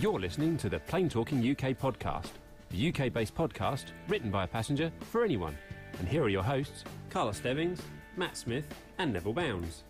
You're 0.00 0.20
listening 0.20 0.56
to 0.58 0.68
the 0.68 0.78
Plain 0.78 1.08
Talking 1.08 1.38
UK 1.38 1.76
podcast, 1.76 2.30
the 2.70 2.88
UK 2.88 3.12
based 3.12 3.34
podcast 3.34 3.86
written 4.06 4.30
by 4.30 4.44
a 4.44 4.46
passenger 4.46 4.92
for 5.10 5.24
anyone. 5.24 5.58
And 5.98 6.06
here 6.06 6.22
are 6.22 6.28
your 6.28 6.44
hosts, 6.44 6.84
Carl 7.10 7.32
Stebbings, 7.32 7.82
Matt 8.16 8.36
Smith, 8.36 8.64
and 8.98 9.12
Neville 9.12 9.32
Bounds. 9.32 9.82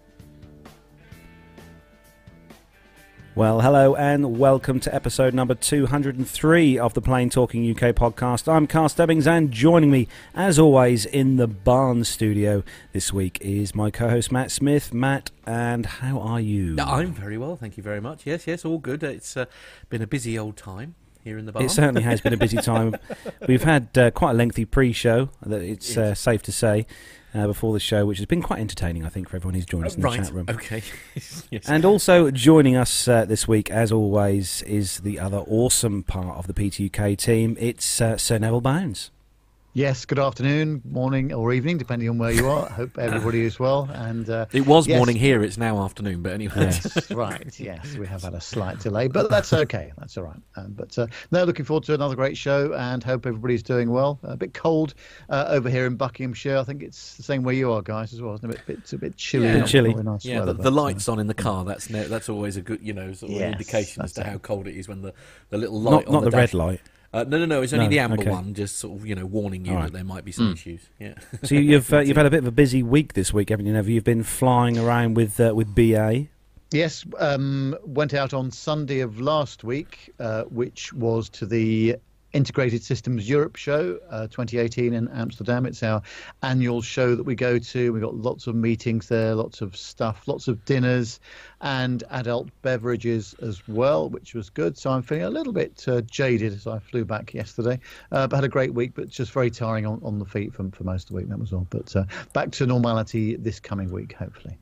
Well, 3.39 3.61
hello 3.61 3.95
and 3.95 4.37
welcome 4.37 4.81
to 4.81 4.93
episode 4.93 5.33
number 5.33 5.55
203 5.55 6.77
of 6.77 6.95
the 6.95 7.01
Plain 7.01 7.31
Talking 7.31 7.71
UK 7.71 7.95
podcast. 7.95 8.53
I'm 8.53 8.67
Carl 8.67 8.89
Stebbings 8.89 9.29
and 9.29 9.53
joining 9.53 9.93
me, 9.93 10.09
as 10.35 10.59
always, 10.59 11.07
in 11.07 11.37
the 11.37 11.47
Barnes 11.47 12.09
studio 12.09 12.65
this 12.93 13.13
week 13.13 13.39
is 13.41 13.77
my 13.77 13.93
co 13.93 14.09
host 14.09 14.33
Matt 14.33 14.51
Smith. 14.51 14.93
Matt, 14.93 15.31
and 15.47 15.87
how 15.87 16.19
are 16.19 16.41
you? 16.41 16.75
I'm 16.81 17.13
very 17.13 17.39
well, 17.39 17.55
thank 17.55 17.77
you 17.77 17.83
very 17.85 18.01
much. 18.01 18.27
Yes, 18.27 18.49
yes, 18.49 18.65
all 18.65 18.79
good. 18.79 19.05
It's 19.05 19.37
uh, 19.37 19.45
been 19.89 20.03
a 20.03 20.09
busy 20.09 20.37
old 20.37 20.57
time 20.57 20.97
here 21.23 21.39
in 21.39 21.47
the 21.47 21.53
barn. 21.53 21.65
It 21.65 21.71
certainly 21.71 22.03
has 22.03 22.21
been 22.21 22.33
a 22.33 22.39
busy 22.39 22.57
time. 22.57 22.97
We've 23.47 23.63
had 23.63 23.97
uh, 23.97 24.11
quite 24.11 24.33
a 24.33 24.35
lengthy 24.35 24.65
pre 24.65 24.93
show, 24.93 25.29
it's 25.47 25.97
uh, 25.97 26.17
safe 26.17 26.43
to 26.43 26.51
say 26.51 26.89
uh, 27.39 27.47
before 27.47 27.73
the 27.73 27.81
show, 27.81 28.05
which 28.07 28.19
has 28.19 28.27
been 28.27 28.43
quite 28.43 28.61
entertaining, 28.61 29.05
I 29.05 29.09
think, 29.09 29.29
for 29.29 29.37
everyone 29.37 29.55
who's 29.55 29.67
joined 29.67 29.87
us 29.87 29.97
in 29.97 30.03
right. 30.03 30.19
the 30.19 30.25
chat 30.25 30.35
room. 30.35 30.47
Okay. 30.49 30.83
yes. 31.51 31.69
And 31.69 31.85
also 31.85 32.31
joining 32.31 32.77
us 32.77 33.09
uh, 33.09 33.25
this 33.25 33.47
week, 33.47 33.71
as 33.71 33.93
always, 33.93 34.63
is 34.63 34.99
the 35.01 35.19
other 35.19 35.39
awesome 35.39 36.03
part 36.03 36.37
of 36.37 36.47
the 36.47 36.55
PTUK 36.55 37.17
team. 37.17 37.57
It's 37.59 38.01
uh, 38.01 38.17
Sir 38.17 38.39
Neville 38.39 38.61
Bounds. 38.61 39.11
Yes, 39.75 40.07
good 40.07 40.19
afternoon, 40.19 40.81
morning, 40.85 41.33
or 41.33 41.53
evening, 41.53 41.77
depending 41.77 42.09
on 42.09 42.17
where 42.19 42.33
you 42.33 42.49
are. 42.49 42.69
Hope 42.69 42.99
everybody 42.99 43.43
is 43.45 43.61
well. 43.61 43.89
And 43.93 44.29
uh, 44.29 44.47
it 44.51 44.67
was 44.67 44.89
yes, 44.89 44.97
morning 44.97 45.15
here; 45.15 45.45
it's 45.45 45.59
now 45.59 45.85
afternoon. 45.85 46.23
But 46.23 46.33
anyway, 46.33 46.55
yes, 46.57 47.11
right. 47.13 47.61
Yes, 47.61 47.95
we 47.95 48.07
have 48.07 48.23
had 48.23 48.35
a 48.35 48.41
slight 48.41 48.81
delay, 48.81 49.09
but 49.09 49.31
that's 49.31 49.53
okay. 49.53 49.93
That's 49.99 50.17
all 50.17 50.25
right. 50.25 50.41
Um, 50.57 50.73
but 50.73 50.99
uh, 50.99 51.07
no, 51.31 51.45
looking 51.45 51.67
forward 51.67 51.85
to 51.85 51.95
another 51.95 52.17
great 52.17 52.37
show, 52.37 52.73
and 52.73 53.05
hope 53.05 53.27
everybody's 53.27 53.63
doing 53.63 53.91
well. 53.91 54.19
A 54.23 54.37
bit 54.39 54.55
cold 54.55 54.95
uh, 55.29 55.45
over 55.49 55.69
here 55.69 55.87
in 55.87 55.97
Buckinghamshire. 55.97 56.57
I 56.57 56.65
think 56.65 56.83
it's 56.83 57.17
the 57.17 57.23
same 57.23 57.43
where 57.43 57.55
you 57.55 57.71
are, 57.71 57.83
guys, 57.83 58.15
as 58.15 58.23
well. 58.23 58.35
Isn't 58.35 58.51
it? 58.51 58.55
A 58.55 58.65
bit, 58.65 58.81
bit, 58.81 58.93
a 58.95 58.99
bit 58.99 59.17
chilly. 59.17 59.47
Yeah, 59.47 59.59
not 59.59 59.69
chilly. 59.69 59.95
Nice 59.95 60.25
yeah, 60.25 60.41
weather, 60.41 60.55
the, 60.55 60.63
the 60.63 60.71
but, 60.71 60.79
uh, 60.79 60.83
lights 60.83 61.09
on 61.09 61.21
in 61.21 61.27
the 61.27 61.35
car. 61.35 61.65
That's 61.65 61.91
ne- 61.91 62.07
that's 62.07 62.31
always 62.31 62.57
a 62.57 62.63
good, 62.63 62.81
you 62.83 62.95
know, 62.95 63.13
sort 63.13 63.31
of 63.33 63.37
an 63.37 63.43
Yes, 63.43 63.53
indication 63.53 64.03
as 64.03 64.13
to 64.15 64.23
it. 64.23 64.27
how 64.27 64.39
cold 64.39 64.67
it 64.67 64.77
is 64.77 64.89
when 64.89 65.03
the, 65.03 65.13
the 65.51 65.59
little 65.59 65.81
light 65.81 65.93
Not, 65.93 66.07
on 66.07 66.13
not 66.15 66.25
the, 66.25 66.31
the, 66.31 66.37
red 66.37 66.55
light. 66.55 66.81
Uh, 67.13 67.25
no, 67.27 67.39
no, 67.39 67.47
no. 67.47 67.63
It's 67.63 67.73
only 67.73 67.87
No, 67.87 67.91
the 67.91 67.99
amber 68.01 68.21
okay. 68.21 68.31
one, 68.31 68.53
just 68.55 68.77
sort 68.77 68.99
of 68.99 69.07
you 69.07 69.15
know 69.15 69.25
warning 69.25 69.65
you 69.65 69.73
All 69.73 69.79
right. 69.79 69.85
that 69.87 69.93
there 69.95 70.05
might 70.05 70.25
be 70.25 70.33
some 70.33 70.51
Mm. 70.51 70.55
issues. 70.55 70.89
Yeah. 70.99 71.15
So 71.45 71.55
you've 71.55 71.91
uh, 71.93 72.01
you've 72.01 72.17
had 72.23 72.27
a 72.27 72.31
bit 72.31 72.39
of 72.41 72.47
a 72.47 72.51
busy 72.53 72.83
week 72.83 73.15
this 73.15 73.33
week, 73.33 73.49
haven't 73.49 73.67
you? 73.67 73.73
Never 73.73 73.91
you've 73.91 74.05
been 74.05 74.23
flying 74.23 74.77
around 74.79 75.15
with 75.15 75.41
uh, 75.41 75.53
with 75.55 75.75
BA. 75.75 76.27
Yes, 76.71 77.07
um, 77.19 77.75
went 77.83 78.13
out 78.13 78.35
on 78.35 78.51
Sunday 78.51 79.01
of 79.01 79.19
last 79.21 79.65
week, 79.65 80.11
uh, 80.21 80.43
which 80.45 80.93
was 80.93 81.31
to 81.31 81.47
the 81.47 81.97
Integrated 82.33 82.83
Systems 82.83 83.29
Europe 83.29 83.57
show 83.57 83.99
uh, 84.11 84.27
2018 84.29 84.93
in 84.93 85.09
Amsterdam. 85.09 85.65
It's 85.65 85.83
our 85.83 86.03
annual 86.43 86.83
show 86.83 87.15
that 87.15 87.23
we 87.23 87.35
go 87.35 87.59
to. 87.59 87.93
We've 87.93 88.03
got 88.03 88.15
lots 88.15 88.47
of 88.47 88.55
meetings 88.55 89.09
there, 89.09 89.35
lots 89.35 89.63
of 89.63 89.77
stuff, 89.77 90.29
lots 90.29 90.47
of 90.47 90.65
dinners, 90.65 91.21
and 91.61 92.05
adult 92.11 92.49
beverages 92.63 93.35
as 93.41 93.67
well, 93.67 94.11
which 94.11 94.35
was 94.35 94.51
good. 94.51 94.77
So 94.77 94.91
I'm 94.91 95.03
feeling 95.03 95.25
a 95.25 95.31
little 95.31 95.53
bit 95.53 95.85
uh, 95.89 96.03
jaded 96.03 96.53
as 96.53 96.67
I 96.67 96.79
flew 96.79 97.05
back 97.05 97.33
yesterday, 97.33 97.81
uh, 98.13 98.27
but 98.27 98.37
had 98.37 98.45
a 98.45 98.49
great 98.49 98.75
week, 98.75 98.93
but 98.95 99.09
just 99.09 99.33
very 99.33 99.51
tiring 99.51 99.87
on, 99.87 100.01
on 100.05 100.19
the 100.19 100.27
feet 100.27 100.53
for, 100.53 100.69
for 100.71 100.85
most 100.85 101.05
of 101.05 101.09
the 101.09 101.15
week. 101.15 101.29
That 101.29 101.39
was 101.39 101.53
all. 101.53 101.67
But 101.71 101.95
uh, 101.97 102.05
back 102.35 102.51
to 102.53 102.67
normality 102.67 103.37
this 103.37 103.59
coming 103.59 103.91
week, 103.91 104.13
hopefully. 104.13 104.59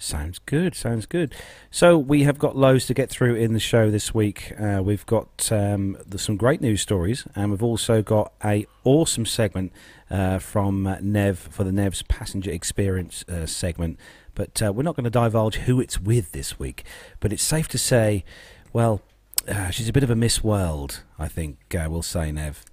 Sounds 0.00 0.38
good. 0.38 0.76
Sounds 0.76 1.06
good. 1.06 1.34
So 1.72 1.98
we 1.98 2.22
have 2.22 2.38
got 2.38 2.56
loads 2.56 2.86
to 2.86 2.94
get 2.94 3.10
through 3.10 3.34
in 3.34 3.52
the 3.52 3.60
show 3.60 3.90
this 3.90 4.14
week. 4.14 4.52
Uh, 4.58 4.80
we've 4.82 5.04
got 5.06 5.50
um, 5.50 5.96
some 6.16 6.36
great 6.36 6.60
news 6.60 6.80
stories, 6.80 7.26
and 7.34 7.50
we've 7.50 7.64
also 7.64 8.00
got 8.00 8.32
a 8.44 8.64
awesome 8.84 9.26
segment 9.26 9.72
uh, 10.08 10.38
from 10.38 10.86
uh, 10.86 10.98
Nev 11.00 11.36
for 11.38 11.64
the 11.64 11.72
Nev's 11.72 12.02
passenger 12.02 12.52
experience 12.52 13.24
uh, 13.28 13.44
segment. 13.46 13.98
But 14.36 14.62
uh, 14.62 14.72
we're 14.72 14.84
not 14.84 14.94
going 14.94 15.04
to 15.04 15.10
divulge 15.10 15.56
who 15.56 15.80
it's 15.80 16.00
with 16.00 16.30
this 16.30 16.60
week. 16.60 16.84
But 17.18 17.32
it's 17.32 17.42
safe 17.42 17.66
to 17.68 17.78
say, 17.78 18.24
well, 18.72 19.02
uh, 19.48 19.70
she's 19.70 19.88
a 19.88 19.92
bit 19.92 20.04
of 20.04 20.10
a 20.10 20.16
Miss 20.16 20.44
World. 20.44 21.02
I 21.18 21.26
think 21.26 21.58
we'll 21.72 22.02
say 22.02 22.30
Nev. 22.30 22.64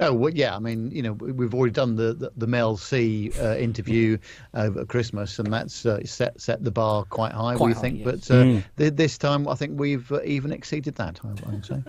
Oh 0.00 0.12
well, 0.12 0.32
yeah. 0.34 0.56
I 0.56 0.58
mean, 0.58 0.90
you 0.90 1.02
know, 1.02 1.12
we- 1.12 1.30
we've 1.32 1.54
already 1.54 1.72
done 1.72 1.94
the 1.94 2.14
the, 2.14 2.32
the 2.36 2.46
Mel 2.48 2.76
C 2.76 3.30
uh, 3.40 3.56
interview 3.56 4.18
over 4.52 4.84
Christmas, 4.84 5.38
and 5.38 5.52
that's 5.52 5.86
uh, 5.86 6.04
set 6.04 6.40
set 6.40 6.64
the 6.64 6.72
bar 6.72 7.04
quite 7.04 7.32
high. 7.32 7.54
Quite 7.54 7.66
we 7.68 7.72
high, 7.74 7.80
think, 7.80 7.98
yes. 7.98 8.04
but 8.04 8.30
uh, 8.34 8.42
Mm. 8.44 8.64
th- 8.76 8.94
this 8.94 9.16
time 9.18 9.46
I 9.46 9.54
think 9.54 9.78
we've 9.78 10.10
uh, 10.10 10.20
even 10.24 10.52
exceeded 10.52 10.96
that. 10.96 11.20
I, 11.24 11.28
I 11.28 11.50
would 11.52 11.64
say. 11.64 11.82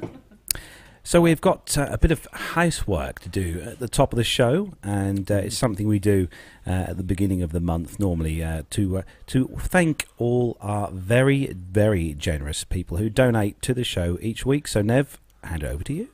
So 1.07 1.21
we've 1.21 1.41
got 1.41 1.77
uh, 1.77 1.87
a 1.91 1.99
bit 1.99 2.09
of 2.11 2.27
housework 2.31 3.19
to 3.21 3.29
do 3.29 3.61
at 3.63 3.77
the 3.77 3.87
top 3.87 4.11
of 4.11 4.17
the 4.17 4.23
show, 4.23 4.73
and 4.83 5.29
uh, 5.31 5.35
it's 5.35 5.55
something 5.57 5.87
we 5.87 5.99
do 5.99 6.27
uh, 6.65 6.69
at 6.89 6.97
the 6.97 7.03
beginning 7.03 7.43
of 7.43 7.51
the 7.51 7.59
month 7.59 7.99
normally 7.99 8.43
uh, 8.43 8.63
to 8.71 8.99
uh, 8.99 9.01
to 9.27 9.47
thank 9.59 10.05
all 10.17 10.57
our 10.61 10.89
very 10.91 11.53
very 11.53 12.13
generous 12.13 12.63
people 12.63 12.97
who 12.97 13.09
donate 13.09 13.61
to 13.63 13.73
the 13.73 13.83
show 13.83 14.17
each 14.21 14.45
week. 14.45 14.67
So 14.67 14.81
Nev, 14.83 15.19
hand 15.43 15.63
it 15.63 15.67
over 15.67 15.83
to 15.83 15.93
you. 15.93 16.09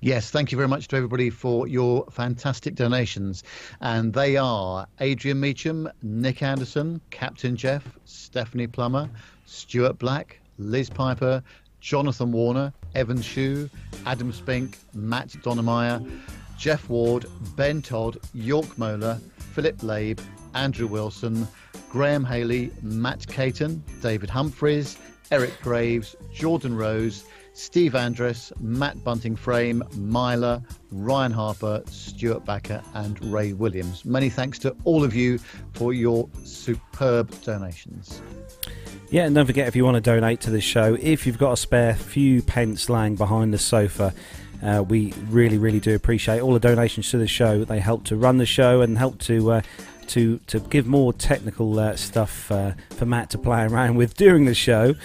Yes, 0.00 0.30
thank 0.30 0.52
you 0.52 0.56
very 0.56 0.68
much 0.68 0.86
to 0.88 0.96
everybody 0.96 1.28
for 1.28 1.66
your 1.66 2.06
fantastic 2.12 2.76
donations. 2.76 3.42
And 3.80 4.12
they 4.12 4.36
are 4.36 4.86
Adrian 5.00 5.40
Meacham, 5.40 5.90
Nick 6.02 6.40
Anderson, 6.40 7.00
Captain 7.10 7.56
Jeff, 7.56 7.98
Stephanie 8.04 8.68
Plummer, 8.68 9.10
Stuart 9.46 9.98
Black, 9.98 10.38
Liz 10.58 10.88
Piper, 10.88 11.42
Jonathan 11.80 12.30
Warner, 12.30 12.72
Evan 12.94 13.20
Shue, 13.20 13.68
Adam 14.06 14.32
Spink, 14.32 14.78
Matt 14.94 15.30
Donemeyer, 15.42 16.08
Jeff 16.56 16.88
Ward, 16.88 17.26
Ben 17.56 17.82
Todd, 17.82 18.18
York 18.34 18.78
Mola, 18.78 19.20
Philip 19.52 19.82
Labe, 19.82 20.20
Andrew 20.54 20.86
Wilson, 20.86 21.48
Graham 21.90 22.24
Haley, 22.24 22.70
Matt 22.82 23.26
Caton, 23.26 23.82
David 24.00 24.30
Humphreys, 24.30 24.96
Eric 25.32 25.60
Graves, 25.60 26.14
Jordan 26.32 26.76
Rose, 26.76 27.24
Steve 27.58 27.92
Andress, 27.94 28.52
Matt 28.60 29.02
Bunting 29.02 29.34
Frame, 29.34 29.82
Myla, 29.96 30.62
Ryan 30.92 31.32
Harper, 31.32 31.82
Stuart 31.86 32.44
Backer, 32.44 32.80
and 32.94 33.22
Ray 33.32 33.52
Williams. 33.52 34.04
Many 34.04 34.30
thanks 34.30 34.60
to 34.60 34.76
all 34.84 35.02
of 35.02 35.12
you 35.12 35.38
for 35.74 35.92
your 35.92 36.28
superb 36.44 37.28
donations. 37.42 38.22
Yeah, 39.10 39.24
and 39.24 39.34
don't 39.34 39.44
forget 39.44 39.66
if 39.66 39.74
you 39.74 39.84
want 39.84 39.96
to 39.96 40.00
donate 40.00 40.40
to 40.42 40.50
the 40.50 40.60
show, 40.60 40.96
if 41.00 41.26
you've 41.26 41.38
got 41.38 41.52
a 41.52 41.56
spare 41.56 41.96
few 41.96 42.42
pence 42.42 42.88
lying 42.88 43.16
behind 43.16 43.52
the 43.52 43.58
sofa, 43.58 44.14
uh, 44.62 44.84
we 44.88 45.12
really, 45.28 45.58
really 45.58 45.80
do 45.80 45.96
appreciate 45.96 46.40
all 46.40 46.52
the 46.52 46.60
donations 46.60 47.10
to 47.10 47.18
the 47.18 47.26
show. 47.26 47.64
They 47.64 47.80
help 47.80 48.04
to 48.04 48.16
run 48.16 48.38
the 48.38 48.46
show 48.46 48.82
and 48.82 48.96
help 48.96 49.18
to 49.22 49.50
uh, 49.50 49.62
to 50.08 50.38
to 50.46 50.60
give 50.60 50.86
more 50.86 51.12
technical 51.12 51.78
uh, 51.78 51.96
stuff 51.96 52.50
uh, 52.50 52.72
for 52.90 53.06
Matt 53.06 53.30
to 53.30 53.38
play 53.38 53.64
around 53.64 53.96
with 53.96 54.14
during 54.14 54.44
the 54.44 54.54
show. 54.54 54.94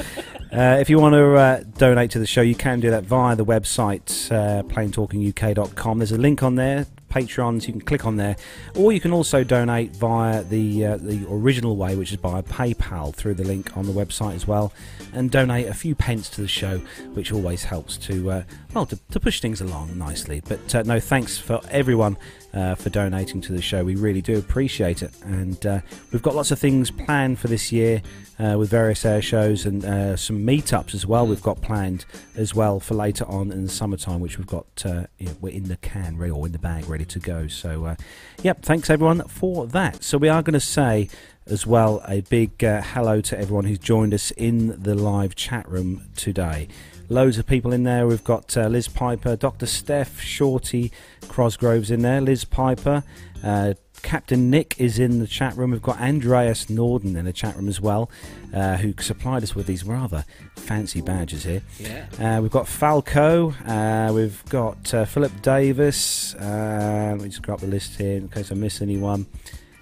Uh, 0.53 0.77
if 0.79 0.87
you 0.87 0.99
want 0.99 1.13
to 1.13 1.33
uh, 1.33 1.63
donate 1.79 2.11
to 2.11 2.19
the 2.19 2.27
show, 2.27 2.41
you 2.41 2.53
can 2.53 2.79
do 2.79 2.91
that 2.91 3.03
via 3.03 3.35
the 3.35 3.43
website 3.43 4.31
uh, 4.31 4.61
plaintalkinguk.com. 4.61 5.97
There's 5.97 6.11
a 6.11 6.17
link 6.19 6.43
on 6.43 6.53
there. 6.53 6.85
Patreons, 7.09 7.67
you 7.67 7.73
can 7.73 7.81
click 7.81 8.05
on 8.05 8.17
there, 8.17 8.35
or 8.75 8.91
you 8.91 8.99
can 8.99 9.13
also 9.13 9.43
donate 9.43 9.95
via 9.95 10.43
the 10.43 10.85
uh, 10.85 10.97
the 10.97 11.25
original 11.29 11.75
way, 11.75 11.95
which 11.95 12.11
is 12.11 12.17
by 12.17 12.41
PayPal 12.41 13.13
through 13.13 13.35
the 13.35 13.43
link 13.43 13.75
on 13.77 13.85
the 13.85 13.91
website 13.91 14.33
as 14.33 14.47
well, 14.47 14.73
and 15.11 15.29
donate 15.29 15.67
a 15.67 15.73
few 15.73 15.95
pence 15.95 16.29
to 16.29 16.41
the 16.41 16.47
show, 16.47 16.79
which 17.13 17.31
always 17.31 17.63
helps 17.63 17.97
to 17.97 18.31
uh, 18.31 18.43
well 18.73 18.85
to, 18.87 18.97
to 19.11 19.19
push 19.19 19.39
things 19.39 19.61
along 19.61 19.97
nicely. 19.97 20.41
But 20.47 20.73
uh, 20.73 20.83
no, 20.83 20.99
thanks 20.99 21.37
for 21.37 21.61
everyone 21.69 22.17
uh, 22.53 22.75
for 22.75 22.89
donating 22.89 23.41
to 23.41 23.53
the 23.53 23.61
show. 23.61 23.83
We 23.83 23.95
really 23.95 24.21
do 24.21 24.37
appreciate 24.37 25.01
it, 25.01 25.11
and 25.23 25.63
uh, 25.65 25.81
we've 26.11 26.21
got 26.21 26.35
lots 26.35 26.51
of 26.51 26.59
things 26.59 26.89
planned 26.89 27.39
for 27.39 27.47
this 27.47 27.71
year 27.71 28.01
uh, 28.39 28.55
with 28.57 28.69
various 28.69 29.05
air 29.05 29.21
shows 29.21 29.65
and 29.65 29.85
uh, 29.85 30.15
some 30.17 30.39
meetups 30.45 30.95
as 30.95 31.05
well. 31.05 31.27
We've 31.27 31.41
got 31.41 31.61
planned 31.61 32.05
as 32.35 32.55
well 32.55 32.79
for 32.79 32.95
later 32.95 33.25
on 33.25 33.51
in 33.51 33.63
the 33.63 33.71
summertime, 33.71 34.19
which 34.19 34.37
we've 34.37 34.47
got 34.47 34.65
uh, 34.85 35.05
you 35.17 35.27
know, 35.27 35.35
we're 35.41 35.53
in 35.53 35.67
the 35.67 35.77
can 35.77 36.17
ready 36.17 36.31
or 36.31 36.45
in 36.45 36.51
the 36.51 36.59
bag 36.59 36.87
ready 36.87 37.05
to 37.05 37.19
go. 37.19 37.47
So, 37.47 37.95
yep, 38.41 38.63
thanks 38.63 38.89
everyone 38.89 39.27
for 39.27 39.67
that. 39.67 40.03
So 40.03 40.17
we 40.17 40.29
are 40.29 40.41
going 40.41 40.53
to 40.53 40.59
say 40.59 41.09
as 41.45 41.67
well 41.67 42.01
a 42.07 42.21
big 42.21 42.61
hello 42.61 43.19
to 43.19 43.37
everyone 43.37 43.65
who's 43.65 43.79
joined 43.79 44.13
us 44.13 44.31
in 44.31 44.81
the 44.81 44.95
live 44.95 45.35
chat 45.35 45.67
room 45.69 46.09
today. 46.15 46.69
Loads 47.09 47.37
of 47.37 47.45
people 47.45 47.73
in 47.73 47.83
there. 47.83 48.07
We've 48.07 48.23
got 48.23 48.55
uh, 48.57 48.67
Liz 48.67 48.87
Piper, 48.87 49.35
Dr. 49.35 49.65
Steph, 49.65 50.21
Shorty, 50.21 50.91
Crosgroves 51.23 51.91
in 51.91 52.01
there, 52.01 52.21
Liz 52.21 52.45
Piper, 52.45 53.03
uh, 53.43 53.73
Captain 54.03 54.49
Nick 54.49 54.79
is 54.79 54.99
in 54.99 55.19
the 55.19 55.27
chat 55.27 55.55
room. 55.57 55.71
We've 55.71 55.81
got 55.81 55.99
Andreas 55.99 56.69
Norden 56.69 57.15
in 57.15 57.25
the 57.25 57.33
chat 57.33 57.55
room 57.55 57.69
as 57.69 57.81
well, 57.81 58.11
uh, 58.53 58.77
who 58.77 58.93
supplied 58.99 59.43
us 59.43 59.55
with 59.55 59.65
these 59.65 59.83
rather 59.83 60.25
fancy 60.57 61.01
badges 61.01 61.45
here. 61.45 61.61
Yeah. 61.79 62.37
Uh, 62.37 62.41
we've 62.41 62.51
got 62.51 62.67
Falco. 62.67 63.51
Uh, 63.65 64.11
we've 64.13 64.43
got 64.49 64.93
uh, 64.93 65.05
Philip 65.05 65.41
Davis. 65.41 66.35
Uh, 66.35 67.13
let 67.13 67.21
me 67.21 67.29
just 67.29 67.41
grab 67.41 67.59
the 67.59 67.67
list 67.67 67.97
here 67.97 68.17
in 68.17 68.29
case 68.29 68.51
I 68.51 68.55
miss 68.55 68.81
anyone. 68.81 69.25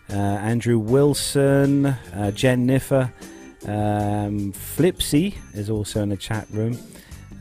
Uh, 0.10 0.16
Andrew 0.16 0.78
Wilson, 0.78 1.88
uh, 1.88 2.32
Jen 2.32 2.68
Niffer, 2.68 3.12
um, 3.66 4.54
Flipsy 4.54 5.36
is 5.54 5.70
also 5.70 6.02
in 6.02 6.10
the 6.10 6.18
chat 6.18 6.48
room. 6.52 6.78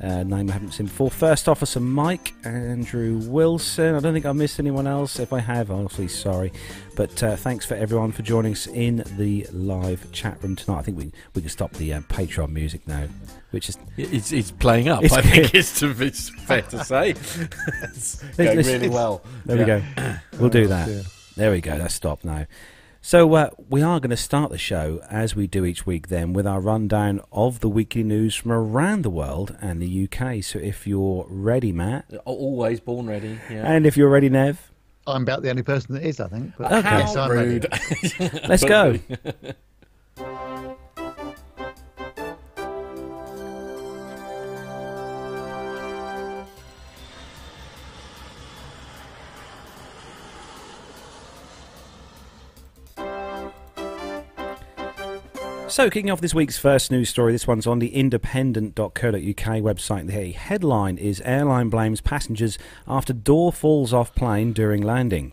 Uh, 0.03 0.23
name 0.23 0.49
I 0.49 0.53
haven't 0.55 0.73
seen 0.73 0.87
before. 0.87 1.11
First 1.11 1.49
Officer 1.49 1.79
Mike, 1.81 2.33
Andrew 2.45 3.19
Wilson. 3.29 3.95
I 3.95 4.01
don't 4.01 4.13
think 4.15 4.25
I 4.27 4.33
missed 4.33 4.59
anyone 4.59 4.87
else. 4.87 5.19
If 5.19 5.33
I 5.33 5.41
have, 5.41 5.71
honestly, 5.71 6.09
sorry. 6.09 6.53
But 6.97 7.23
uh, 7.23 7.37
thanks 7.37 7.67
for 7.67 7.75
everyone 7.75 8.13
for 8.13 8.23
joining 8.23 8.53
us 8.53 8.67
in 8.67 9.05
the 9.17 9.47
live 9.53 10.11
chat 10.13 10.43
room 10.43 10.57
tonight. 10.57 10.79
I 10.79 10.83
think 10.83 10.97
we 10.99 11.13
we 11.35 11.43
can 11.43 11.51
stop 11.51 11.73
the 11.75 11.93
uh, 11.93 12.01
Patreon 12.03 12.51
music 12.51 12.87
now, 12.89 13.07
which 13.51 13.69
is 13.69 13.77
It's, 13.97 14.33
it's 14.33 14.51
playing 14.51 14.89
up. 14.89 15.03
It's 15.05 15.13
I 15.15 15.23
think 15.23 15.55
it's, 15.55 15.79
to, 15.81 15.91
it's 16.03 16.29
fair 16.31 16.63
to 16.63 16.85
say. 16.85 17.11
it's 17.83 18.23
going 18.37 18.57
really 18.59 18.89
well. 18.89 19.23
There 19.45 19.57
Yeah. 19.57 19.83
we 19.97 20.03
go. 20.03 20.39
We'll 20.39 20.51
do 20.51 20.67
that. 20.69 21.07
There 21.37 21.51
we 21.51 21.61
go. 21.61 21.77
That's 21.79 21.95
stopped 21.95 22.25
now. 22.25 22.47
So 23.03 23.33
uh, 23.35 23.51
we 23.69 23.83
are 23.83 23.99
going 23.99 24.11
to 24.11 24.17
start 24.17 24.51
the 24.51 24.59
show 24.59 25.01
as 25.09 25.35
we 25.35 25.47
do 25.47 25.65
each 25.65 25.87
week, 25.87 26.09
then 26.09 26.33
with 26.35 26.47
our 26.47 26.61
rundown 26.61 27.21
of 27.33 27.61
the 27.61 27.69
weekly 27.69 28.03
news 28.03 28.35
from 28.35 28.53
around 28.53 29.03
the 29.03 29.11
world 29.11 29.57
and 29.61 29.81
the 29.81 30.05
UK. 30.05 30.45
So 30.45 30.59
if 30.59 30.87
you're 30.87 31.27
ready, 31.29 31.73
Matt, 31.73 32.13
Always 32.27 32.79
born 32.81 33.07
ready. 33.07 33.39
Yeah. 33.51 33.71
and 33.73 33.87
if 33.87 33.97
you're 33.97 34.11
ready, 34.11 34.29
Nev, 34.29 34.71
I'm 35.07 35.23
about 35.23 35.43
the 35.43 35.49
only 35.51 35.63
person 35.63 35.95
that 35.95 36.03
is, 36.05 36.21
I 36.21 36.29
think. 36.29 36.53
But 36.59 36.73
Okay. 36.73 36.99
yes, 36.99 37.15
How 37.15 37.23
I'm 37.23 37.31
ready. 37.31 37.49
rude. 37.49 37.67
let's 38.49 38.65
go. 38.65 38.99
So, 55.71 55.89
kicking 55.89 56.11
off 56.11 56.21
this 56.21 56.35
week's 56.35 56.59
first 56.59 56.91
news 56.91 57.11
story, 57.11 57.31
this 57.31 57.47
one's 57.47 57.65
on 57.65 57.79
the 57.79 57.95
independent.co.uk 57.95 58.93
website. 59.15 60.09
The 60.09 60.33
headline 60.33 60.99
is 60.99 61.21
Airline 61.21 61.69
blames 61.69 62.01
passengers 62.01 62.59
after 62.89 63.13
door 63.13 63.53
falls 63.53 63.93
off 63.93 64.13
plane 64.17 64.53
during 64.53 64.83
landing. 64.83 65.33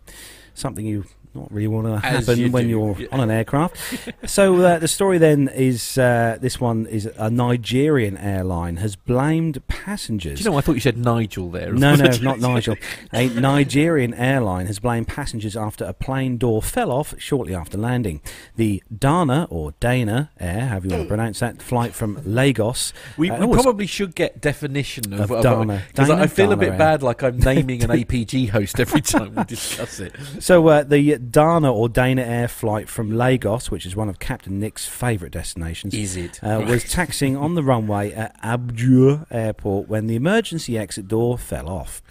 Something 0.54 0.86
you 0.86 1.06
not 1.34 1.52
really 1.52 1.68
want 1.68 1.88
to 1.88 2.00
happen 2.00 2.40
you 2.40 2.52
when 2.52 2.64
do. 2.64 2.70
you're 2.70 2.96
Yeah. 3.00 3.08
on 3.12 3.20
an 3.20 3.32
aircraft. 3.32 3.78
so, 4.30 4.56
uh, 4.62 4.80
the 4.80 4.88
story 4.88 5.18
then 5.18 5.48
is 5.50 5.98
uh, 5.98 6.38
this 6.42 6.60
one 6.60 6.86
is 6.88 7.10
a 7.18 7.30
Nigerian 7.30 8.18
airline 8.18 8.78
has 8.78 8.96
blamed 8.96 9.66
passengers. 9.68 10.40
Do 10.40 10.44
you 10.46 10.52
know, 10.52 10.58
I 10.58 10.62
thought 10.62 10.74
you 10.74 10.80
said 10.82 10.98
Nigel 10.98 11.50
there. 11.50 11.72
No, 11.74 11.96
no, 11.96 12.10
not 12.22 12.40
Nigel. 12.40 12.76
A 13.14 13.30
Nigerian 13.30 14.14
airline 14.14 14.66
has 14.68 14.80
blamed 14.80 15.08
passengers 15.08 15.56
after 15.56 15.86
a 15.86 15.94
plane 15.94 16.38
door 16.38 16.62
fell 16.62 16.92
off 16.92 17.14
shortly 17.20 17.54
after 17.56 17.78
landing. 17.78 18.22
The 18.56 18.84
Dana, 18.96 19.48
or 19.50 19.74
Dana 19.80 20.32
Air, 20.40 20.68
however 20.68 20.88
you 20.88 20.92
want 20.94 21.04
to 21.04 21.08
pronounce 21.08 21.40
that, 21.40 21.62
flight 21.62 21.94
from 21.94 22.22
Lagos. 22.26 22.94
We, 23.18 23.30
uh, 23.30 23.46
we 23.46 23.58
oh, 23.58 23.62
probably 23.62 23.88
should 23.88 24.16
get 24.16 24.42
definition 24.42 25.14
of, 25.14 25.32
Of 25.32 25.44
Dana. 25.44 25.84
because 25.88 26.08
Dana, 26.10 26.22
I 26.24 26.28
feel 26.28 26.52
a 26.52 26.58
bit 26.58 26.70
yeah. 26.74 26.78
bad, 26.78 27.04
like 27.04 27.24
I'm 27.24 27.38
naming 27.38 27.84
an 27.84 27.90
APG 28.02 28.50
host 28.50 28.80
every 28.80 29.02
time 29.02 29.36
we 29.36 29.44
discuss 29.44 30.00
it. 30.00 30.14
So 30.40 30.68
uh, 30.68 30.84
the 30.84 31.18
Dana 31.32 31.72
or 31.74 31.90
Dana 31.90 32.22
Air 32.22 32.48
flight 32.48 32.90
from 32.90 33.12
Lagos, 33.12 33.70
which 33.72 33.86
is 33.86 33.96
one 33.96 34.10
of 34.10 34.20
Captain 34.20 34.60
Nick's 34.60 34.88
favourite 34.88 35.32
destinations, 35.32 35.94
Is 35.94 36.16
it? 36.16 36.40
uh, 36.44 36.64
was 36.68 36.84
taxiing 36.92 37.36
on 37.36 37.56
the 37.56 37.64
runway 37.64 38.12
at 38.12 38.40
Abuja 38.42 39.26
Airport 39.32 39.88
when 39.88 40.08
the 40.08 40.16
emergency 40.16 40.78
exit 40.78 41.08
door 41.08 41.38
fell 41.38 41.70
off. 41.70 42.02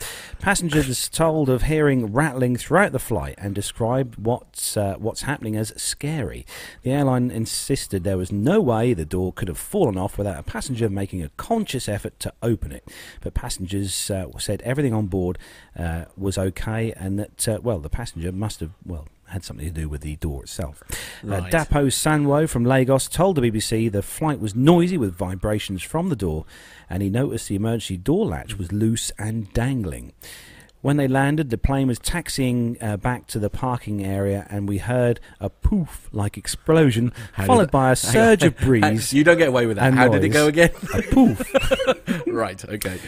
Passengers 0.40 1.08
told 1.12 1.48
of 1.48 1.62
hearing 1.62 2.12
rattling 2.12 2.56
throughout 2.56 2.92
the 2.92 2.98
flight 2.98 3.34
and 3.38 3.54
described 3.54 4.16
what's 4.16 4.76
uh, 4.76 4.94
what's 4.98 5.22
happening 5.22 5.56
as 5.56 5.72
scary. 5.76 6.44
The 6.82 6.92
airline 6.92 7.30
insisted 7.30 8.04
there 8.04 8.18
was 8.18 8.32
no 8.32 8.60
way 8.60 8.92
the 8.94 9.04
door 9.06 9.32
could 9.32 9.48
have 9.48 9.58
fallen 9.58 9.96
off 9.96 10.18
without 10.18 10.38
a 10.38 10.42
passenger 10.42 10.88
making 10.88 11.22
a 11.22 11.30
conscious 11.36 11.88
effort 11.88 12.18
to 12.20 12.32
open 12.42 12.72
it. 12.72 12.86
But 13.20 13.34
passengers 13.34 14.10
uh, 14.10 14.26
said 14.38 14.62
everything 14.62 14.92
on 14.92 15.06
board 15.06 15.38
uh, 15.78 16.04
was 16.16 16.38
okay 16.38 16.92
and 16.92 17.18
that 17.18 17.48
uh, 17.48 17.58
well 17.62 17.78
the 17.78 17.90
passenger 17.90 18.32
must 18.32 18.60
have 18.60 18.70
well 18.84 19.06
had 19.28 19.44
something 19.44 19.66
to 19.66 19.72
do 19.72 19.88
with 19.88 20.02
the 20.02 20.16
door 20.16 20.42
itself. 20.44 20.82
Uh, 21.24 21.42
Dapo 21.50 21.86
Sanwo 21.88 22.48
from 22.48 22.64
Lagos 22.64 23.08
told 23.08 23.36
the 23.36 23.42
BBC 23.42 23.90
the 23.90 24.02
flight 24.02 24.38
was 24.38 24.54
noisy 24.54 24.96
with 24.96 25.14
vibrations 25.14 25.82
from 25.82 26.10
the 26.10 26.16
door, 26.16 26.44
and 26.88 27.02
he 27.02 27.10
noticed 27.10 27.48
the 27.48 27.56
emergency 27.56 27.96
door 27.96 28.26
latch 28.26 28.56
was 28.56 28.70
loose 28.72 29.10
and 29.18 29.52
dangling. 29.52 30.12
When 30.86 30.98
they 30.98 31.08
landed, 31.08 31.50
the 31.50 31.58
plane 31.58 31.88
was 31.88 31.98
taxiing 31.98 32.76
uh, 32.80 32.96
back 32.96 33.26
to 33.26 33.40
the 33.40 33.50
parking 33.50 34.04
area, 34.04 34.46
and 34.48 34.68
we 34.68 34.78
heard 34.78 35.18
a 35.40 35.50
poof 35.50 36.08
like 36.12 36.38
explosion, 36.38 37.12
How 37.32 37.44
followed 37.44 37.72
by 37.72 37.90
a 37.90 37.96
surge 37.96 38.44
of 38.44 38.56
breeze. 38.60 39.12
You 39.12 39.24
don't 39.24 39.36
get 39.36 39.48
away 39.48 39.66
with 39.66 39.78
that. 39.78 39.94
How 39.94 40.06
did 40.06 40.22
it 40.22 40.28
go 40.28 40.46
again? 40.46 40.70
a 40.94 41.02
poof. 41.02 41.42
right, 42.28 42.64
okay. 42.64 43.00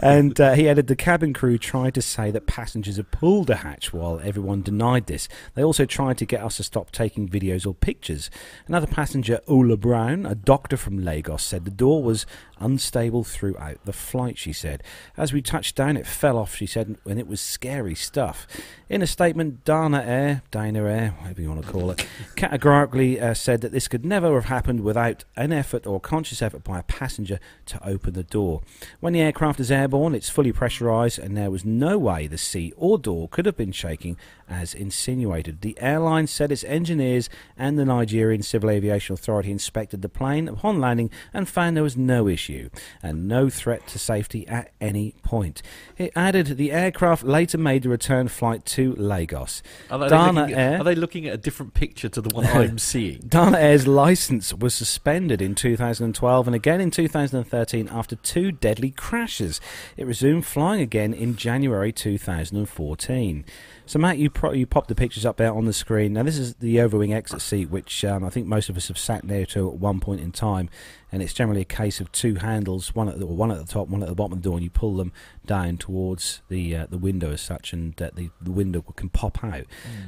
and 0.00 0.40
uh, 0.40 0.54
he 0.54 0.68
added 0.68 0.88
the 0.88 0.96
cabin 0.96 1.32
crew 1.32 1.58
tried 1.58 1.94
to 1.94 2.02
say 2.02 2.32
that 2.32 2.48
passengers 2.48 2.96
had 2.96 3.12
pulled 3.12 3.48
a 3.48 3.58
hatch 3.58 3.92
while 3.92 4.20
everyone 4.24 4.62
denied 4.62 5.06
this. 5.06 5.28
They 5.54 5.62
also 5.62 5.84
tried 5.84 6.18
to 6.18 6.26
get 6.26 6.42
us 6.42 6.56
to 6.56 6.64
stop 6.64 6.90
taking 6.90 7.28
videos 7.28 7.64
or 7.64 7.72
pictures. 7.72 8.30
Another 8.66 8.88
passenger, 8.88 9.38
Ola 9.46 9.76
Brown, 9.76 10.26
a 10.26 10.34
doctor 10.34 10.76
from 10.76 10.98
Lagos, 10.98 11.44
said 11.44 11.64
the 11.64 11.70
door 11.70 12.02
was 12.02 12.26
unstable 12.58 13.24
throughout 13.24 13.84
the 13.84 13.92
flight, 13.92 14.38
she 14.38 14.52
said. 14.52 14.82
As 15.16 15.32
we 15.32 15.42
touched 15.42 15.76
down, 15.76 15.96
it 15.96 16.06
fell 16.06 16.38
off, 16.38 16.54
she 16.54 16.66
said, 16.66 16.96
and 17.04 17.18
it 17.18 17.26
was 17.26 17.40
scary 17.40 17.94
stuff. 17.94 18.46
In 18.88 19.02
a 19.02 19.06
statement, 19.06 19.64
Dana 19.64 20.02
Air, 20.06 20.42
Dana 20.50 20.84
Air, 20.84 21.14
whatever 21.20 21.42
you 21.42 21.48
want 21.48 21.64
to 21.64 21.70
call 21.70 21.90
it, 21.90 22.06
categorically 22.36 23.20
uh, 23.20 23.34
said 23.34 23.60
that 23.60 23.72
this 23.72 23.88
could 23.88 24.04
never 24.04 24.34
have 24.34 24.46
happened 24.46 24.80
without 24.80 25.24
an 25.36 25.52
effort 25.52 25.86
or 25.86 26.00
conscious 26.00 26.40
effort 26.40 26.64
by 26.64 26.78
a 26.78 26.84
passenger 26.84 27.40
to 27.66 27.86
open 27.86 28.14
the 28.14 28.22
door. 28.22 28.62
When 29.00 29.12
the 29.12 29.20
aircraft 29.20 29.60
is 29.60 29.70
airborne, 29.70 30.14
it's 30.14 30.30
fully 30.30 30.52
pressurised, 30.52 31.18
and 31.18 31.36
there 31.36 31.50
was 31.50 31.64
no 31.64 31.98
way 31.98 32.26
the 32.26 32.38
seat 32.38 32.74
or 32.76 32.98
door 32.98 33.28
could 33.28 33.46
have 33.46 33.56
been 33.56 33.72
shaking 33.72 34.16
as 34.48 34.74
insinuated. 34.74 35.60
The 35.60 35.76
airline 35.80 36.26
said 36.26 36.52
its 36.52 36.64
engineers 36.64 37.28
and 37.56 37.78
the 37.78 37.84
Nigerian 37.84 38.42
Civil 38.42 38.70
Aviation 38.70 39.14
Authority 39.14 39.50
inspected 39.50 40.02
the 40.02 40.08
plane 40.08 40.48
upon 40.48 40.80
landing 40.80 41.10
and 41.32 41.48
found 41.48 41.76
there 41.76 41.82
was 41.82 41.96
no 41.96 42.28
issue 42.28 42.70
and 43.02 43.28
no 43.28 43.48
threat 43.48 43.86
to 43.88 43.98
safety 43.98 44.46
at 44.48 44.72
any 44.80 45.14
point. 45.22 45.62
It 45.98 46.12
added 46.14 46.56
the 46.56 46.72
aircraft 46.72 47.24
later 47.24 47.58
made 47.58 47.82
the 47.82 47.88
return 47.88 48.28
flight 48.28 48.64
to 48.66 48.94
Lagos. 48.94 49.62
Are 49.90 49.98
they, 49.98 50.08
Dana 50.08 50.40
looking, 50.42 50.54
Air. 50.56 50.78
are 50.80 50.84
they 50.84 50.94
looking 50.94 51.26
at 51.26 51.34
a 51.34 51.38
different 51.38 51.74
picture 51.74 52.08
to 52.08 52.20
the 52.20 52.34
one 52.34 52.46
I'm 52.46 52.78
seeing? 52.78 53.18
Dana 53.26 53.58
Air's 53.58 53.86
license 53.86 54.52
was 54.54 54.74
suspended 54.74 55.42
in 55.42 55.54
2012 55.54 56.46
and 56.46 56.54
again 56.54 56.80
in 56.80 56.90
2013 56.90 57.88
after 57.88 58.16
two 58.16 58.52
deadly 58.52 58.90
crashes. 58.90 59.60
It 59.96 60.06
resumed 60.06 60.46
flying 60.46 60.80
again 60.80 61.12
in 61.12 61.36
January 61.36 61.92
2014. 61.92 63.44
So, 63.88 64.00
Matt, 64.00 64.18
you, 64.18 64.30
pro- 64.30 64.52
you 64.52 64.66
popped 64.66 64.88
the 64.88 64.96
pictures 64.96 65.24
up 65.24 65.36
there 65.36 65.54
on 65.54 65.64
the 65.64 65.72
screen. 65.72 66.14
Now, 66.14 66.24
this 66.24 66.38
is 66.38 66.56
the 66.56 66.76
overwing 66.76 67.14
exit 67.14 67.40
seat, 67.40 67.70
which 67.70 68.04
um, 68.04 68.24
I 68.24 68.30
think 68.30 68.48
most 68.48 68.68
of 68.68 68.76
us 68.76 68.88
have 68.88 68.98
sat 68.98 69.22
near 69.22 69.46
to 69.46 69.68
at 69.68 69.76
one 69.76 70.00
point 70.00 70.20
in 70.20 70.32
time. 70.32 70.68
And 71.12 71.22
it's 71.22 71.32
generally 71.32 71.60
a 71.60 71.64
case 71.64 72.00
of 72.00 72.10
two 72.10 72.34
handles, 72.34 72.94
one 72.96 73.08
at 73.08 73.20
the, 73.20 73.26
one 73.26 73.52
at 73.52 73.58
the 73.58 73.72
top, 73.72 73.86
one 73.88 74.02
at 74.02 74.08
the 74.08 74.14
bottom 74.16 74.32
of 74.32 74.42
the 74.42 74.48
door, 74.48 74.56
and 74.56 74.64
you 74.64 74.70
pull 74.70 74.96
them 74.96 75.12
down 75.46 75.78
towards 75.78 76.42
the 76.48 76.74
uh, 76.76 76.86
the 76.90 76.98
window 76.98 77.30
as 77.30 77.40
such, 77.40 77.72
and 77.72 78.00
uh, 78.02 78.10
the, 78.14 78.28
the 78.40 78.50
window 78.50 78.82
can 78.82 79.08
pop 79.08 79.42
out. 79.44 79.64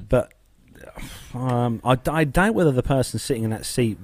But 0.09 0.33
um, 1.33 1.81
I, 1.85 1.97
I 2.09 2.25
doubt 2.25 2.55
whether 2.55 2.73
the 2.73 2.83
person 2.83 3.21
sitting 3.21 3.45
in 3.45 3.51
that 3.51 3.65
seat 3.65 3.99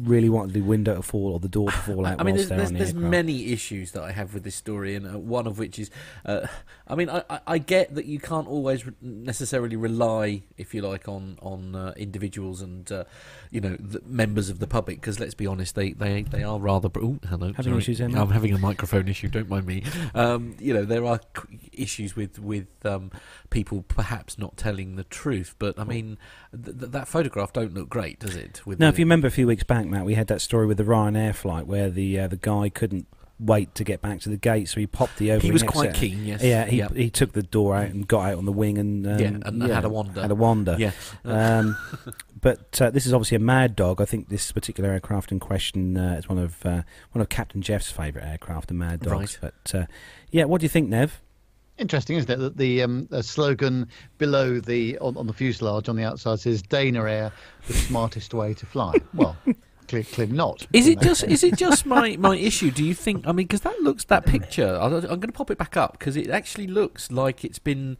really 0.00 0.28
wanted 0.28 0.54
the 0.54 0.60
window 0.62 0.96
to 0.96 1.02
fall 1.02 1.32
or 1.32 1.38
the 1.40 1.48
door 1.48 1.70
to 1.70 1.76
fall 1.76 2.06
out. 2.06 2.20
I 2.20 2.24
mean, 2.24 2.36
there's, 2.36 2.48
there's, 2.48 2.68
on 2.68 2.72
the 2.74 2.78
there's 2.78 2.94
many 2.94 3.52
issues 3.52 3.92
that 3.92 4.02
I 4.02 4.12
have 4.12 4.34
with 4.34 4.42
this 4.44 4.54
story, 4.54 4.94
and 4.94 5.06
uh, 5.06 5.18
one 5.18 5.46
of 5.46 5.58
which 5.58 5.78
is, 5.78 5.90
uh, 6.24 6.46
I 6.88 6.94
mean, 6.94 7.10
I, 7.10 7.22
I, 7.46 7.58
get 7.58 7.94
that 7.94 8.06
you 8.06 8.18
can't 8.18 8.48
always 8.48 8.84
necessarily 9.00 9.76
rely, 9.76 10.42
if 10.56 10.74
you 10.74 10.82
like, 10.82 11.08
on 11.08 11.38
on 11.42 11.74
uh, 11.74 11.92
individuals 11.96 12.62
and 12.62 12.90
uh, 12.90 13.04
you 13.50 13.60
know 13.60 13.76
the 13.78 14.00
members 14.06 14.48
of 14.48 14.58
the 14.58 14.66
public, 14.66 15.00
because 15.00 15.20
let's 15.20 15.34
be 15.34 15.46
honest, 15.46 15.74
they 15.74 15.92
they, 15.92 16.22
they 16.22 16.42
are 16.42 16.58
rather. 16.58 16.88
Ooh, 16.98 17.20
hello, 17.28 17.52
Having 17.52 17.64
sorry. 17.64 17.78
issues 17.78 17.98
there, 17.98 18.08
I'm 18.08 18.30
having 18.30 18.52
a 18.52 18.58
microphone 18.58 19.08
issue. 19.08 19.28
Don't 19.28 19.48
mind 19.48 19.66
me. 19.66 19.84
Um, 20.14 20.56
you 20.58 20.74
know, 20.74 20.84
there 20.84 21.04
are 21.04 21.20
issues 21.72 22.16
with 22.16 22.38
with 22.38 22.66
um, 22.84 23.10
people 23.50 23.82
perhaps 23.82 24.38
not 24.38 24.56
telling 24.56 24.96
the 24.96 25.04
truth, 25.04 25.54
but 25.58 25.78
I 25.78 25.84
mean, 25.84 26.18
th- 26.52 26.78
th- 26.78 26.92
that 26.92 27.08
photograph 27.08 27.52
don't 27.52 27.74
look 27.74 27.88
great, 27.88 28.18
does 28.18 28.36
it? 28.36 28.62
With 28.66 28.78
Now, 28.78 28.86
the- 28.86 28.94
if 28.94 28.98
you 28.98 29.04
remember 29.04 29.26
a 29.26 29.30
few 29.30 29.46
weeks 29.46 29.62
back, 29.64 29.81
Matt, 29.90 30.04
we 30.04 30.14
had 30.14 30.26
that 30.28 30.40
story 30.40 30.66
with 30.66 30.76
the 30.78 30.84
Ryanair 30.84 31.34
flight 31.34 31.66
where 31.66 31.90
the 31.90 32.20
uh, 32.20 32.28
the 32.28 32.36
guy 32.36 32.68
couldn't 32.68 33.06
wait 33.40 33.74
to 33.74 33.82
get 33.82 34.00
back 34.00 34.20
to 34.20 34.28
the 34.28 34.36
gate, 34.36 34.68
so 34.68 34.78
he 34.78 34.86
popped 34.86 35.18
the 35.18 35.32
over. 35.32 35.44
he 35.44 35.50
was 35.50 35.64
quite 35.64 35.94
keen. 35.94 36.24
Yes. 36.24 36.42
Yeah, 36.42 36.64
he 36.66 36.78
Yep. 36.78 36.94
he 36.94 37.10
took 37.10 37.32
the 37.32 37.42
door 37.42 37.74
out 37.74 37.88
and 37.90 38.06
got 38.06 38.30
out 38.30 38.38
on 38.38 38.44
the 38.44 38.52
wing 38.52 38.78
and 38.78 39.06
um, 39.06 39.18
Yeah, 39.18 39.38
and 39.44 39.62
had 39.64 39.84
a 39.84 39.88
wander. 39.88 40.20
Had 40.20 40.30
a 40.30 40.34
wander. 40.36 40.76
Yeah. 40.78 40.92
Um, 41.24 41.76
but 42.40 42.80
uh, 42.80 42.90
this 42.90 43.04
is 43.06 43.12
obviously 43.12 43.36
a 43.36 43.40
Mad 43.40 43.74
Dog. 43.74 44.00
I 44.00 44.04
think 44.04 44.28
this 44.28 44.52
particular 44.52 44.90
aircraft 44.90 45.32
in 45.32 45.40
question 45.40 45.96
uh, 45.96 46.16
is 46.18 46.28
one 46.28 46.38
of 46.38 46.64
uh, 46.64 46.82
one 47.12 47.20
of 47.22 47.28
Captain 47.28 47.62
Jeff's 47.62 47.90
favourite 47.90 48.26
aircraft, 48.26 48.68
the 48.68 48.74
Mad 48.74 49.00
Dogs. 49.00 49.38
But 49.40 49.74
uh, 49.74 49.86
yeah, 50.30 50.44
what 50.44 50.60
do 50.60 50.64
you 50.64 50.68
think, 50.70 50.88
Nev? 50.88 51.20
Interesting, 51.78 52.18
isn't 52.18 52.30
it, 52.30 52.36
that 52.38 52.56
the 52.58 52.82
um, 52.82 53.06
the 53.10 53.22
slogan 53.22 53.88
below 54.18 54.60
the 54.60 54.98
on, 54.98 55.16
on 55.16 55.26
the 55.26 55.32
fuselage 55.32 55.88
on 55.88 55.96
the 55.96 56.04
outside 56.04 56.38
says 56.38 56.62
"Dana 56.62 57.02
Air, 57.04 57.32
the 57.66 57.72
smartest 57.72 58.34
way 58.34 58.54
to 58.54 58.66
fly." 58.66 58.92
Well, 59.14 59.36
clear, 59.88 60.02
clearly 60.02 60.32
not. 60.32 60.66
Is 60.72 60.86
it 60.86 60.96
know. 60.96 61.08
just 61.08 61.24
is 61.24 61.42
it 61.44 61.56
just 61.56 61.86
my, 61.86 62.16
my 62.18 62.36
issue? 62.36 62.70
Do 62.70 62.84
you 62.84 62.94
think? 62.94 63.26
I 63.26 63.32
mean, 63.32 63.46
because 63.46 63.62
that 63.62 63.78
looks 63.80 64.04
that 64.04 64.26
picture. 64.26 64.76
I- 64.80 64.86
I'm 64.86 65.00
going 65.00 65.20
to 65.22 65.32
pop 65.32 65.50
it 65.50 65.58
back 65.58 65.76
up 65.76 65.98
because 65.98 66.16
it 66.16 66.28
actually 66.30 66.66
looks 66.66 67.10
like 67.10 67.44
it's 67.44 67.58
been 67.58 67.96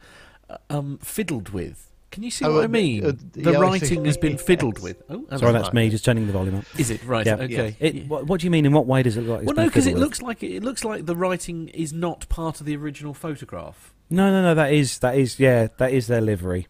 uh, 0.50 0.56
um, 0.70 0.98
fiddled 1.02 1.50
with. 1.50 1.88
Can 2.10 2.22
you 2.22 2.30
see 2.30 2.44
Oh, 2.44 2.52
what 2.52 2.60
uh, 2.60 2.64
I 2.64 2.66
mean? 2.66 3.06
uh, 3.06 3.12
the 3.32 3.52
yeah, 3.52 3.58
writing 3.58 4.04
has 4.04 4.18
been 4.18 4.36
fiddled 4.36 4.74
Yes. 4.76 4.82
with. 4.82 5.02
Oh, 5.08 5.24
Sorry, 5.30 5.40
hello. 5.40 5.52
that's 5.52 5.72
me 5.72 5.88
just 5.88 6.04
turning 6.04 6.26
the 6.26 6.32
volume 6.34 6.56
up. 6.56 6.64
Is 6.78 6.90
it 6.90 7.02
right? 7.06 7.24
Yeah. 7.24 7.36
Okay. 7.36 7.74
It, 7.80 7.94
Yeah. 7.94 8.02
what, 8.04 8.26
what 8.26 8.40
do 8.40 8.46
you 8.46 8.50
mean? 8.50 8.66
In 8.66 8.72
what 8.74 8.86
way 8.86 9.02
does 9.02 9.16
it 9.16 9.22
look 9.22 9.38
like? 9.38 9.46
well, 9.46 9.56
no, 9.56 9.64
because 9.64 9.86
it 9.86 9.90
fiddled 9.92 10.00
with? 10.02 10.08
looks 10.10 10.22
like 10.22 10.42
it, 10.42 10.50
it 10.56 10.62
looks 10.62 10.84
like 10.84 11.06
the 11.06 11.16
writing 11.16 11.68
is 11.68 11.94
not 11.94 12.28
part 12.28 12.60
of 12.60 12.66
the 12.66 12.76
original 12.76 13.14
photograph. 13.14 13.94
No, 14.10 14.30
no, 14.30 14.42
no. 14.42 14.54
That 14.54 14.74
is 14.74 14.98
that 14.98 15.16
is 15.16 15.40
yeah. 15.40 15.68
That 15.78 15.90
is 15.92 16.06
their 16.06 16.20
livery. 16.20 16.66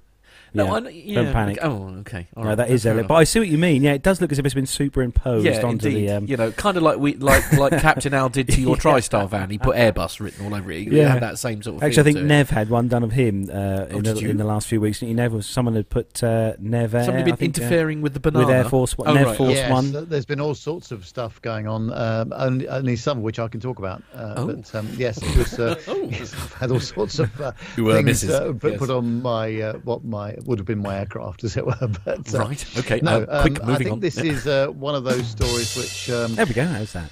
No, 0.54 0.64
Yeah. 0.66 0.72
I, 0.74 0.80
kn- 0.80 0.94
yeah, 0.94 1.32
panic. 1.32 1.58
okay. 1.58 1.66
Oh, 1.66 1.94
okay. 2.00 2.28
All 2.36 2.42
no, 2.44 2.48
right. 2.50 2.54
that 2.56 2.70
is 2.70 2.82
Fair 2.82 2.90
their. 2.90 2.94
Li- 2.94 3.00
enough. 3.00 3.08
but 3.08 3.14
I 3.14 3.24
see 3.24 3.38
what 3.38 3.48
you 3.48 3.58
mean. 3.58 3.82
Yeah, 3.82 3.92
it 3.92 4.02
does 4.02 4.20
look 4.20 4.32
as 4.32 4.38
if 4.38 4.44
it's 4.44 4.54
been 4.54 4.66
superimposed 4.66 5.44
yeah, 5.46 5.60
onto 5.62 5.88
indeed. 5.88 6.08
the. 6.08 6.12
Um, 6.12 6.26
you 6.26 6.36
know, 6.36 6.50
kind 6.52 6.76
of 6.76 6.82
like 6.82 6.98
we 6.98 7.14
like 7.14 7.52
like 7.52 7.72
Captain 7.80 8.12
Al 8.14 8.28
did 8.28 8.48
to 8.48 8.60
your 8.60 8.76
Yeah. 8.76 8.82
TriStar 8.82 9.28
van. 9.28 9.50
He 9.50 9.58
put 9.58 9.76
Airbus 9.82 10.20
written 10.20 10.44
all 10.46 10.54
over 10.54 10.70
it. 10.70 10.88
He 10.88 10.96
Yeah. 10.98 11.08
had 11.08 11.22
that 11.22 11.38
same 11.38 11.62
sort 11.62 11.76
of. 11.76 11.82
Actually, 11.82 12.00
I 12.00 12.04
think 12.04 12.16
to 12.18 12.24
it. 12.24 12.26
Nev 12.26 12.50
had 12.50 12.68
one 12.70 12.88
done 12.88 13.02
of 13.02 13.12
him 13.12 13.48
uh, 13.50 13.54
Oh, 13.92 13.96
in, 13.98 14.02
the, 14.04 14.16
in 14.30 14.36
the 14.36 14.44
last 14.44 14.66
few 14.68 14.80
weeks. 14.80 15.00
didn't 15.00 15.10
you, 15.10 15.16
Nev 15.16 15.32
was 15.32 15.46
someone 15.46 15.74
had 15.74 15.88
put 15.88 16.22
uh, 16.22 16.54
Nev 16.58 16.94
Air, 16.94 17.04
Somebody 17.04 17.24
been 17.24 17.36
think, 17.36 17.58
uh, 17.58 17.62
interfering 17.62 18.02
with 18.02 18.14
the 18.14 18.20
banana 18.20 18.46
with 18.46 18.54
Air 18.54 18.64
Force 18.64 18.96
One. 18.98 19.08
Oh, 19.08 19.14
Nev 19.14 19.26
right. 19.28 19.36
Force 19.36 19.54
yes, 19.54 19.70
One. 19.70 19.96
uh, 19.96 20.00
there's 20.02 20.26
been 20.26 20.40
all 20.40 20.54
sorts 20.54 20.92
of 20.92 21.06
stuff 21.06 21.40
going 21.42 21.66
on, 21.66 21.92
um, 21.92 22.32
only, 22.36 22.68
only 22.68 22.96
some 22.96 23.18
of 23.18 23.24
which 23.24 23.38
I 23.38 23.48
can 23.48 23.60
talk 23.60 23.78
about. 23.78 24.02
Uh, 24.14 24.34
Oh. 24.36 24.46
But 24.46 24.74
um, 24.74 24.88
yes, 24.96 25.18
it 25.22 25.36
was, 25.36 25.58
uh, 25.58 25.74
Oh. 25.88 26.08
I've 26.08 26.52
had 26.54 26.70
all 26.70 26.80
sorts 26.80 27.18
of 27.18 27.38
uh, 27.40 27.52
You 27.76 27.84
were 27.84 27.94
things 28.02 28.28
uh, 28.28 28.52
put, 28.58 28.72
yes. 28.72 28.78
put 28.78 28.90
on 28.90 29.20
my 29.22 29.60
uh, 29.60 29.72
what 29.84 30.04
my 30.04 30.34
would 30.46 30.58
have 30.58 30.66
been 30.66 30.80
my 30.82 30.98
aircraft, 30.98 31.44
as 31.44 31.56
it 31.56 31.66
were. 31.66 31.74
But 32.04 32.34
uh, 32.34 32.38
Right. 32.38 32.78
Okay. 32.78 33.00
no, 33.02 33.22
uh, 33.22 33.42
quick. 33.42 33.62
um, 33.62 33.70
I 33.70 33.76
think 33.76 33.92
on. 33.92 34.00
this 34.00 34.18
is 34.18 34.46
uh, 34.46 34.68
one 34.68 34.94
of 34.94 35.04
those 35.04 35.26
stories 35.26 35.76
which 35.76 36.10
um, 36.10 36.34
There 36.34 36.46
we 36.46 36.54
go. 36.54 36.64
How's 36.64 36.92
that? 36.92 37.10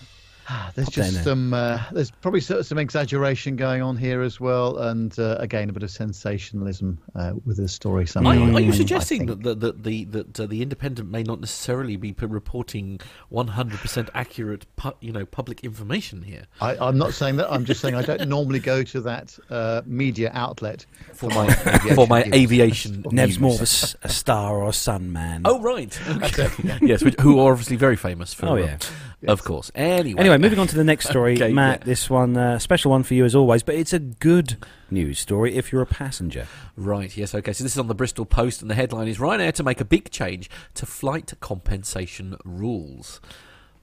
there's 0.75 0.89
just 0.89 1.25
some 1.25 1.55
uh, 1.55 1.81
there's 1.93 2.11
probably 2.11 2.41
some 2.41 2.79
exaggeration 2.79 3.57
going 3.57 3.83
on 3.83 3.97
here 3.97 4.23
as 4.23 4.41
well, 4.41 4.79
and 4.79 5.19
uh, 5.19 5.37
again 5.39 5.69
a 5.69 5.73
bit 5.73 5.83
of 5.83 5.91
sensationalism 5.91 6.99
uh, 7.15 7.33
with 7.45 7.57
the 7.57 7.69
story. 7.69 8.07
Are, 8.17 8.25
are 8.25 8.61
you 8.61 8.73
suggesting 8.73 9.27
think. 9.27 9.43
that, 9.43 9.61
that, 9.61 9.61
that 9.61 9.85
the 9.85 10.05
that 10.05 10.41
uh, 10.41 10.47
the 10.47 10.63
Independent 10.63 11.11
may 11.11 11.23
not 11.23 11.41
necessarily 11.41 11.97
be 11.97 12.15
reporting 12.21 13.01
100% 13.33 14.09
accurate, 14.15 14.67
pu- 14.77 14.93
you 15.01 15.13
know, 15.13 15.25
public 15.27 15.65
information 15.65 16.23
here 16.23 16.45
I, 16.61 16.77
I'm 16.77 16.99
not 16.99 17.15
saying 17.15 17.37
that. 17.37 17.51
I'm 17.51 17.65
just 17.65 17.81
saying 17.81 17.95
I 17.95 18.03
don't 18.03 18.29
normally 18.29 18.59
go 18.61 18.83
to 18.83 19.01
that 19.03 19.39
uh, 19.49 19.83
media 19.87 20.31
outlet 20.35 20.87
for 21.15 21.31
my 21.31 21.53
for 21.95 22.07
my 22.07 22.23
aviation? 22.35 23.05
Nev's 23.11 23.33
news. 23.33 23.41
more 23.41 23.55
of 23.55 23.61
a, 23.61 23.63
s- 23.63 23.97
a 24.03 24.09
star 24.09 24.57
or 24.57 24.69
a 24.69 24.73
sun 24.73 25.13
man. 25.13 25.43
Oh 25.45 25.61
right, 25.61 25.99
okay. 26.23 26.49
yes, 26.83 27.03
which, 27.03 27.15
who 27.21 27.39
are 27.41 27.53
obviously 27.53 27.77
very 27.77 27.97
famous 27.97 28.35
for. 28.35 28.47
Oh, 28.47 28.59
uh, 28.59 28.79
yeah. 29.23 29.31
of 29.31 29.45
course. 29.45 29.71
Anyway, 29.75 30.19
Anyway, 30.21 30.39
moving 30.39 30.59
on 30.59 30.67
to 30.67 30.75
the 30.77 30.85
next 30.85 31.09
story, 31.11 31.35
Okay, 31.35 31.53
Matt. 31.53 31.81
yeah. 31.81 31.85
This 31.87 32.09
one, 32.11 32.37
uh, 32.37 32.59
special 32.59 32.91
one 32.91 33.03
for 33.03 33.15
you 33.15 33.25
as 33.25 33.35
always, 33.35 33.63
but 33.63 33.75
it's 33.75 33.93
a 33.93 33.99
good 33.99 34.57
news 34.91 35.19
story 35.19 35.55
if 35.57 35.71
you're 35.73 35.83
a 35.83 35.87
passenger. 35.87 36.47
Right, 36.77 37.15
yes, 37.17 37.35
okay. 37.35 37.53
So 37.53 37.63
this 37.65 37.73
is 37.73 37.79
on 37.79 37.89
the 37.89 37.95
Bristol 37.95 38.25
Post, 38.25 38.63
and 38.63 38.71
the 38.71 38.75
headline 38.75 39.09
is 39.09 39.19
Ryanair 39.19 39.53
to 39.55 39.63
make 39.63 39.81
a 39.81 39.85
big 39.85 40.11
change 40.11 40.49
to 40.75 40.87
flight 40.87 41.33
compensation 41.41 42.37
rules. 42.45 43.21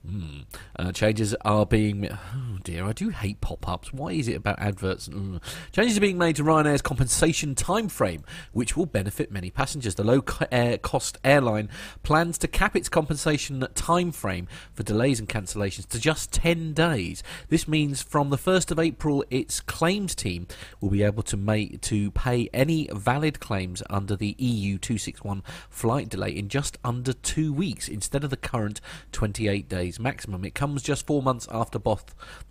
Hmm. 0.10 0.42
Uh, 0.78 0.92
changes 0.94 1.36
are 1.44 1.66
being. 1.66 2.08
Oh 2.10 2.60
dear, 2.64 2.86
I 2.86 2.94
do 2.94 3.10
hate 3.10 3.42
pop 3.42 3.68
ups. 3.68 3.92
Why 3.92 4.14
is 4.14 4.30
it 4.30 4.38
about 4.38 4.58
adverts? 4.58 5.10
Mm. 5.10 5.42
Changes 5.74 5.98
are 5.98 6.02
being 6.02 6.18
made 6.18 6.38
to 6.38 6.44
Ryanair's 6.44 6.82
compensation 6.82 7.56
time 7.56 7.90
frame, 7.90 8.24
which 8.54 8.78
will 8.78 8.86
benefit 8.86 9.32
many 9.32 9.50
passengers. 9.50 9.96
The 9.96 10.06
low 10.06 10.22
cost 10.22 11.18
airline 11.26 11.70
plans 12.04 12.38
to 12.38 12.48
cap 12.48 12.78
its 12.78 12.88
compensation 12.88 13.68
time 13.76 14.14
frame 14.14 14.48
for 14.74 14.84
delays 14.84 15.20
and 15.20 15.28
cancellations 15.28 15.88
to 15.90 16.00
just 16.00 16.32
10 16.32 16.72
days. 16.72 17.22
This 17.50 17.68
means 17.68 18.02
from 18.02 18.30
the 18.30 18.38
1st 18.38 18.72
of 18.72 18.80
April, 18.80 19.26
its 19.30 19.60
claims 19.60 20.16
team 20.16 20.48
will 20.80 20.90
be 20.90 21.04
able 21.04 21.24
to 21.24 21.36
make 21.36 21.82
to 21.82 22.12
pay 22.12 22.50
any 22.54 22.88
valid 22.94 23.42
claims 23.42 23.84
under 23.90 24.16
the 24.16 24.36
EU 24.38 24.78
261 24.78 25.44
flight 25.70 26.08
delay 26.08 26.30
in 26.30 26.48
just 26.48 26.78
under 26.86 27.12
two 27.12 27.52
weeks 27.52 27.90
instead 27.90 28.24
of 28.24 28.30
the 28.30 28.38
current 28.38 28.80
28 29.12 29.68
days 29.68 29.97
maximum. 30.00 30.46
It 30.46 30.56
comes 30.56 30.82
just 30.82 31.06
four 31.06 31.22
months 31.22 31.48
after 31.52 31.80
boss, 31.80 32.04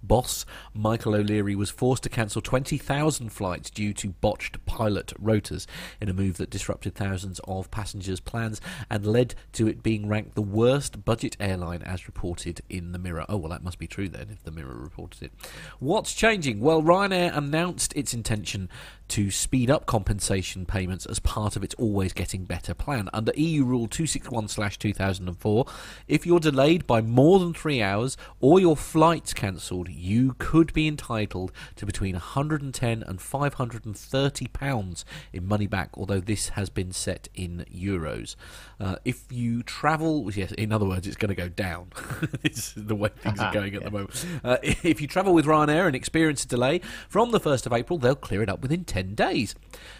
boss 0.03 0.47
Michael 0.75 1.15
O'Leary 1.15 1.55
was 1.55 1.71
forced 1.71 2.03
to 2.05 2.09
cancel 2.09 2.43
20,000 2.43 3.31
flights 3.31 3.71
due 3.71 3.93
to 3.95 4.09
botched 4.09 4.65
pilot 4.67 5.12
rotas 5.21 5.67
in 6.00 6.09
a 6.09 6.15
move 6.15 6.37
that 6.38 6.50
disrupted 6.50 6.95
thousands 6.95 7.41
of 7.45 7.71
passengers' 7.71 8.21
plans 8.21 8.61
and 8.91 9.07
led 9.07 9.35
to 9.53 9.67
it 9.67 9.83
being 9.83 10.09
ranked 10.09 10.35
the 10.35 10.43
worst 10.43 11.05
budget 11.05 11.37
airline 11.41 11.83
as 11.83 12.07
reported 12.07 12.61
in 12.69 12.93
the 12.93 12.99
Mirror. 12.99 13.26
Oh, 13.29 13.37
well, 13.37 13.50
that 13.50 13.62
must 13.62 13.79
be 13.79 13.87
true 13.87 14.09
then 14.09 14.29
if 14.31 14.43
the 14.43 14.50
Mirror 14.50 14.76
reported 14.76 15.23
it. 15.23 15.33
What's 15.79 16.15
changing? 16.15 16.61
Well, 16.61 16.83
Ryanair 16.83 17.37
announced 17.37 17.95
its 17.97 18.15
intention 18.15 18.69
to 19.09 19.31
speed 19.31 19.71
up 19.71 19.87
compensation 19.87 20.67
payments 20.67 21.07
as 21.07 21.19
part 21.21 21.57
of 21.57 21.62
its 21.62 21.75
Always 21.75 22.12
Getting 22.12 22.45
Better 22.45 22.75
plan. 22.75 23.09
Under 23.12 23.33
EU 23.37 23.65
Rule 23.65 23.87
261 23.87 24.49
2004, 24.49 25.67
if 26.09 26.26
you're 26.26 26.41
delayed 26.41 26.87
by 26.87 27.00
more 27.00 27.36
than 27.38 27.55
three 27.55 27.83
hours 27.83 28.16
or 28.40 28.61
your 28.61 28.76
flight's 28.76 29.33
cancelled, 29.33 29.88
you 29.88 30.35
could 30.38 30.73
be 30.73 30.87
entitled 30.87 31.52
to 31.76 31.87
between 31.87 32.14
110 32.14 33.02
and 33.02 33.21
530 33.21 34.47
pounds 34.49 35.05
in 35.33 35.47
money 35.47 35.66
back, 35.66 35.90
although 35.95 36.21
this 36.21 36.50
has 36.50 36.71
been 36.71 36.93
set 36.93 37.28
in 37.35 37.64
euros. 37.73 38.37
Uh, 38.78 38.97
if 39.05 39.31
you 39.31 39.62
travel, 39.62 40.31
yes, 40.33 40.52
in 40.52 40.73
other 40.73 40.87
words, 40.87 41.07
it's 41.07 41.16
going 41.16 41.28
to 41.28 41.35
go 41.35 41.49
down. 41.49 41.90
this 42.43 42.76
is 42.76 42.87
the 42.87 42.95
way 42.95 43.11
things 43.21 43.40
are 43.40 43.52
going 43.52 43.75
at 43.75 43.85
the 43.85 43.90
moment. 43.90 44.26
Uh, 44.45 44.59
if 44.62 45.00
you 45.00 45.07
travel 45.07 45.33
with 45.33 45.47
Ryanair 45.47 45.87
and 45.87 45.97
experience 45.97 46.45
a 46.45 46.49
delay 46.49 46.81
from 47.09 47.31
the 47.31 47.40
1st 47.40 47.66
of 47.66 47.73
April, 47.73 47.99
they'll 47.99 48.14
clear 48.14 48.43
it 48.43 48.49
up 48.49 48.61
within 48.61 48.85
10 48.85 49.14
days. 49.14 49.55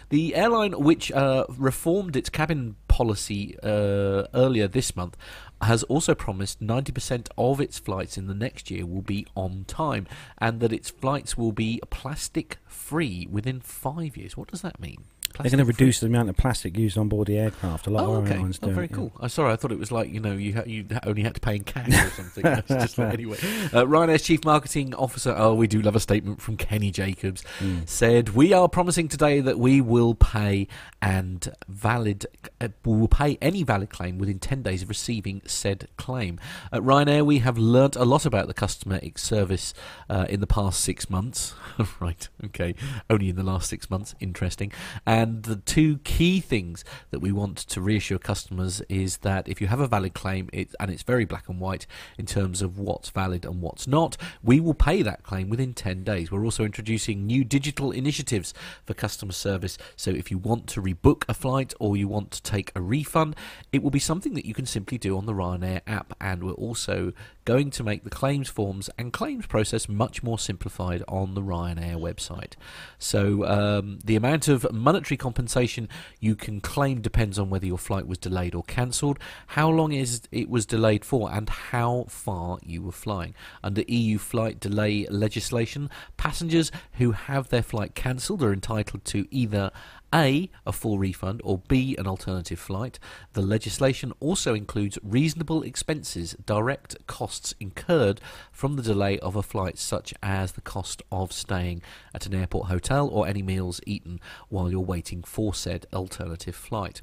The 0.09 0.35
airline, 0.35 0.71
which 0.73 1.11
uh, 1.11 1.45
reformed 1.49 2.15
its 2.15 2.29
cabin 2.29 2.75
policy 2.87 3.57
uh, 3.61 4.23
earlier 4.33 4.67
this 4.67 4.95
month, 4.95 5.17
has 5.61 5.83
also 5.83 6.13
promised 6.13 6.61
90% 6.61 7.29
of 7.37 7.59
its 7.59 7.79
flights 7.79 8.17
in 8.17 8.27
the 8.27 8.33
next 8.33 8.69
year 8.69 8.85
will 8.85 9.01
be 9.01 9.25
on 9.35 9.65
time 9.67 10.07
and 10.37 10.59
that 10.59 10.73
its 10.73 10.89
flights 10.89 11.37
will 11.37 11.51
be 11.51 11.81
plastic 11.89 12.57
free 12.67 13.27
within 13.29 13.59
five 13.59 14.15
years. 14.15 14.37
What 14.37 14.49
does 14.49 14.61
that 14.61 14.79
mean? 14.79 15.05
They're 15.43 15.51
going 15.51 15.59
to 15.59 15.65
reduce 15.65 15.99
the 15.99 16.07
amount 16.07 16.29
of 16.29 16.37
plastic 16.37 16.77
used 16.77 16.97
on 16.97 17.07
board 17.09 17.27
the 17.27 17.37
aircraft. 17.37 17.87
A 17.87 17.89
lot 17.89 18.05
Oh, 18.05 18.15
of 18.15 18.25
okay. 18.25 18.35
airlines 18.35 18.59
Oh, 18.61 18.67
do. 18.67 18.73
very 18.73 18.85
it, 18.85 18.93
cool. 18.93 19.11
I'm 19.19 19.29
sorry, 19.29 19.53
I 19.53 19.55
thought 19.55 19.71
it 19.71 19.79
was 19.79 19.91
like 19.91 20.09
you 20.11 20.19
know 20.19 20.33
you 20.33 20.53
ha- 20.55 20.63
you 20.65 20.85
only 21.05 21.23
had 21.23 21.35
to 21.35 21.41
pay 21.41 21.55
in 21.55 21.63
cash 21.63 21.89
or 21.89 22.09
something. 22.15 22.43
That's 22.43 22.67
just 22.67 22.97
like, 22.97 23.13
anyway, 23.13 23.37
uh, 23.37 23.85
Ryanair's 23.85 24.23
chief 24.23 24.43
marketing 24.45 24.93
officer. 24.95 25.33
Oh, 25.37 25.53
we 25.53 25.67
do 25.67 25.81
love 25.81 25.95
a 25.95 25.99
statement 25.99 26.41
from 26.41 26.57
Kenny 26.57 26.91
Jacobs. 26.91 27.43
Mm. 27.59 27.87
Said 27.87 28.29
we 28.29 28.53
are 28.53 28.67
promising 28.69 29.07
today 29.07 29.39
that 29.41 29.59
we 29.59 29.81
will 29.81 30.15
pay 30.15 30.67
and 31.01 31.49
valid 31.67 32.25
uh, 32.61 32.69
we 32.85 32.97
will 32.97 33.07
pay 33.07 33.37
any 33.41 33.63
valid 33.63 33.89
claim 33.89 34.17
within 34.17 34.39
10 34.39 34.61
days 34.63 34.81
of 34.81 34.89
receiving 34.89 35.41
said 35.45 35.87
claim. 35.97 36.39
At 36.71 36.81
Ryanair, 36.81 37.25
we 37.25 37.39
have 37.39 37.57
learnt 37.57 37.95
a 37.95 38.05
lot 38.05 38.25
about 38.25 38.47
the 38.47 38.53
customer 38.53 38.99
service 39.15 39.73
uh, 40.09 40.25
in 40.29 40.39
the 40.39 40.47
past 40.47 40.79
six 40.81 41.09
months. 41.09 41.53
right, 41.99 42.27
okay, 42.45 42.75
only 43.09 43.29
in 43.29 43.35
the 43.35 43.43
last 43.43 43.69
six 43.69 43.89
months. 43.89 44.15
Interesting. 44.19 44.71
And 45.05 45.26
the 45.27 45.57
two 45.57 45.97
key 45.99 46.39
things 46.39 46.83
that 47.11 47.19
we 47.19 47.31
want 47.31 47.57
to 47.57 47.81
reassure 47.81 48.17
customers 48.17 48.81
is 48.89 49.17
that 49.17 49.47
if 49.47 49.61
you 49.61 49.67
have 49.67 49.79
a 49.79 49.87
valid 49.87 50.13
claim, 50.13 50.49
it, 50.53 50.73
and 50.79 50.91
it's 50.91 51.03
very 51.03 51.25
black 51.25 51.49
and 51.49 51.59
white 51.59 51.85
in 52.17 52.25
terms 52.25 52.61
of 52.61 52.77
what's 52.77 53.09
valid 53.09 53.45
and 53.45 53.61
what's 53.61 53.87
not, 53.87 54.17
we 54.43 54.59
will 54.59 54.73
pay 54.73 55.01
that 55.01 55.23
claim 55.23 55.49
within 55.49 55.73
10 55.73 56.03
days. 56.03 56.31
We're 56.31 56.45
also 56.45 56.63
introducing 56.63 57.25
new 57.25 57.43
digital 57.43 57.91
initiatives 57.91 58.53
for 58.85 58.93
customer 58.93 59.33
service. 59.33 59.77
So 59.95 60.11
if 60.11 60.31
you 60.31 60.37
want 60.37 60.67
to 60.67 60.81
rebook 60.81 61.23
a 61.27 61.33
flight 61.33 61.73
or 61.79 61.97
you 61.97 62.07
want 62.07 62.31
to 62.31 62.41
take 62.41 62.71
a 62.75 62.81
refund, 62.81 63.35
it 63.71 63.83
will 63.83 63.91
be 63.91 63.99
something 63.99 64.33
that 64.33 64.45
you 64.45 64.53
can 64.53 64.65
simply 64.65 64.97
do 64.97 65.17
on 65.17 65.25
the 65.25 65.33
Ryanair 65.33 65.81
app. 65.87 66.13
And 66.19 66.43
we're 66.43 66.53
also 66.53 67.13
going 67.47 67.71
to 67.71 67.81
make 67.81 68.03
the 68.03 68.09
claims 68.09 68.49
forms 68.49 68.89
and 68.97 69.13
claims 69.13 69.45
process 69.45 69.87
much 69.87 70.21
more 70.21 70.37
simplified 70.37 71.01
on 71.07 71.33
the 71.33 71.41
Ryanair 71.41 71.95
website. 71.95 72.55
So 72.99 73.45
um, 73.45 73.99
the 74.03 74.17
amount 74.17 74.49
of 74.49 74.69
monetary 74.73 75.15
compensation 75.15 75.87
you 76.19 76.35
can 76.35 76.59
claim 76.59 76.99
depends 76.99 77.39
on 77.39 77.49
whether 77.49 77.65
your 77.65 77.77
flight 77.77 78.05
was 78.05 78.17
delayed 78.17 78.53
or 78.53 78.63
cancelled, 78.63 79.17
how 79.47 79.69
long 79.69 79.93
is 79.93 80.23
it 80.29 80.49
was 80.49 80.65
delayed 80.65 81.05
for, 81.05 81.31
and 81.31 81.47
how 81.47 82.07
far 82.09 82.59
you 82.63 82.81
were 82.81 82.91
flying. 82.91 83.33
Under 83.63 83.83
EU 83.87 84.17
flight 84.17 84.59
delay 84.59 85.07
legislation, 85.09 85.89
passengers 86.17 86.69
who 86.95 87.13
have 87.13 87.47
their 87.47 87.63
flight 87.63 87.95
cancelled 87.95 88.43
are 88.43 88.51
entitled 88.51 89.05
to 89.05 89.25
either 89.31 89.71
a, 90.13 90.49
a 90.65 90.71
full 90.71 90.97
refund, 90.97 91.41
or 91.43 91.59
B, 91.67 91.95
an 91.97 92.07
alternative 92.07 92.59
flight. 92.59 92.99
The 93.33 93.41
legislation 93.41 94.13
also 94.19 94.53
includes 94.53 94.97
reasonable 95.03 95.63
expenses, 95.63 96.35
direct 96.45 97.05
costs 97.07 97.53
incurred 97.59 98.21
from 98.51 98.75
the 98.75 98.81
delay 98.81 99.19
of 99.19 99.35
a 99.35 99.43
flight, 99.43 99.77
such 99.77 100.13
as 100.23 100.53
the 100.53 100.61
cost 100.61 101.01
of 101.11 101.31
staying 101.31 101.81
at 102.13 102.25
an 102.25 102.35
airport 102.35 102.67
hotel 102.67 103.07
or 103.07 103.27
any 103.27 103.41
meals 103.41 103.81
eaten 103.85 104.19
while 104.49 104.71
you're 104.71 104.79
waiting 104.81 105.23
for 105.23 105.53
said 105.53 105.85
alternative 105.93 106.55
flight. 106.55 107.01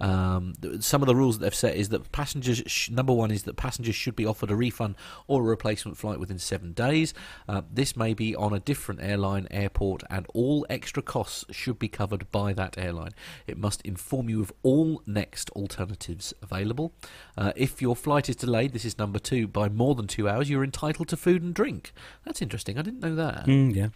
Um, 0.00 0.54
some 0.80 1.02
of 1.02 1.06
the 1.06 1.14
rules 1.14 1.38
that 1.38 1.44
they've 1.44 1.54
set 1.54 1.76
is 1.76 1.90
that 1.90 2.10
passengers, 2.12 2.62
sh- 2.66 2.90
number 2.90 3.12
one, 3.12 3.30
is 3.30 3.42
that 3.44 3.56
passengers 3.56 3.94
should 3.94 4.16
be 4.16 4.26
offered 4.26 4.50
a 4.50 4.56
refund 4.56 4.94
or 5.26 5.40
a 5.40 5.44
replacement 5.44 5.98
flight 5.98 6.18
within 6.18 6.38
seven 6.38 6.72
days. 6.72 7.12
Uh, 7.48 7.62
this 7.70 7.96
may 7.96 8.14
be 8.14 8.34
on 8.34 8.52
a 8.52 8.60
different 8.60 9.02
airline, 9.02 9.46
airport, 9.50 10.02
and 10.10 10.26
all 10.34 10.66
extra 10.70 11.02
costs 11.02 11.44
should 11.50 11.78
be 11.78 11.88
covered 11.88 12.30
by 12.30 12.52
that 12.52 12.78
airline. 12.78 13.12
It 13.46 13.58
must 13.58 13.82
inform 13.82 14.28
you 14.28 14.40
of 14.40 14.52
all 14.62 15.02
next 15.06 15.50
alternatives 15.50 16.32
available. 16.42 16.92
Uh, 17.36 17.52
if 17.56 17.82
your 17.82 17.96
flight 17.96 18.28
is 18.28 18.36
delayed, 18.36 18.72
this 18.72 18.84
is 18.84 18.98
number 18.98 19.18
two, 19.18 19.46
by 19.46 19.68
more 19.68 19.94
than 19.94 20.06
two 20.06 20.28
hours, 20.28 20.48
you're 20.48 20.64
entitled 20.64 21.08
to 21.08 21.16
food 21.16 21.42
and 21.42 21.54
drink. 21.54 21.92
That's 22.24 22.42
interesting. 22.42 22.78
I 22.78 22.82
didn't 22.82 23.00
know 23.00 23.14
that. 23.14 23.46
Mm, 23.46 23.74
yeah. 23.74 23.88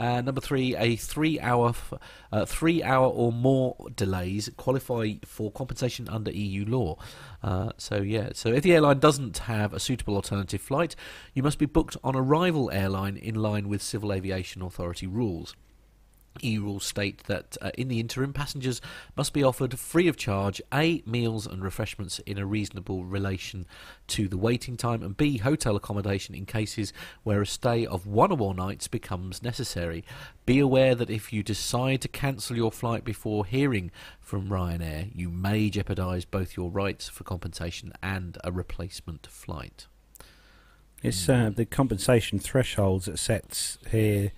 Uh, 0.00 0.22
number 0.22 0.40
three, 0.40 0.74
a 0.76 0.96
three-hour, 0.96 1.74
uh, 2.32 2.46
three-hour 2.46 3.06
or 3.06 3.30
more 3.30 3.76
delays 3.94 4.48
qualify 4.56 5.12
for 5.26 5.52
compensation 5.52 6.08
under 6.08 6.30
EU 6.30 6.64
law. 6.64 6.96
Uh, 7.42 7.70
so 7.76 7.96
yeah, 7.96 8.30
so 8.32 8.48
if 8.48 8.62
the 8.62 8.72
airline 8.72 8.98
doesn't 8.98 9.36
have 9.38 9.74
a 9.74 9.78
suitable 9.78 10.16
alternative 10.16 10.62
flight, 10.62 10.96
you 11.34 11.42
must 11.42 11.58
be 11.58 11.66
booked 11.66 11.98
on 12.02 12.14
a 12.14 12.22
rival 12.22 12.70
airline 12.70 13.18
in 13.18 13.34
line 13.34 13.68
with 13.68 13.82
Civil 13.82 14.10
Aviation 14.10 14.62
Authority 14.62 15.06
rules. 15.06 15.54
EU 16.42 16.62
rules 16.62 16.84
state 16.84 17.24
that 17.24 17.56
uh, 17.60 17.70
in 17.76 17.88
the 17.88 18.00
interim, 18.00 18.32
passengers 18.32 18.80
must 19.16 19.32
be 19.32 19.42
offered 19.42 19.78
free 19.78 20.08
of 20.08 20.16
charge 20.16 20.62
A. 20.72 21.02
meals 21.04 21.46
and 21.46 21.62
refreshments 21.62 22.18
in 22.20 22.38
a 22.38 22.46
reasonable 22.46 23.04
relation 23.04 23.66
to 24.08 24.28
the 24.28 24.38
waiting 24.38 24.76
time, 24.76 25.02
and 25.02 25.16
B. 25.16 25.38
hotel 25.38 25.76
accommodation 25.76 26.34
in 26.34 26.46
cases 26.46 26.92
where 27.22 27.42
a 27.42 27.46
stay 27.46 27.84
of 27.84 28.06
one 28.06 28.30
or 28.30 28.36
more 28.36 28.54
nights 28.54 28.88
becomes 28.88 29.42
necessary. 29.42 30.04
Be 30.46 30.58
aware 30.58 30.94
that 30.94 31.10
if 31.10 31.32
you 31.32 31.42
decide 31.42 32.00
to 32.02 32.08
cancel 32.08 32.56
your 32.56 32.72
flight 32.72 33.04
before 33.04 33.44
hearing 33.44 33.90
from 34.20 34.48
Ryanair, 34.48 35.10
you 35.14 35.30
may 35.30 35.70
jeopardise 35.70 36.24
both 36.24 36.56
your 36.56 36.70
rights 36.70 37.08
for 37.08 37.24
compensation 37.24 37.92
and 38.02 38.38
a 38.44 38.52
replacement 38.52 39.26
flight. 39.26 39.86
It's 41.02 41.28
uh, 41.28 41.50
the 41.54 41.64
compensation 41.64 42.38
thresholds 42.38 43.08
it 43.08 43.18
sets 43.18 43.78
here 43.90 44.32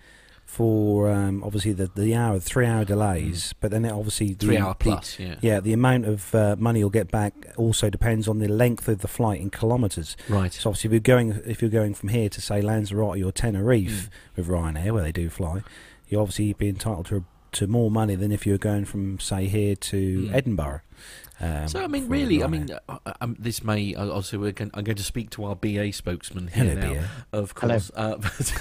for 0.53 1.11
um, 1.11 1.43
obviously 1.43 1.73
the 1.73 1.91
the 1.95 2.15
hour 2.15 2.39
three 2.39 2.67
hour 2.67 2.85
delays, 2.85 3.55
but 3.61 3.71
then 3.71 3.87
it 3.87 3.91
obviously 3.93 4.35
the, 4.35 4.47
Three 4.47 4.59
hour 4.59 4.75
the- 4.79 4.85
plus, 4.85 5.19
yeah. 5.19 5.37
yeah, 5.41 5.61
the 5.61 5.73
amount 5.73 6.05
of 6.05 6.35
uh, 6.35 6.57
money 6.59 6.81
you'll 6.81 6.91
get 6.91 7.11
back 7.11 7.33
also 7.57 7.89
depends 7.89 8.29
on 8.29 8.39
the 8.39 8.49
length 8.49 8.87
of 8.87 8.99
the 9.01 9.09
flight 9.09 9.41
in 9.41 9.49
kilometres. 9.49 10.15
Right. 10.29 10.53
So 10.53 10.69
obviously, 10.71 10.89
if 10.89 10.93
you're 10.93 11.01
going 11.17 11.41
if 11.47 11.63
you're 11.63 11.71
going 11.71 11.95
from 11.95 12.11
here 12.11 12.29
to 12.29 12.41
say 12.41 12.61
Lanzarote 12.61 13.23
or 13.25 13.33
Tenerife 13.33 14.11
Mm. 14.11 14.37
with 14.37 14.49
Ryanair, 14.49 14.93
where 14.93 15.03
they 15.03 15.13
do 15.13 15.31
fly, 15.31 15.63
you 16.09 16.21
obviously 16.21 16.53
be 16.53 16.69
entitled 16.69 17.07
to 17.07 17.25
to 17.53 17.67
more 17.67 17.91
money 17.91 18.15
than 18.15 18.33
if 18.33 18.47
you 18.47 18.53
were 18.53 18.59
going 18.59 18.85
from 18.85 19.19
say 19.21 19.47
here 19.47 19.75
to 19.77 20.25
Mm. 20.29 20.35
Edinburgh. 20.35 20.81
Um, 21.43 21.67
So 21.69 21.83
I 21.83 21.89
mean, 21.89 22.09
really, 22.09 22.43
I 22.45 22.47
mean, 22.47 22.71
uh, 22.71 22.99
uh, 23.05 23.13
um, 23.21 23.37
this 23.39 23.65
may 23.65 23.95
uh, 23.97 24.09
also 24.09 24.39
we're 24.39 24.53
going, 24.53 24.71
I'm 24.75 24.85
going 24.85 24.97
to 24.97 25.03
speak 25.03 25.31
to 25.31 25.45
our 25.45 25.57
BA 25.57 25.93
spokesman 25.93 26.47
here 26.49 26.65
Hello, 26.65 26.81
now, 26.81 26.95
BA. 26.95 27.09
of 27.39 27.53
Hello. 27.59 27.75
course. 27.75 27.91
Uh, 27.95 28.17
but 28.17 28.55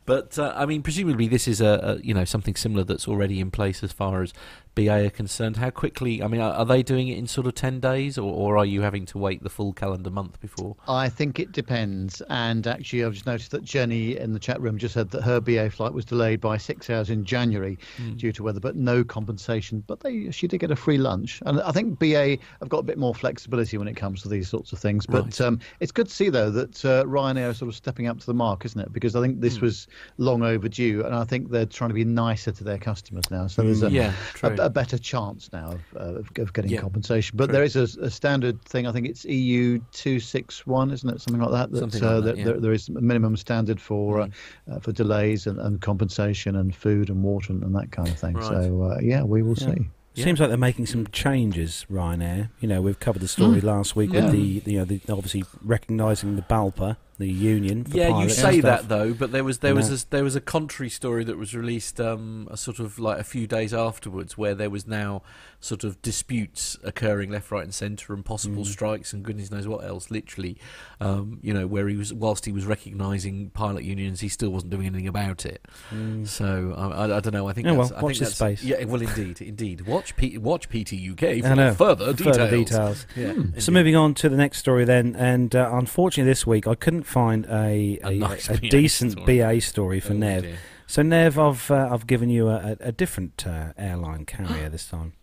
but 0.04 0.38
uh, 0.38 0.52
I 0.56 0.66
mean, 0.66 0.82
presumably 0.82 1.28
this 1.28 1.46
is 1.46 1.60
a, 1.60 1.98
a 2.00 2.04
you 2.04 2.12
know 2.12 2.24
something 2.24 2.56
similar 2.56 2.82
that's 2.84 3.06
already 3.06 3.38
in 3.40 3.50
place 3.50 3.82
as 3.84 3.92
far 3.92 4.22
as 4.22 4.32
BA 4.74 5.06
are 5.06 5.10
concerned. 5.10 5.56
How 5.56 5.70
quickly? 5.70 6.22
I 6.22 6.26
mean, 6.26 6.40
are, 6.40 6.52
are 6.52 6.64
they 6.64 6.82
doing 6.82 7.08
it 7.08 7.16
in 7.18 7.26
sort 7.26 7.46
of 7.46 7.54
ten 7.54 7.80
days, 7.80 8.18
or, 8.18 8.32
or 8.32 8.56
are 8.58 8.64
you 8.66 8.80
having 8.80 9.06
to 9.06 9.18
wait 9.18 9.42
the 9.42 9.48
full 9.50 9.72
calendar 9.72 10.10
month 10.10 10.40
before? 10.40 10.76
I 10.88 11.08
think 11.08 11.38
it 11.38 11.52
depends. 11.52 12.20
And 12.28 12.66
actually, 12.66 13.04
I've 13.04 13.12
just 13.12 13.26
noticed 13.26 13.50
that 13.52 13.62
Jenny 13.64 14.16
in 14.16 14.32
the 14.32 14.38
chat 14.38 14.60
room 14.60 14.78
just 14.78 14.94
said 14.94 15.10
that 15.10 15.22
her 15.22 15.40
BA 15.40 15.70
flight 15.70 15.92
was 15.92 16.04
delayed 16.04 16.40
by 16.40 16.56
six 16.56 16.90
hours 16.90 17.10
in 17.10 17.24
January 17.24 17.78
Hmm. 17.96 18.14
due 18.14 18.32
to 18.32 18.42
weather, 18.42 18.60
but 18.60 18.76
no 18.76 19.04
compensation. 19.04 19.82
But 19.86 20.00
they 20.00 20.30
she 20.30 20.48
did 20.48 20.58
get 20.58 20.70
a 20.70 20.76
free 20.76 20.98
lunch. 20.98 21.40
And 21.46 21.60
I 21.60 21.70
think 21.72 21.98
BA 21.98 22.38
have 22.60 22.68
got 22.68 22.78
a 22.78 22.82
bit 22.84 22.98
more 22.98 23.14
flexibility 23.14 23.78
when 23.78 23.88
it 23.88 23.94
comes 23.96 24.22
to 24.22 24.28
these 24.28 24.48
sorts 24.48 24.72
of 24.72 24.78
things. 24.78 25.06
But 25.06 25.24
Right. 25.24 25.40
um, 25.40 25.60
it's 25.80 25.92
good 25.92 26.08
to 26.08 26.14
see, 26.14 26.28
though, 26.28 26.50
that 26.50 26.84
uh, 26.84 27.04
Ryanair 27.04 27.50
are 27.50 27.54
sort 27.54 27.68
of 27.68 27.76
stepping 27.76 28.06
up 28.06 28.18
to 28.20 28.26
the 28.26 28.34
mark, 28.34 28.64
isn't 28.64 28.80
it? 28.80 28.92
Because 28.92 29.14
I 29.16 29.20
think 29.20 29.40
this 29.40 29.56
Hmm. 29.58 29.66
was 29.66 29.86
long 30.18 30.42
overdue. 30.42 31.04
And 31.04 31.14
I 31.14 31.24
think 31.24 31.50
they're 31.50 31.66
trying 31.66 31.90
to 31.90 31.94
be 31.94 32.04
nicer 32.04 32.50
to 32.52 32.64
their 32.64 32.78
customers 32.78 33.24
now. 33.30 33.46
So 33.46 33.62
there's 33.62 33.82
a, 33.82 33.90
Yeah, 33.90 34.12
a. 34.42 34.63
a 34.64 34.70
better 34.70 34.98
chance 34.98 35.50
now 35.52 35.72
of, 35.72 35.80
uh, 35.96 36.18
of, 36.20 36.30
of 36.38 36.52
getting 36.52 36.70
Yeah, 36.70 36.80
compensation. 36.80 37.36
But 37.36 37.46
true. 37.46 37.52
there 37.54 37.62
is 37.64 37.76
a, 37.76 37.82
a 38.04 38.10
standard 38.10 38.62
thing. 38.64 38.86
I 38.86 38.92
think 38.92 39.06
it's 39.06 39.24
EU 39.24 39.80
two 39.92 40.18
six 40.20 40.66
one, 40.66 40.90
isn't 40.90 41.08
it? 41.08 41.20
Something 41.20 41.42
like 41.42 41.52
that. 41.52 41.70
that, 41.72 41.78
Something 41.78 42.02
uh, 42.04 42.14
like 42.16 42.24
that, 42.24 42.36
yeah. 42.38 42.44
there, 42.44 42.60
there 42.60 42.72
is 42.72 42.88
a 42.88 42.92
minimum 42.92 43.36
standard 43.36 43.80
for 43.80 44.16
Mm. 44.18 44.32
uh, 44.70 44.74
uh, 44.74 44.80
for 44.80 44.92
delays 44.92 45.46
and, 45.46 45.58
and 45.58 45.80
compensation 45.80 46.56
and 46.56 46.74
food 46.74 47.08
and 47.10 47.22
water 47.22 47.52
and, 47.52 47.62
and 47.62 47.74
that 47.74 47.90
kind 47.92 48.08
of 48.08 48.18
thing. 48.18 48.34
Right. 48.34 48.44
So 48.44 48.82
uh, 48.92 48.98
yeah, 49.00 49.22
we 49.22 49.42
will 49.42 49.56
Yeah. 49.58 49.74
see. 49.74 49.88
Yeah. 50.14 50.24
Seems 50.24 50.38
like 50.38 50.48
they're 50.48 50.56
making 50.58 50.86
some 50.86 51.08
changes, 51.08 51.84
Ryanair. 51.90 52.48
You 52.60 52.68
know, 52.68 52.80
we've 52.80 53.00
covered 53.00 53.20
the 53.20 53.26
story 53.28 53.60
last 53.60 53.96
week. 53.96 54.12
Yeah. 54.12 54.26
with 54.26 54.32
the, 54.32 54.60
the, 54.60 54.72
you 54.72 54.78
know, 54.78 54.84
the, 54.84 55.00
obviously 55.10 55.44
recognising 55.60 56.36
the 56.36 56.42
BALPA, 56.42 56.96
the 57.18 57.28
union. 57.30 57.84
For 57.84 57.96
yeah, 57.96 58.20
you 58.22 58.28
say 58.28 58.60
that 58.60 58.88
though, 58.88 59.14
but 59.14 59.32
there 59.32 59.44
was 59.44 59.58
there 59.58 59.74
was 59.74 60.04
a, 60.04 60.08
there 60.10 60.24
was 60.24 60.36
a 60.36 60.40
contrary 60.40 60.90
story 60.90 61.24
that 61.24 61.36
was 61.38 61.54
released 61.54 62.00
um, 62.00 62.48
a 62.50 62.56
sort 62.56 62.78
of 62.78 62.98
like 62.98 63.18
a 63.18 63.24
few 63.24 63.46
days 63.46 63.72
afterwards, 63.74 64.36
where 64.38 64.54
there 64.54 64.70
was 64.70 64.86
now 64.86 65.22
sort 65.60 65.82
of 65.82 66.00
disputes 66.02 66.76
occurring 66.84 67.30
left, 67.30 67.50
right, 67.50 67.64
and 67.64 67.74
centre, 67.74 68.12
and 68.12 68.24
possible 68.24 68.62
Mm. 68.64 68.66
strikes, 68.66 69.12
and 69.12 69.22
goodness 69.24 69.50
knows 69.50 69.66
what 69.66 69.82
else. 69.84 70.10
Literally, 70.10 70.58
um, 71.00 71.38
you 71.42 71.54
know, 71.54 71.66
where 71.66 71.88
he 71.88 71.96
was 71.96 72.12
whilst 72.12 72.44
he 72.44 72.52
was 72.52 72.66
recognising 72.66 73.50
pilot 73.50 73.84
unions, 73.84 74.20
he 74.20 74.28
still 74.28 74.50
wasn't 74.50 74.70
doing 74.70 74.86
anything 74.86 75.08
about 75.08 75.46
it. 75.46 75.66
Mm. 75.90 76.26
So 76.26 76.74
I, 76.76 77.06
I, 77.06 77.16
I 77.16 77.20
don't 77.20 77.32
know. 77.32 77.48
I 77.48 77.52
think 77.52 77.66
Yeah, 77.66 77.74
that's, 77.76 77.90
well, 77.90 77.98
I 78.00 78.02
watch 78.02 78.18
think 78.18 78.30
space. 78.30 78.62
Yeah, 78.62 78.84
well, 78.84 79.00
indeed, 79.00 79.40
indeed. 79.40 79.82
Watch 79.86 80.16
P, 80.16 80.36
watch 80.38 80.68
PTUK 80.68 81.42
for 81.42 81.74
further 81.76 82.12
details. 82.12 82.36
Further 82.36 82.50
details. 82.50 83.06
Yeah, 83.16 83.32
Hmm. 83.32 83.58
So 83.58 83.72
moving 83.72 83.96
on 83.96 84.14
to 84.14 84.28
the 84.28 84.36
next 84.36 84.58
story 84.58 84.84
then, 84.84 85.16
and 85.16 85.54
uh, 85.56 85.70
unfortunately 85.72 86.30
this 86.30 86.46
week 86.46 86.66
I 86.66 86.74
couldn't 86.74 87.03
find 87.04 87.46
a, 87.46 87.98
A 88.02 88.08
a, 88.08 88.14
nice 88.18 88.48
a 88.48 88.54
BA 88.60 88.68
decent 88.68 89.12
story. 89.12 89.38
BA 89.38 89.60
story 89.60 90.00
for 90.00 90.12
Oh, 90.12 90.16
Nev. 90.16 90.42
dear. 90.42 90.56
So 90.86 91.02
Nev, 91.02 91.38
I've 91.38 91.70
uh, 91.70 91.88
I've 91.92 92.06
given 92.06 92.28
you 92.30 92.48
a, 92.48 92.76
a, 92.80 92.88
a 92.88 92.92
different 92.92 93.46
uh, 93.46 93.72
airline 93.78 94.24
carrier 94.26 94.68
this 94.76 94.86
time. 94.88 95.14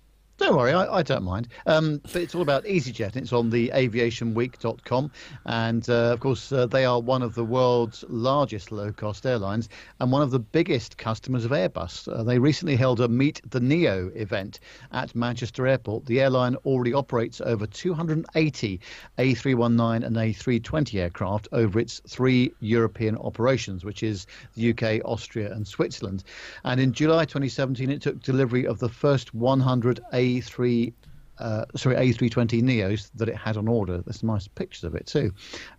Don't 0.41 0.57
worry, 0.57 0.73
I, 0.73 0.91
I 0.91 1.03
don't 1.03 1.23
mind. 1.23 1.49
Um, 1.67 2.01
but 2.01 2.15
it's 2.15 2.33
all 2.33 2.41
about 2.41 2.65
EasyJet. 2.65 3.15
It's 3.15 3.31
on 3.31 3.51
the 3.51 3.69
aviationweek.com. 3.75 5.11
And 5.45 5.87
uh, 5.87 5.93
of 6.13 6.19
course, 6.19 6.51
uh, 6.51 6.65
they 6.65 6.83
are 6.83 6.99
one 6.99 7.21
of 7.21 7.35
the 7.35 7.45
world's 7.45 8.03
largest 8.09 8.71
low 8.71 8.91
cost 8.91 9.27
airlines 9.27 9.69
and 9.99 10.11
one 10.11 10.23
of 10.23 10.31
the 10.31 10.39
biggest 10.39 10.97
customers 10.97 11.45
of 11.45 11.51
Airbus. 11.51 12.11
Uh, 12.11 12.23
they 12.23 12.39
recently 12.39 12.75
held 12.75 13.01
a 13.01 13.07
Meet 13.07 13.41
the 13.51 13.59
Neo 13.59 14.09
event 14.15 14.59
at 14.91 15.13
Manchester 15.13 15.67
Airport. 15.67 16.07
The 16.07 16.19
airline 16.19 16.55
already 16.65 16.91
operates 16.95 17.39
over 17.41 17.67
280 17.67 18.79
A319 19.19 20.03
and 20.03 20.15
A320 20.15 20.99
aircraft 20.99 21.49
over 21.51 21.79
its 21.79 22.01
three 22.07 22.51
European 22.61 23.15
operations, 23.17 23.85
which 23.85 24.01
is 24.01 24.25
the 24.55 24.71
UK, 24.71 25.05
Austria, 25.05 25.53
and 25.53 25.67
Switzerland. 25.67 26.23
And 26.63 26.81
in 26.81 26.93
July 26.93 27.25
2017, 27.25 27.91
it 27.91 28.01
took 28.01 28.19
delivery 28.23 28.65
of 28.65 28.79
the 28.79 28.89
first 28.89 29.35
100 29.35 29.99
A3 30.39 30.93
uh, 31.41 31.65
sorry, 31.75 31.95
A320 31.95 32.61
Neos 32.61 33.09
that 33.15 33.27
it 33.27 33.35
had 33.35 33.57
on 33.57 33.67
order. 33.67 33.97
There's 33.97 34.21
nice 34.21 34.47
pictures 34.47 34.83
of 34.83 34.93
it 34.93 35.07
too. 35.07 35.33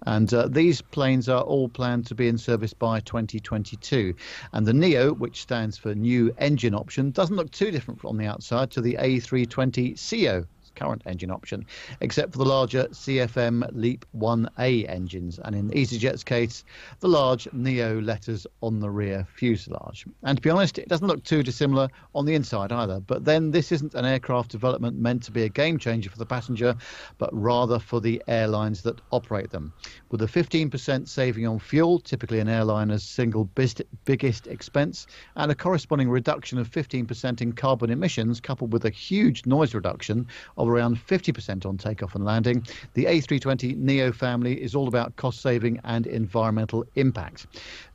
And 0.05 0.33
uh, 0.35 0.49
these 0.49 0.83
planes 0.83 1.29
are 1.29 1.43
all 1.43 1.69
planned 1.69 2.07
to 2.09 2.17
be 2.17 2.27
in 2.27 2.37
service 2.37 2.75
by 2.75 2.99
2022. 3.01 4.15
And 4.53 4.67
the 4.67 4.73
Neo, 4.73 5.15
which 5.15 5.41
stands 5.41 5.79
for 5.79 5.95
New 5.95 6.35
Engine 6.39 6.75
Option, 6.75 7.13
doesn't 7.13 7.37
look 7.37 7.53
too 7.53 7.71
different 7.71 8.01
from 8.01 8.17
the 8.17 8.27
outside 8.27 8.73
to 8.73 8.81
the 8.81 8.95
A320 8.95 9.95
CO 10.11 10.47
current 10.75 11.03
engine 11.07 11.31
option, 11.31 11.67
except 12.01 12.33
for 12.33 12.39
the 12.39 12.45
larger 12.45 12.85
CFM 12.89 13.69
Leap 13.73 14.05
1A 14.17 14.89
engines, 14.89 15.39
and 15.45 15.55
in 15.55 15.71
EasyJet's 15.71 16.25
case, 16.25 16.65
the 17.01 17.09
large 17.09 17.49
Neo 17.53 18.01
letters 18.01 18.47
on 18.63 18.81
the 18.81 18.91
rear 18.91 19.27
fuselage. 19.35 20.07
And 20.23 20.39
to 20.39 20.43
be 20.43 20.51
honest, 20.51 20.79
it 20.79 20.89
doesn't 20.89 21.07
look 21.07 21.25
too 21.25 21.43
dissimilar 21.43 21.89
on 22.15 22.27
the 22.27 22.35
inside 22.35 22.73
either. 22.73 23.01
But 23.01 23.25
then 23.25 23.51
this 23.51 23.73
isn't 23.73 23.95
an 23.95 24.05
aircraft 24.05 24.51
development 24.51 24.99
meant 24.99 25.23
to 25.25 25.31
be 25.31 25.43
a 25.45 25.49
game 25.49 25.79
changer 25.79 26.11
for 26.11 26.19
the 26.19 26.27
passenger, 26.27 26.77
but 27.19 27.31
rather 27.33 27.79
for 27.79 28.01
the 28.01 28.23
airlines 28.29 28.83
that 28.83 29.01
operate 29.11 29.51
them. 29.51 29.73
With 30.11 30.23
a 30.23 30.27
15% 30.27 31.09
saving 31.09 31.47
on 31.47 31.59
fuel, 31.59 31.99
typically 31.99 32.41
an 32.41 32.49
airliner's 32.49 33.03
single 33.03 33.45
biggest 33.45 34.47
expense, 34.47 35.07
and 35.37 35.51
a 35.51 35.55
corresponding 35.55 36.11
reduction 36.11 36.59
of 36.59 36.71
15% 36.71 37.41
in 37.41 37.53
carbon 37.53 37.91
emissions, 37.91 38.41
coupled 38.41 38.73
with 38.73 38.85
a 38.85 38.91
huge 38.91 39.47
noise 39.47 39.75
reduction 39.75 40.27
of 40.63 40.69
around 40.69 40.97
50% 40.97 41.67
on 41.67 41.77
takeoff 41.77 42.15
and 42.15 42.25
landing, 42.25 42.65
the 42.95 43.07
A320 43.07 43.77
Neo 43.77 44.13
family 44.13 44.63
is 44.63 44.75
all 44.75 44.89
about 44.89 45.17
cost 45.17 45.41
saving 45.41 45.81
and 45.85 46.07
environmental 46.07 46.85
impact. 46.95 47.47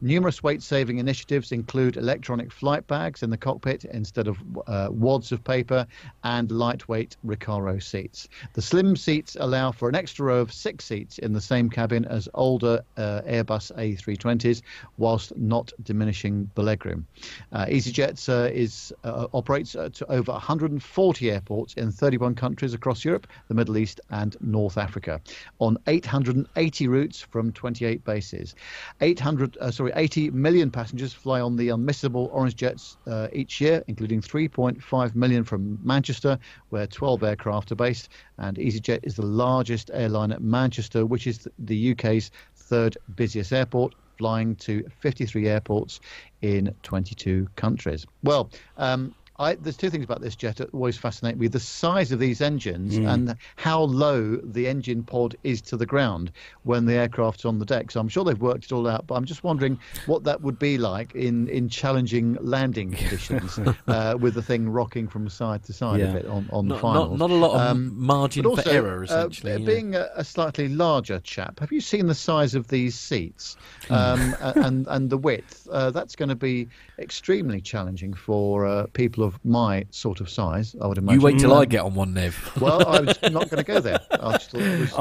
Numerous 0.01 0.43
weight 0.43 0.62
saving 0.62 0.97
initiatives 0.97 1.51
include 1.51 1.97
electronic 1.97 2.51
flight 2.51 2.86
bags 2.88 3.23
in 3.23 3.30
the 3.30 3.38
cockpit 3.38 3.86
instead 3.86 4.27
of 4.27 4.38
uh, 4.67 4.89
wads 4.91 5.32
of 5.32 5.43
paper 5.43 5.88
and 6.23 6.51
lightweight 6.51 7.15
Recaro 7.25 7.82
seats. 7.82 8.27
The 8.53 8.62
slim 8.62 8.95
seats 8.95 9.38
allow 9.39 9.71
for 9.71 9.88
an 9.88 9.95
extra 9.95 10.25
row 10.25 10.41
of 10.41 10.51
six 10.51 10.86
seats 10.86 11.17
in 11.19 11.34
the 11.34 11.41
same 11.41 11.69
cabin 11.69 12.06
as 12.06 12.27
older 12.34 12.82
uh, 12.97 13.21
Airbus 13.21 13.71
A320s, 13.75 14.62
whilst 14.97 15.36
not 15.38 15.71
diminishing 15.84 16.49
the 16.56 16.63
legroom. 16.63 17.03
Uh, 17.51 17.65
EasyJet 17.65 18.27
uh, 18.27 18.51
is 18.53 18.91
uh, 19.03 19.27
operates 19.34 19.75
uh, 19.75 19.89
to 19.93 20.12
over 20.12 20.34
140 20.34 21.32
airports 21.32 21.73
in 21.75 21.91
31 21.91 22.36
countries 22.36 22.57
countries 22.58 22.74
across 22.74 23.06
Europe, 23.06 23.28
the 23.50 23.54
Middle 23.54 23.78
East, 23.78 24.02
and 24.10 24.36
North 24.41 24.80
Africa, 24.80 25.22
on 25.60 25.78
880 25.86 26.88
routes 26.88 27.22
from 27.22 27.52
28 27.52 28.04
bases. 28.04 28.56
800, 29.00 29.58
uh, 29.62 29.70
sorry, 29.70 29.91
80 29.96 30.32
million 30.32 30.72
passengers 30.72 31.13
fly 31.13 31.39
on 31.39 31.56
the 31.56 31.67
unmissable 31.67 32.30
Orange 32.32 32.56
Jets 32.56 32.98
uh, 33.06 33.28
each 33.32 33.62
year, 33.62 33.84
including 33.88 34.22
3.5 34.22 35.13
million 35.13 35.43
from 35.43 35.78
Manchester, 35.84 36.39
where 36.70 36.88
12 36.88 37.22
aircraft 37.22 37.72
are 37.72 37.76
based, 37.76 38.10
and 38.39 38.58
EasyJet 38.58 39.02
is 39.04 39.15
the 39.15 39.26
largest 39.26 39.91
airline 39.93 40.32
at 40.32 40.41
Manchester, 40.41 41.06
which 41.06 41.28
is 41.28 41.48
the 41.60 41.91
UK's 41.91 42.32
third 42.56 42.98
busiest 43.15 43.54
airport 43.54 43.93
flying 44.17 44.56
to 44.56 44.84
53 45.00 45.48
airports 45.48 46.00
in 46.41 46.74
22 46.82 47.48
countries. 47.56 48.08
Well, 48.24 48.50
um, 48.78 49.13
I, 49.39 49.56
there's 49.56 49.78
two 49.78 49.89
things 49.89 50.04
about 50.04 50.21
this 50.21 50.36
jet 50.36 50.58
that 50.58 50.73
always 50.73 50.97
fascinate 50.97 51.38
me: 51.38 51.47
the 51.47 51.60
size 51.60 52.12
of 52.12 52.19
these 52.19 52.41
engines 52.41 52.97
mm. 52.97 53.08
and 53.08 53.36
how 53.56 53.84
low 53.84 54.38
the 54.38 54.67
engine 54.67 55.04
pod 55.04 55.36
is 55.43 55.62
to 55.63 55.78
the 55.78 55.86
ground 55.86 56.32
when 56.63 56.86
the 56.86 56.93
aircraft's 56.93 57.45
on 57.45 57.60
the 57.60 57.65
deck. 57.65 57.91
So 57.91 58.00
I'm 58.00 58.10
sure 58.10 58.23
they've 58.23 58.39
worked 58.39 58.65
it 58.65 58.71
all 58.71 58.88
out, 58.88 59.06
but 59.06 59.15
I'm 59.15 59.26
just 59.26 59.43
wondering 59.43 59.80
what 60.08 60.23
that 60.23 60.41
would 60.41 60.58
be 60.58 60.78
like 60.78 61.13
in, 61.15 61.47
in 61.50 61.69
challenging 61.69 62.38
landing 62.41 62.91
conditions 62.91 63.60
uh, 63.88 64.17
with 64.19 64.34
the 64.34 64.41
thing 64.41 64.69
rocking 64.69 65.08
from 65.08 65.30
side 65.30 65.63
to 65.65 65.73
side 65.73 66.00
yeah. 66.00 66.10
a 66.10 66.13
bit 66.13 66.26
on, 66.26 66.50
on 66.52 66.67
not, 66.67 66.76
the 66.76 66.82
final. 66.82 67.10
Not, 67.10 67.30
not, 67.30 67.32
a 67.32 67.36
lot 67.36 67.52
of 67.56 67.62
um, 67.62 67.93
margin 67.95 68.45
also, 68.45 68.63
for 68.63 68.69
error, 68.69 69.00
uh, 69.02 69.04
essentially. 69.04 69.54
Uh, 69.54 69.58
yeah. 69.60 69.65
Being 69.65 69.95
a, 69.95 70.10
a, 70.15 70.23
slightly 70.23 70.67
larger 70.67 71.19
chap, 71.19 71.60
have 71.60 71.71
you 71.71 71.82
seen 71.82 72.08
the 72.08 72.15
size 72.15 72.56
of 72.56 72.67
these 72.67 72.95
seats 72.95 73.56
um, 73.89 74.36
and 74.41 74.88
and 74.88 75.10
the 75.10 75.17
width? 75.17 75.67
Uh, 75.71 75.91
that's 75.91 76.15
going 76.15 76.30
to 76.30 76.36
be 76.36 76.67
extremely 77.00 77.62
challenging 77.62 78.13
for 78.13 78.65
uh, 78.65 78.88
people 78.93 79.26
of 79.27 79.39
my 79.45 79.85
sort 79.91 80.21
of 80.21 80.29
size, 80.29 80.75
I 80.81 80.87
would 80.87 80.97
imagine. 80.97 81.19
You 81.19 81.25
wait 81.25 81.39
till 81.39 81.53
I 81.53 81.65
get 81.65 81.81
on 81.81 81.93
one, 81.93 82.13
Nev. 82.13 82.57
Well, 82.59 82.87
I 82.87 83.01
was 83.01 83.21
not 83.31 83.49
going 83.49 83.63
to 83.63 83.63
go 83.63 83.79
there. 83.79 83.99
I 84.11 84.31
just 84.33 84.51
thought 84.51 84.61
it 84.61 84.79
was 84.79 84.91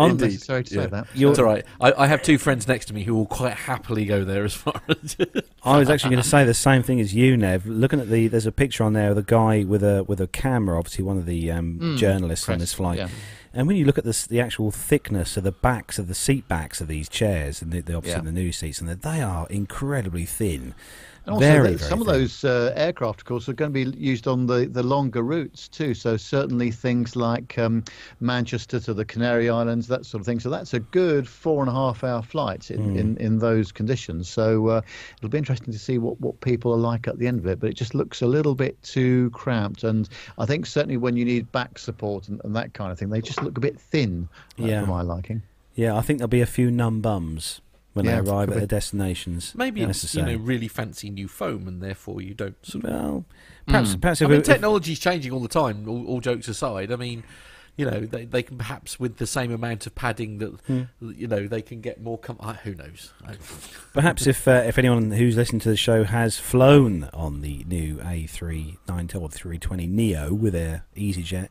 to 0.47 0.57
yeah. 0.57 0.63
say 0.63 0.87
that. 0.87 1.07
You're, 1.15 1.39
all 1.39 1.45
right. 1.45 1.65
I, 1.81 1.93
I, 1.93 2.07
have 2.07 2.23
two 2.23 2.37
friends 2.37 2.69
next 2.69 2.87
to 2.87 2.95
me 2.95 3.05
who 3.05 3.15
will 3.15 3.27
quite 3.27 3.55
happily 3.55 4.05
go 4.05 4.25
there 4.25 4.45
as 4.45 4.55
far 4.55 4.81
as. 4.89 5.17
I 5.63 5.79
was 5.79 5.89
actually 5.89 6.11
going 6.11 6.23
to 6.23 6.29
say 6.29 6.45
the 6.45 6.55
same 6.55 6.83
thing 6.83 7.01
as 7.01 7.15
you, 7.15 7.37
Nev. 7.37 7.67
Looking 7.67 8.01
at 8.01 8.09
the, 8.09 8.29
there's 8.29 8.47
a 8.47 8.53
picture 8.53 8.85
on 8.85 8.93
there 8.93 9.11
of 9.11 9.17
the 9.17 9.23
guy 9.23 9.65
with 9.65 9.83
a 9.83 10.05
with 10.05 10.21
a 10.21 10.27
camera, 10.27 10.79
obviously 10.79 11.05
one 11.05 11.17
of 11.17 11.27
the 11.27 11.51
um, 11.51 11.79
mm, 11.79 11.97
journalists 11.97 12.45
press, 12.45 12.55
on 12.55 12.59
this 12.59 12.75
flight. 12.75 12.99
Yeah. 12.99 13.09
And 13.57 13.67
when 13.67 13.77
you 13.77 13.87
look 13.87 13.97
at 13.97 14.05
the, 14.05 14.27
the 14.29 14.39
actual 14.39 14.71
thickness 14.71 15.39
of 15.39 15.45
the 15.45 15.53
backs 15.53 15.99
of 15.99 16.09
the 16.09 16.15
seat 16.15 16.47
backs 16.47 16.83
of 16.83 16.89
these 16.89 17.09
chairs, 17.09 17.63
and 17.63 17.73
the, 17.73 17.81
the 17.81 17.95
obviously 17.95 18.21
yeah. 18.21 18.27
the 18.27 18.33
new 18.33 18.53
seats, 18.53 18.81
and 18.81 18.89
they 18.91 19.23
are 19.23 19.47
incredibly 19.49 20.27
thin. 20.27 20.75
And 21.27 21.35
also, 21.35 21.45
very, 21.45 21.73
the, 21.73 21.79
very 21.79 21.91
some 21.91 21.99
thin. 21.99 22.09
of 22.09 22.15
those 22.15 22.45
uh, 22.45 22.73
aircraft, 22.77 23.21
of 23.21 23.25
course, 23.25 23.49
are 23.49 23.53
going 23.53 23.73
to 23.73 23.93
be 23.93 23.99
used 23.99 24.29
on 24.29 24.47
the, 24.47 24.67
the 24.67 24.83
longer 24.83 25.23
routes 25.23 25.67
too. 25.67 25.93
So 25.93 26.17
certainly 26.17 26.71
things 26.71 27.17
like 27.17 27.59
um, 27.59 27.83
Manchester 28.21 28.79
to 28.79 28.95
the 28.95 29.05
Canary 29.05 29.51
Islands, 29.51 29.89
that 29.89 30.07
sort 30.07 30.21
of 30.21 30.27
thing. 30.27 30.39
So 30.39 30.51
that's 30.51 30.73
a 30.73 30.79
good 30.79 31.29
four 31.29 31.63
and 31.63 31.69
a 31.69 31.73
half 31.73 32.05
hour 32.05 32.23
flight 32.23 32.71
in, 32.71 32.95
mm. 32.95 32.97
in, 32.97 33.17
in 33.17 33.39
those 33.41 33.73
conditions. 33.73 34.29
So 34.29 34.69
uh, 34.69 34.83
it'll 35.17 35.29
be 35.29 35.39
interesting 35.39 35.73
to 35.73 35.79
see 35.81 35.99
what, 35.99 36.21
what 36.21 36.41
people 36.41 36.73
are 36.73 36.79
like 36.79 37.09
at 37.09 37.19
the 37.19 37.27
end 37.27 37.41
of 37.41 37.47
it. 37.47 37.59
But 37.59 37.71
it 37.71 37.75
just 37.75 37.97
looks 37.97 38.23
a 38.23 38.27
little 38.27 38.55
bit 38.55 38.81
too 38.83 39.31
cramped. 39.31 39.83
And 39.83 40.09
I 40.39 40.47
think 40.47 40.65
certainly 40.65 40.97
when 40.97 41.17
you 41.17 41.25
need 41.25 41.51
back 41.51 41.79
support 41.79 42.29
and, 42.29 42.41
and 42.45 42.55
that 42.55 42.73
kind 42.73 42.93
of 42.93 43.01
thing, 43.01 43.11
they 43.11 43.21
just 43.21 43.43
look 43.43 43.59
a 43.59 43.61
bit 43.61 43.81
thin 43.81 44.29
uh, 44.61 44.67
yeah. 44.67 44.81
for 44.83 44.87
my 44.87 45.03
liking. 45.03 45.43
Yeah, 45.75 45.97
I 45.97 46.03
think 46.03 46.21
there'll 46.21 46.29
be 46.29 46.41
a 46.41 46.47
few 46.47 46.71
numb 46.71 47.03
bums 47.03 47.61
when 47.97 48.05
yeah, 48.05 48.21
they 48.21 48.31
arrive 48.31 48.51
at 48.51 48.57
their 48.57 48.67
destinations. 48.67 49.55
Maybe 49.55 49.81
it's 49.81 50.15
you 50.15 50.23
know 50.23 50.37
really 50.37 50.69
fancy 50.69 51.09
new 51.09 51.29
foam, 51.29 51.67
and 51.67 51.83
therefore 51.83 52.21
you 52.21 52.35
don't. 52.35 52.55
Sort 52.65 52.85
of, 52.85 52.91
well, 52.91 53.25
perhaps 53.67 53.95
mm. 53.95 54.03
perhaps. 54.03 54.21
I 54.21 54.27
mean, 54.27 54.43
technology's 54.43 54.99
changing 54.99 55.33
all 55.33 55.41
the 55.41 55.49
time. 55.49 55.89
All, 55.89 56.07
all, 56.07 56.21
jokes 56.21 56.47
aside, 56.47 56.93
I 56.93 56.97
mean, 56.97 57.25
you 57.79 57.87
know, 57.87 58.01
they 58.01 58.27
they 58.27 58.43
can 58.43 58.59
perhaps 58.59 59.01
with 59.01 59.17
the 59.17 59.27
same 59.27 59.51
amount 59.51 59.87
of 59.87 59.95
padding 59.95 60.37
that 60.39 60.67
mm. 60.67 60.89
you 61.01 61.27
know 61.27 61.47
they 61.47 61.63
can 61.63 61.81
get 61.81 62.03
more. 62.03 62.19
Com- 62.19 62.37
who 62.37 62.75
knows? 62.75 63.15
perhaps 63.95 64.27
if 64.27 64.47
uh, 64.47 64.63
if 64.67 64.77
anyone 64.77 65.13
who's 65.13 65.35
listening 65.35 65.61
to 65.61 65.71
the 65.71 65.77
show 65.77 66.05
has 66.05 66.39
flown 66.39 67.09
on 67.15 67.41
the 67.41 67.65
new 67.67 67.97
A390 67.97 69.23
or 69.23 69.31
320 69.31 69.87
Neo 69.87 70.35
with 70.35 70.53
their 70.53 70.85
EasyJet, 70.95 71.49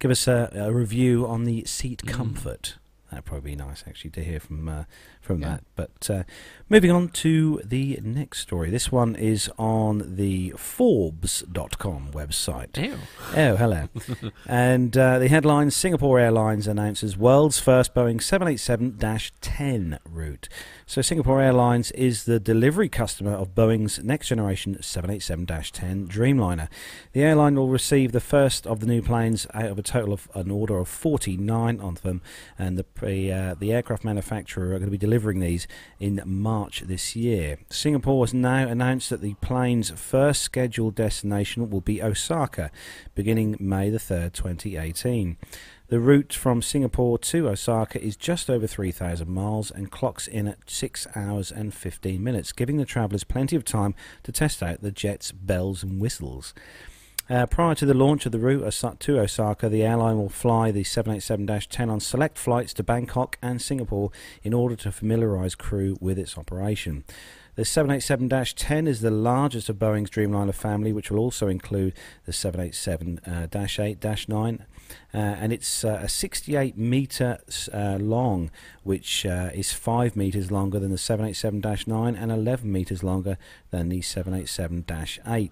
give 0.00 0.10
us 0.10 0.26
a, 0.26 0.50
a 0.54 0.72
review 0.72 1.24
on 1.24 1.44
the 1.44 1.64
seat 1.66 2.02
mm. 2.04 2.08
comfort. 2.08 2.78
That'd 3.10 3.26
probably 3.26 3.52
be 3.52 3.56
nice 3.56 3.84
actually 3.86 4.10
to 4.10 4.24
hear 4.24 4.40
from 4.40 4.68
uh, 4.68 4.84
from 5.24 5.40
yeah. 5.40 5.48
that. 5.48 5.64
But 5.74 6.10
uh, 6.10 6.22
moving 6.68 6.90
on 6.90 7.08
to 7.08 7.60
the 7.64 7.98
next 8.02 8.40
story. 8.40 8.70
This 8.70 8.92
one 8.92 9.16
is 9.16 9.50
on 9.58 10.16
the 10.16 10.50
Forbes.com 10.56 12.10
website. 12.12 12.76
Ew. 12.76 12.98
Oh, 13.36 13.56
hello. 13.56 13.88
and 14.46 14.96
uh, 14.96 15.18
the 15.18 15.28
headline 15.28 15.70
Singapore 15.70 16.20
Airlines 16.20 16.66
announces 16.66 17.16
world's 17.16 17.58
first 17.58 17.94
Boeing 17.94 18.22
787 18.22 18.98
10 19.40 19.98
route. 20.04 20.48
So, 20.86 21.00
Singapore 21.00 21.40
Airlines 21.40 21.90
is 21.92 22.24
the 22.24 22.38
delivery 22.38 22.90
customer 22.90 23.32
of 23.32 23.54
Boeing's 23.54 24.04
next 24.04 24.28
generation 24.28 24.80
787 24.82 25.46
10 25.72 26.08
Dreamliner. 26.08 26.68
The 27.12 27.22
airline 27.22 27.54
will 27.54 27.68
receive 27.68 28.12
the 28.12 28.20
first 28.20 28.66
of 28.66 28.80
the 28.80 28.86
new 28.86 29.00
planes 29.00 29.46
out 29.54 29.66
of 29.66 29.78
a 29.78 29.82
total 29.82 30.12
of 30.12 30.28
an 30.34 30.50
order 30.50 30.76
of 30.78 30.88
49 30.88 31.80
of 31.80 32.02
them, 32.02 32.20
and 32.58 32.78
the, 32.78 33.32
uh, 33.32 33.54
the 33.58 33.72
aircraft 33.72 34.04
manufacturer 34.04 34.66
are 34.74 34.78
going 34.78 34.84
to 34.84 34.90
be 34.90 34.98
delivering 34.98 35.13
these 35.14 35.66
in 36.00 36.20
March 36.24 36.80
this 36.80 37.14
year. 37.14 37.58
Singapore 37.70 38.24
has 38.24 38.34
now 38.34 38.66
announced 38.66 39.10
that 39.10 39.20
the 39.20 39.34
plane's 39.34 39.90
first 39.90 40.42
scheduled 40.42 40.96
destination 40.96 41.70
will 41.70 41.80
be 41.80 42.02
Osaka, 42.02 42.70
beginning 43.14 43.56
May 43.60 43.90
the 43.90 43.98
3rd, 43.98 44.32
2018. 44.32 45.36
The 45.88 46.00
route 46.00 46.32
from 46.32 46.62
Singapore 46.62 47.18
to 47.18 47.48
Osaka 47.48 48.02
is 48.02 48.16
just 48.16 48.50
over 48.50 48.66
3,000 48.66 49.28
miles 49.28 49.70
and 49.70 49.90
clocks 49.90 50.26
in 50.26 50.48
at 50.48 50.58
6 50.68 51.06
hours 51.14 51.52
and 51.52 51.72
15 51.72 52.22
minutes, 52.22 52.52
giving 52.52 52.78
the 52.78 52.84
travellers 52.84 53.22
plenty 53.22 53.54
of 53.54 53.64
time 53.64 53.94
to 54.24 54.32
test 54.32 54.62
out 54.62 54.80
the 54.82 54.90
jet's 54.90 55.30
bells 55.30 55.84
and 55.84 56.00
whistles. 56.00 56.54
Uh, 57.28 57.46
prior 57.46 57.74
to 57.74 57.86
the 57.86 57.94
launch 57.94 58.26
of 58.26 58.32
the 58.32 58.38
route 58.38 58.70
to 59.00 59.18
Osaka, 59.18 59.70
the 59.70 59.82
airline 59.82 60.18
will 60.18 60.28
fly 60.28 60.70
the 60.70 60.84
787-10 60.84 61.90
on 61.90 61.98
select 61.98 62.36
flights 62.36 62.74
to 62.74 62.82
Bangkok 62.82 63.38
and 63.40 63.62
Singapore 63.62 64.10
in 64.42 64.52
order 64.52 64.76
to 64.76 64.92
familiarise 64.92 65.54
crew 65.54 65.96
with 66.00 66.18
its 66.18 66.36
operation. 66.36 67.02
The 67.56 67.62
787-10 67.62 68.88
is 68.88 69.00
the 69.00 69.12
largest 69.12 69.68
of 69.68 69.78
Boeing's 69.78 70.10
Dreamliner 70.10 70.54
family, 70.54 70.92
which 70.92 71.08
will 71.10 71.20
also 71.20 71.46
include 71.46 71.94
the 72.26 72.32
787-8-9 72.32 74.64
uh, 75.12 75.18
and 75.18 75.52
it's 75.52 75.84
uh, 75.84 76.00
a 76.02 76.08
68 76.08 76.76
meter 76.76 77.38
uh, 77.72 77.98
long, 78.00 78.50
which 78.82 79.24
uh, 79.24 79.50
is 79.54 79.72
5 79.72 80.16
meters 80.16 80.50
longer 80.50 80.80
than 80.80 80.90
the 80.90 80.96
787-9 80.96 82.20
and 82.20 82.32
11 82.32 82.70
meters 82.70 83.04
longer 83.04 83.38
than 83.70 83.90
the 83.90 84.00
787-8. 84.00 85.50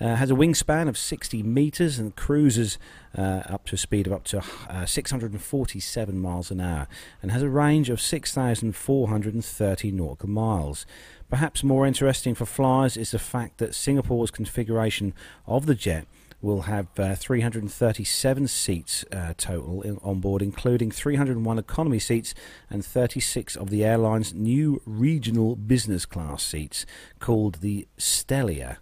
Uh, 0.00 0.16
has 0.16 0.30
a 0.30 0.34
wingspan 0.34 0.88
of 0.88 0.98
60 0.98 1.44
meters 1.44 2.00
and 2.00 2.16
cruises 2.16 2.78
uh, 3.16 3.42
up 3.48 3.64
to 3.66 3.76
a 3.76 3.78
speed 3.78 4.08
of 4.08 4.12
up 4.12 4.24
to 4.24 4.42
647 4.84 6.18
miles 6.18 6.50
an 6.50 6.60
hour 6.60 6.88
and 7.22 7.30
has 7.30 7.42
a 7.42 7.48
range 7.48 7.88
of 7.88 8.00
6,430 8.00 9.92
nautical 9.92 10.28
miles. 10.28 10.84
Perhaps 11.28 11.64
more 11.64 11.86
interesting 11.86 12.34
for 12.34 12.46
flyers 12.46 12.96
is 12.96 13.10
the 13.10 13.18
fact 13.18 13.58
that 13.58 13.74
Singapore's 13.74 14.30
configuration 14.30 15.12
of 15.46 15.66
the 15.66 15.74
jet 15.74 16.06
will 16.40 16.62
have 16.62 16.86
uh, 16.98 17.14
337 17.14 18.46
seats 18.46 19.04
uh, 19.10 19.34
total 19.36 19.82
in, 19.82 19.98
on 20.02 20.20
board, 20.20 20.42
including 20.42 20.90
301 20.90 21.58
economy 21.58 21.98
seats 21.98 22.34
and 22.70 22.84
36 22.84 23.56
of 23.56 23.70
the 23.70 23.84
airline's 23.84 24.34
new 24.34 24.80
regional 24.84 25.56
business 25.56 26.06
class 26.06 26.42
seats, 26.42 26.86
called 27.18 27.56
the 27.56 27.88
Stelia. 27.98 28.76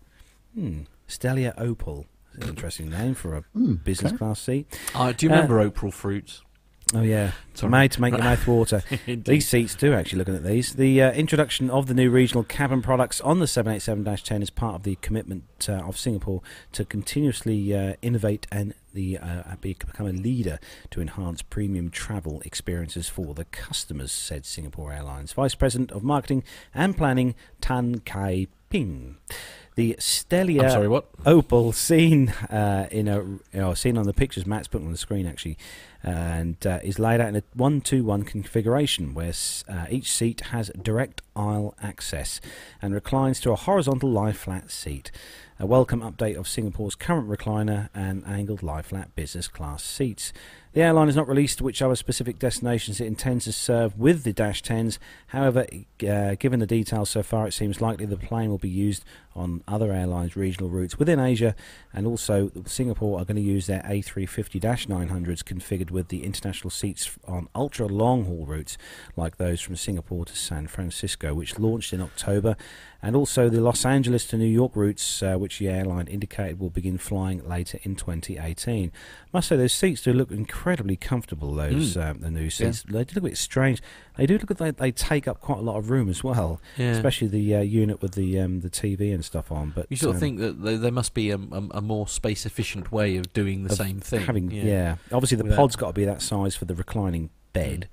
Hmm, 0.54 0.82
Stelia 1.08 1.54
Opal. 1.56 2.06
Interesting 2.42 2.90
name 2.90 3.14
for 3.14 3.36
a 3.36 3.44
mm, 3.56 3.82
business 3.84 4.10
okay. 4.12 4.18
class 4.18 4.40
seat. 4.40 4.78
Uh, 4.94 5.12
do 5.12 5.26
you 5.26 5.30
remember 5.30 5.60
uh, 5.60 5.64
Opal 5.64 5.92
fruits? 5.92 6.42
Oh 6.92 7.00
yeah, 7.02 7.32
Sorry. 7.54 7.70
made 7.70 7.92
to 7.92 8.00
make 8.00 8.12
your 8.12 8.22
mouth 8.22 8.46
water. 8.46 8.82
these 9.06 9.48
seats 9.48 9.74
do 9.74 9.94
actually. 9.94 10.18
Looking 10.18 10.36
at 10.36 10.44
these, 10.44 10.74
the 10.74 11.02
uh, 11.02 11.12
introduction 11.12 11.70
of 11.70 11.86
the 11.86 11.94
new 11.94 12.10
regional 12.10 12.44
cabin 12.44 12.82
products 12.82 13.20
on 13.22 13.38
the 13.38 13.46
787-10 13.46 14.42
is 14.42 14.50
part 14.50 14.76
of 14.76 14.82
the 14.82 14.96
commitment 14.96 15.44
uh, 15.68 15.72
of 15.72 15.96
Singapore 15.96 16.42
to 16.72 16.84
continuously 16.84 17.74
uh, 17.74 17.94
innovate 18.02 18.46
and 18.52 18.74
the 18.92 19.18
uh, 19.18 19.56
become 19.60 20.06
a 20.06 20.12
leader 20.12 20.60
to 20.90 21.00
enhance 21.00 21.42
premium 21.42 21.90
travel 21.90 22.42
experiences 22.44 23.08
for 23.08 23.34
the 23.34 23.46
customers," 23.46 24.12
said 24.12 24.44
Singapore 24.44 24.92
Airlines 24.92 25.32
Vice 25.32 25.54
President 25.54 25.90
of 25.90 26.04
Marketing 26.04 26.44
and 26.74 26.96
Planning 26.96 27.34
Tan 27.60 28.00
Kai 28.00 28.46
Ping. 28.68 29.16
The 29.76 29.96
Stelia 29.98 30.70
sorry, 30.70 30.86
what? 30.86 31.08
Opal 31.26 31.72
seen 31.72 32.28
uh, 32.28 32.86
in 32.92 33.08
a 33.08 33.18
you 33.24 33.40
know, 33.52 33.74
seen 33.74 33.98
on 33.98 34.06
the 34.06 34.12
pictures 34.12 34.46
Matt's 34.46 34.68
put 34.68 34.82
on 34.82 34.92
the 34.92 34.96
screen 34.96 35.26
actually, 35.26 35.58
and 36.00 36.64
uh, 36.64 36.78
is 36.84 37.00
laid 37.00 37.20
out 37.20 37.28
in 37.28 37.36
a 37.36 37.42
one-two-one 37.54 38.22
configuration 38.22 39.14
where 39.14 39.32
uh, 39.68 39.86
each 39.90 40.12
seat 40.12 40.42
has 40.52 40.70
direct 40.80 41.22
aisle 41.34 41.74
access 41.82 42.40
and 42.80 42.94
reclines 42.94 43.40
to 43.40 43.50
a 43.50 43.56
horizontal 43.56 44.10
lie-flat 44.10 44.70
seat. 44.70 45.10
A 45.58 45.66
welcome 45.66 46.02
update 46.02 46.36
of 46.36 46.46
Singapore's 46.46 46.94
current 46.94 47.28
recliner 47.28 47.88
and 47.94 48.24
angled 48.26 48.62
lie-flat 48.62 49.16
business 49.16 49.48
class 49.48 49.82
seats. 49.82 50.32
The 50.74 50.82
airline 50.82 51.06
has 51.06 51.14
not 51.14 51.28
released 51.28 51.62
which 51.62 51.80
other 51.80 51.94
specific 51.94 52.40
destinations 52.40 53.00
it 53.00 53.06
intends 53.06 53.44
to 53.44 53.52
serve 53.52 53.96
with 53.96 54.24
the 54.24 54.32
Dash 54.32 54.60
10s. 54.60 54.98
However, 55.28 55.66
uh, 56.02 56.34
given 56.34 56.58
the 56.58 56.66
details 56.66 57.10
so 57.10 57.22
far, 57.22 57.46
it 57.46 57.52
seems 57.52 57.80
likely 57.80 58.06
the 58.06 58.16
plane 58.16 58.50
will 58.50 58.58
be 58.58 58.68
used 58.68 59.04
on 59.36 59.62
other 59.68 59.92
airlines' 59.92 60.36
regional 60.36 60.68
routes 60.68 60.98
within 60.98 61.20
Asia, 61.20 61.54
and 61.92 62.06
also 62.06 62.50
Singapore 62.66 63.20
are 63.20 63.24
going 63.24 63.36
to 63.36 63.42
use 63.42 63.66
their 63.66 63.82
A350-900s 63.82 65.42
configured 65.42 65.90
with 65.90 66.08
the 66.08 66.24
international 66.24 66.70
seats 66.70 67.18
on 67.26 67.48
ultra 67.54 67.86
long 67.86 68.24
haul 68.24 68.46
routes 68.46 68.76
like 69.16 69.36
those 69.36 69.60
from 69.60 69.76
Singapore 69.76 70.24
to 70.24 70.36
San 70.36 70.66
Francisco, 70.66 71.34
which 71.34 71.58
launched 71.58 71.92
in 71.92 72.00
October, 72.00 72.56
and 73.02 73.14
also 73.14 73.48
the 73.48 73.60
Los 73.60 73.84
Angeles 73.84 74.26
to 74.26 74.36
New 74.36 74.44
York 74.46 74.72
routes, 74.74 75.22
uh, 75.22 75.34
which 75.34 75.58
the 75.58 75.68
airline 75.68 76.06
indicated 76.06 76.58
will 76.58 76.70
begin 76.70 76.98
flying 76.98 77.46
later 77.46 77.78
in 77.82 77.96
2018. 77.96 78.90
Must 79.32 79.48
say 79.48 79.56
those 79.56 79.74
seats 79.74 80.02
do 80.02 80.12
look 80.12 80.30
incredibly 80.64 80.96
comfortable. 80.96 81.54
Those 81.54 81.94
Mm. 81.94 82.10
um, 82.10 82.18
the 82.20 82.30
new 82.30 82.48
seats, 82.48 82.82
they 82.84 83.04
do 83.04 83.14
look 83.16 83.16
a 83.16 83.20
bit 83.20 83.36
strange. 83.36 83.82
They 84.16 84.24
do 84.24 84.38
look 84.38 84.48
like 84.48 84.58
they, 84.58 84.70
they 84.70 84.92
take 84.92 85.28
up 85.28 85.40
quite 85.42 85.58
a 85.58 85.60
lot 85.60 85.76
of 85.76 85.90
room 85.90 86.08
as 86.08 86.24
well, 86.24 86.58
Yeah. 86.78 86.92
especially 86.92 87.28
the 87.28 87.56
uh, 87.56 87.60
unit 87.60 88.00
with 88.00 88.12
the 88.14 88.40
um, 88.40 88.60
the 88.60 88.70
TV 88.70 89.12
and 89.12 89.22
stuff 89.22 89.52
on. 89.52 89.72
But 89.76 89.86
You 89.90 89.98
sort 89.98 90.10
of 90.16 90.16
um, 90.16 90.20
think 90.20 90.40
that 90.40 90.80
there, 90.80 90.90
must 90.90 91.12
be 91.12 91.30
a, 91.30 91.36
a, 91.36 91.62
a 91.72 91.80
more 91.82 92.08
space 92.08 92.46
efficient 92.46 92.90
way 92.90 93.16
of 93.18 93.30
doing 93.34 93.64
the 93.64 93.70
of 93.72 93.76
same 93.76 94.00
thing. 94.00 94.22
Having 94.22 94.52
yeah, 94.52 94.96
obviously 95.12 95.36
the 95.36 95.44
Without- 95.44 95.56
pod's 95.56 95.76
got 95.76 95.88
to 95.88 95.92
be 95.92 96.06
that 96.06 96.22
size 96.22 96.56
for 96.56 96.64
the 96.64 96.74
reclining 96.74 97.28
bed. 97.52 97.88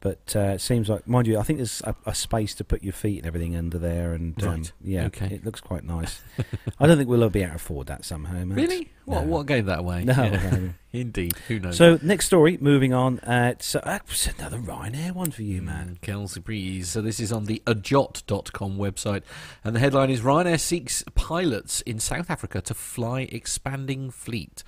But 0.00 0.36
uh, 0.36 0.40
it 0.56 0.60
seems 0.60 0.90
like, 0.90 1.08
mind 1.08 1.26
you, 1.26 1.38
I 1.38 1.42
think 1.44 1.58
there's 1.60 1.80
a, 1.82 1.94
a 2.04 2.14
space 2.14 2.54
to 2.56 2.64
put 2.64 2.82
your 2.84 2.92
feet 2.92 3.20
and 3.20 3.26
everything 3.26 3.56
under 3.56 3.78
there, 3.78 4.12
and 4.12 4.40
um, 4.44 4.62
yeah, 4.82 5.06
Okay. 5.06 5.28
it 5.36 5.46
looks 5.46 5.62
quite 5.62 5.82
nice. 5.82 6.20
I 6.78 6.86
don't 6.86 6.98
think 6.98 7.08
we'll 7.08 7.22
ever 7.22 7.30
be 7.30 7.40
able 7.40 7.52
to 7.52 7.56
afford 7.56 7.86
that 7.86 8.04
somehow, 8.04 8.44
Matt. 8.44 8.58
Really? 8.58 8.90
What, 9.04 9.24
what 9.26 9.46
gave 9.46 9.66
that 9.66 9.80
away? 9.80 10.04
No. 10.04 10.14
Yeah. 10.14 10.58
Indeed. 10.94 11.36
Who 11.48 11.58
knows? 11.58 11.76
So 11.76 11.98
next 12.02 12.26
story, 12.26 12.56
moving 12.60 12.94
on. 12.94 13.18
Uh, 13.18 13.50
it's, 13.52 13.74
uh, 13.74 13.98
it's 14.08 14.28
another 14.28 14.58
Ryanair 14.58 15.10
one 15.10 15.32
for 15.32 15.42
you, 15.42 15.60
man. 15.60 15.96
Mm, 15.96 16.00
Kelsey 16.00 16.38
Breeze. 16.38 16.88
So 16.88 17.02
this 17.02 17.18
is 17.18 17.32
on 17.32 17.46
the 17.46 17.60
ajot.com 17.66 18.78
website, 18.78 19.22
and 19.64 19.74
the 19.74 19.80
headline 19.80 20.10
is 20.10 20.20
Ryanair 20.20 20.60
seeks 20.60 21.02
pilots 21.16 21.80
in 21.80 21.98
South 21.98 22.30
Africa 22.30 22.60
to 22.60 22.74
fly 22.74 23.22
expanding 23.32 24.12
fleet. 24.12 24.62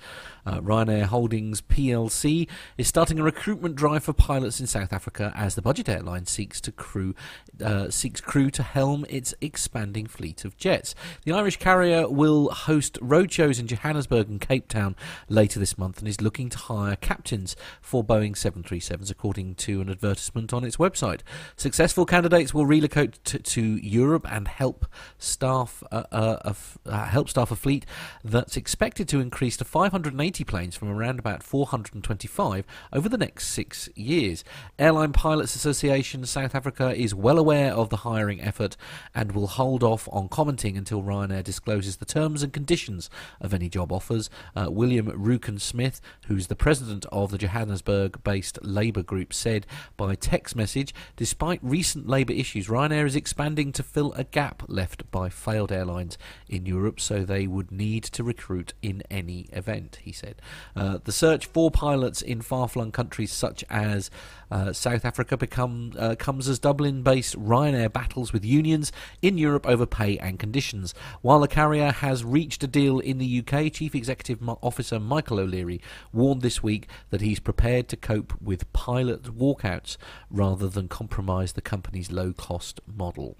Uh, 0.45 0.59
Ryanair 0.59 1.03
Holdings 1.03 1.61
PLC 1.61 2.47
is 2.77 2.89
starting 2.89 3.19
a 3.19 3.23
recruitment 3.23 3.75
drive 3.75 4.03
for 4.03 4.13
pilots 4.13 4.59
in 4.59 4.67
South 4.67 4.91
Africa 4.91 5.31
as 5.33 5.55
the 5.55 5.61
budget 5.61 5.87
airline 5.87 6.25
seeks 6.25 6.59
to 6.61 6.71
crew 6.73 7.15
uh, 7.63 7.89
seeks 7.89 8.21
crew 8.21 8.49
to 8.51 8.63
helm 8.63 9.05
its 9.09 9.33
expanding 9.41 10.07
fleet 10.07 10.45
of 10.45 10.57
jets. 10.57 10.93
The 11.23 11.31
Irish 11.31 11.57
carrier 11.57 12.09
will 12.09 12.49
host 12.49 12.99
roadshows 13.01 13.59
in 13.59 13.67
Johannesburg 13.67 14.26
and 14.27 14.41
Cape 14.41 14.67
Town 14.67 14.95
later 15.29 15.59
this 15.59 15.77
month 15.77 15.99
and 15.99 16.07
is 16.07 16.21
looking 16.21 16.49
to 16.49 16.57
hire 16.57 16.95
captains 16.95 17.55
for 17.81 18.03
Boeing 18.03 18.33
737s, 18.33 19.09
according 19.11 19.55
to 19.55 19.81
an 19.81 19.89
advertisement 19.89 20.53
on 20.53 20.63
its 20.63 20.77
website. 20.77 21.21
Successful 21.55 22.05
candidates 22.05 22.53
will 22.53 22.65
relocate 22.65 23.23
to, 23.25 23.39
to 23.39 23.61
Europe 23.61 24.25
and 24.31 24.47
help 24.47 24.85
staff 25.17 25.83
uh, 25.91 26.03
uh, 26.11 26.53
uh, 26.85 27.05
help 27.05 27.29
staff 27.29 27.51
a 27.51 27.55
fleet 27.55 27.85
that's 28.23 28.57
expected 28.57 29.07
to 29.07 29.19
increase 29.19 29.57
to 29.57 29.65
580 29.65 30.43
planes 30.43 30.75
from 30.75 30.89
around 30.89 31.19
about 31.19 31.43
425 31.43 32.65
over 32.93 33.09
the 33.09 33.17
next 33.17 33.47
six 33.49 33.89
years. 33.95 34.43
Airline 34.79 35.13
Pilots 35.13 35.55
Association 35.55 36.25
South 36.25 36.55
Africa 36.55 36.93
is 36.95 37.13
well 37.13 37.37
aware 37.37 37.73
of 37.73 37.89
the 37.89 37.97
hiring 37.97 38.41
effort 38.41 38.77
and 39.13 39.31
will 39.31 39.47
hold 39.47 39.83
off 39.83 40.07
on 40.11 40.29
commenting 40.29 40.77
until 40.77 41.03
Ryanair 41.03 41.43
discloses 41.43 41.97
the 41.97 42.05
terms 42.05 42.43
and 42.43 42.53
conditions 42.53 43.09
of 43.39 43.53
any 43.53 43.69
job 43.69 43.91
offers. 43.91 44.16
Uh, 44.55 44.67
William 44.69 45.07
Ruken 45.07 45.59
Smith, 45.59 46.01
who's 46.27 46.47
the 46.47 46.55
president 46.55 47.05
of 47.11 47.31
the 47.31 47.37
Johannesburg 47.37 48.23
based 48.23 48.59
Labour 48.63 49.03
group, 49.03 49.33
said 49.33 49.65
by 49.95 50.15
text 50.15 50.55
message 50.55 50.93
Despite 51.15 51.59
recent 51.61 52.07
Labour 52.07 52.33
issues, 52.33 52.67
Ryanair 52.67 53.05
is 53.05 53.15
expanding 53.15 53.71
to 53.73 53.83
fill 53.83 54.13
a 54.13 54.23
gap 54.23 54.63
left 54.67 55.09
by 55.11 55.29
failed 55.29 55.71
airlines 55.71 56.17
in 56.47 56.65
Europe, 56.65 56.99
so 56.99 57.23
they 57.23 57.47
would 57.47 57.71
need 57.71 58.03
to 58.03 58.23
recruit 58.23 58.73
in 58.81 59.03
any 59.09 59.47
event, 59.53 59.99
he 60.01 60.11
said. 60.11 60.41
Uh, 60.75 60.99
the 61.03 61.11
search 61.11 61.45
for 61.45 61.71
pilots 61.71 62.21
in 62.21 62.41
far 62.41 62.67
flung 62.67 62.91
countries 62.91 63.31
such 63.31 63.63
as 63.69 64.09
uh, 64.51 64.73
South 64.73 65.05
Africa 65.05 65.37
become, 65.37 65.93
uh, 65.97 66.15
comes 66.17 66.47
as 66.47 66.59
Dublin 66.59 67.03
based 67.03 67.37
Ryanair 67.37 67.91
battles 67.91 68.33
with 68.33 68.45
unions 68.45 68.91
in 69.21 69.37
Europe 69.37 69.67
over 69.67 69.85
pay 69.85 70.17
and 70.17 70.39
conditions. 70.39 70.93
While 71.21 71.39
the 71.39 71.47
carrier 71.47 71.91
has 71.91 72.23
reached 72.23 72.63
a 72.63 72.67
deal 72.67 72.99
in 72.99 73.17
the 73.17 73.39
UK, 73.39 73.71
Chief 73.71 73.95
Executive 73.95 74.39
Officer 74.61 74.99
Michael 74.99 75.39
O'Leary 75.39 75.81
warned 76.13 76.41
this 76.41 76.63
week 76.63 76.87
that 77.09 77.21
he's 77.21 77.39
prepared 77.39 77.87
to 77.89 77.97
cope 77.97 78.33
with 78.41 78.71
pilot 78.73 79.23
walkouts 79.23 79.97
rather 80.29 80.67
than 80.67 80.87
compromise 80.87 81.53
the 81.53 81.61
company's 81.61 82.11
low 82.11 82.33
cost 82.33 82.79
model. 82.85 83.37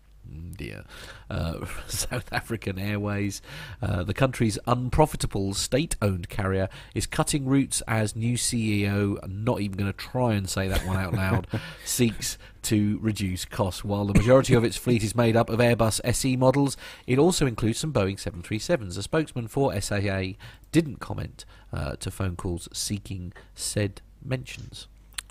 Dear. 0.58 0.86
Uh, 1.30 1.66
South 1.88 2.32
African 2.32 2.80
Airways, 2.80 3.42
uh, 3.82 4.04
the 4.04 4.14
country's 4.14 4.58
unprofitable 4.66 5.54
state 5.54 5.96
owned 6.02 6.30
carrier, 6.30 6.70
is 6.96 7.06
cutting 7.06 7.46
routes 7.46 7.82
as 7.88 8.16
new 8.16 8.38
CEO, 8.38 9.20
I'm 9.22 9.44
not 9.44 9.62
even 9.62 9.78
going 9.78 9.92
to 9.92 9.98
try 9.98 10.34
and 10.34 10.50
say 10.50 10.68
that 10.68 10.86
one 10.86 10.98
out 10.98 11.14
loud, 11.14 11.48
seeks 11.86 12.38
to 12.64 13.00
reduce 13.02 13.46
costs. 13.46 13.84
While 13.84 14.06
the 14.06 14.14
majority 14.14 14.54
of 14.54 14.64
its 14.64 14.78
fleet 14.78 15.04
is 15.04 15.16
made 15.16 15.36
up 15.36 15.50
of 15.50 15.60
Airbus 15.60 16.02
SE 16.04 16.36
models, 16.36 16.76
it 17.06 17.20
also 17.20 17.46
includes 17.46 17.78
some 17.78 17.94
Boeing 17.94 18.18
737s. 18.18 18.98
A 18.98 19.04
spokesman 19.04 19.48
for 19.48 19.80
SAA 19.80 20.34
didn't 20.72 21.00
comment 21.00 21.46
uh, 21.72 21.96
to 21.98 22.12
phone 22.12 22.36
calls 22.36 22.68
seeking 22.74 23.34
said 23.56 24.02
mentions. 24.24 24.88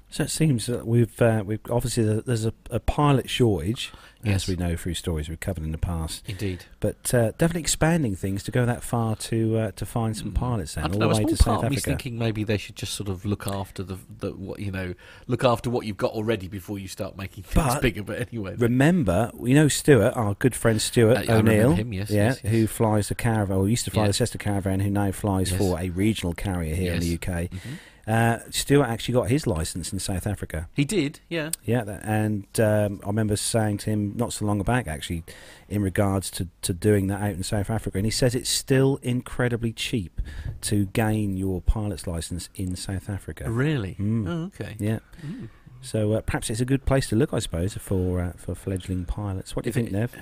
So 0.08 0.22
it 0.22 0.30
seems 0.30 0.66
that 0.66 0.86
we've 0.86 1.20
uh, 1.20 1.42
we've 1.44 1.60
obviously 1.68 2.04
there's 2.20 2.44
a, 2.46 2.52
a 2.70 2.78
pilot 2.80 3.28
shortage, 3.28 3.92
Yes. 4.22 4.34
as 4.44 4.48
we 4.48 4.56
know 4.56 4.74
through 4.76 4.94
stories 4.94 5.28
we've 5.28 5.38
covered 5.38 5.62
in 5.62 5.72
the 5.72 5.78
past. 5.78 6.24
Indeed. 6.28 6.64
But 6.80 7.12
uh, 7.14 7.32
definitely 7.32 7.60
expanding 7.60 8.16
things 8.16 8.42
to 8.44 8.50
go 8.50 8.64
that 8.64 8.82
far 8.82 9.14
to 9.16 9.58
uh, 9.58 9.70
to 9.72 9.84
find 9.84 10.16
some 10.16 10.32
pilots 10.32 10.74
then, 10.74 10.84
Mm. 10.84 10.88
I 10.88 10.92
all 10.94 10.98
know. 11.00 11.08
the 11.14 11.14
way 11.22 11.24
to 11.30 11.36
South 11.36 11.64
Africa. 11.64 11.80
thinking 11.80 12.18
maybe 12.18 12.42
they 12.44 12.56
should 12.56 12.76
just 12.76 12.94
sort 12.94 13.08
of 13.08 13.24
look 13.24 13.46
after 13.46 13.82
the, 13.82 13.98
the 14.18 14.30
what 14.32 14.58
you 14.60 14.70
know, 14.72 14.94
look 15.26 15.44
after 15.44 15.70
what 15.70 15.86
you've 15.86 15.96
got 15.96 16.12
already 16.12 16.48
before 16.48 16.78
you 16.78 16.88
start 16.88 17.16
making 17.16 17.42
things 17.44 17.54
But 17.74 17.82
bigger. 17.82 18.02
But 18.02 18.28
anyway, 18.32 18.54
Remember, 18.56 19.30
you 19.42 19.54
know 19.54 19.68
Stuart, 19.68 20.12
our 20.16 20.34
good 20.34 20.54
friend 20.54 20.80
Stuart 20.80 21.28
I- 21.28 21.32
I 21.34 21.36
O'Neill, 21.36 21.72
him, 21.74 21.92
yes, 21.92 22.10
yeah, 22.10 22.26
yes, 22.28 22.38
who 22.38 22.66
flies 22.68 23.08
the 23.08 23.14
caravan, 23.16 23.56
or 23.58 23.68
used 23.68 23.84
to 23.84 23.90
fly 23.90 24.04
Yeah. 24.04 24.08
the 24.08 24.14
Cessna 24.14 24.38
caravan, 24.38 24.80
who 24.80 24.90
now 24.90 25.10
flies 25.12 25.50
for 25.52 25.78
a 25.78 25.90
regional 25.90 26.32
carrier 26.32 26.74
here 26.74 26.94
in 26.94 27.00
the. 27.00 27.14
UK. 27.14 27.48
Mhm. 27.50 27.58
Uh, 28.06 28.38
Stuart 28.50 28.86
actually 28.86 29.14
got 29.14 29.28
his 29.30 29.46
license 29.48 29.92
in 29.92 29.98
South 29.98 30.26
Africa. 30.28 30.68
he 30.74 30.84
did, 30.84 31.18
yeah. 31.28 31.50
Yeah, 31.64 31.82
that, 31.82 32.04
and 32.04 32.46
um, 32.60 33.00
I 33.02 33.08
remember 33.08 33.34
saying 33.34 33.78
to 33.78 33.90
him 33.90 34.12
not 34.16 34.32
so 34.32 34.44
long 34.44 34.62
back, 34.62 34.86
actually, 34.86 35.24
in 35.68 35.82
regards 35.82 36.30
to, 36.32 36.46
to 36.62 36.72
doing 36.72 37.08
that 37.08 37.20
out 37.20 37.30
in 37.30 37.42
South 37.42 37.68
Africa, 37.68 37.98
and 37.98 38.04
he 38.06 38.12
says 38.12 38.34
it's 38.36 38.48
still 38.48 39.00
incredibly 39.02 39.72
cheap 39.72 40.20
to 40.60 40.86
gain 40.86 41.36
your 41.36 41.60
pilot's 41.60 42.06
license 42.06 42.48
in 42.54 42.76
South 42.76 43.10
Africa. 43.10 43.50
Really? 43.50 43.96
Mm. 43.98 44.28
Oh, 44.28 44.44
okay. 44.54 44.76
Yeah, 44.78 45.00
Mm. 45.26 45.48
so 45.80 46.12
uh, 46.12 46.20
perhaps 46.20 46.48
it's 46.48 46.60
a 46.60 46.64
good 46.64 46.84
place 46.86 47.08
to 47.08 47.16
look, 47.16 47.34
I 47.34 47.40
suppose, 47.40 47.74
for 47.74 48.20
uh, 48.20 48.32
for 48.36 48.54
fledgling 48.54 49.04
pilots. 49.04 49.56
What 49.56 49.64
do 49.64 49.68
you 49.68 49.70
If 49.70 49.74
think, 49.74 49.88
it- 49.88 49.92
Nev? 49.92 50.14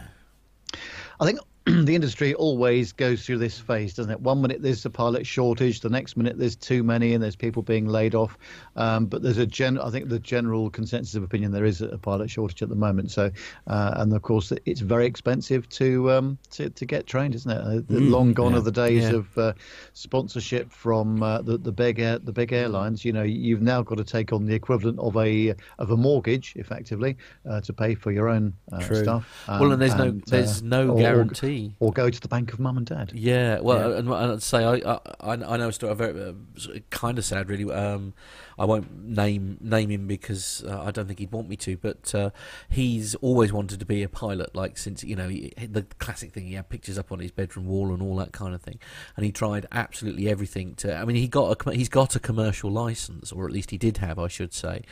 I 1.20 1.26
think 1.26 1.38
the 1.84 1.94
industry 1.94 2.34
always 2.34 2.92
goes 2.92 3.24
through 3.24 3.38
this 3.38 3.58
phase, 3.58 3.94
doesn't 3.94 4.12
it? 4.12 4.20
One 4.20 4.42
minute 4.42 4.60
there's 4.60 4.84
a 4.84 4.90
pilot 4.90 5.26
shortage, 5.26 5.80
the 5.80 5.88
next 5.88 6.14
minute 6.14 6.36
there's 6.38 6.56
too 6.56 6.82
many, 6.82 7.14
and 7.14 7.22
there's 7.22 7.36
people 7.36 7.62
being 7.62 7.86
laid 7.86 8.14
off. 8.14 8.36
Um, 8.76 9.06
but 9.06 9.22
there's 9.22 9.38
a 9.38 9.46
gen. 9.46 9.78
I 9.78 9.88
think 9.88 10.10
the 10.10 10.18
general 10.18 10.68
consensus 10.68 11.14
of 11.14 11.22
opinion 11.22 11.52
there 11.52 11.64
is 11.64 11.80
a 11.80 11.96
pilot 11.96 12.28
shortage 12.28 12.62
at 12.62 12.68
the 12.68 12.74
moment. 12.74 13.12
So, 13.12 13.30
uh, 13.66 13.94
and 13.96 14.12
of 14.12 14.20
course 14.20 14.52
it's 14.66 14.80
very 14.80 15.06
expensive 15.06 15.66
to 15.70 16.12
um, 16.12 16.38
to, 16.50 16.68
to 16.68 16.84
get 16.84 17.06
trained, 17.06 17.34
isn't 17.34 17.50
it? 17.50 17.58
Uh, 17.58 17.80
Mm, 17.94 18.10
long 18.10 18.32
gone 18.32 18.52
yeah, 18.52 18.58
are 18.58 18.62
the 18.62 18.72
days 18.72 19.04
yeah. 19.04 19.16
of 19.16 19.38
uh, 19.38 19.52
sponsorship 19.92 20.70
from 20.70 21.22
uh, 21.22 21.40
the 21.42 21.56
the 21.56 21.72
big 21.72 21.98
air, 21.98 22.18
the 22.18 22.32
big 22.32 22.52
airlines. 22.52 23.04
You 23.04 23.12
know, 23.12 23.22
you've 23.22 23.62
now 23.62 23.82
got 23.82 23.98
to 23.98 24.04
take 24.04 24.32
on 24.32 24.46
the 24.46 24.54
equivalent 24.54 24.98
of 24.98 25.16
a 25.16 25.54
of 25.78 25.90
a 25.90 25.96
mortgage, 25.96 26.54
effectively, 26.56 27.16
uh, 27.48 27.60
to 27.62 27.72
pay 27.72 27.94
for 27.94 28.10
your 28.12 28.28
own 28.28 28.52
uh, 28.72 28.80
True. 28.80 29.02
stuff. 29.02 29.44
well, 29.48 29.72
and 29.72 29.80
there's 29.80 29.94
no 29.94 30.08
uh, 30.08 30.12
there's 30.26 30.62
no 30.62 30.96
guarantee. 30.96 31.53
Or 31.80 31.92
go 31.92 32.10
to 32.10 32.20
the 32.20 32.28
bank 32.28 32.52
of 32.52 32.58
mum 32.60 32.76
and 32.76 32.86
dad. 32.86 33.12
Yeah, 33.14 33.60
well, 33.60 33.92
and, 33.92 34.08
and 34.08 34.32
I'd 34.32 34.42
say 34.42 34.64
I, 34.64 34.98
I 35.20 35.32
I 35.32 35.56
know 35.56 35.68
a 35.68 35.72
story, 35.72 35.92
a 35.92 35.94
very 35.94 36.20
uh, 36.20 36.78
kind 36.90 37.18
of 37.18 37.24
sad, 37.24 37.48
really. 37.48 37.72
Um, 37.72 38.14
I 38.58 38.64
won't 38.64 39.04
name 39.04 39.58
name 39.60 39.90
him 39.90 40.06
because 40.06 40.64
uh, 40.66 40.82
I 40.82 40.90
don't 40.90 41.06
think 41.06 41.18
he'd 41.18 41.32
want 41.32 41.48
me 41.48 41.56
to, 41.56 41.76
but 41.76 42.14
uh, 42.14 42.30
he's 42.68 43.14
always 43.16 43.52
wanted 43.52 43.80
to 43.80 43.86
be 43.86 44.02
a 44.02 44.08
pilot. 44.08 44.54
Like 44.54 44.78
since 44.78 45.02
you 45.04 45.16
know 45.16 45.28
he, 45.28 45.52
the 45.58 45.82
classic 45.98 46.32
thing, 46.32 46.46
he 46.46 46.54
had 46.54 46.68
pictures 46.68 46.98
up 46.98 47.12
on 47.12 47.18
his 47.18 47.30
bedroom 47.30 47.66
wall 47.66 47.92
and 47.92 48.02
all 48.02 48.16
that 48.16 48.32
kind 48.32 48.54
of 48.54 48.62
thing, 48.62 48.78
and 49.16 49.24
he 49.24 49.32
tried 49.32 49.66
absolutely 49.72 50.28
everything 50.28 50.74
to. 50.76 50.94
I 50.94 51.04
mean, 51.04 51.16
he 51.16 51.28
got 51.28 51.66
a 51.66 51.70
he's 51.72 51.88
got 51.88 52.16
a 52.16 52.20
commercial 52.20 52.70
license, 52.70 53.32
or 53.32 53.46
at 53.46 53.52
least 53.52 53.70
he 53.70 53.78
did 53.78 53.98
have, 53.98 54.18
I 54.18 54.28
should 54.28 54.52
say. 54.52 54.82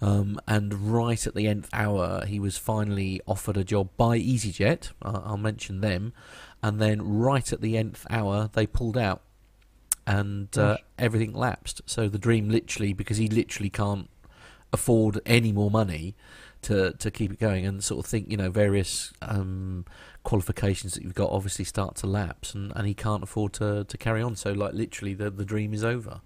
Um, 0.00 0.40
and 0.46 0.92
right 0.92 1.26
at 1.26 1.34
the 1.34 1.46
nth 1.46 1.68
hour, 1.72 2.24
he 2.26 2.38
was 2.38 2.56
finally 2.56 3.20
offered 3.26 3.56
a 3.56 3.64
job 3.64 3.90
by 3.96 4.18
EasyJet. 4.18 4.90
I'll 5.02 5.36
mention 5.36 5.80
them. 5.80 6.12
And 6.62 6.80
then 6.80 7.02
right 7.02 7.52
at 7.52 7.60
the 7.60 7.76
nth 7.76 8.06
hour, 8.10 8.50
they 8.52 8.66
pulled 8.66 8.98
out 8.98 9.22
and 10.08 10.48
uh, 10.58 10.76
everything 10.98 11.32
lapsed. 11.32 11.82
So 11.86 12.08
the 12.08 12.18
dream 12.18 12.48
literally, 12.48 12.92
because 12.92 13.16
he 13.18 13.28
literally 13.28 13.70
can't 13.70 14.08
afford 14.72 15.20
any 15.26 15.52
more 15.52 15.70
money 15.70 16.14
to 16.62 16.92
to 16.92 17.10
keep 17.10 17.32
it 17.32 17.38
going, 17.38 17.66
and 17.66 17.82
sort 17.84 18.04
of 18.04 18.10
think, 18.10 18.30
you 18.30 18.36
know, 18.36 18.50
various 18.50 19.12
um, 19.22 19.84
qualifications 20.24 20.94
that 20.94 21.02
you've 21.02 21.14
got 21.14 21.30
obviously 21.30 21.64
start 21.64 21.94
to 21.96 22.06
lapse, 22.06 22.54
and, 22.54 22.72
and 22.76 22.86
he 22.86 22.94
can't 22.94 23.22
afford 23.22 23.52
to, 23.54 23.84
to 23.84 23.96
carry 23.96 24.22
on. 24.22 24.34
So 24.36 24.52
like 24.52 24.74
literally, 24.74 25.14
the 25.14 25.30
the 25.30 25.44
dream 25.44 25.72
is 25.74 25.84
over. 25.84 26.20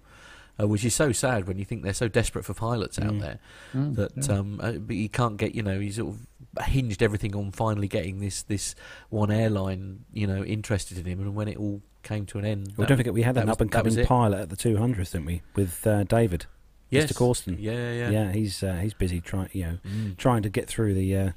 Uh, 0.61 0.67
which 0.67 0.85
is 0.85 0.93
so 0.93 1.11
sad 1.11 1.47
when 1.47 1.57
you 1.57 1.65
think 1.65 1.81
they're 1.81 1.95
so 1.95 2.07
desperate 2.07 2.45
for 2.45 2.53
pilots 2.53 2.99
out 2.99 3.11
Mm. 3.13 3.21
there 3.21 3.39
Mm, 3.73 3.95
that 3.95 4.11
yeah. 4.27 4.35
um, 4.37 4.59
uh, 4.61 4.73
but 4.73 4.95
he 4.95 5.07
can't 5.07 5.35
get 5.37 5.55
you 5.55 5.63
know 5.63 5.79
he's 5.79 5.95
sort 5.95 6.13
of 6.13 6.65
hinged 6.67 7.01
everything 7.01 7.35
on 7.35 7.49
finally 7.51 7.87
getting 7.87 8.19
this 8.19 8.43
this 8.43 8.75
one 9.09 9.31
airline 9.31 10.05
you 10.13 10.27
know 10.27 10.43
interested 10.43 10.99
in 10.99 11.05
him 11.05 11.19
and 11.21 11.33
when 11.33 11.47
it 11.47 11.57
all 11.57 11.81
came 12.03 12.25
to 12.27 12.37
an 12.37 12.45
end 12.45 12.67
Well, 12.77 12.83
that 12.85 12.89
don't 12.89 12.97
forget 12.97 13.13
we 13.13 13.23
had 13.23 13.35
that 13.35 13.43
an 13.43 13.49
up 13.49 13.61
and 13.61 13.71
coming 13.71 14.05
pilot 14.05 14.39
at 14.41 14.49
the 14.49 14.55
200th, 14.57 15.11
didn't 15.11 15.25
we? 15.25 15.41
With 15.55 15.85
uh, 15.87 16.03
David, 16.03 16.45
yes. 16.89 17.11
Mr. 17.11 17.15
Corsten. 17.17 17.55
yeah 17.59 17.91
yeah, 17.93 18.09
Yeah, 18.09 18.31
he's 18.31 18.61
uh, 18.63 18.75
he's 18.81 18.93
busy 18.93 19.21
trying, 19.21 19.49
you 19.53 19.63
know, 19.63 19.77
Mm. 19.87 20.17
trying 20.17 20.43
to 20.43 20.49
get 20.49 20.67
through 20.67 20.93
the 20.93 21.15
uh, 21.17 21.31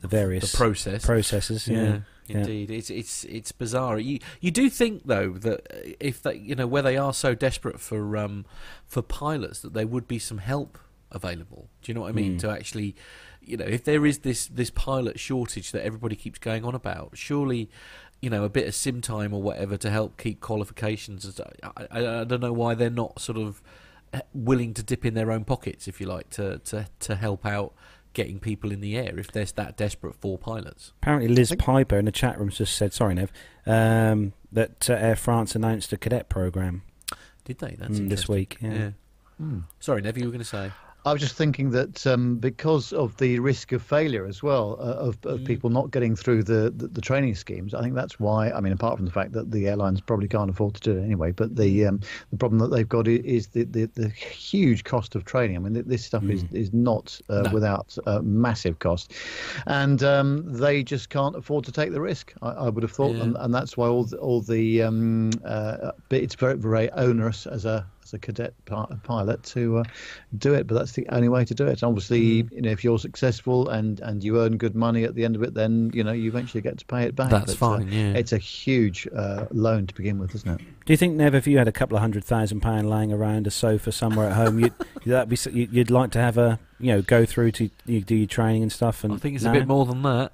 the 0.00 0.08
various 0.08 0.50
the 0.52 0.56
process 0.56 1.04
processes. 1.04 1.66
yeah, 1.68 1.82
Yeah. 1.82 1.98
Yeah. 2.26 2.36
indeed 2.40 2.70
it's 2.70 2.90
it's 2.90 3.24
it's 3.24 3.52
bizarre 3.52 3.98
you 3.98 4.18
you 4.40 4.50
do 4.50 4.68
think 4.68 5.04
though 5.06 5.30
that 5.32 5.60
uh, 5.72 5.94
if 5.98 6.20
they 6.22 6.34
you 6.36 6.54
know 6.54 6.66
where 6.66 6.82
they 6.82 6.98
are 6.98 7.14
so 7.14 7.34
desperate 7.34 7.80
for 7.80 8.18
um 8.18 8.44
for 8.86 9.00
pilots 9.00 9.60
that 9.60 9.72
there 9.72 9.86
would 9.86 10.06
be 10.06 10.18
some 10.18 10.36
help 10.36 10.78
available 11.10 11.70
do 11.80 11.90
you 11.90 11.94
know 11.94 12.02
what 12.02 12.10
i 12.10 12.12
mean 12.12 12.34
Mm. 12.36 12.40
to 12.40 12.50
actually 12.50 12.94
you 13.40 13.56
know 13.56 13.64
if 13.64 13.82
there 13.84 14.04
is 14.04 14.18
this 14.18 14.46
this 14.46 14.68
pilot 14.68 15.18
shortage 15.18 15.72
that 15.72 15.82
everybody 15.82 16.16
keeps 16.16 16.38
going 16.38 16.66
on 16.66 16.74
about 16.74 17.16
surely 17.16 17.70
you 18.20 18.30
know 18.30 18.44
a 18.44 18.48
bit 18.48 18.66
of 18.66 18.74
sim 18.74 19.00
time 19.00 19.32
or 19.32 19.40
whatever 19.40 19.76
to 19.76 19.90
help 19.90 20.16
keep 20.16 20.40
qualifications 20.40 21.24
and 21.24 21.34
stuff. 21.34 21.52
I, 21.62 21.86
I, 21.90 22.20
I 22.20 22.24
don't 22.24 22.40
know 22.40 22.52
why 22.52 22.74
they're 22.74 22.90
not 22.90 23.20
sort 23.20 23.38
of 23.38 23.62
uh, 24.12 24.20
willing 24.32 24.74
to 24.74 24.82
dip 24.82 25.04
in 25.04 25.14
their 25.14 25.30
own 25.30 25.44
pockets 25.44 25.86
if 25.88 26.00
you 26.00 26.06
like 26.06 26.30
to 26.30 26.58
to 26.58 26.86
to 27.00 27.16
help 27.16 27.46
out 27.46 27.74
getting 28.14 28.40
people 28.40 28.72
in 28.72 28.80
the 28.80 28.96
air 28.96 29.18
if 29.18 29.30
they're 29.30 29.44
that 29.44 29.76
desperate 29.76 30.14
for 30.14 30.38
pilots 30.38 30.92
Apparently, 31.02 31.28
Liz 31.28 31.50
think- 31.50 31.60
Piper 31.60 31.98
in 31.98 32.04
the 32.06 32.12
chat 32.12 32.38
room 32.38 32.48
just 32.48 32.74
said, 32.74 32.92
"Sorry, 32.92 33.14
Nev, 33.14 33.30
um, 33.66 34.32
that 34.50 34.88
uh, 34.90 34.94
Air 34.94 35.16
France 35.16 35.54
announced 35.54 35.92
a 35.92 35.96
cadet 35.96 36.28
program 36.28 36.82
did 37.44 37.58
they 37.58 37.76
that's 37.78 38.00
mm, 38.00 38.08
this 38.08 38.28
week." 38.28 38.56
Yeah. 38.60 38.72
Yeah. 38.72 38.90
Mm. 39.40 39.64
Sorry, 39.78 40.02
Nev, 40.02 40.18
you 40.18 40.24
were 40.24 40.30
going 40.32 40.40
to 40.40 40.44
say. 40.44 40.72
I 41.08 41.12
was 41.12 41.22
just 41.22 41.36
thinking 41.36 41.70
that 41.70 42.06
um, 42.06 42.36
because 42.36 42.92
of 42.92 43.16
the 43.16 43.38
risk 43.38 43.72
of 43.72 43.82
failure 43.82 44.26
as 44.26 44.42
well, 44.42 44.76
uh, 44.78 45.08
of, 45.08 45.18
of 45.24 45.40
Mm. 45.40 45.46
people 45.46 45.70
not 45.70 45.90
getting 45.90 46.14
through 46.14 46.42
the, 46.42 46.70
the, 46.76 46.88
the 46.88 47.00
training 47.00 47.34
schemes, 47.34 47.72
I 47.72 47.80
think 47.80 47.94
that's 47.94 48.20
why. 48.20 48.50
I 48.50 48.60
mean, 48.60 48.74
apart 48.74 48.98
from 48.98 49.06
the 49.06 49.12
fact 49.12 49.32
that 49.32 49.50
the 49.50 49.68
airlines 49.68 50.02
probably 50.02 50.28
can't 50.28 50.50
afford 50.50 50.74
to 50.74 50.80
do 50.82 50.98
it 50.98 51.02
anyway, 51.02 51.32
but 51.32 51.56
the 51.56 51.86
um, 51.86 52.00
the 52.30 52.36
problem 52.36 52.58
that 52.58 52.68
they've 52.68 52.88
got 52.88 53.08
is 53.08 53.46
the, 53.48 53.64
the, 53.64 53.86
the 53.94 54.08
huge 54.10 54.84
cost 54.84 55.14
of 55.14 55.24
training. 55.24 55.56
I 55.56 55.60
mean, 55.60 55.82
this 55.86 56.04
stuff 56.04 56.24
is, 56.28 56.44
is 56.52 56.74
not 56.74 57.18
uh, 57.30 57.44
No. 57.44 57.50
without 57.54 57.96
uh, 58.06 58.20
massive 58.22 58.78
cost, 58.78 59.14
and 59.66 60.02
um, 60.02 60.44
they 60.52 60.82
just 60.82 61.08
can't 61.08 61.36
afford 61.36 61.64
to 61.64 61.72
take 61.72 61.92
the 61.92 62.02
risk. 62.02 62.34
I, 62.42 62.50
I 62.50 62.68
would 62.68 62.82
have 62.82 62.92
thought, 62.92 63.16
Yeah. 63.16 63.22
and, 63.22 63.36
and 63.38 63.54
that's 63.54 63.78
why 63.78 63.86
all 63.88 64.04
the, 64.04 64.18
all 64.18 64.42
the 64.42 64.82
um, 64.82 65.30
uh, 65.46 65.92
it's 66.10 66.34
very 66.34 66.56
very 66.58 66.90
onerous 66.90 67.46
as 67.46 67.64
a 67.64 67.86
as 68.08 68.14
a 68.14 68.18
cadet 68.18 68.54
pilot 69.02 69.42
to 69.42 69.78
uh, 69.78 69.84
do 70.38 70.54
it, 70.54 70.66
but 70.66 70.74
that's 70.76 70.92
the 70.92 71.06
only 71.10 71.28
way 71.28 71.44
to 71.44 71.54
do 71.54 71.66
it. 71.66 71.82
Obviously, 71.82 72.42
Mm. 72.44 72.52
you 72.52 72.62
know, 72.62 72.70
if 72.70 72.82
you're 72.84 72.98
successful 72.98 73.68
and 73.68 74.00
and 74.00 74.22
you 74.24 74.40
earn 74.40 74.56
good 74.56 74.74
money 74.74 75.04
at 75.04 75.14
the 75.14 75.24
end 75.24 75.36
of 75.36 75.42
it, 75.42 75.54
then 75.54 75.90
you 75.94 76.02
know 76.02 76.12
you 76.12 76.28
eventually 76.28 76.60
get 76.60 76.78
to 76.78 76.84
pay 76.86 77.04
it 77.04 77.14
back. 77.14 77.30
That's 77.30 77.54
But, 77.54 77.66
uh, 77.66 77.76
fine, 77.78 77.92
yeah. 77.92 78.12
it's 78.14 78.32
a 78.32 78.38
huge 78.38 79.06
uh, 79.14 79.46
loan 79.50 79.86
to 79.86 79.94
begin 79.94 80.18
with, 80.18 80.34
isn't 80.34 80.60
it? 80.60 80.66
Do 80.86 80.92
you 80.92 80.96
think, 80.96 81.16
Nev, 81.16 81.34
if 81.34 81.46
you 81.46 81.58
had 81.58 81.68
a 81.68 81.72
couple 81.72 81.96
of 81.96 82.00
hundred 82.00 82.24
thousand 82.24 82.60
pound 82.60 82.88
lying 82.88 83.12
around 83.12 83.46
a 83.46 83.50
sofa 83.50 83.92
somewhere 83.92 84.28
at 84.28 84.32
home, 84.36 84.58
you'd 84.60 84.72
that'd 85.06 85.28
be 85.28 85.36
you- 85.52 85.68
you'd 85.70 85.90
like 85.90 86.10
to 86.12 86.18
have 86.18 86.38
a 86.38 86.58
you 86.80 86.92
know 86.92 87.02
go 87.02 87.24
through 87.26 87.52
to 87.52 87.70
you 87.86 88.00
do 88.00 88.14
your 88.14 88.26
training 88.26 88.62
and 88.62 88.72
stuff? 88.72 89.04
And 89.04 89.12
I 89.12 89.16
think 89.16 89.34
it's 89.36 89.44
no? 89.44 89.50
a 89.50 89.54
bit 89.54 89.66
more 89.68 89.84
than 89.86 90.02
that. 90.02 90.32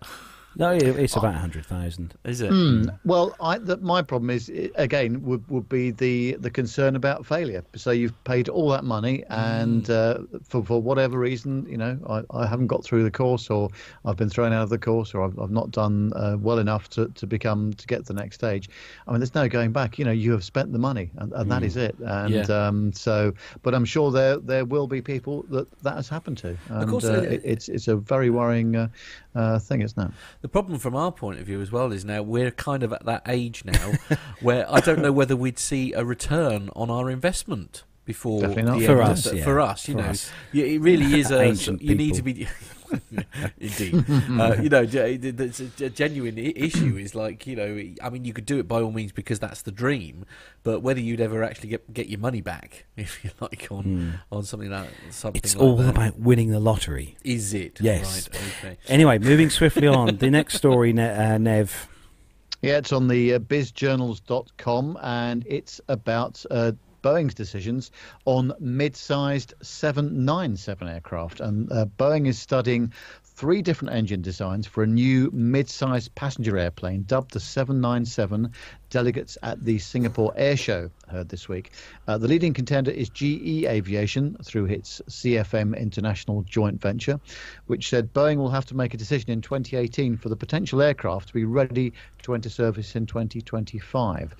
No, 0.56 0.70
it's 0.70 1.16
about 1.16 1.34
a 1.34 1.38
hundred 1.38 1.66
thousand. 1.66 2.14
Is 2.24 2.40
it? 2.40 2.50
Hmm. 2.50 2.86
Well, 3.04 3.34
I, 3.40 3.58
the, 3.58 3.76
my 3.78 4.02
problem 4.02 4.30
is 4.30 4.50
again 4.76 5.22
would, 5.22 5.48
would 5.50 5.68
be 5.68 5.90
the 5.90 6.36
the 6.38 6.50
concern 6.50 6.96
about 6.96 7.26
failure. 7.26 7.64
So 7.74 7.90
you've 7.90 8.24
paid 8.24 8.48
all 8.48 8.68
that 8.70 8.84
money, 8.84 9.24
and 9.28 9.88
uh, 9.90 10.18
for 10.48 10.64
for 10.64 10.80
whatever 10.80 11.18
reason, 11.18 11.66
you 11.68 11.76
know, 11.76 11.98
I, 12.08 12.22
I 12.36 12.46
haven't 12.46 12.68
got 12.68 12.84
through 12.84 13.02
the 13.04 13.10
course, 13.10 13.50
or 13.50 13.70
I've 14.04 14.16
been 14.16 14.30
thrown 14.30 14.52
out 14.52 14.62
of 14.62 14.70
the 14.70 14.78
course, 14.78 15.14
or 15.14 15.22
I've, 15.24 15.38
I've 15.38 15.50
not 15.50 15.70
done 15.70 16.12
uh, 16.14 16.36
well 16.38 16.58
enough 16.58 16.88
to, 16.90 17.08
to 17.08 17.26
become 17.26 17.72
to 17.74 17.86
get 17.86 18.06
to 18.06 18.12
the 18.12 18.20
next 18.20 18.36
stage. 18.36 18.68
I 19.06 19.10
mean, 19.10 19.20
there's 19.20 19.34
no 19.34 19.48
going 19.48 19.72
back. 19.72 19.98
You 19.98 20.04
know, 20.04 20.12
you 20.12 20.32
have 20.32 20.44
spent 20.44 20.72
the 20.72 20.78
money, 20.78 21.10
and, 21.16 21.32
and 21.32 21.50
that 21.50 21.62
is 21.62 21.76
it. 21.76 21.96
And 22.00 22.32
Yeah. 22.48 22.66
um, 22.66 22.92
so, 22.92 23.32
but 23.62 23.74
I'm 23.74 23.84
sure 23.84 24.10
there 24.12 24.38
there 24.38 24.64
will 24.64 24.86
be 24.86 25.00
people 25.02 25.42
that 25.50 25.66
that 25.82 25.94
has 25.94 26.08
happened 26.08 26.38
to. 26.38 26.56
And, 26.68 26.90
course, 26.90 27.04
uh, 27.04 27.12
uh, 27.12 27.20
it, 27.22 27.40
it's 27.44 27.68
it's 27.68 27.88
a 27.88 27.96
very 27.96 28.30
worrying 28.30 28.76
uh, 28.76 28.88
uh, 29.34 29.58
thing, 29.58 29.82
isn't 29.82 30.00
it? 30.00 30.12
The 30.44 30.48
problem 30.48 30.78
from 30.78 30.94
our 30.94 31.10
point 31.10 31.40
of 31.40 31.46
view 31.46 31.62
as 31.62 31.72
well 31.72 31.90
is 31.90 32.04
now 32.04 32.20
we're 32.20 32.50
kind 32.50 32.82
of 32.82 32.92
at 32.92 33.06
that 33.06 33.22
age 33.26 33.64
now 33.64 33.94
where 34.42 34.70
I 34.70 34.80
don't 34.80 35.00
know 35.00 35.10
whether 35.10 35.34
we'd 35.34 35.58
see 35.58 35.94
a 35.94 36.04
return 36.04 36.68
on 36.76 36.90
our 36.90 37.08
investment 37.08 37.84
before 38.04 38.42
Definitely 38.42 38.62
not. 38.64 38.78
the 38.80 38.84
For 38.84 38.92
end 38.92 39.00
of 39.00 39.08
us, 39.08 39.32
yeah. 39.32 39.42
for 39.44 39.58
us, 39.58 39.88
you 39.88 39.94
For 39.94 40.00
know, 40.02 40.08
us. 40.08 40.30
It 40.52 40.82
really 40.82 41.18
is 41.18 41.30
a. 41.30 41.40
Ancient 41.40 41.80
you 41.80 41.94
need 41.94 42.12
to 42.16 42.22
be. 42.22 42.46
Indeed, 43.58 44.04
uh, 44.40 44.56
you 44.62 44.68
know, 44.68 44.84
ge- 44.84 44.94
it's 44.96 45.60
a, 45.60 45.86
a 45.86 45.90
genuine 45.90 46.38
issue. 46.38 46.96
Is 46.96 47.14
like 47.14 47.46
you 47.46 47.56
know, 47.56 47.82
I 48.02 48.10
mean, 48.10 48.24
you 48.24 48.32
could 48.32 48.46
do 48.46 48.58
it 48.58 48.68
by 48.68 48.80
all 48.80 48.90
means 48.92 49.12
because 49.12 49.38
that's 49.38 49.62
the 49.62 49.72
dream, 49.72 50.26
but 50.62 50.80
whether 50.80 51.00
you'd 51.00 51.20
ever 51.20 51.42
actually 51.42 51.70
get 51.70 51.92
get 51.92 52.08
your 52.08 52.20
money 52.20 52.40
back, 52.40 52.84
if 52.96 53.24
you 53.24 53.30
like, 53.40 53.68
on 53.70 54.20
on 54.30 54.44
something 54.44 54.70
like 54.70 54.88
something 55.10 55.40
It's 55.42 55.54
like 55.56 55.62
all 55.64 55.76
that. 55.76 55.90
about 55.90 56.18
winning 56.18 56.50
the 56.50 56.60
lottery. 56.60 57.16
Is 57.24 57.54
it? 57.54 57.80
Yes. 57.80 58.28
Right. 58.32 58.40
Okay. 58.64 58.78
Anyway, 58.88 59.18
moving 59.18 59.50
swiftly 59.50 59.86
on. 59.86 60.16
The 60.16 60.30
next 60.30 60.54
story, 60.54 60.92
Ne- 60.92 61.34
uh, 61.34 61.38
Nev. 61.38 61.88
Yeah, 62.62 62.78
it's 62.78 62.92
on 62.92 63.08
the 63.08 63.34
uh, 63.34 63.38
bizjournals.com 63.40 64.98
and 65.02 65.44
it's 65.46 65.80
about 65.88 66.44
uh, 66.50 66.72
Boeing's 67.04 67.34
decisions 67.34 67.90
on 68.24 68.54
mid 68.58 68.96
sized 68.96 69.52
797 69.60 70.88
aircraft. 70.88 71.40
And 71.40 71.70
uh, 71.70 71.84
Boeing 71.98 72.26
is 72.26 72.38
studying 72.38 72.94
three 73.22 73.60
different 73.60 73.92
engine 73.92 74.22
designs 74.22 74.66
for 74.66 74.82
a 74.82 74.86
new 74.86 75.30
mid 75.32 75.68
sized 75.68 76.14
passenger 76.14 76.56
airplane 76.56 77.04
dubbed 77.06 77.32
the 77.32 77.40
797. 77.40 78.52
Delegates 78.88 79.36
at 79.42 79.62
the 79.62 79.78
Singapore 79.80 80.32
Air 80.36 80.56
Show 80.56 80.88
heard 81.08 81.28
this 81.28 81.48
week. 81.48 81.72
Uh, 82.06 82.16
the 82.16 82.28
leading 82.28 82.54
contender 82.54 82.92
is 82.92 83.08
GE 83.08 83.64
Aviation 83.66 84.36
through 84.44 84.66
its 84.66 85.02
CFM 85.10 85.76
International 85.76 86.42
joint 86.42 86.80
venture, 86.80 87.18
which 87.66 87.88
said 87.88 88.14
Boeing 88.14 88.36
will 88.36 88.50
have 88.50 88.66
to 88.66 88.76
make 88.76 88.94
a 88.94 88.96
decision 88.96 89.30
in 89.30 89.40
2018 89.40 90.16
for 90.16 90.28
the 90.28 90.36
potential 90.36 90.80
aircraft 90.80 91.28
to 91.28 91.34
be 91.34 91.44
ready 91.44 91.92
to 92.24 92.34
enter 92.34 92.48
service 92.48 92.96
in 92.96 93.06
2025. 93.06 94.34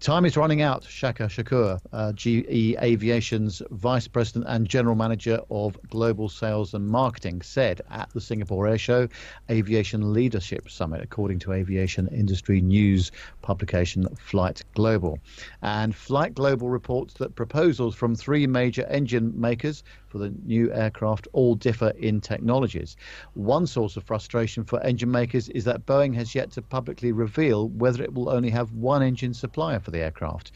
Time 0.00 0.24
is 0.24 0.36
running 0.36 0.62
out, 0.62 0.84
Shaka 0.84 1.24
Shakur, 1.24 1.80
uh, 1.92 2.12
GE 2.12 2.76
Aviation's 2.80 3.62
Vice 3.70 4.06
President 4.08 4.44
and 4.48 4.68
General 4.68 4.94
Manager 4.94 5.40
of 5.50 5.76
Global 5.88 6.28
Sales 6.28 6.74
and 6.74 6.86
Marketing, 6.86 7.42
said 7.42 7.80
at 7.90 8.10
the 8.10 8.20
Singapore 8.20 8.66
Air 8.68 8.78
Show 8.78 9.08
Aviation 9.50 10.12
Leadership 10.12 10.70
Summit, 10.70 11.00
according 11.02 11.38
to 11.40 11.52
aviation 11.52 12.08
industry 12.08 12.60
news 12.60 13.10
publication 13.42 14.06
Flight 14.16 14.62
Global. 14.74 15.18
And 15.62 15.94
Flight 15.94 16.34
Global 16.34 16.68
reports 16.68 17.14
that 17.14 17.34
proposals 17.34 17.94
from 17.94 18.14
three 18.14 18.46
major 18.46 18.84
engine 18.86 19.32
makers 19.38 19.82
for 20.10 20.18
the 20.18 20.34
new 20.44 20.72
aircraft 20.72 21.28
all 21.32 21.54
differ 21.54 21.90
in 21.98 22.20
technologies. 22.20 22.96
One 23.34 23.66
source 23.66 23.96
of 23.96 24.04
frustration 24.04 24.64
for 24.64 24.82
engine 24.82 25.10
makers 25.10 25.48
is 25.50 25.64
that 25.64 25.86
Boeing 25.86 26.14
has 26.14 26.34
yet 26.34 26.50
to 26.52 26.62
publicly 26.62 27.12
reveal 27.12 27.68
whether 27.68 28.02
it 28.02 28.12
will 28.12 28.28
only 28.28 28.50
have 28.50 28.72
one 28.72 29.02
engine 29.02 29.32
supplier 29.32 29.78
for 29.78 29.92
the 29.92 30.00
aircraft. 30.00 30.52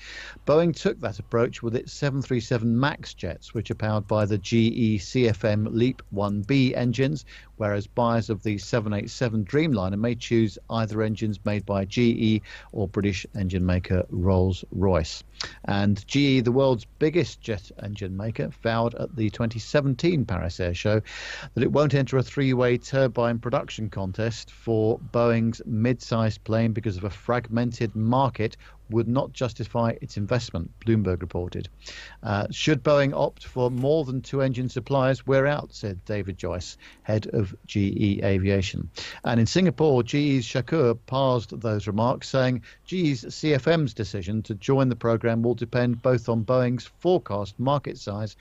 Boeing 0.46 0.74
took 0.74 1.00
that 1.00 1.18
approach 1.18 1.62
with 1.62 1.76
its 1.76 1.92
737 1.92 2.78
MAX 2.78 3.14
jets, 3.14 3.55
which 3.55 3.70
are 3.70 3.76
powered 3.76 4.09
by 4.09 4.26
the 4.26 4.38
GE 4.38 5.00
CFM 5.00 5.68
LEAP 5.72 6.02
1B 6.12 6.76
engines, 6.76 7.24
whereas 7.57 7.86
buyers 7.86 8.28
of 8.28 8.42
the 8.42 8.59
787 8.59 9.44
Dreamliner 9.44 9.98
may 9.98 10.14
choose 10.14 10.59
either 10.70 11.02
engines 11.02 11.38
made 11.44 11.64
by 11.64 11.84
GE 11.84 12.42
or 12.72 12.88
British 12.88 13.24
engine 13.36 13.64
maker 13.64 14.05
Rolls 14.11 14.64
Royce. 14.72 15.22
And 15.66 16.07
GE, 16.07 16.45
the 16.45 16.53
world's 16.53 16.86
biggest 16.99 17.40
jet 17.40 17.70
engine 17.82 18.16
maker, 18.16 18.51
vowed 18.62 18.95
at 18.95 19.16
the 19.16 19.30
2017 19.30 20.24
Paris 20.24 20.61
Air 20.61 20.74
Show 20.74 21.01
that 21.55 21.62
it 21.62 21.72
won't 21.72 21.95
enter 21.95 22.16
a 22.16 22.22
three 22.22 22.53
way 22.53 22.78
turbine 22.78 23.38
production 23.38 23.90
contest 23.90 24.51
for 24.51 24.99
Boeing's 24.99 25.62
mid 25.66 26.03
sized 26.03 26.45
plane 26.45 26.72
because 26.72 26.97
of 26.97 27.05
a 27.05 27.11
fragmented 27.11 27.95
market 27.95 28.57
would 28.91 29.09
not 29.09 29.32
justify 29.32 29.95
its 30.01 30.16
investment, 30.16 30.70
Bloomberg 30.80 31.20
reported. 31.20 31.68
Uh, 32.22 32.47
should 32.51 32.82
Boeing 32.82 33.14
opt 33.14 33.45
for 33.45 33.70
more 33.70 34.05
than 34.05 34.20
two 34.20 34.43
engine 34.43 34.68
suppliers, 34.68 35.26
we're 35.26 35.47
out, 35.47 35.72
said 35.72 36.05
David 36.05 36.39
Joyce, 36.39 36.76
head 37.03 37.26
of 37.32 37.55
GE 37.66 38.20
Aviation. 38.22 38.91
And 39.24 39.41
in 39.41 39.47
Singapore, 39.47 40.03
GE's 40.03 40.47
Shakur 40.47 40.99
parsed 41.07 41.59
those 41.61 41.87
remarks, 41.87 42.28
saying 42.28 42.62
GE's 42.85 43.24
CFM's 43.24 43.95
decision 43.95 44.43
to 44.43 44.55
join 44.55 44.89
the 44.89 44.97
program 44.97 45.43
will 45.43 45.55
depend 45.55 46.03
both 46.03 46.28
on 46.28 46.45
Boeing's 46.45 46.91
forecast 47.01 47.59
market 47.59 47.99
size 47.99 48.37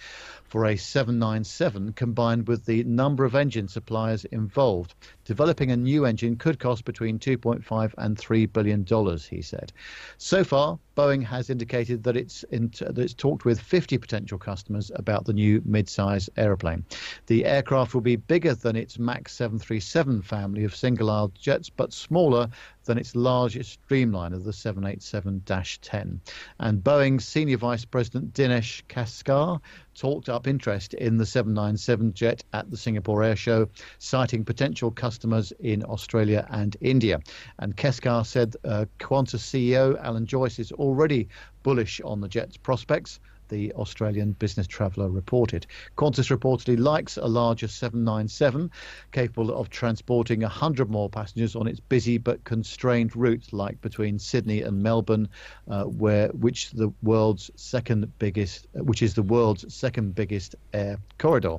for 0.46 0.66
a 0.66 0.78
797 0.78 1.94
combined 1.94 2.48
with 2.48 2.66
the 2.66 2.84
number 2.84 3.26
of 3.26 3.36
engine 3.36 3.68
suppliers 3.68 4.26
involved. 4.26 4.94
Developing 5.26 5.72
a 5.72 5.78
new 5.78 6.06
engine 6.06 6.36
could 6.36 6.60
cost 6.60 6.86
between 6.86 7.18
2.5 7.18 7.94
and 7.98 8.18
3 8.18 8.46
billion 8.48 8.84
dollars, 8.84 9.26
he 9.26 9.42
said. 9.42 9.72
So 10.18 10.33
far, 10.42 10.80
Boeing 10.96 11.22
has 11.26 11.50
indicated 11.50 12.02
that 12.04 12.16
it's 12.16 12.44
in, 12.44 12.72
that 12.80 12.98
it's 12.98 13.14
talked 13.14 13.44
with 13.44 13.60
50 13.60 13.98
potential 13.98 14.38
customers 14.38 14.90
about 14.96 15.26
the 15.26 15.34
new 15.34 15.62
mid-size 15.66 16.30
aeroplane. 16.38 16.86
The 17.28 17.44
aircraft 17.44 17.94
will 17.94 18.02
be 18.02 18.16
bigger 18.16 18.56
than 18.56 18.78
its 18.78 18.98
Max 18.98 19.34
737 19.34 20.22
family 20.22 20.64
of 20.64 20.74
single-aisle 20.74 21.34
jets, 21.38 21.70
but 21.70 21.92
smaller 21.92 22.48
than 22.86 22.98
its 22.98 23.16
largest 23.16 23.80
Dreamliner, 23.88 24.44
the 24.44 24.52
787-10. 24.52 26.20
And 26.60 26.84
Boeing's 26.84 27.26
senior 27.26 27.58
vice 27.58 27.86
president 27.86 28.34
Dinesh 28.34 28.84
Keskar 28.90 29.60
talked 29.96 30.30
up 30.30 30.48
interest 30.48 30.94
in 30.94 31.18
the 31.18 31.26
797 31.26 32.14
jet 32.14 32.44
at 32.54 32.70
the 32.70 32.78
Singapore 32.78 33.24
Air 33.24 33.36
Show, 33.36 33.70
citing 34.00 34.44
potential 34.44 34.92
customers 34.92 35.54
in 35.60 35.84
Australia 35.84 36.48
and 36.50 36.76
India. 36.82 37.20
And 37.60 37.76
Keskar 37.76 38.26
said 38.26 38.56
uh, 38.64 38.86
Qantas 39.00 39.42
CEO 39.42 40.02
Alan 40.02 40.26
Joyce 40.26 40.60
is 40.60 40.72
already 40.72 41.30
bullish 41.64 42.02
on 42.02 42.22
the 42.22 42.28
jet's 42.28 42.58
prospects 42.58 43.20
the 43.50 43.72
Australian 43.74 44.34
Business 44.34 44.68
Traveller 44.68 45.10
reported. 45.10 45.66
Qantas 45.98 46.36
reportedly 46.36 46.78
likes 46.78 47.18
a 47.18 47.26
larger 47.26 47.68
797, 47.68 48.72
capable 49.12 49.54
of 49.56 49.70
transporting 49.70 50.42
100 50.42 50.90
more 50.90 51.10
passengers 51.10 51.56
on 51.56 51.68
its 51.68 51.80
busy 51.80 52.18
but 52.18 52.44
constrained 52.44 53.16
route, 53.16 53.52
like 53.52 53.80
between 53.82 54.20
Sydney 54.20 54.62
and 54.62 54.82
Melbourne, 54.82 55.30
uh, 55.70 55.84
where 55.84 56.30
which 56.30 56.72
the 56.72 56.92
world's 57.02 57.52
second 57.56 58.12
biggest, 58.20 58.68
which 58.74 59.02
is 59.02 59.14
the 59.14 59.24
world's 59.24 59.74
second 59.74 60.16
biggest 60.16 60.56
air 60.74 60.98
corridor. 61.18 61.58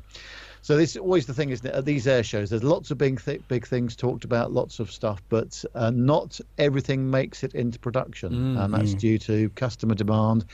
So 0.64 0.78
this 0.78 0.92
is 0.92 0.96
always 0.96 1.26
the 1.26 1.34
thing, 1.34 1.50
isn't 1.50 1.66
it? 1.66 1.74
At 1.74 1.84
these 1.84 2.06
air 2.06 2.22
shows, 2.22 2.48
there's 2.48 2.64
lots 2.64 2.90
of 2.90 2.96
big, 2.96 3.22
th- 3.22 3.46
big 3.48 3.66
things 3.66 3.94
talked 3.94 4.24
about, 4.24 4.50
lots 4.50 4.80
of 4.80 4.90
stuff, 4.90 5.22
but 5.28 5.62
uh, 5.74 5.90
not 5.90 6.40
everything 6.56 7.10
makes 7.10 7.44
it 7.44 7.54
into 7.54 7.78
production, 7.78 8.32
mm-hmm. 8.32 8.56
and 8.56 8.72
that's 8.72 8.94
due 8.94 9.18
to 9.18 9.50
customer 9.50 9.94
demand, 9.94 10.46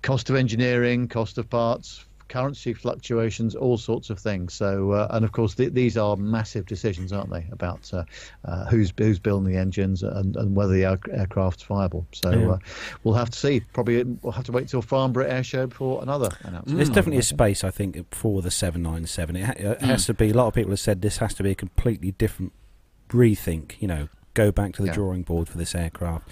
cost 0.00 0.30
of 0.30 0.36
engineering, 0.36 1.06
cost 1.06 1.36
of 1.36 1.50
parts, 1.50 2.06
currency 2.32 2.72
fluctuations, 2.72 3.54
all 3.54 3.76
sorts 3.76 4.08
of 4.08 4.18
things. 4.18 4.54
So, 4.54 4.92
uh, 4.92 5.06
and 5.10 5.22
of 5.22 5.32
course, 5.32 5.54
th- 5.54 5.74
these 5.74 5.98
are 5.98 6.16
massive 6.16 6.64
decisions, 6.64 7.12
aren't 7.12 7.30
they, 7.30 7.46
about 7.52 7.92
uh, 7.92 8.04
uh, 8.46 8.64
who's 8.66 8.90
who's 8.96 9.18
building 9.18 9.52
the 9.52 9.58
engines 9.58 10.02
and, 10.02 10.34
and 10.36 10.56
whether 10.56 10.72
the 10.72 10.84
air- 10.84 10.98
aircraft's 11.12 11.62
viable. 11.62 12.06
So, 12.12 12.30
yeah. 12.30 12.50
Uh, 12.52 12.58
we'll 13.04 13.14
have 13.14 13.28
to 13.28 13.38
see. 13.38 13.60
Probably 13.74 14.02
we'll 14.02 14.32
have 14.32 14.44
to 14.44 14.52
wait 14.52 14.68
till 14.68 14.80
Farnborough 14.80 15.26
Air 15.26 15.44
Show 15.44 15.66
before 15.66 16.02
another 16.02 16.30
announcement. 16.44 16.78
There's 16.78 16.88
definitely 16.88 17.18
a 17.18 17.22
space, 17.22 17.62
I 17.62 17.70
think, 17.70 18.14
for 18.14 18.40
the 18.40 18.50
797. 18.50 19.36
It, 19.36 19.44
ha- 19.44 19.52
it 19.54 19.78
mm. 19.80 19.82
has 19.82 20.06
to 20.06 20.14
be. 20.14 20.30
A 20.30 20.34
lot 20.34 20.46
of 20.46 20.54
people 20.54 20.70
have 20.70 20.80
said 20.80 21.02
this 21.02 21.18
has 21.18 21.34
to 21.34 21.42
be 21.42 21.50
a 21.50 21.54
completely 21.54 22.12
different 22.12 22.54
rethink. 23.10 23.74
You 23.78 23.88
know, 23.88 24.08
go 24.32 24.50
back 24.50 24.72
to 24.76 24.82
the 24.82 24.88
yeah. 24.88 24.94
drawing 24.94 25.22
board 25.22 25.50
for 25.50 25.58
this 25.58 25.74
aircraft. 25.74 26.30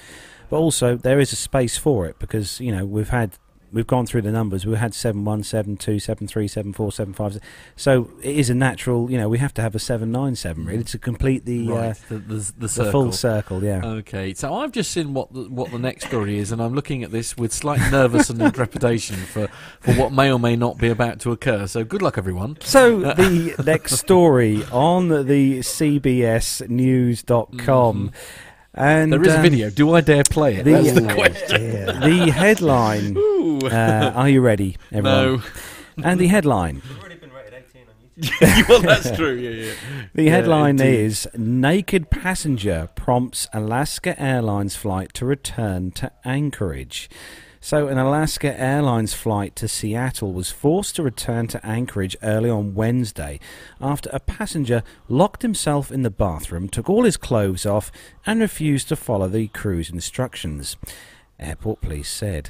But 0.48 0.56
also, 0.56 0.96
there 0.96 1.20
is 1.20 1.30
a 1.34 1.36
space 1.36 1.76
for 1.76 2.06
it 2.06 2.18
because 2.18 2.58
you 2.58 2.74
know 2.74 2.86
we've 2.86 3.10
had 3.10 3.36
we've 3.72 3.86
gone 3.86 4.06
through 4.06 4.22
the 4.22 4.32
numbers. 4.32 4.66
We 4.66 4.76
had 4.76 4.94
seven 4.94 5.24
one, 5.24 5.42
seven 5.42 5.76
two, 5.76 5.98
seven 5.98 6.26
three, 6.26 6.48
seven 6.48 6.72
four, 6.72 6.92
seven 6.92 7.12
five. 7.12 7.38
So 7.76 8.10
it 8.22 8.36
is 8.36 8.50
a 8.50 8.54
natural. 8.54 9.10
You 9.10 9.18
know, 9.18 9.28
we 9.28 9.38
have 9.38 9.54
to 9.54 9.62
have 9.62 9.74
a 9.74 9.78
seven 9.78 10.10
nine 10.12 10.36
seven 10.36 10.64
really 10.64 10.84
to 10.84 10.98
complete 10.98 11.44
the 11.44 11.68
right, 11.68 11.90
uh, 11.90 11.94
the, 12.08 12.18
the, 12.18 12.52
the, 12.58 12.66
the, 12.66 12.92
full 12.92 13.12
circle. 13.12 13.62
Yeah. 13.62 13.84
Okay. 13.84 14.34
So 14.34 14.54
I've 14.54 14.72
just 14.72 14.90
seen 14.90 15.14
what 15.14 15.32
the, 15.32 15.48
what 15.48 15.70
the 15.70 15.78
next 15.78 16.06
story 16.06 16.38
is, 16.38 16.52
and 16.52 16.62
I'm 16.62 16.74
looking 16.74 17.02
at 17.02 17.10
this 17.10 17.36
with 17.36 17.52
slight 17.52 17.80
nervous 17.90 18.30
and 18.30 18.54
trepidation 18.54 19.16
for 19.16 19.48
for 19.80 19.94
what 19.94 20.12
may 20.12 20.32
or 20.32 20.38
may 20.38 20.56
not 20.56 20.78
be 20.78 20.88
about 20.88 21.20
to 21.20 21.32
occur. 21.32 21.66
So 21.66 21.84
good 21.84 22.02
luck, 22.02 22.18
everyone. 22.18 22.58
So 22.60 23.00
the 23.00 23.54
next 23.64 23.98
story 23.98 24.64
on 24.72 25.08
the 25.08 25.60
CBS 25.60 26.68
News.com. 26.68 28.10
Mm-hmm. 28.10 28.46
And 28.74 29.12
there 29.12 29.22
is 29.22 29.34
uh, 29.34 29.38
a 29.38 29.42
video. 29.42 29.70
Do 29.70 29.94
I 29.94 30.00
dare 30.00 30.22
play 30.24 30.56
it? 30.56 30.64
The, 30.64 30.72
That's 30.72 30.92
the 30.92 31.14
question. 31.14 31.62
Yeah. 31.72 31.92
the 32.06 32.30
headline. 32.30 33.16
Uh, 33.60 34.12
are 34.14 34.28
you 34.28 34.40
ready, 34.40 34.76
everyone? 34.90 35.42
No. 35.96 36.02
And 36.02 36.18
the 36.18 36.28
headline. 36.28 36.80
On 37.02 37.10
YouTube 38.16 38.68
Well, 38.68 38.80
that's 38.80 39.10
true. 39.16 39.34
Yeah, 39.34 39.50
yeah. 39.50 39.72
The 40.14 40.22
yeah, 40.24 40.30
headline 40.30 40.80
indeed. 40.80 41.00
is 41.00 41.28
Naked 41.36 42.10
Passenger 42.10 42.88
Prompts 42.94 43.48
Alaska 43.52 44.20
Airlines 44.20 44.76
Flight 44.76 45.12
to 45.14 45.26
Return 45.26 45.90
to 45.92 46.10
Anchorage. 46.24 47.08
So, 47.62 47.88
an 47.88 47.98
Alaska 47.98 48.58
Airlines 48.58 49.12
flight 49.12 49.54
to 49.56 49.68
Seattle 49.68 50.32
was 50.32 50.50
forced 50.50 50.96
to 50.96 51.02
return 51.02 51.46
to 51.48 51.64
Anchorage 51.64 52.16
early 52.22 52.48
on 52.48 52.74
Wednesday 52.74 53.38
after 53.82 54.08
a 54.14 54.18
passenger 54.18 54.82
locked 55.08 55.42
himself 55.42 55.92
in 55.92 56.00
the 56.00 56.10
bathroom, 56.10 56.70
took 56.70 56.88
all 56.88 57.04
his 57.04 57.18
clothes 57.18 57.66
off, 57.66 57.92
and 58.24 58.40
refused 58.40 58.88
to 58.88 58.96
follow 58.96 59.28
the 59.28 59.48
crew's 59.48 59.90
instructions. 59.90 60.78
Airport 61.38 61.82
police 61.82 62.08
said. 62.08 62.48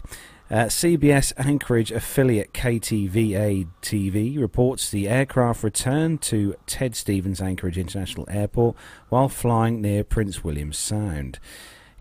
Uh, 0.48 0.66
CBS 0.66 1.32
Anchorage 1.36 1.90
affiliate 1.90 2.52
KTVA 2.52 3.66
TV 3.82 4.38
reports 4.38 4.90
the 4.90 5.08
aircraft 5.08 5.64
returned 5.64 6.22
to 6.22 6.54
Ted 6.66 6.94
Stevens 6.94 7.40
Anchorage 7.40 7.78
International 7.78 8.28
Airport 8.30 8.76
while 9.08 9.28
flying 9.28 9.80
near 9.80 10.04
Prince 10.04 10.44
William 10.44 10.72
Sound. 10.72 11.40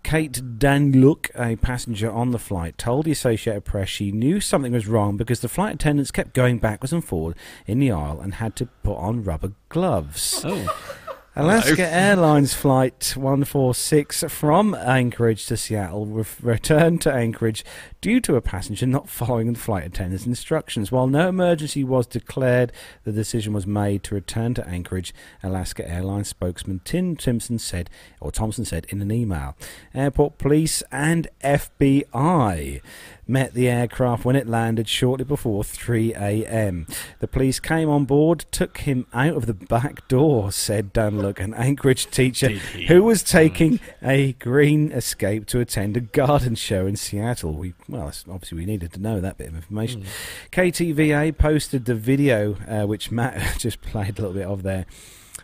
Kate 0.04 0.41
Danlook, 0.60 1.30
a 1.36 1.56
passenger 1.58 2.12
on 2.12 2.32
the 2.32 2.39
flight, 2.39 2.78
told 2.78 3.06
the 3.06 3.12
Associated 3.12 3.66
Press 3.66 3.89
she 3.89 4.12
knew 4.12 4.39
something 4.39 4.72
was 4.72 4.88
wrong 4.88 5.18
because 5.18 5.41
the 5.41 5.47
flight 5.47 5.76
attendants 5.76 6.12
kept 6.12 6.34
going 6.34 6.58
backwards 6.60 6.93
and 6.93 7.04
forward 7.04 7.36
in 7.68 7.80
the 7.80 7.91
aisle 7.91 8.20
and 8.20 8.36
had 8.36 8.56
to 8.58 8.66
put 8.84 8.97
on 8.97 9.24
rubber 9.24 9.54
gloves. 9.70 10.41
Oh. 10.45 11.18
Alaska 11.40 11.88
Airlines 11.88 12.54
Flight 12.54 13.14
146 13.16 14.26
from 14.28 14.76
Anchorage 14.76 15.46
to 15.46 15.56
Seattle 15.56 16.06
returned 16.06 17.02
to 17.04 17.14
Anchorage 17.14 17.64
due 18.02 18.20
to 18.20 18.36
a 18.36 18.42
passenger 18.42 18.86
not 18.86 19.08
following 19.08 19.54
the 19.54 19.58
flight 19.58 19.86
attendant's 19.86 20.26
instructions. 20.26 20.92
While 20.92 21.08
no 21.08 21.30
emergency 21.30 21.86
was 21.86 22.08
declared, 22.08 22.74
the 23.06 23.14
decision 23.14 23.54
was 23.54 23.66
made 23.66 24.04
to 24.04 24.16
return 24.16 24.54
to 24.56 24.68
Anchorage. 24.68 25.14
Alaska 25.42 25.90
Airlines 25.90 26.28
spokesman 26.28 26.82
Tim 26.84 27.16
Thompson 27.16 27.58
said, 27.58 27.90
or 28.20 28.34
Thompson 28.34 28.66
said 28.66 28.86
in 28.90 29.02
an 29.02 29.10
email. 29.10 29.56
Airport 29.96 30.40
police 30.40 30.84
and 30.92 31.30
FBI 31.42 32.82
met 33.30 33.54
the 33.54 33.70
aircraft 33.70 34.26
when 34.26 34.36
it 34.36 34.48
landed 34.48 34.90
shortly 34.90 35.24
before 35.24 35.64
3 35.64 36.14
a.m. 36.16 36.88
The 37.20 37.28
police 37.28 37.60
came 37.60 37.88
on 37.90 38.06
board, 38.06 38.46
took 38.52 38.80
him 38.80 39.06
out 39.14 39.36
of 39.36 39.46
the 39.46 39.54
back 39.54 40.08
door, 40.08 40.52
said 40.52 40.94
Dunlock, 40.94 41.40
an 41.40 41.54
Anchorage 41.54 42.10
teacher 42.10 42.50
who 42.50 43.04
was 43.04 43.22
taking 43.24 43.80
a 44.02 44.34
green 44.34 44.92
escape 44.92 45.46
to 45.48 45.60
attend 45.60 45.96
a 45.96 46.02
garden 46.02 46.56
show 46.56 46.88
in 46.88 46.96
Seattle. 46.96 47.54
We 47.54 47.74
well, 47.88 48.12
obviously 48.30 48.58
we 48.58 48.66
needed 48.66 48.94
to 48.94 49.00
know 49.00 49.22
that 49.22 49.38
bit 49.38 49.48
of 49.48 49.56
information. 49.56 50.04
Mm. 50.04 50.08
KTVA 50.52 51.38
posted 51.38 51.86
the 51.86 51.96
video, 51.96 52.58
uh, 52.68 52.88
which 52.88 53.12
Matt 53.12 53.40
just 53.60 53.82
played 53.82 54.18
a 54.18 54.22
little 54.22 54.34
bit 54.34 54.48
of 54.48 54.64
there 54.64 54.86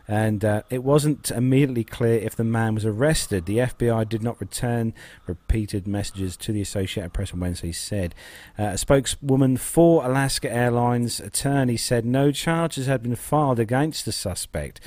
and 0.08 0.46
uh, 0.46 0.62
it 0.70 0.84
wasn't 0.84 1.32
immediately 1.32 1.84
clear 1.84 2.20
if 2.20 2.36
the 2.36 2.44
man 2.44 2.76
was 2.76 2.86
arrested. 2.86 3.46
The 3.46 3.58
FBI 3.58 4.08
did 4.08 4.22
not 4.22 4.40
return 4.40 4.94
repeated 5.26 5.88
messages 5.88 6.38
to 6.38 6.52
the 6.52 6.62
Associated 6.62 7.14
Press 7.14 7.34
on 7.34 7.40
Wednesday, 7.40 7.72
said. 7.72 8.14
Uh, 8.58 8.64
a 8.64 8.78
spokeswoman 8.78 9.58
for 9.58 10.06
Alaska 10.06 10.52
Airlines 10.52 11.20
attorney 11.20 11.78
said 11.78 12.06
no 12.06 12.32
charges 12.32 12.86
had 12.86 13.02
been 13.04 13.16
filed 13.16 13.60
against 13.60 14.06
the 14.06 14.12
suspect. 14.12 14.80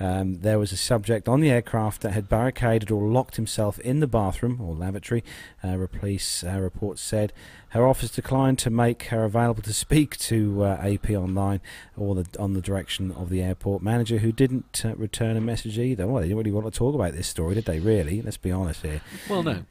Um, 0.00 0.40
there 0.40 0.58
was 0.58 0.72
a 0.72 0.76
subject 0.76 1.28
on 1.28 1.40
the 1.40 1.50
aircraft 1.50 2.02
that 2.02 2.12
had 2.12 2.28
barricaded 2.28 2.90
or 2.90 3.08
locked 3.08 3.36
himself 3.36 3.78
in 3.80 4.00
the 4.00 4.06
bathroom 4.06 4.60
or 4.60 4.74
lavatory. 4.74 5.22
Uh, 5.62 5.86
police 5.92 6.42
uh, 6.42 6.58
reports 6.58 7.00
said 7.00 7.32
her 7.70 7.86
office 7.86 8.10
declined 8.10 8.58
to 8.60 8.70
make 8.70 9.04
her 9.04 9.24
available 9.24 9.62
to 9.62 9.72
speak 9.72 10.16
to 10.16 10.64
uh, 10.64 10.78
AP 10.82 11.10
Online 11.10 11.60
or 11.96 12.14
the, 12.14 12.26
on 12.38 12.54
the 12.54 12.60
direction 12.60 13.12
of 13.12 13.30
the 13.30 13.42
airport 13.42 13.82
manager, 13.82 14.18
who 14.18 14.32
didn't 14.32 14.82
uh, 14.84 14.94
return 14.96 15.36
a 15.36 15.40
message 15.40 15.78
either. 15.78 16.06
Well, 16.06 16.20
they 16.22 16.28
didn't 16.28 16.38
really 16.38 16.52
want 16.52 16.72
to 16.72 16.76
talk 16.76 16.94
about 16.94 17.12
this 17.12 17.28
story, 17.28 17.54
did 17.54 17.64
they? 17.64 17.80
Really? 17.80 18.22
Let's 18.22 18.36
be 18.36 18.50
honest 18.50 18.82
here. 18.82 19.00
Well, 19.28 19.42
no. 19.42 19.64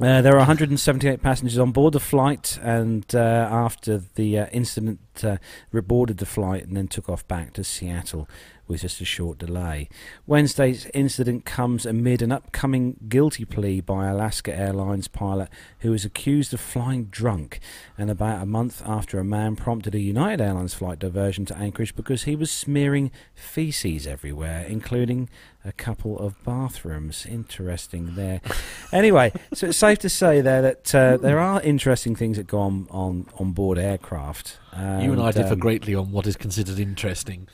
Uh, 0.00 0.22
there 0.22 0.32
are 0.32 0.38
178 0.38 1.22
passengers 1.22 1.58
on 1.58 1.70
board 1.70 1.92
the 1.92 2.00
flight, 2.00 2.58
and 2.62 3.04
uh, 3.14 3.18
after 3.18 3.98
the 4.14 4.38
uh, 4.38 4.46
incident, 4.46 4.98
uh, 5.22 5.36
reboarded 5.74 6.16
the 6.16 6.26
flight 6.26 6.66
and 6.66 6.74
then 6.74 6.88
took 6.88 7.10
off 7.10 7.26
back 7.28 7.52
to 7.52 7.62
Seattle 7.62 8.26
with 8.66 8.80
just 8.82 9.00
a 9.00 9.04
short 9.04 9.38
delay. 9.38 9.88
Wednesday's 10.26 10.86
incident 10.94 11.44
comes 11.44 11.84
amid 11.84 12.22
an 12.22 12.32
upcoming 12.32 12.96
guilty 13.08 13.44
plea 13.44 13.80
by 13.80 14.06
Alaska 14.06 14.56
Airlines 14.56 15.08
pilot 15.08 15.48
who 15.80 15.92
is 15.92 16.04
accused 16.04 16.54
of 16.54 16.60
flying 16.60 17.04
drunk, 17.04 17.60
and 17.98 18.10
about 18.10 18.42
a 18.42 18.46
month 18.46 18.82
after 18.86 19.18
a 19.18 19.24
man 19.24 19.56
prompted 19.56 19.94
a 19.94 20.00
United 20.00 20.40
Airlines 20.40 20.74
flight 20.74 20.98
diversion 20.98 21.44
to 21.46 21.56
Anchorage 21.56 21.94
because 21.94 22.24
he 22.24 22.36
was 22.36 22.50
smearing 22.50 23.10
feces 23.34 24.06
everywhere, 24.06 24.64
including 24.66 25.28
a 25.64 25.72
couple 25.72 26.18
of 26.18 26.42
bathrooms. 26.44 27.26
Interesting 27.26 28.14
there. 28.14 28.40
anyway, 28.92 29.32
so 29.52 29.68
it's 29.68 29.78
safe 29.78 29.98
to 30.00 30.08
say 30.08 30.40
there 30.40 30.62
that 30.62 30.94
uh, 30.94 31.16
there 31.16 31.38
are 31.38 31.60
interesting 31.62 32.14
things 32.14 32.36
that 32.36 32.46
go 32.46 32.58
on 32.58 32.86
on, 32.90 33.26
on 33.38 33.52
board 33.52 33.78
aircraft. 33.78 34.58
you 34.74 35.12
and 35.12 35.20
I 35.20 35.32
differ 35.32 35.54
um, 35.54 35.58
greatly 35.58 35.94
on 35.94 36.12
what 36.12 36.26
is 36.26 36.36
considered 36.36 36.78
interesting. 36.78 37.48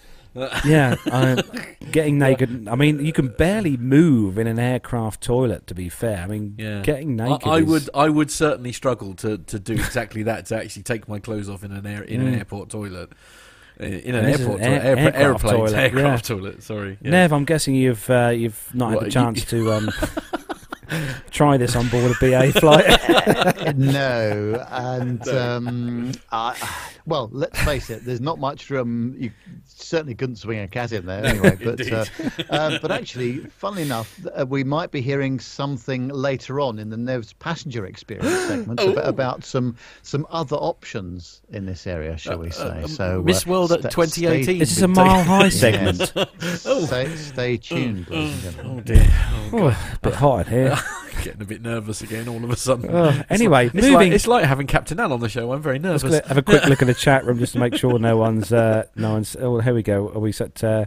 Yeah, 0.65 0.97
uh, 1.11 1.43
getting 1.91 2.19
naked. 2.19 2.69
I 2.69 2.75
mean, 2.77 3.05
you 3.05 3.13
can 3.13 3.29
barely 3.29 3.77
move 3.77 4.39
in 4.39 4.47
an 4.47 4.59
aircraft 4.59 5.21
toilet. 5.23 5.67
To 5.69 5.75
be 5.75 5.89
fair, 5.89 6.19
I 6.23 6.27
mean, 6.27 6.55
Yeah. 6.59 6.83
getting 6.83 7.17
naked. 7.17 7.47
I, 7.49 7.51
I 7.51 7.59
is- 7.61 7.67
would, 7.67 7.91
I 7.95 8.09
would 8.09 8.31
certainly 8.31 8.73
struggle 8.73 9.15
to, 9.15 9.39
to 9.39 9.59
do 9.59 9.75
exactly 9.75 10.23
that. 10.25 10.47
To 10.47 10.57
actually 10.57 10.83
take 10.83 11.09
my 11.09 11.19
clothes 11.19 11.49
off 11.49 11.65
in 11.65 11.73
an 11.73 11.87
air 11.87 12.03
in 12.03 12.21
an 12.21 12.33
Mm. 12.35 12.39
airport 12.39 12.71
toilet, 12.71 13.11
Uh, 13.81 13.85
in 13.87 14.15
an 14.15 14.25
This 14.27 14.41
airport 14.41 14.61
an 14.61 14.67
toilet, 14.67 14.85
air- 14.85 14.97
airport, 14.99 15.15
aircraft 15.15 15.45
airplane, 15.45 15.57
toilet, 15.67 15.75
aircraft 15.79 16.25
toilet. 16.27 16.63
Sorry, 16.63 16.99
yeah. 17.03 17.11
Nev, 17.11 17.33
I'm 17.33 17.45
guessing 17.47 17.75
you've 17.75 18.11
uh, 18.11 18.29
you've 18.29 18.69
not 18.75 18.87
What, 18.93 18.93
had 18.93 19.01
the 19.01 19.07
you- 19.07 19.11
chance 19.13 19.45
to 19.47 19.73
um, 19.73 19.91
try 21.31 21.57
this 21.57 21.77
on 21.77 21.89
board 21.89 22.13
a 22.13 22.15
BA 22.21 22.53
flight. 22.59 22.87
no, 23.77 24.65
and 24.71 25.27
um, 25.29 26.13
I, 26.33 26.57
well, 27.07 27.29
let's 27.33 27.59
face 27.63 27.91
it. 27.91 28.05
There's 28.05 28.21
not 28.21 28.39
much 28.39 28.71
room. 28.71 29.17
You 29.19 29.31
certainly 29.67 30.15
couldn't 30.15 30.37
swing 30.37 30.61
a 30.61 30.69
cat 30.69 30.93
in 30.93 31.07
there 31.07 31.25
anyway. 31.25 31.57
But 31.61 31.93
uh, 31.93 32.05
uh, 32.51 32.79
but 32.81 32.91
actually, 32.91 33.39
funnily 33.39 33.83
enough, 33.83 34.19
uh, 34.39 34.47
we 34.47 34.65
might 34.65 34.91
be 34.91 35.01
hearing 35.01 35.39
something 35.41 36.09
later 36.09 36.61
on 36.61 36.79
in 36.79 36.91
the 36.91 36.97
Nev's 36.97 37.33
passenger 37.35 37.87
experience 37.87 38.31
segment 38.49 38.81
Oh. 38.81 38.93
about, 38.93 39.09
about 39.09 39.45
some 39.45 39.77
some 40.03 40.27
other 40.31 40.57
options 40.57 41.43
in 41.51 41.67
this 41.67 41.87
area, 41.87 42.17
shall 42.17 42.39
we 42.39 42.51
say? 42.51 42.83
um, 42.83 42.89
so, 42.89 43.23
Miss 43.23 43.47
uh, 43.47 43.51
World 43.51 43.73
at 43.73 43.81
sta- 43.81 43.89
2018. 43.91 44.43
Stay, 44.45 44.59
this 44.59 44.73
is 44.77 44.83
a 44.83 44.89
mile 44.89 45.23
high 45.25 45.49
segment. 45.51 46.13
stay, 46.41 47.17
stay 47.17 47.57
tuned, 47.57 48.09
ladies 48.11 48.45
and 48.47 48.55
gentlemen. 48.57 48.79
Oh 48.79 48.81
dear, 48.81 49.07
oh, 49.09 49.51
God. 49.51 49.61
Oh, 49.61 49.69
a 49.95 49.99
bit 50.03 50.15
hot 50.15 50.47
in 50.47 50.53
here. 50.53 50.79
getting 51.23 51.43
a 51.43 51.45
bit 51.45 51.63
nervous 51.63 52.03
again 52.03 52.29
all 52.29 52.43
of 52.43 52.51
a 52.51 52.57
sudden. 52.57 52.91
Oh, 52.95 53.23
anyway, 53.31 53.67
it's 53.67 53.75
moving. 53.75 53.93
Like, 53.95 54.13
it's 54.13 54.27
like 54.27 54.45
having 54.45 54.67
Captain 54.67 54.99
Al 55.01 55.13
on 55.13 55.21
the 55.21 55.29
show. 55.29 55.53
I'm 55.53 55.63
very 55.63 55.79
Let's 55.79 56.03
nervous. 56.03 56.21
gonna 56.21 56.29
have 56.29 56.39
a 56.39 56.43
quick 56.43 56.65
look 56.67 56.81
at 56.83 56.87
the 56.87 56.95
chat 57.07 57.25
room 57.25 57.39
just 57.39 57.53
to 57.55 57.59
make 57.59 57.75
sure 57.77 57.99
no 57.99 58.17
one's 58.17 58.53
uh, 58.53 58.85
no 58.97 59.13
one's. 59.13 59.37
Oh, 59.37 59.59
here 59.61 59.75
we 59.75 59.83
go. 59.83 60.09
Are 60.09 60.19
we 60.21 60.33
set? 60.33 60.63
Uh, 60.65 60.87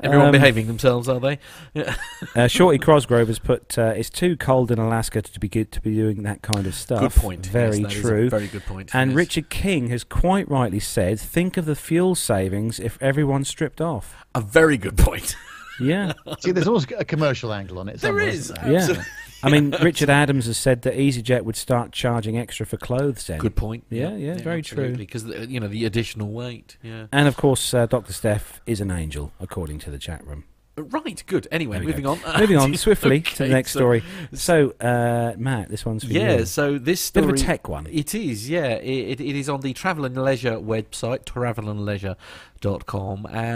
Everyone 0.00 0.26
um, 0.26 0.32
behaving 0.32 0.68
themselves, 0.68 1.08
are 1.08 1.18
they? 1.18 1.40
Uh, 2.36 2.46
Shorty 2.46 2.78
Crosgrove 2.78 3.26
has 3.26 3.38
put, 3.40 3.76
uh, 3.78 3.94
"It's 3.96 4.10
too 4.10 4.36
cold 4.36 4.70
in 4.70 4.78
Alaska 4.78 5.22
to 5.22 5.40
be 5.40 5.48
good 5.48 5.72
to 5.72 5.80
be 5.80 5.94
doing 5.94 6.22
that 6.22 6.40
kind 6.42 6.66
of 6.68 6.74
stuff." 6.74 7.00
Good 7.00 7.20
point. 7.20 7.46
Very 7.46 7.78
Yes, 7.78 7.82
that 7.82 7.92
is 7.92 7.98
a 7.98 8.02
true. 8.08 8.30
very 8.30 8.46
good 8.46 8.64
point. 8.64 8.94
and 8.94 9.10
yes. 9.10 9.16
Richard 9.16 9.50
King 9.50 9.88
has 9.88 10.04
quite 10.04 10.48
rightly 10.48 10.78
said, 10.78 11.18
"Think 11.18 11.56
of 11.56 11.64
the 11.64 11.74
fuel 11.74 12.14
savings 12.14 12.78
if 12.78 12.96
everyone 13.00 13.42
stripped 13.44 13.80
off." 13.80 14.24
a 14.36 14.40
very 14.40 14.76
good 14.76 14.96
point. 14.96 15.34
Yeah, 15.80 16.12
See, 16.40 16.50
there's 16.52 16.66
always 16.68 16.86
a 16.96 17.04
commercial 17.04 17.52
angle 17.52 17.78
on 17.78 17.88
it. 17.88 18.00
There 18.00 18.08
somewhere, 18.10 18.28
is. 18.28 18.50
isn't 18.50 18.66
yeah. 18.72 19.04
I 19.42 19.50
mean, 19.50 19.70
Richard 19.82 20.10
Adams 20.10 20.46
has 20.46 20.58
said 20.58 20.82
that 20.82 20.94
EasyJet 20.94 21.42
would 21.42 21.56
start 21.56 21.92
charging 21.92 22.36
extra 22.38 22.66
for 22.66 22.76
clothes 22.76 23.26
then. 23.26 23.38
Good 23.38 23.56
point. 23.56 23.84
Yeah, 23.90 24.16
yeah, 24.16 24.34
very 24.38 24.62
true. 24.62 24.96
Because 24.96 25.24
you 25.24 25.60
know 25.60 25.68
the 25.68 25.84
additional 25.84 26.30
weight. 26.30 26.76
Yeah. 26.82 27.06
And 27.12 27.28
of 27.28 27.36
course, 27.36 27.72
uh, 27.72 27.86
Dr. 27.86 28.12
Steph 28.12 28.60
is 28.66 28.80
an 28.80 28.90
angel, 28.90 29.32
according 29.40 29.78
to 29.80 29.90
the 29.90 29.98
chat 29.98 30.26
room. 30.26 30.44
Right. 30.76 31.20
Good. 31.26 31.48
Anyway, 31.50 31.80
moving 31.80 32.04
go. 32.04 32.12
on. 32.12 32.40
Moving 32.40 32.56
on 32.56 32.72
swiftly 32.76 33.20
to 33.22 33.38
the 33.38 33.48
next 33.48 33.72
so- 33.72 33.80
story. 33.80 34.04
So, 34.32 34.70
uh, 34.80 35.34
Matt, 35.36 35.70
this 35.70 35.84
one's 35.84 36.04
for 36.04 36.12
Yeah. 36.12 36.32
you. 36.34 36.38
Yeah, 36.38 36.44
so 36.44 36.78
this 36.78 37.10
Bit 37.10 37.22
story. 37.24 37.32
of 37.34 37.40
a 37.40 37.44
tech 37.44 37.68
one. 37.68 37.88
It 37.90 38.14
is, 38.14 38.48
yeah. 38.48 38.74
It, 38.76 39.20
it, 39.20 39.20
it 39.20 39.34
is 39.36 39.48
on 39.48 39.62
the 39.62 39.72
Travel 39.72 40.04
and 40.04 40.16
Leisure 40.16 40.56
website, 40.58 41.24
Travel 41.24 41.68
and 41.68 41.84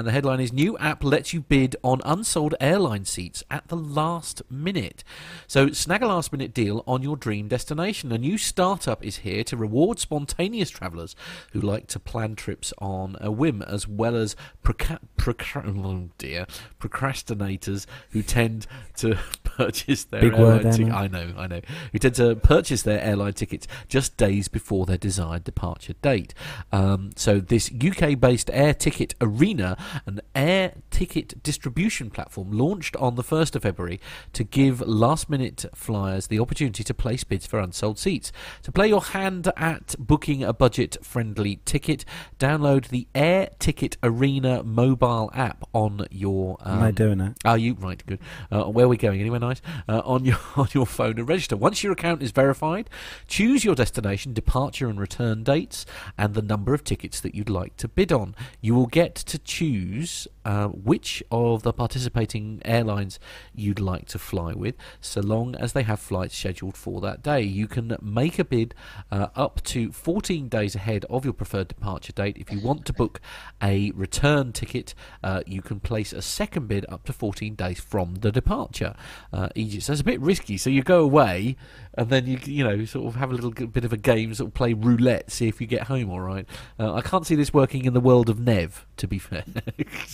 the 0.02 0.12
headline 0.12 0.38
is 0.38 0.52
New 0.52 0.78
app 0.78 1.02
lets 1.02 1.32
you 1.32 1.40
bid 1.40 1.74
on 1.82 2.00
unsold 2.04 2.54
airline 2.60 3.04
seats 3.04 3.42
at 3.50 3.66
the 3.66 3.76
last 3.76 4.42
minute. 4.48 5.02
So 5.48 5.72
snag 5.72 6.02
a 6.02 6.06
last 6.06 6.30
minute 6.30 6.54
deal 6.54 6.84
on 6.86 7.02
your 7.02 7.16
dream 7.16 7.48
destination. 7.48 8.12
A 8.12 8.18
new 8.18 8.38
startup 8.38 9.04
is 9.04 9.18
here 9.18 9.42
to 9.44 9.56
reward 9.56 9.98
spontaneous 9.98 10.70
travellers 10.70 11.16
who 11.52 11.60
like 11.60 11.88
to 11.88 11.98
plan 11.98 12.36
trips 12.36 12.72
on 12.78 13.16
a 13.20 13.32
whim, 13.32 13.60
as 13.62 13.88
well 13.88 14.14
as 14.14 14.36
oh 14.68 16.08
dear, 16.18 16.46
procrastinators 16.78 17.86
who 18.10 18.22
tend 18.22 18.68
to 18.98 19.18
purchase 19.42 20.04
their 20.04 20.20
Big 20.20 20.34
airline 20.34 20.62
there, 20.62 20.72
tic- 20.72 20.86
mate. 20.86 20.94
I 20.94 21.08
know, 21.08 21.34
I 21.36 21.46
know. 21.48 21.60
Who 21.90 21.98
tend 21.98 22.14
to 22.16 22.36
purchase 22.36 22.82
their 22.82 23.00
airline 23.00 23.32
tickets 23.32 23.66
just 23.88 24.16
days 24.16 24.46
before 24.46 24.86
their 24.86 24.96
desired 24.96 25.42
departure 25.42 25.94
date. 26.02 26.34
Um, 26.70 27.10
so 27.16 27.40
this 27.40 27.68
UK-based 27.72 28.48
air 28.52 28.74
ticket 28.74 28.91
arena, 29.20 29.76
an 30.06 30.20
air 30.34 30.74
ticket 30.90 31.42
distribution 31.42 32.10
platform, 32.10 32.52
launched 32.52 32.96
on 32.96 33.14
the 33.14 33.22
first 33.22 33.56
of 33.56 33.62
February 33.62 34.00
to 34.32 34.44
give 34.44 34.80
last-minute 34.82 35.64
flyers 35.74 36.26
the 36.26 36.38
opportunity 36.38 36.84
to 36.84 36.94
place 36.94 37.24
bids 37.24 37.46
for 37.46 37.58
unsold 37.58 37.98
seats. 37.98 38.32
To 38.62 38.72
play 38.72 38.88
your 38.88 39.00
hand 39.00 39.50
at 39.56 39.94
booking 39.98 40.42
a 40.42 40.52
budget-friendly 40.52 41.60
ticket, 41.64 42.04
download 42.38 42.88
the 42.88 43.06
Air 43.14 43.50
Ticket 43.58 43.96
Arena 44.02 44.62
mobile 44.62 45.30
app 45.34 45.64
on 45.72 46.06
your. 46.10 46.56
Um, 46.60 46.78
Am 46.78 46.82
I 46.82 46.90
doing 46.90 47.18
that? 47.18 47.36
are 47.44 47.58
you 47.58 47.74
right? 47.74 48.02
Good. 48.06 48.20
Uh, 48.50 48.64
where 48.64 48.86
are 48.86 48.88
we 48.88 48.96
going? 48.96 49.20
Anywhere 49.20 49.40
nice? 49.40 49.62
Uh, 49.88 50.02
on 50.04 50.24
your 50.24 50.38
on 50.56 50.68
your 50.72 50.86
phone 50.86 51.18
and 51.18 51.28
register. 51.28 51.56
Once 51.56 51.82
your 51.82 51.92
account 51.92 52.22
is 52.22 52.30
verified, 52.30 52.88
choose 53.26 53.64
your 53.64 53.74
destination, 53.74 54.32
departure 54.32 54.88
and 54.88 55.00
return 55.00 55.42
dates, 55.42 55.86
and 56.18 56.34
the 56.34 56.42
number 56.42 56.74
of 56.74 56.84
tickets 56.84 57.20
that 57.20 57.34
you'd 57.34 57.48
like 57.50 57.76
to 57.76 57.88
bid 57.88 58.12
on. 58.12 58.34
You 58.60 58.74
will 58.74 58.81
get 58.86 59.14
to 59.14 59.38
choose 59.38 60.28
uh, 60.44 60.68
which 60.68 61.22
of 61.30 61.62
the 61.62 61.72
participating 61.72 62.60
airlines 62.64 63.18
you'd 63.54 63.80
like 63.80 64.06
to 64.06 64.18
fly 64.18 64.52
with, 64.52 64.74
so 65.00 65.20
long 65.20 65.54
as 65.56 65.72
they 65.72 65.82
have 65.82 66.00
flights 66.00 66.36
scheduled 66.36 66.76
for 66.76 67.00
that 67.00 67.22
day. 67.22 67.42
You 67.42 67.66
can 67.66 67.96
make 68.00 68.38
a 68.38 68.44
bid 68.44 68.74
uh, 69.10 69.28
up 69.34 69.62
to 69.64 69.92
14 69.92 70.48
days 70.48 70.74
ahead 70.74 71.04
of 71.08 71.24
your 71.24 71.34
preferred 71.34 71.68
departure 71.68 72.12
date. 72.12 72.36
If 72.38 72.52
you 72.52 72.60
want 72.60 72.86
to 72.86 72.92
book 72.92 73.20
a 73.62 73.90
return 73.92 74.52
ticket, 74.52 74.94
uh, 75.22 75.42
you 75.46 75.62
can 75.62 75.80
place 75.80 76.12
a 76.12 76.22
second 76.22 76.68
bid 76.68 76.86
up 76.88 77.04
to 77.04 77.12
14 77.12 77.54
days 77.54 77.80
from 77.80 78.16
the 78.16 78.32
departure. 78.32 78.94
Uh, 79.32 79.48
Egypt. 79.54 79.84
So 79.84 79.92
it's 79.92 80.00
a 80.00 80.04
bit 80.04 80.20
risky. 80.20 80.56
So 80.56 80.70
you 80.70 80.82
go 80.82 81.00
away 81.00 81.56
and 81.94 82.08
then 82.08 82.26
you 82.26 82.38
you 82.44 82.64
know 82.64 82.84
sort 82.84 83.06
of 83.06 83.16
have 83.16 83.30
a 83.30 83.34
little 83.34 83.50
bit 83.50 83.84
of 83.84 83.92
a 83.92 83.96
game, 83.96 84.34
sort 84.34 84.48
of 84.48 84.54
play 84.54 84.72
roulette, 84.72 85.30
see 85.30 85.48
if 85.48 85.60
you 85.60 85.66
get 85.66 85.84
home 85.84 86.10
all 86.10 86.20
right. 86.20 86.46
Uh, 86.78 86.94
I 86.94 87.00
can't 87.02 87.26
see 87.26 87.34
this 87.34 87.52
working 87.52 87.84
in 87.84 87.92
the 87.92 88.00
world 88.00 88.28
of 88.28 88.40
Nev, 88.40 88.86
to 88.96 89.06
be 89.06 89.18
fair. 89.18 89.44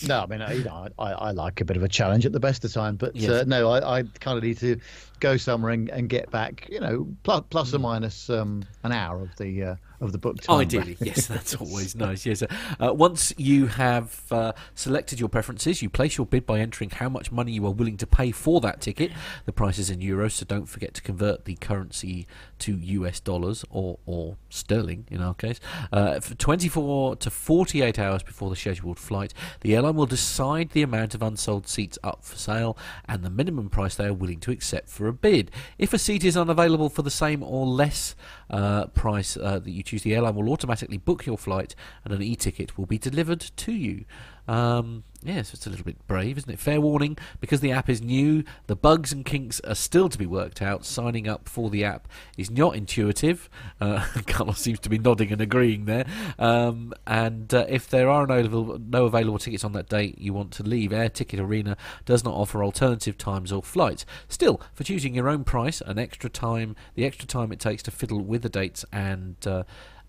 No, 0.06 0.17
I 0.22 0.26
mean, 0.26 0.42
I- 0.42 0.52
you 0.52 0.64
know, 0.64 0.88
I, 0.98 1.12
I 1.12 1.30
like 1.32 1.60
a 1.60 1.64
bit 1.64 1.76
of 1.76 1.82
a 1.82 1.88
challenge 1.88 2.26
at 2.26 2.32
the 2.32 2.40
best 2.40 2.64
of 2.64 2.72
time, 2.72 2.96
but 2.96 3.14
Yes. 3.16 3.30
uh, 3.30 3.44
no, 3.46 3.70
I, 3.70 3.98
I 3.98 4.02
kind 4.20 4.36
of 4.38 4.44
need 4.44 4.58
to 4.58 4.78
go 5.20 5.36
somewhere 5.36 5.72
and, 5.72 5.88
and 5.90 6.08
get 6.08 6.30
back, 6.30 6.68
you 6.70 6.80
know, 6.80 7.08
plus, 7.22 7.42
plus 7.50 7.74
or 7.74 7.78
minus 7.78 8.30
um, 8.30 8.64
an 8.82 8.92
hour 8.92 9.22
of 9.22 9.34
the 9.36 9.62
uh, 9.62 9.74
of 10.00 10.12
the 10.12 10.18
book 10.18 10.40
time. 10.40 10.60
Ideally, 10.60 10.96
yes, 11.00 11.26
that's 11.26 11.54
always 11.54 11.94
nice. 11.94 12.24
Yes. 12.24 12.42
Uh, 12.42 12.92
once 12.94 13.32
you 13.36 13.66
have 13.66 14.22
uh, 14.30 14.52
selected 14.74 15.18
your 15.18 15.28
preferences, 15.28 15.82
you 15.82 15.90
place 15.90 16.16
your 16.16 16.26
bid 16.26 16.46
by 16.46 16.60
entering 16.60 16.90
how 16.90 17.08
much 17.08 17.32
money 17.32 17.52
you 17.52 17.66
are 17.66 17.72
willing 17.72 17.96
to 17.96 18.06
pay 18.06 18.30
for 18.30 18.60
that 18.60 18.80
ticket. 18.80 19.10
The 19.44 19.52
price 19.52 19.78
is 19.78 19.90
in 19.90 20.00
euros, 20.00 20.32
so 20.32 20.46
don't 20.46 20.66
forget 20.66 20.94
to 20.94 21.02
convert 21.02 21.44
the 21.44 21.56
currency 21.56 22.26
to 22.60 22.76
US 22.76 23.20
dollars 23.20 23.64
or, 23.70 23.98
or 24.06 24.36
sterling 24.48 25.06
in 25.10 25.20
our 25.20 25.34
case. 25.34 25.60
Uh, 25.92 26.20
for 26.20 26.34
24 26.34 27.16
to 27.16 27.30
48 27.30 27.98
hours 27.98 28.22
before 28.22 28.50
the 28.50 28.56
scheduled 28.56 28.98
flight, 28.98 29.34
the 29.60 29.74
airline 29.74 29.96
will 29.96 30.06
decide 30.06 30.70
the 30.70 30.82
amount 30.82 31.14
of 31.14 31.22
unsold 31.22 31.66
seats 31.66 31.98
up 32.02 32.24
for 32.24 32.36
sale 32.36 32.76
and 33.06 33.24
the 33.24 33.30
minimum 33.30 33.68
price 33.68 33.96
they 33.96 34.06
are 34.06 34.12
willing 34.12 34.40
to 34.40 34.50
accept 34.50 34.88
for 34.88 35.07
a 35.08 35.12
bid. 35.12 35.50
If 35.78 35.92
a 35.92 35.98
seat 35.98 36.24
is 36.24 36.36
unavailable 36.36 36.88
for 36.88 37.02
the 37.02 37.10
same 37.10 37.42
or 37.42 37.66
less 37.66 38.14
uh, 38.50 38.86
price 38.86 39.36
uh, 39.36 39.58
that 39.58 39.70
you 39.70 39.82
choose, 39.82 40.02
the 40.02 40.14
airline 40.14 40.34
will 40.34 40.50
automatically 40.50 40.98
book 40.98 41.26
your 41.26 41.38
flight 41.38 41.74
and 42.04 42.12
an 42.12 42.22
e-ticket 42.22 42.78
will 42.78 42.86
be 42.86 42.98
delivered 42.98 43.40
to 43.40 43.72
you. 43.72 44.04
Um, 44.46 45.04
yes, 45.22 45.52
it's 45.52 45.66
a 45.66 45.70
little 45.70 45.84
bit 45.84 46.06
brave, 46.06 46.38
isn't 46.38 46.50
it? 46.50 46.58
Fair 46.58 46.80
warning, 46.80 47.16
because 47.40 47.60
the 47.60 47.72
app 47.72 47.88
is 47.88 48.00
new, 48.00 48.44
the 48.66 48.76
bugs 48.76 49.12
and 49.12 49.24
kinks 49.24 49.60
are 49.60 49.74
still 49.74 50.08
to 50.08 50.18
be 50.18 50.26
worked 50.26 50.62
out. 50.62 50.84
Signing 50.84 51.28
up 51.28 51.48
for 51.48 51.70
the 51.70 51.84
app 51.84 52.08
is 52.36 52.50
not 52.50 52.76
intuitive. 52.76 53.50
Uh, 53.80 54.06
Carlos 54.26 54.58
seems 54.58 54.78
to 54.80 54.88
be 54.88 54.98
nodding 54.98 55.32
and 55.32 55.40
agreeing 55.40 55.86
there. 55.86 56.06
Um, 56.38 56.92
and 57.06 57.52
uh, 57.52 57.66
if 57.68 57.88
there 57.88 58.08
are 58.08 58.26
no 58.26 58.78
no 58.78 59.06
available 59.06 59.38
tickets 59.38 59.64
on 59.64 59.72
that 59.72 59.88
date 59.88 60.18
you 60.18 60.32
want 60.32 60.52
to 60.52 60.62
leave, 60.62 60.92
Air 60.92 61.08
Ticket 61.08 61.40
Arena 61.40 61.76
does 62.04 62.24
not 62.24 62.34
offer 62.34 62.62
alternative 62.62 63.18
times 63.18 63.52
or 63.52 63.62
flights. 63.62 64.06
Still, 64.28 64.60
for 64.74 64.84
choosing 64.84 65.14
your 65.14 65.28
own 65.28 65.44
price, 65.44 65.80
an 65.80 65.98
extra 65.98 66.30
time, 66.30 66.76
the 66.94 67.04
extra 67.04 67.26
time 67.26 67.52
it 67.52 67.60
takes 67.60 67.82
to 67.84 67.90
fiddle 67.90 68.20
with 68.20 68.42
the 68.42 68.48
dates 68.48 68.84
and 68.92 69.36
uh, 69.46 69.64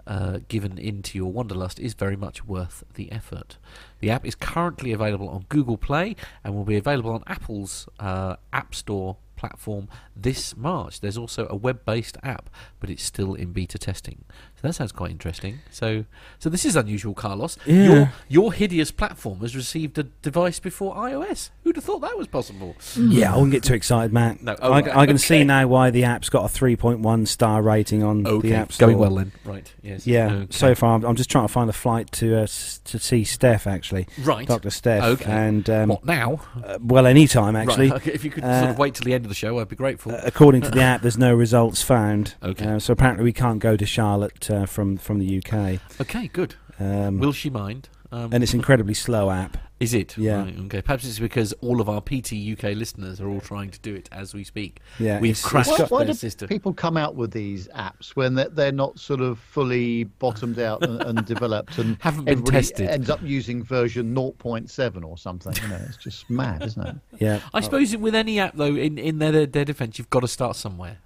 uh, 0.10 0.40
given 0.48 0.80
into 0.80 1.18
your 1.20 1.32
wanderlust 1.32 1.80
is 1.80 1.94
very 1.94 2.18
much 2.18 2.44
worth 2.44 2.84
the 2.96 3.12
effort. 3.12 3.58
The 4.00 4.10
app 4.10 4.26
is 4.26 4.34
currently 4.34 4.92
available 4.92 5.30
on 5.30 5.46
Google 5.50 5.78
Play 5.78 6.16
and 6.44 6.56
will 6.56 6.66
be 6.66 6.78
available 6.78 7.12
on 7.12 7.24
Apple's 7.28 7.88
uh, 8.00 8.38
App 8.52 8.74
Store 8.74 9.18
platform 9.40 9.88
this 10.16 10.56
March. 10.58 11.00
There's 11.00 11.18
also 11.18 11.48
a 11.50 11.56
web-based 11.56 12.18
app, 12.24 12.50
but 12.80 12.90
it's 12.90 13.04
still 13.04 13.34
in 13.34 13.54
beta 13.54 13.78
testing. 13.78 14.26
So 14.62 14.68
that 14.68 14.74
sounds 14.74 14.92
quite 14.92 15.12
interesting. 15.12 15.60
So, 15.72 16.04
so 16.38 16.50
this 16.50 16.66
is 16.66 16.76
unusual, 16.76 17.14
Carlos. 17.14 17.58
Yeah. 17.66 17.84
Your 17.86 18.14
your 18.28 18.54
hideous 18.54 18.92
platform 18.92 19.40
has 19.40 19.56
received 19.56 19.98
a 19.98 20.04
device 20.04 20.60
before 20.60 20.94
iOS. 20.96 21.50
Who'd 21.64 21.78
have 21.78 21.86
thought 21.86 22.02
that 22.02 22.18
was 22.18 22.28
possible? 22.28 22.76
Yeah, 22.98 23.32
I 23.34 23.36
wouldn't 23.38 23.54
get 23.54 23.64
too 23.64 23.74
excited, 23.74 24.12
Matt. 24.12 24.44
No, 24.44 24.56
I, 24.62 24.80
okay, 24.82 24.92
I 24.94 25.06
can 25.06 25.18
see 25.18 25.44
now 25.46 25.66
why 25.68 25.90
the 25.92 26.04
app's 26.04 26.28
got 26.30 26.44
a 26.44 26.54
3.1 26.54 27.28
star 27.28 27.62
rating 27.62 28.04
on 28.04 28.24
the 28.24 28.54
App 28.54 28.74
Store. 28.74 28.88
going 28.90 28.98
well 29.00 29.16
then. 29.16 29.32
Right. 29.46 29.74
Yes. 29.82 30.06
Yeah, 30.06 30.32
Okay. 30.34 30.48
so 30.50 30.76
far 30.76 30.96
I'm, 30.96 31.06
I'm 31.06 31.16
just 31.16 31.30
trying 31.32 31.46
to 31.48 31.54
find 31.54 31.70
a 31.70 31.74
flight 31.74 32.12
to 32.14 32.36
uh, 32.40 32.48
to 32.48 33.00
see 33.00 33.24
Steph 33.24 33.66
actually, 33.66 34.08
right. 34.24 34.46
Dr. 34.46 34.70
Steph, 34.72 35.04
Okay. 35.04 35.32
and 35.32 35.70
um, 35.70 35.90
what 35.90 36.04
now? 36.06 36.42
uh, 36.66 36.78
well, 36.82 37.08
any 37.08 37.28
time 37.28 37.56
actually. 37.56 37.90
Right, 37.92 38.02
okay, 38.02 38.12
if 38.12 38.26
you 38.26 38.30
could 38.32 38.44
sort 38.44 38.54
Uh, 38.66 38.70
of 38.72 38.78
wait 38.78 38.96
till 38.96 39.06
the 39.06 39.14
end 39.14 39.24
of 39.30 39.36
the 39.36 39.36
show, 39.36 39.60
I'd 39.60 39.70
be 39.70 39.76
grateful. 39.76 40.12
Uh, 40.14 40.22
According 40.26 40.62
to 40.64 40.72
the 40.72 40.82
app, 40.82 41.02
there's 41.02 41.18
no 41.18 41.34
results 41.34 41.82
found. 41.82 42.36
Okay. 42.44 42.66
Uh, 42.66 42.80
so 42.80 42.94
apparently 42.94 43.24
we 43.24 43.34
can't 43.34 43.60
go 43.60 43.78
to 43.78 43.86
Charlotte 43.86 44.50
uh, 44.50 44.66
from 44.66 44.98
from 44.98 45.20
the 45.20 45.38
UK. 45.38 45.80
okay, 46.02 46.28
good. 46.30 46.56
Um, 46.80 47.20
Will 47.20 47.34
she 47.34 47.50
mind? 47.50 47.90
Um, 48.12 48.34
and 48.34 48.42
it's 48.44 48.56
incredibly 48.56 48.96
slow 48.96 49.30
app. 49.30 49.56
is 49.80 49.94
it? 49.94 50.18
Yeah. 50.18 50.42
Right, 50.44 50.58
okay. 50.66 50.82
Perhaps 50.82 51.06
it's 51.06 51.20
because 51.20 51.54
all 51.62 51.80
of 51.80 51.88
our 51.88 52.02
PT 52.02 52.34
UK 52.54 52.76
listeners 52.76 53.22
are 53.22 53.30
all 53.30 53.40
trying 53.40 53.70
to 53.70 53.80
do 53.82 53.94
it 53.94 54.10
as 54.12 54.34
we 54.34 54.44
speak. 54.44 54.80
Yeah, 54.98 55.20
We've 55.20 55.40
crashed 55.40 55.70
it's 55.70 55.80
Why, 55.92 56.00
why 56.00 56.04
their 56.06 56.14
do 56.14 56.18
system. 56.18 56.48
people 56.48 56.74
come 56.74 56.98
out 56.98 57.14
with 57.14 57.32
these 57.32 57.68
apps 57.70 58.16
when 58.16 58.34
they're, 58.34 58.50
they're 58.50 58.72
not 58.72 58.98
sort 58.98 59.22
of 59.22 59.38
fully 59.38 60.06
bottomed 60.06 60.58
out 60.58 60.82
and, 60.84 61.00
and 61.04 61.24
developed 61.26 61.78
and 61.78 61.98
Haven't 62.02 62.26
been 62.26 62.44
tested. 62.44 62.90
ends 62.90 63.12
up 63.12 63.22
using 63.22 63.62
version 63.64 64.16
0.7 64.16 65.06
or 65.06 65.16
something? 65.16 65.54
You 65.62 65.68
know, 65.70 65.80
it's 65.88 65.98
just 65.98 66.28
mad, 66.32 66.64
isn't 66.64 66.88
it? 66.88 66.96
Yeah, 67.20 67.42
I 67.54 67.62
suppose 67.62 67.96
with 67.96 68.16
any 68.16 68.40
app 68.40 68.56
though, 68.56 68.76
in 68.76 68.98
in 68.98 69.20
their 69.20 69.46
their 69.46 69.66
defence, 69.66 70.00
you've 70.00 70.10
got 70.10 70.22
to 70.22 70.28
start 70.28 70.56
somewhere. 70.56 70.98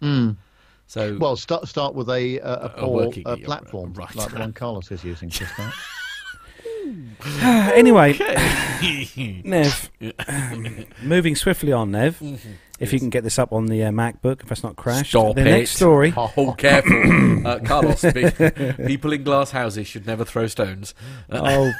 Mm. 0.00 0.36
So 0.86 1.16
Well, 1.18 1.34
start 1.36 1.66
start 1.66 1.94
with 1.96 2.08
a 2.08 2.38
a, 2.38 2.44
a, 2.44 2.54
A 2.66 2.68
poor, 2.68 3.06
working- 3.06 3.26
uh, 3.26 3.36
platform 3.36 3.94
right. 3.94 4.14
like 4.14 4.30
the 4.30 4.38
one 4.38 4.52
Carlos 4.52 4.92
is 4.92 5.02
using 5.02 5.28
just 5.28 5.52
now. 5.58 5.72
anyway, 7.42 8.16
Nev, 9.44 9.90
um, 10.28 10.84
moving 11.02 11.36
swiftly 11.36 11.72
on, 11.72 11.90
Nev. 11.92 12.20
If 12.80 12.92
you 12.92 12.98
can 12.98 13.10
get 13.10 13.22
this 13.22 13.38
up 13.38 13.52
on 13.52 13.66
the 13.66 13.84
uh, 13.84 13.90
MacBook, 13.90 14.42
if 14.42 14.48
that's 14.48 14.64
not 14.64 14.74
crashed. 14.74 15.10
Stop 15.10 15.36
the 15.36 15.42
it. 15.42 15.44
next 15.44 15.70
story. 15.76 16.12
Oh, 16.16 16.52
careful, 16.58 17.46
uh, 17.46 17.60
Carlos. 17.60 18.02
be- 18.02 18.28
people 18.86 19.12
in 19.12 19.22
glass 19.22 19.52
houses 19.52 19.86
should 19.86 20.04
never 20.04 20.24
throw 20.24 20.48
stones. 20.48 20.92
Uh, 21.30 21.40
Oh, 21.44 21.72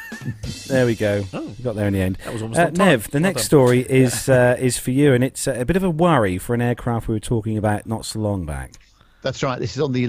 there 0.69 0.87
we 0.87 0.95
go. 0.95 1.25
Oh. 1.33 1.43
We 1.59 1.65
got 1.65 1.75
there 1.75 1.89
in 1.89 1.93
the 1.95 2.01
end. 2.01 2.19
that 2.25 2.33
was 2.33 2.43
almost 2.43 2.61
Uh, 2.61 2.65
time. 2.67 2.75
Nev, 2.75 3.11
the 3.11 3.19
next 3.19 3.43
story 3.45 3.81
is 3.81 4.29
uh, 4.29 4.57
is 4.61 4.79
for 4.79 4.93
you, 4.93 5.13
and 5.13 5.25
it's 5.25 5.49
uh, 5.49 5.55
a 5.59 5.65
bit 5.65 5.77
of 5.77 5.83
a 5.83 5.91
worry 5.91 6.39
for 6.39 6.55
an 6.55 6.61
aircraft 6.63 7.09
we 7.09 7.15
were 7.15 7.21
talking 7.21 7.59
about 7.59 7.85
not 7.87 8.05
so 8.07 8.21
long 8.21 8.47
back. 8.47 8.73
That's 9.23 9.43
right. 9.43 9.59
This 9.59 9.75
is 9.77 9.83
on 9.83 9.93
the 9.93 10.07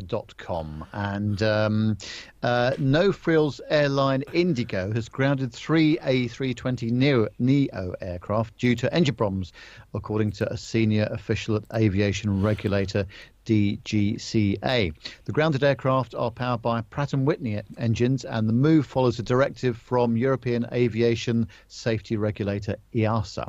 livemint.com. 0.00 0.84
And 0.92 1.42
um, 1.42 1.98
uh, 2.42 2.72
No 2.78 3.12
Frills 3.12 3.60
airline 3.68 4.22
Indigo 4.32 4.92
has 4.92 5.08
grounded 5.08 5.52
three 5.52 5.98
A320 5.98 6.90
Neo, 6.90 7.28
Neo 7.38 7.94
aircraft 8.00 8.56
due 8.58 8.74
to 8.76 8.92
engine 8.94 9.14
problems, 9.14 9.52
according 9.94 10.32
to 10.32 10.52
a 10.52 10.56
senior 10.56 11.08
official 11.10 11.56
at 11.56 11.64
aviation 11.74 12.42
regulator 12.42 13.06
DGCA. 13.46 14.92
The 15.24 15.32
grounded 15.32 15.64
aircraft 15.64 16.14
are 16.14 16.30
powered 16.30 16.62
by 16.62 16.82
Pratt 16.82 17.12
& 17.12 17.14
Whitney 17.14 17.60
engines, 17.78 18.24
and 18.24 18.48
the 18.48 18.52
move 18.52 18.86
follows 18.86 19.18
a 19.18 19.22
directive 19.22 19.76
from 19.76 20.16
European 20.16 20.66
aviation 20.72 21.48
safety 21.68 22.16
regulator 22.16 22.76
EASA. 22.94 23.48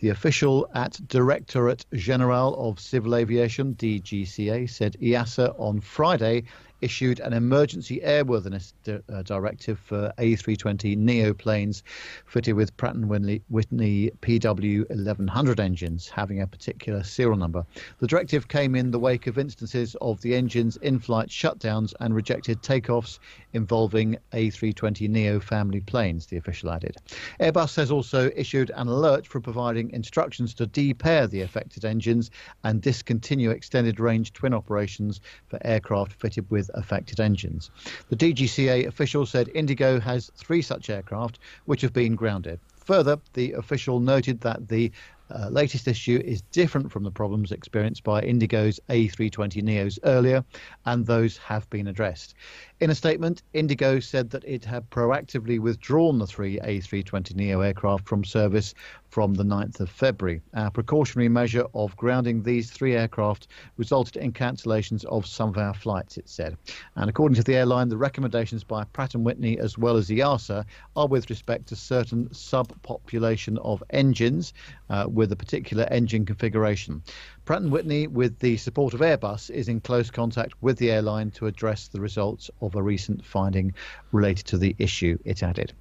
The 0.00 0.10
official 0.10 0.68
at 0.74 1.00
Directorate 1.08 1.84
General 1.94 2.54
of 2.56 2.80
Civil 2.80 3.14
Aviation, 3.14 3.74
DGCA, 3.74 4.68
said 4.70 4.96
EASA 5.00 5.54
on 5.58 5.80
Friday 5.80 6.44
issued 6.80 7.20
an 7.20 7.32
emergency 7.32 8.00
airworthiness 8.00 8.72
di- 8.84 9.00
uh, 9.12 9.22
directive 9.22 9.78
for 9.78 10.12
A320 10.18 10.96
Neo 10.96 11.32
planes 11.32 11.82
fitted 12.26 12.54
with 12.54 12.76
Pratt 12.76 12.96
& 12.96 12.96
Whitney, 12.96 13.42
Whitney 13.48 14.10
PW1100 14.22 15.60
engines 15.60 16.08
having 16.08 16.40
a 16.40 16.46
particular 16.46 17.02
serial 17.02 17.36
number. 17.36 17.64
The 17.98 18.06
directive 18.06 18.48
came 18.48 18.74
in 18.74 18.90
the 18.90 18.98
wake 18.98 19.26
of 19.26 19.38
instances 19.38 19.96
of 20.00 20.20
the 20.20 20.34
engine's 20.34 20.76
in-flight 20.78 21.28
shutdowns 21.28 21.94
and 22.00 22.14
rejected 22.14 22.62
takeoffs 22.62 23.18
involving 23.54 24.18
A320 24.32 25.08
Neo 25.08 25.40
family 25.40 25.80
planes, 25.80 26.26
the 26.26 26.36
official 26.36 26.70
added. 26.70 26.96
Airbus 27.40 27.76
has 27.76 27.90
also 27.90 28.30
issued 28.36 28.70
an 28.74 28.88
alert 28.88 29.26
for 29.26 29.40
providing 29.40 29.90
instructions 29.90 30.52
to 30.54 30.66
depair 30.66 31.26
the 31.26 31.40
affected 31.40 31.84
engines 31.84 32.30
and 32.64 32.82
discontinue 32.82 33.50
extended 33.50 33.98
range 33.98 34.32
twin 34.32 34.52
operations 34.52 35.20
for 35.48 35.58
aircraft 35.64 36.12
fitted 36.12 36.50
with 36.50 36.70
affected 36.74 37.20
engines. 37.20 37.70
The 38.08 38.16
DGCA 38.16 38.86
official 38.86 39.24
said 39.24 39.48
Indigo 39.54 40.00
has 40.00 40.30
three 40.36 40.62
such 40.62 40.90
aircraft 40.90 41.38
which 41.64 41.80
have 41.80 41.92
been 41.92 42.14
grounded. 42.14 42.60
Further, 42.84 43.18
the 43.32 43.52
official 43.52 43.98
noted 43.98 44.42
that 44.42 44.68
the 44.68 44.92
uh, 45.30 45.48
latest 45.48 45.88
issue 45.88 46.20
is 46.22 46.42
different 46.52 46.92
from 46.92 47.02
the 47.02 47.10
problems 47.10 47.50
experienced 47.50 48.04
by 48.04 48.20
Indigo's 48.20 48.78
A320 48.90 49.62
Neos 49.62 49.98
earlier, 50.04 50.44
and 50.84 51.06
those 51.06 51.38
have 51.38 51.68
been 51.70 51.86
addressed. 51.86 52.34
In 52.80 52.90
a 52.90 52.94
statement, 52.94 53.44
Indigo 53.52 54.00
said 54.00 54.30
that 54.30 54.44
it 54.44 54.64
had 54.64 54.90
proactively 54.90 55.60
withdrawn 55.60 56.18
the 56.18 56.26
three 56.26 56.58
A320 56.58 57.36
Neo 57.36 57.60
aircraft 57.60 58.08
from 58.08 58.24
service 58.24 58.74
from 59.10 59.34
the 59.34 59.44
9th 59.44 59.78
of 59.78 59.88
February. 59.88 60.42
Our 60.54 60.72
precautionary 60.72 61.28
measure 61.28 61.66
of 61.72 61.96
grounding 61.96 62.42
these 62.42 62.72
three 62.72 62.96
aircraft 62.96 63.46
resulted 63.76 64.16
in 64.16 64.32
cancellations 64.32 65.04
of 65.04 65.24
some 65.24 65.50
of 65.50 65.56
our 65.56 65.72
flights, 65.72 66.18
it 66.18 66.28
said. 66.28 66.56
And 66.96 67.08
according 67.08 67.36
to 67.36 67.44
the 67.44 67.54
airline, 67.54 67.88
the 67.88 67.96
recommendations 67.96 68.64
by 68.64 68.82
Pratt 68.82 69.14
& 69.14 69.14
Whitney 69.14 69.56
as 69.60 69.78
well 69.78 69.96
as 69.96 70.08
EASA 70.08 70.64
are 70.96 71.06
with 71.06 71.30
respect 71.30 71.68
to 71.68 71.76
certain 71.76 72.28
subpopulation 72.30 73.56
of 73.58 73.84
engines 73.90 74.52
uh, 74.90 75.06
with 75.08 75.30
a 75.30 75.36
particular 75.36 75.84
engine 75.92 76.26
configuration. 76.26 77.04
Pratt 77.44 77.62
& 77.62 77.64
Whitney, 77.64 78.06
with 78.06 78.38
the 78.38 78.56
support 78.56 78.94
of 78.94 79.00
Airbus, 79.00 79.50
is 79.50 79.68
in 79.68 79.80
close 79.80 80.10
contact 80.10 80.54
with 80.62 80.78
the 80.78 80.90
airline 80.90 81.30
to 81.32 81.46
address 81.46 81.88
the 81.88 82.00
results 82.00 82.50
of 82.62 82.74
a 82.74 82.82
recent 82.82 83.24
finding 83.24 83.74
related 84.12 84.46
to 84.46 84.58
the 84.58 84.74
issue. 84.78 85.18
It 85.24 85.42
added. 85.42 85.72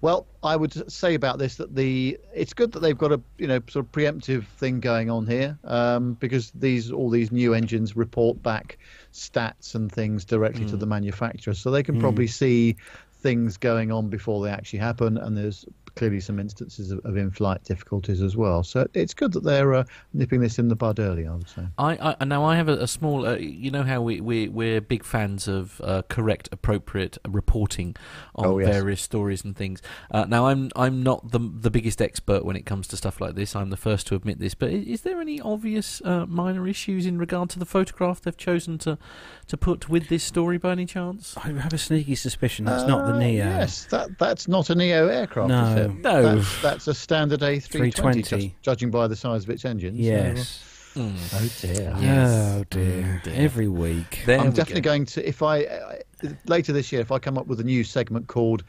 Well, 0.00 0.26
I 0.42 0.54
would 0.54 0.90
say 0.90 1.14
about 1.14 1.38
this 1.38 1.56
that 1.56 1.74
the 1.74 2.18
it's 2.32 2.52
good 2.52 2.72
that 2.72 2.80
they've 2.80 2.96
got 2.96 3.10
a 3.10 3.20
you 3.38 3.46
know 3.46 3.60
sort 3.68 3.86
of 3.86 3.92
preemptive 3.92 4.46
thing 4.46 4.80
going 4.80 5.10
on 5.10 5.26
here 5.26 5.58
um, 5.64 6.14
because 6.14 6.52
these 6.54 6.92
all 6.92 7.10
these 7.10 7.32
new 7.32 7.54
engines 7.54 7.96
report 7.96 8.42
back 8.42 8.78
stats 9.12 9.74
and 9.74 9.90
things 9.90 10.24
directly 10.24 10.66
to 10.66 10.76
the 10.76 10.86
manufacturer, 10.86 11.54
so 11.54 11.70
they 11.70 11.82
can 11.82 11.98
probably 12.00 12.26
see 12.26 12.76
things 13.20 13.56
going 13.56 13.90
on 13.90 14.08
before 14.08 14.44
they 14.44 14.50
actually 14.50 14.78
happen, 14.78 15.16
and 15.16 15.36
there's 15.36 15.64
clearly 15.96 16.20
some 16.20 16.38
instances 16.40 16.90
of, 16.90 16.98
of 17.04 17.16
in-flight 17.16 17.62
difficulties 17.64 18.20
as 18.22 18.36
well. 18.36 18.62
So 18.64 18.86
it's 18.94 19.14
good 19.14 19.32
that 19.32 19.44
they're 19.44 19.74
uh, 19.74 19.84
nipping 20.12 20.40
this 20.40 20.58
in 20.58 20.68
the 20.68 20.76
bud 20.76 20.98
early. 20.98 21.26
I 21.26 21.32
would 21.34 21.48
say. 21.48 21.62
I, 21.78 22.14
I 22.20 22.24
now 22.24 22.44
I 22.44 22.56
have 22.56 22.68
a, 22.68 22.74
a 22.82 22.86
small. 22.88 23.26
Uh, 23.26 23.36
you 23.36 23.70
know 23.70 23.82
how 23.82 24.00
we 24.02 24.20
we 24.20 24.48
we're 24.48 24.80
big 24.80 25.04
fans 25.04 25.46
of 25.48 25.80
uh, 25.84 26.02
correct, 26.08 26.48
appropriate 26.52 27.18
reporting 27.28 27.96
on 28.34 28.46
Oh, 28.46 28.58
yes. 28.58 28.68
various 28.70 29.00
stories 29.02 29.44
and 29.44 29.56
things. 29.56 29.80
Uh, 30.10 30.24
now 30.28 30.46
I'm 30.46 30.70
I'm 30.76 31.02
not 31.02 31.30
the 31.30 31.38
the 31.38 31.70
biggest 31.70 32.02
expert 32.02 32.44
when 32.44 32.56
it 32.56 32.66
comes 32.66 32.88
to 32.88 32.96
stuff 32.96 33.20
like 33.20 33.34
this. 33.34 33.54
I'm 33.56 33.70
the 33.70 33.76
first 33.76 34.06
to 34.08 34.14
admit 34.14 34.38
this. 34.40 34.54
But 34.54 34.70
is, 34.70 34.86
is 34.86 35.00
there 35.02 35.20
any 35.20 35.40
obvious 35.40 36.00
uh, 36.04 36.26
minor 36.26 36.66
issues 36.66 37.06
in 37.06 37.18
regard 37.18 37.50
to 37.50 37.58
the 37.58 37.66
photograph 37.66 38.20
they've 38.22 38.36
chosen 38.36 38.78
to 38.78 38.98
to 39.46 39.56
put 39.56 39.88
with 39.88 40.08
this 40.08 40.24
story 40.24 40.58
by 40.58 40.72
any 40.72 40.86
chance? 40.86 41.36
I 41.36 41.50
have 41.50 41.72
a 41.72 41.78
sneaky 41.78 42.14
suspicion 42.16 42.64
that's 42.64 42.84
not 42.88 43.06
the 43.06 43.12
Uh, 43.14 43.18
Neo. 43.18 43.44
Yes, 43.44 43.84
that 43.86 44.18
that's 44.18 44.48
not 44.48 44.70
a 44.70 44.74
Neo 44.74 45.08
aircraft. 45.08 45.48
No. 45.48 45.83
Is? 45.90 45.96
No. 46.02 46.36
that's, 46.36 46.62
that's 46.62 46.88
a 46.88 46.94
standard 46.94 47.40
A320, 47.40 47.68
320. 47.68 48.22
just 48.22 48.62
judging 48.62 48.90
by 48.90 49.06
the 49.06 49.16
size 49.16 49.44
of 49.44 49.50
its 49.50 49.64
engine. 49.64 49.94
so- 49.96 50.02
Yes. 50.02 50.70
Mm. 50.94 51.16
Oh 51.34 51.50
dear. 51.60 51.96
Yes. 52.00 52.30
Oh 52.30 52.64
dear. 52.70 53.20
Oh, 53.20 53.24
dear. 53.24 53.34
Every 53.34 53.66
week. 53.66 54.22
There 54.26 54.38
I'm 54.38 54.50
we 54.50 54.52
definitely 54.52 54.82
go. 54.82 54.90
going 54.90 55.06
to 55.06 55.28
if 55.28 55.42
I 55.42 55.64
uh, 55.64 55.96
later 56.46 56.72
this 56.72 56.92
year, 56.92 57.00
if 57.00 57.10
I 57.10 57.18
come 57.18 57.36
up 57.36 57.48
with 57.48 57.58
a 57.58 57.64
new 57.64 57.82
segment 57.82 58.28
called 58.28 58.62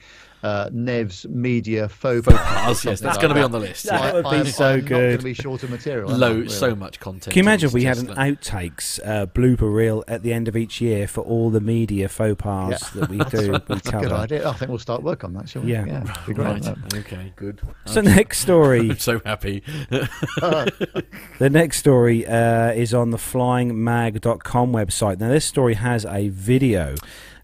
uh, 0.46 0.70
Nev's 0.72 1.26
Media 1.28 1.89
Faux 1.89 2.24
Faux 2.24 2.38
pas, 2.38 2.86
yes, 2.86 3.00
that's 3.00 3.18
going 3.18 3.30
to 3.30 3.36
be 3.36 3.41
on 3.41 3.52
the 3.52 3.60
list. 3.60 3.86
That 3.86 4.02
yeah. 4.02 4.14
would 4.14 4.24
be 4.24 4.30
I'm, 4.30 4.46
so 4.46 4.74
I'm 4.74 4.82
good. 4.82 4.91
Not 4.91 4.98
going 5.00 5.18
to 5.18 5.24
be 5.24 5.34
short 5.34 5.64
of 5.64 5.72
material. 5.72 6.12
Low, 6.12 6.36
really? 6.36 6.50
so 6.50 6.76
much 6.76 7.00
content. 7.00 7.34
Can 7.34 7.38
you 7.38 7.43
imagine 7.43 7.68
if 7.68 7.74
we 7.74 7.84
had 7.84 7.98
an 7.98 8.08
that. 8.08 8.18
outtakes 8.18 9.00
uh, 9.04 9.26
blooper 9.26 9.74
reel 9.74 10.04
at 10.08 10.22
the 10.22 10.34
end 10.34 10.48
of 10.48 10.56
each 10.56 10.82
year 10.82 11.08
for 11.08 11.22
all 11.22 11.50
the 11.50 11.62
media 11.62 12.08
faux 12.08 12.36
pas 12.38 12.70
Yeah. 12.72 13.02
that 13.02 13.10
we 13.10 13.18
do? 13.30 13.54
we 13.54 13.58
That's 13.76 13.89
a 13.89 13.91
good 13.91 14.12
idea. 14.12 14.48
I 14.48 14.54
think 14.54 14.70
we'll 14.70 14.78
start 14.78 15.02
work 15.02 15.24
on 15.24 15.34
that. 15.34 15.50
Shall 15.50 15.64
we? 15.64 15.72
Yeah. 15.72 15.86
yeah 15.88 16.04
it'd 16.04 16.26
be 16.28 16.34
great. 16.34 16.46
Right. 16.46 16.66
it? 16.68 16.93
Okay. 16.93 17.34
Good. 17.36 17.62
So 17.86 18.02
next 18.02 18.39
story. 18.39 18.89
I'm 18.91 19.00
so 19.00 19.22
happy. 19.26 19.64
The 21.38 21.50
next 21.50 21.80
story 21.80 22.26
uh, 22.26 22.72
is 22.72 22.93
on 22.93 23.10
the 23.10 23.18
flyingmag.com 23.18 24.72
website. 24.72 25.20
Now, 25.20 25.28
this 25.28 25.43
story 25.43 25.74
has 25.74 26.06
a 26.06 26.30
video. 26.30 26.96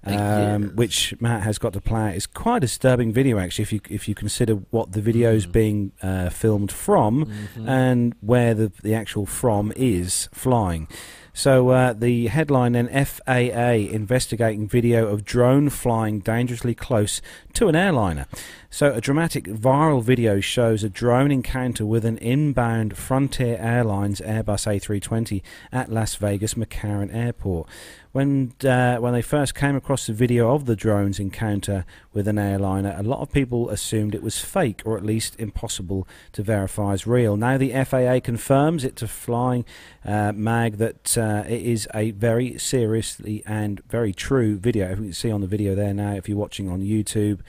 Um, 0.04 0.64
Yes. 0.64 0.72
Which 0.74 1.14
Matt 1.20 1.44
has 1.44 1.58
got 1.60 1.74
to 1.74 1.82
play. 1.82 2.16
It's 2.16 2.26
quite 2.26 2.58
a 2.58 2.60
disturbing 2.62 3.14
video, 3.14 3.38
actually, 3.38 3.64
if 3.64 3.74
you 3.74 3.82
if 3.90 4.08
you 4.08 4.16
consider 4.16 4.54
what 4.72 4.94
the 4.94 5.02
video 5.02 5.32
is 5.34 5.46
Mm. 5.46 5.52
being 5.52 5.92
uh, 6.02 6.30
filmed 6.30 6.72
from 6.72 7.26
Mhm. 7.56 7.68
and 7.70 8.16
where 8.22 8.54
the 8.56 8.72
the 8.84 8.96
actual 8.96 9.26
from 9.28 9.72
is 9.76 10.28
flying. 10.34 10.88
So 11.34 11.70
uh, 11.70 11.94
the 11.94 12.28
headline 12.28 12.74
then 12.74 12.90
FAA 12.90 13.88
investigating 13.94 14.68
video 14.68 15.08
of 15.08 15.24
drone 15.24 15.70
flying 15.70 16.20
dangerously 16.20 16.74
close 16.76 17.22
to 17.54 17.68
an 17.70 17.76
airliner. 17.76 18.26
So 18.74 18.94
a 18.94 19.02
dramatic 19.02 19.44
viral 19.44 20.02
video 20.02 20.40
shows 20.40 20.82
a 20.82 20.90
drone 20.90 21.30
encounter 21.30 21.86
with 21.86 22.06
an 22.06 22.18
inbound 22.20 22.98
Frontier 22.98 23.58
Airlines 23.60 24.22
Airbus 24.22 24.66
A320 24.66 25.42
at 25.74 25.92
Las 25.92 26.16
Vegas 26.16 26.54
McCarran 26.54 27.14
Airport. 27.14 27.68
When 28.14 28.54
uh, 28.64 28.96
when 28.98 29.12
they 29.12 29.22
first 29.22 29.56
came 29.56 29.76
across 29.76 30.08
the 30.08 30.14
video 30.14 30.56
of 30.56 30.68
the 30.68 30.78
drone's 30.78 31.20
encounter 31.20 31.86
with 32.14 32.30
an 32.30 32.38
airliner, 32.38 32.96
a 32.98 33.04
lot 33.04 33.20
of 33.20 33.34
people 33.34 33.70
assumed 33.70 34.16
it 34.16 34.24
was 34.24 34.40
fake 34.40 34.82
or 34.86 34.96
at 34.96 35.06
least 35.06 35.38
impossible 35.38 36.08
to 36.32 36.42
verify 36.42 36.94
as 36.94 37.06
real. 37.06 37.36
Now 37.36 37.58
the 37.58 37.74
FAA 37.84 38.22
confirms 38.22 38.86
it 38.86 38.96
to 38.98 39.08
Flying 39.08 39.66
uh, 40.06 40.32
Mag 40.34 40.78
that 40.78 41.18
uh, 41.18 41.44
it 41.46 41.62
is 41.62 41.90
a 41.94 42.12
very 42.12 42.58
seriously 42.58 43.44
and 43.46 43.84
very 43.90 44.14
true 44.14 44.58
video. 44.58 44.92
If 44.92 44.98
you 45.00 45.04
can 45.06 45.14
see 45.14 45.30
on 45.30 45.42
the 45.42 45.48
video 45.48 45.76
there 45.76 45.94
now, 45.94 46.14
if 46.14 46.30
you're 46.30 46.38
watching 46.38 46.70
on 46.70 46.80
YouTube, 46.80 47.42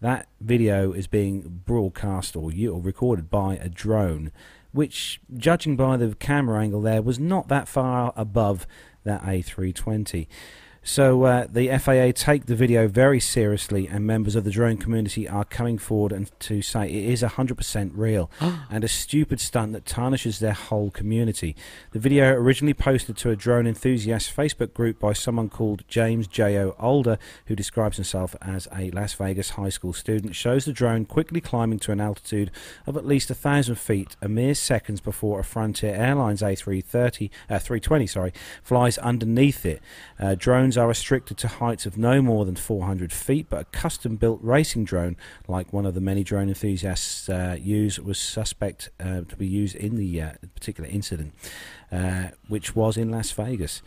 that 0.00 0.28
video 0.40 0.92
is 0.92 1.06
being 1.06 1.62
broadcast 1.66 2.36
or, 2.36 2.50
you, 2.50 2.72
or 2.72 2.80
recorded 2.80 3.30
by 3.30 3.56
a 3.56 3.68
drone, 3.68 4.32
which, 4.72 5.20
judging 5.36 5.76
by 5.76 5.96
the 5.96 6.14
camera 6.14 6.62
angle 6.62 6.80
there, 6.80 7.02
was 7.02 7.18
not 7.18 7.48
that 7.48 7.68
far 7.68 8.12
above 8.16 8.66
that 9.04 9.22
A320. 9.22 10.26
So 10.82 11.24
uh, 11.24 11.46
the 11.52 11.68
FAA 11.78 12.12
take 12.14 12.46
the 12.46 12.54
video 12.54 12.88
very 12.88 13.20
seriously, 13.20 13.86
and 13.86 14.06
members 14.06 14.34
of 14.34 14.44
the 14.44 14.50
drone 14.50 14.78
community 14.78 15.28
are 15.28 15.44
coming 15.44 15.76
forward 15.76 16.10
and 16.10 16.30
to 16.40 16.62
say 16.62 16.88
it 16.88 17.04
is 17.12 17.22
100% 17.22 17.90
real 17.94 18.30
and 18.40 18.82
a 18.82 18.88
stupid 18.88 19.40
stunt 19.40 19.72
that 19.72 19.84
tarnishes 19.84 20.38
their 20.38 20.54
whole 20.54 20.90
community. 20.90 21.54
The 21.92 21.98
video, 21.98 22.32
originally 22.32 22.72
posted 22.72 23.18
to 23.18 23.30
a 23.30 23.36
drone 23.36 23.66
enthusiast 23.66 24.34
Facebook 24.34 24.72
group 24.72 24.98
by 24.98 25.12
someone 25.12 25.50
called 25.50 25.84
James 25.86 26.26
J.O. 26.26 26.74
Older, 26.78 27.18
who 27.46 27.54
describes 27.54 27.96
himself 27.98 28.34
as 28.40 28.66
a 28.74 28.90
Las 28.90 29.12
Vegas 29.14 29.50
high 29.50 29.68
school 29.68 29.92
student, 29.92 30.34
shows 30.34 30.64
the 30.64 30.72
drone 30.72 31.04
quickly 31.04 31.42
climbing 31.42 31.78
to 31.80 31.92
an 31.92 32.00
altitude 32.00 32.50
of 32.86 32.96
at 32.96 33.06
least 33.06 33.30
a 33.30 33.34
thousand 33.34 33.74
feet, 33.74 34.16
a 34.22 34.28
mere 34.28 34.54
seconds 34.54 35.00
before 35.00 35.40
a 35.40 35.44
Frontier 35.44 35.94
Airlines 35.94 36.40
A330, 36.40 37.30
uh, 37.50 37.58
320, 37.58 38.06
sorry, 38.06 38.32
flies 38.62 38.96
underneath 38.98 39.66
it. 39.66 39.82
Uh, 40.18 40.34
drones 40.70 40.78
are 40.78 40.88
restricted 40.88 41.36
to 41.36 41.48
heights 41.48 41.84
of 41.84 41.98
no 41.98 42.22
more 42.22 42.44
than 42.44 42.54
400 42.54 43.12
feet, 43.12 43.46
but 43.50 43.60
a 43.60 43.64
custom-built 43.76 44.38
racing 44.40 44.84
drone, 44.84 45.16
like 45.48 45.72
one 45.72 45.84
of 45.84 45.94
the 45.94 46.00
many 46.00 46.22
drone 46.22 46.48
enthusiasts 46.48 47.28
uh, 47.28 47.56
use, 47.60 47.98
was 47.98 48.20
suspect 48.20 48.88
uh, 49.00 49.22
to 49.22 49.36
be 49.36 49.48
used 49.48 49.74
in 49.74 49.96
the 49.96 50.22
uh, 50.22 50.32
particular 50.54 50.88
incident, 50.88 51.34
uh, 51.90 52.28
which 52.46 52.76
was 52.76 52.96
in 52.96 53.10
Las 53.10 53.32
Vegas. 53.32 53.82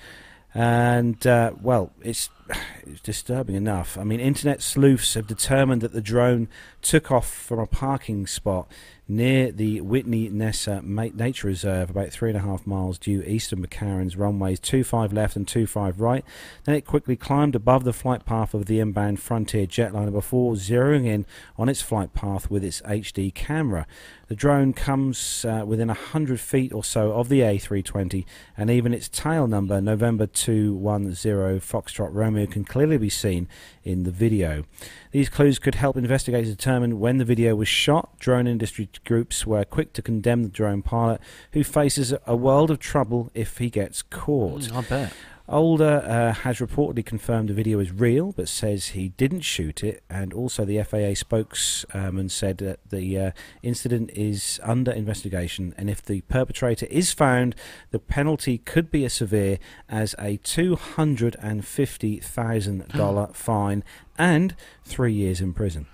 And 0.54 1.26
uh, 1.26 1.54
well, 1.62 1.94
it's 2.02 2.30
it's 2.86 3.00
disturbing 3.02 3.56
enough. 3.56 3.98
I 3.98 4.04
mean, 4.04 4.20
internet 4.20 4.62
sleuths 4.62 5.14
have 5.14 5.26
determined 5.26 5.82
that 5.84 5.94
the 5.94 6.02
drone 6.02 6.50
took 6.82 7.12
off 7.12 7.32
from 7.32 7.60
a 7.60 7.66
parking 7.66 8.28
spot 8.28 8.70
near 9.16 9.52
the 9.52 9.80
Whitney 9.82 10.30
Mesa 10.30 10.82
Nature 10.84 11.48
Reserve, 11.48 11.90
about 11.90 12.10
three 12.10 12.30
and 12.30 12.38
a 12.38 12.42
half 12.42 12.66
miles 12.66 12.98
due 12.98 13.22
east 13.24 13.52
of 13.52 13.60
McCarran's 13.60 14.16
runways 14.16 14.60
25 14.60 15.14
left 15.14 15.36
and 15.36 15.48
25 15.48 16.02
right. 16.02 16.26
Then 16.64 16.76
it 16.76 16.86
quickly 16.86 17.16
climbed 17.16 17.56
above 17.56 17.84
the 17.84 17.94
flight 17.94 18.26
path 18.26 18.54
of 18.54 18.66
the 18.66 18.80
inbound 18.80 19.20
Frontier 19.20 19.68
jetliner 19.68 20.12
before 20.12 20.54
zeroing 20.54 21.06
in 21.06 21.26
on 21.58 21.70
its 21.70 21.82
flight 21.82 22.14
path 22.14 22.50
with 22.50 22.64
its 22.64 22.82
HD 22.82 23.34
camera. 23.34 23.86
The 24.28 24.36
drone 24.36 24.74
comes 24.74 25.46
uh, 25.46 25.64
within 25.66 25.90
100 25.90 26.40
feet 26.40 26.74
or 26.74 26.84
so 26.84 27.12
of 27.12 27.30
the 27.30 27.42
A320, 27.42 28.26
and 28.58 28.72
even 28.72 28.94
its 28.94 29.08
tail 29.08 29.46
number, 29.46 29.80
November 29.80 30.26
210 30.26 31.60
Foxtrot 31.60 32.10
Romeo, 32.12 32.48
can 32.48 32.64
clearly 32.64 32.98
be 32.98 33.10
seen 33.10 33.48
in 33.84 34.04
the 34.04 34.12
video. 34.12 34.64
These 35.12 35.30
clues 35.30 35.60
could 35.60 35.76
help 35.76 35.98
investigators 35.98 36.50
determine 36.50 37.00
when 37.00 37.18
the 37.18 37.26
video 37.26 37.56
was 37.56 37.68
shot. 37.68 38.18
Drone 38.18 38.48
industry 38.48 38.90
groups 39.04 39.46
were 39.46 39.66
quick 39.66 39.94
to 39.94 40.02
condemn 40.02 40.44
the 40.44 40.50
drone 40.50 40.82
pilot, 40.82 41.22
who 41.54 41.64
faces 41.64 42.14
a 42.26 42.36
world 42.36 42.72
of 42.72 42.80
trouble 42.80 43.32
if 43.34 43.58
he 43.58 43.70
gets 43.70 44.02
caught. 44.02 44.72
I 44.72 44.82
bet. 44.82 45.14
Older 45.48 46.02
uh, 46.06 46.34
has 46.34 46.60
reportedly 46.60 47.06
confirmed 47.06 47.50
the 47.50 47.54
video 47.54 47.80
is 47.80 47.92
real, 47.92 48.32
but 48.32 48.48
says 48.48 48.90
he 48.90 49.10
didn't 49.10 49.42
shoot 49.42 49.84
it. 49.84 50.02
And 50.10 50.32
also, 50.32 50.64
the 50.64 50.82
FAA 50.84 51.16
spokesman 51.16 52.30
said 52.30 52.60
that 52.60 52.80
the 52.90 53.20
uh, 53.20 53.32
incident 53.62 54.12
is 54.12 54.62
under 54.64 54.92
investigation, 54.92 55.76
and 55.78 55.90
if 55.90 56.02
the 56.02 56.22
perpetrator 56.22 56.86
is 56.86 57.12
found, 57.12 57.56
the 57.92 58.00
penalty 58.00 58.58
could 58.58 58.90
be 58.90 59.04
as 59.04 59.16
severe 59.16 59.60
as 59.90 60.16
a 60.18 60.38
two 60.38 60.78
hundred 60.78 61.36
and 61.42 61.66
fifty 61.66 62.20
thousand 62.20 62.88
dollar 62.88 63.28
fine 63.34 63.84
and 64.18 64.56
three 64.86 65.14
years 65.14 65.42
in 65.42 65.54
prison. 65.54 65.88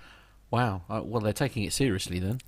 Wow. 0.50 0.82
Uh, 0.90 1.02
well, 1.04 1.20
they're 1.20 1.32
taking 1.32 1.62
it 1.64 1.72
seriously 1.72 2.18
then. 2.18 2.40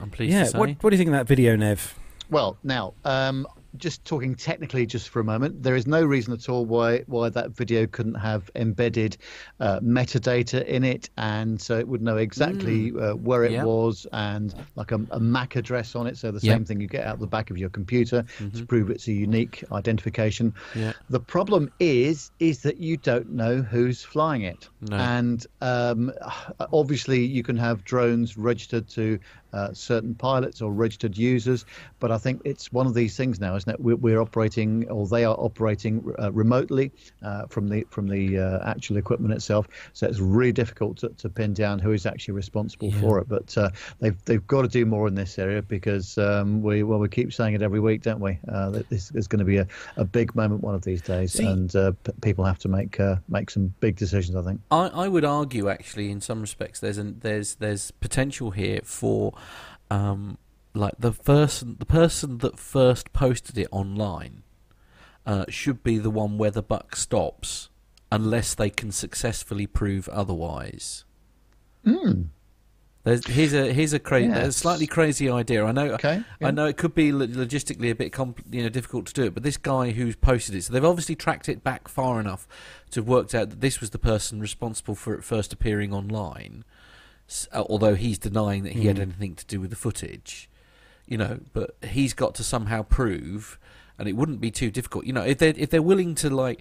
I'm 0.00 0.10
pleased 0.10 0.32
yeah, 0.32 0.44
to 0.44 0.50
say. 0.50 0.58
what, 0.58 0.70
what 0.82 0.90
do 0.90 0.94
you 0.94 0.98
think 0.98 1.08
of 1.08 1.14
that 1.14 1.26
video, 1.26 1.56
Nev? 1.56 1.98
Well, 2.30 2.56
now, 2.62 2.94
um, 3.04 3.46
just 3.76 4.04
talking 4.04 4.34
technically, 4.34 4.86
just 4.86 5.08
for 5.10 5.20
a 5.20 5.24
moment, 5.24 5.62
there 5.62 5.76
is 5.76 5.86
no 5.86 6.02
reason 6.04 6.32
at 6.32 6.48
all 6.48 6.64
why 6.64 7.00
why 7.06 7.28
that 7.28 7.50
video 7.56 7.86
couldn't 7.86 8.14
have 8.14 8.50
embedded 8.54 9.16
uh, 9.60 9.80
metadata 9.80 10.64
in 10.64 10.84
it, 10.84 11.10
and 11.16 11.60
so 11.60 11.78
it 11.78 11.86
would 11.86 12.02
know 12.02 12.16
exactly 12.16 12.92
uh, 13.00 13.12
where 13.12 13.44
it 13.44 13.52
Yeah. 13.52 13.64
was 13.64 14.06
and 14.12 14.54
like 14.74 14.92
a, 14.92 14.98
a 15.10 15.20
MAC 15.20 15.56
address 15.56 15.94
on 15.94 16.06
it. 16.06 16.16
So 16.16 16.30
the 16.30 16.40
Yeah. 16.40 16.54
same 16.54 16.64
thing 16.64 16.80
you 16.80 16.88
get 16.88 17.06
out 17.06 17.18
the 17.18 17.26
back 17.26 17.50
of 17.50 17.58
your 17.58 17.70
computer 17.70 18.24
to 18.54 18.66
prove 18.66 18.90
it's 18.90 19.06
a 19.08 19.12
unique 19.12 19.62
identification. 19.72 20.54
The 21.08 21.20
problem 21.20 21.68
is 21.78 22.30
is 22.38 22.62
that 22.62 22.78
you 22.78 22.96
don't 22.96 23.30
know 23.30 23.62
who's 23.62 24.02
flying 24.02 24.42
it, 24.42 24.68
No. 24.80 24.96
and 24.96 25.46
um, 25.60 26.12
obviously 26.72 27.24
you 27.24 27.42
can 27.42 27.56
have 27.56 27.84
drones 27.84 28.36
registered 28.36 28.88
to 28.90 29.18
uh, 29.52 29.72
certain 29.72 30.14
pilots 30.14 30.60
or 30.62 30.72
registered 30.72 31.16
users, 31.16 31.64
but 32.00 32.10
I 32.12 32.18
think 32.18 32.42
it's 32.44 32.72
one 32.72 32.86
of 32.86 32.94
these 32.94 33.16
things 33.16 33.40
now, 33.40 33.56
isn't 33.56 33.70
it? 33.72 33.80
We're, 33.80 33.96
we're 33.96 34.20
operating, 34.20 34.88
or 34.90 35.06
they 35.06 35.24
are 35.24 35.34
operating 35.38 36.04
uh, 36.18 36.30
remotely 36.32 36.92
uh, 37.22 37.46
from 37.46 37.68
the 37.68 37.86
from 37.90 38.08
the 38.08 38.38
uh, 38.38 38.68
actual 38.70 38.96
equipment 38.96 39.32
itself, 39.34 39.68
so 39.92 40.06
it's 40.06 40.18
really 40.20 40.52
difficult 40.52 40.98
to, 40.98 41.08
to 41.10 41.28
pin 41.28 41.52
down 41.54 41.78
who 41.78 41.92
is 41.92 42.06
actually 42.06 42.34
responsible 42.34 42.88
Yeah. 42.88 43.00
for 43.00 43.18
it. 43.20 43.28
But 43.28 43.56
uh, 43.56 43.70
they've 44.00 44.16
they've 44.24 44.46
got 44.46 44.62
to 44.62 44.68
do 44.68 44.84
more 44.86 45.08
in 45.08 45.14
this 45.14 45.38
area 45.38 45.62
because 45.62 46.18
um, 46.18 46.62
we 46.62 46.82
well 46.82 46.98
we 46.98 47.08
keep 47.08 47.32
saying 47.32 47.54
it 47.54 47.62
every 47.62 47.80
week, 47.80 48.02
don't 48.02 48.20
we? 48.20 48.38
Uh, 48.52 48.70
that 48.70 48.88
this 48.90 49.10
is 49.12 49.26
going 49.26 49.40
to 49.40 49.44
be 49.44 49.56
a, 49.58 49.66
a 49.96 50.04
big 50.04 50.34
moment 50.34 50.62
one 50.62 50.74
of 50.74 50.82
these 50.82 51.02
days, 51.02 51.32
See- 51.32 51.46
and 51.46 51.74
uh, 51.74 51.92
p- 52.04 52.12
people 52.20 52.44
have 52.44 52.58
to 52.60 52.68
make 52.68 52.98
uh, 53.00 53.16
make 53.28 53.50
some 53.50 53.72
big 53.80 53.96
decisions. 53.96 54.36
I 54.36 54.42
think. 54.42 54.60
I, 54.70 54.88
I 54.88 55.08
would 55.08 55.24
argue, 55.24 55.68
actually, 55.68 56.10
in 56.10 56.20
some 56.20 56.40
respects, 56.40 56.80
there's 56.80 56.98
an, 56.98 57.18
there's 57.20 57.54
there's 57.56 57.90
potential 57.90 58.50
here 58.50 58.80
for, 58.84 59.32
um, 59.90 60.38
like 60.74 60.94
the 60.98 61.12
person 61.12 61.76
the 61.78 61.86
person 61.86 62.38
that 62.38 62.58
first 62.58 63.12
posted 63.12 63.58
it 63.58 63.68
online, 63.70 64.42
uh, 65.26 65.44
should 65.48 65.82
be 65.82 65.98
the 65.98 66.10
one 66.10 66.38
where 66.38 66.50
the 66.50 66.62
buck 66.62 66.96
stops, 66.96 67.68
unless 68.12 68.54
they 68.54 68.70
can 68.70 68.90
successfully 68.92 69.66
prove 69.66 70.08
otherwise. 70.08 71.04
Hmm. 71.84 72.22
There's, 73.04 73.26
here's 73.26 73.54
a 73.54 73.72
here's 73.72 73.92
a 73.94 73.98
cra- 73.98 74.22
Yes. 74.22 74.56
slightly 74.56 74.86
crazy 74.86 75.30
idea. 75.30 75.64
I 75.64 75.72
know. 75.72 75.92
Okay. 75.92 76.22
I 76.42 76.50
know 76.50 76.66
it 76.66 76.76
could 76.76 76.94
be 76.94 77.10
logistically 77.10 77.90
a 77.90 77.94
bit 77.94 78.12
compl- 78.12 78.42
you 78.50 78.62
know 78.62 78.68
difficult 78.68 79.06
to 79.06 79.14
do 79.14 79.22
it, 79.24 79.34
but 79.34 79.42
this 79.44 79.56
guy 79.56 79.92
who's 79.92 80.14
posted 80.16 80.54
it, 80.54 80.64
so 80.64 80.72
they've 80.72 80.84
obviously 80.84 81.14
tracked 81.14 81.48
it 81.48 81.64
back 81.64 81.88
far 81.88 82.20
enough 82.20 82.46
to 82.90 83.00
have 83.00 83.08
worked 83.08 83.34
out 83.34 83.48
that 83.48 83.60
this 83.62 83.80
was 83.80 83.90
the 83.90 83.98
person 83.98 84.40
responsible 84.40 84.94
for 84.94 85.14
it 85.14 85.24
first 85.24 85.52
appearing 85.54 85.94
online. 85.94 86.64
Uh, 87.52 87.62
although 87.68 87.94
he's 87.94 88.18
denying 88.18 88.62
that 88.64 88.72
he 88.72 88.86
had 88.86 88.96
Mm. 88.96 89.02
anything 89.02 89.34
to 89.36 89.44
do 89.46 89.60
with 89.60 89.70
the 89.70 89.76
footage, 89.76 90.48
you 91.06 91.18
know, 91.18 91.40
but 91.52 91.76
he's 91.84 92.14
got 92.14 92.34
to 92.36 92.44
somehow 92.44 92.82
prove, 92.82 93.58
and 93.98 94.08
it 94.08 94.14
wouldn't 94.16 94.40
be 94.40 94.50
too 94.50 94.70
difficult, 94.70 95.04
you 95.04 95.12
know, 95.12 95.22
if 95.22 95.38
they 95.38 95.50
if 95.50 95.68
they're 95.70 95.82
willing 95.82 96.14
to 96.16 96.30
like 96.30 96.60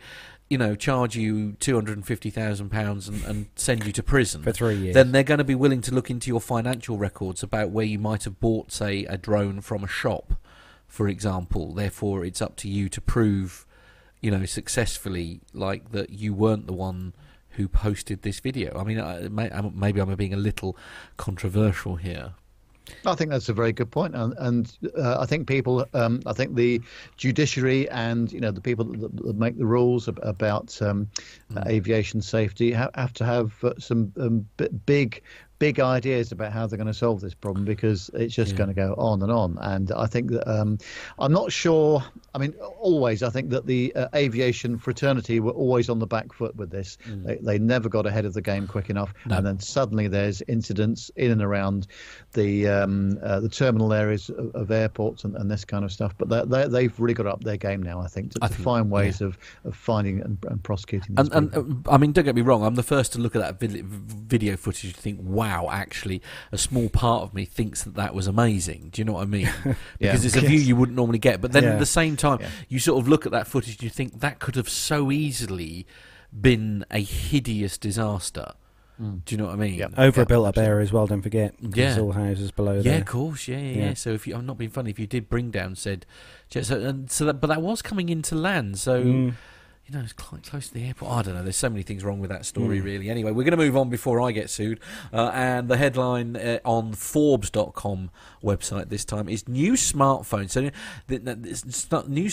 you 0.49 0.57
know, 0.57 0.75
charge 0.75 1.13
you 1.17 1.51
two 1.59 1.75
hundred 1.75 1.97
and 1.97 2.07
fifty 2.07 2.29
thousand 2.29 2.69
pounds 2.69 3.09
and 3.09 3.47
send 3.57 3.85
you 3.85 3.91
to 3.91 4.01
prison 4.01 4.41
for 4.41 4.53
three 4.53 4.75
years. 4.75 4.93
then 4.93 5.11
they're 5.11 5.21
going 5.21 5.39
to 5.39 5.43
be 5.43 5.53
willing 5.55 5.81
to 5.81 5.93
look 5.93 6.09
into 6.09 6.29
your 6.29 6.39
financial 6.39 6.97
records 6.97 7.43
about 7.43 7.69
where 7.69 7.83
you 7.85 7.99
might 7.99 8.23
have 8.23 8.39
bought, 8.39 8.71
say, 8.71 9.03
a 9.07 9.17
drone 9.17 9.59
from 9.59 9.83
a 9.83 9.87
shop, 9.89 10.35
for 10.87 11.09
example. 11.09 11.73
Therefore, 11.73 12.23
it's 12.23 12.41
up 12.41 12.55
to 12.57 12.69
you 12.69 12.87
to 12.87 13.01
prove, 13.01 13.65
you 14.21 14.31
know, 14.31 14.45
successfully, 14.45 15.41
like 15.53 15.91
that 15.91 16.11
you 16.11 16.33
weren't 16.33 16.65
the 16.65 16.71
one 16.71 17.11
who 17.57 17.67
posted 17.67 18.21
this 18.21 18.39
video. 18.39 18.77
I 18.79 18.83
mean, 18.83 18.99
I, 18.99 19.27
may, 19.27 19.49
maybe 19.73 19.99
I'm 19.99 20.15
being 20.15 20.33
a 20.33 20.37
little 20.37 20.77
controversial 21.17 21.95
here. 21.95 22.33
I 23.05 23.15
think 23.15 23.31
that's 23.31 23.49
a 23.49 23.53
very 23.53 23.73
good 23.73 23.91
point, 23.91 24.15
and, 24.15 24.33
and 24.37 24.77
uh, 24.97 25.17
I 25.19 25.25
think 25.25 25.45
people, 25.45 25.85
um, 25.93 26.21
I 26.25 26.31
think 26.31 26.55
the 26.55 26.81
judiciary 27.17 27.89
and 27.89 28.31
you 28.31 28.39
know 28.39 28.51
the 28.51 28.61
people 28.61 28.85
that, 28.85 29.17
that 29.17 29.35
make 29.35 29.57
the 29.57 29.65
rules 29.65 30.07
about 30.07 30.81
um, 30.81 31.09
mm. 31.51 31.67
aviation 31.67 32.21
safety 32.21 32.71
have, 32.71 32.91
have 32.95 33.11
to 33.13 33.25
have 33.25 33.61
uh, 33.63 33.73
some 33.77 34.13
um, 34.17 34.47
big 34.85 35.21
big 35.59 35.79
ideas 35.79 36.31
about 36.31 36.51
how 36.51 36.67
they're 36.67 36.77
going 36.77 36.87
to 36.87 36.93
solve 36.93 37.21
this 37.21 37.33
problem 37.33 37.65
because 37.65 38.09
it's 38.13 38.33
just 38.33 38.51
yeah. 38.51 38.57
going 38.57 38.69
to 38.69 38.75
go 38.75 38.93
on 38.97 39.21
and 39.21 39.31
on. 39.31 39.57
And 39.61 39.91
I 39.91 40.05
think 40.05 40.31
that 40.31 40.47
um, 40.47 40.77
I'm 41.19 41.31
not 41.31 41.51
sure. 41.51 42.03
I 42.35 42.37
mean, 42.37 42.53
always 42.79 43.23
I 43.23 43.29
think 43.29 43.49
that 43.49 43.65
the 43.65 43.93
uh, 43.95 44.07
aviation 44.13 44.77
fraternity 44.77 45.39
were 45.39 45.51
always 45.51 45.89
on 45.89 45.99
the 45.99 46.07
back 46.07 46.33
foot 46.33 46.55
with 46.55 46.69
this. 46.69 46.97
Mm. 47.07 47.25
They, 47.25 47.35
they 47.37 47.59
never 47.59 47.89
got 47.89 48.05
ahead 48.05 48.25
of 48.25 48.33
the 48.33 48.41
game 48.41 48.67
quick 48.67 48.89
enough, 48.89 49.13
no. 49.25 49.37
and 49.37 49.45
then 49.45 49.59
suddenly 49.59 50.07
there's 50.07 50.41
incidents 50.47 51.09
in 51.15 51.31
and 51.31 51.41
around 51.41 51.87
the 52.33 52.67
um, 52.67 53.17
uh, 53.23 53.39
the 53.39 53.49
terminal 53.49 53.93
areas 53.93 54.29
of, 54.29 54.53
of 54.53 54.71
airports 54.71 55.23
and, 55.23 55.35
and, 55.35 55.49
this 55.49 55.65
kind 55.65 55.83
of 55.83 55.91
stuff. 55.91 56.13
But 56.17 56.49
they, 56.49 56.67
they, 56.67 56.83
have 56.83 56.99
really 56.99 57.13
got 57.13 57.25
up 57.25 57.43
their 57.43 57.57
game 57.57 57.81
now. 57.81 58.01
I 58.01 58.07
think 58.07 58.33
to, 58.33 58.39
I 58.41 58.47
to 58.47 58.53
think, 58.53 58.63
find 58.63 58.91
ways 58.91 59.21
yeah. 59.21 59.27
of, 59.27 59.37
of 59.65 59.75
finding 59.75 60.21
and, 60.21 60.37
and 60.47 60.63
prosecuting. 60.63 61.15
And, 61.17 61.33
and, 61.33 61.87
I 61.89 61.97
mean, 61.97 62.11
don't 62.11 62.25
get 62.25 62.35
me 62.35 62.41
wrong. 62.41 62.63
I'm 62.63 62.75
the 62.75 62.83
first 62.83 63.13
to 63.13 63.19
look 63.19 63.35
at 63.35 63.41
that 63.59 63.59
video 63.59 64.57
footage 64.57 64.85
and 64.85 64.95
think, 64.95 65.19
wow 65.23 65.46
wow, 65.47 65.69
actually, 65.71 66.21
a 66.51 66.57
small 66.57 66.89
part 66.89 67.23
of 67.23 67.33
me 67.33 67.45
thinks 67.45 67.83
that 67.83 67.95
that 67.95 68.13
was 68.13 68.27
amazing. 68.27 68.89
Do 68.91 69.01
you 69.01 69.05
know 69.05 69.13
what 69.13 69.23
I 69.23 69.25
mean? 69.25 69.49
Because 69.99 70.23
yeah. 70.23 70.27
it's 70.27 70.35
a 70.35 70.41
view 70.41 70.59
you 70.59 70.75
wouldn't 70.75 70.95
normally 70.95 71.19
get. 71.19 71.41
But 71.41 71.51
then 71.51 71.63
yeah. 71.63 71.73
at 71.73 71.79
the 71.79 71.85
same 71.85 72.15
time, 72.15 72.39
yeah. 72.39 72.49
you 72.69 72.79
sort 72.79 73.01
of 73.01 73.07
look 73.07 73.25
at 73.25 73.31
that 73.31 73.47
footage 73.47 73.75
and 73.75 73.83
you 73.83 73.89
think 73.89 74.19
that 74.19 74.39
could 74.39 74.55
have 74.55 74.69
so 74.69 75.11
easily 75.11 75.87
been 76.39 76.85
a 76.91 77.01
hideous 77.01 77.77
disaster. 77.77 78.53
Mm. 79.01 79.25
Do 79.25 79.35
you 79.35 79.37
know 79.37 79.45
what 79.45 79.53
I 79.53 79.57
mean? 79.57 79.75
Yeah. 79.75 79.87
Over 79.97 80.21
a 80.21 80.25
built-up 80.25 80.57
area 80.57 80.83
as 80.83 80.91
well. 80.91 81.07
Don't 81.07 81.21
forget. 81.21 81.55
Yeah. 81.59 81.99
all 81.99 82.11
houses 82.11 82.51
below. 82.51 82.75
Yeah, 82.75 82.81
there. 82.81 82.99
of 82.99 83.05
course. 83.05 83.47
Yeah, 83.47 83.59
yeah, 83.59 83.85
yeah, 83.87 83.93
So 83.93 84.11
if 84.11 84.27
you, 84.27 84.35
I'm 84.35 84.45
not 84.45 84.57
being 84.57 84.71
funny, 84.71 84.91
if 84.91 84.99
you 84.99 85.07
did 85.07 85.29
bring 85.29 85.51
down 85.51 85.75
said, 85.75 86.05
so, 86.49 86.79
and 86.79 87.09
so 87.09 87.25
that, 87.25 87.35
but 87.35 87.47
that 87.47 87.61
was 87.61 87.81
coming 87.81 88.09
into 88.09 88.35
land. 88.35 88.77
So. 88.79 89.03
Mm 89.03 89.33
you 89.87 89.97
know, 89.97 90.03
it's 90.03 90.11
quite 90.11 90.43
close 90.43 90.67
to 90.67 90.73
the 90.73 90.85
airport. 90.85 91.13
I 91.13 91.21
don't 91.21 91.33
know. 91.33 91.43
There's 91.43 91.55
so 91.55 91.69
many 91.69 91.81
things 91.81 92.03
wrong 92.03 92.19
with 92.19 92.29
that 92.29 92.45
story, 92.45 92.81
mm. 92.81 92.83
really. 92.83 93.09
Anyway, 93.09 93.31
we're 93.31 93.43
going 93.43 93.57
to 93.57 93.57
move 93.57 93.77
on 93.77 93.89
before 93.89 94.19
I 94.19 94.33
get 94.33 94.49
sued. 94.49 94.81
Uh, 95.13 95.31
and 95.33 95.69
the 95.69 95.77
headline 95.77 96.35
uh, 96.35 96.59
on 96.65 96.91
Forbes.com 96.91 98.09
website 98.43 98.89
this 98.89 99.05
time 99.05 99.29
is 99.29 99.47
new 99.47 99.73
smartphone. 99.73 100.49
So, 100.49 100.69
it's 101.07 101.89
not 101.89 102.09
new 102.09 102.27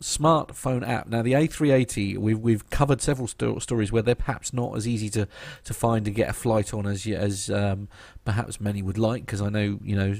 smartphone 0.00 0.86
app. 0.86 1.08
Now, 1.08 1.22
the 1.22 1.32
A380, 1.32 2.18
we've 2.18 2.38
we've 2.38 2.68
covered 2.70 3.00
several 3.00 3.28
sto- 3.28 3.58
stories 3.58 3.92
where 3.92 4.02
they're 4.02 4.14
perhaps 4.14 4.52
not 4.52 4.76
as 4.76 4.86
easy 4.86 5.08
to, 5.10 5.28
to 5.64 5.74
find 5.74 6.06
and 6.06 6.14
get 6.14 6.28
a 6.28 6.32
flight 6.32 6.74
on 6.74 6.86
as 6.86 7.06
as 7.06 7.50
um, 7.50 7.88
perhaps 8.24 8.60
many 8.60 8.82
would 8.82 8.98
like. 8.98 9.24
Because 9.24 9.40
I 9.40 9.48
know, 9.48 9.78
you 9.82 9.96
know, 9.96 10.16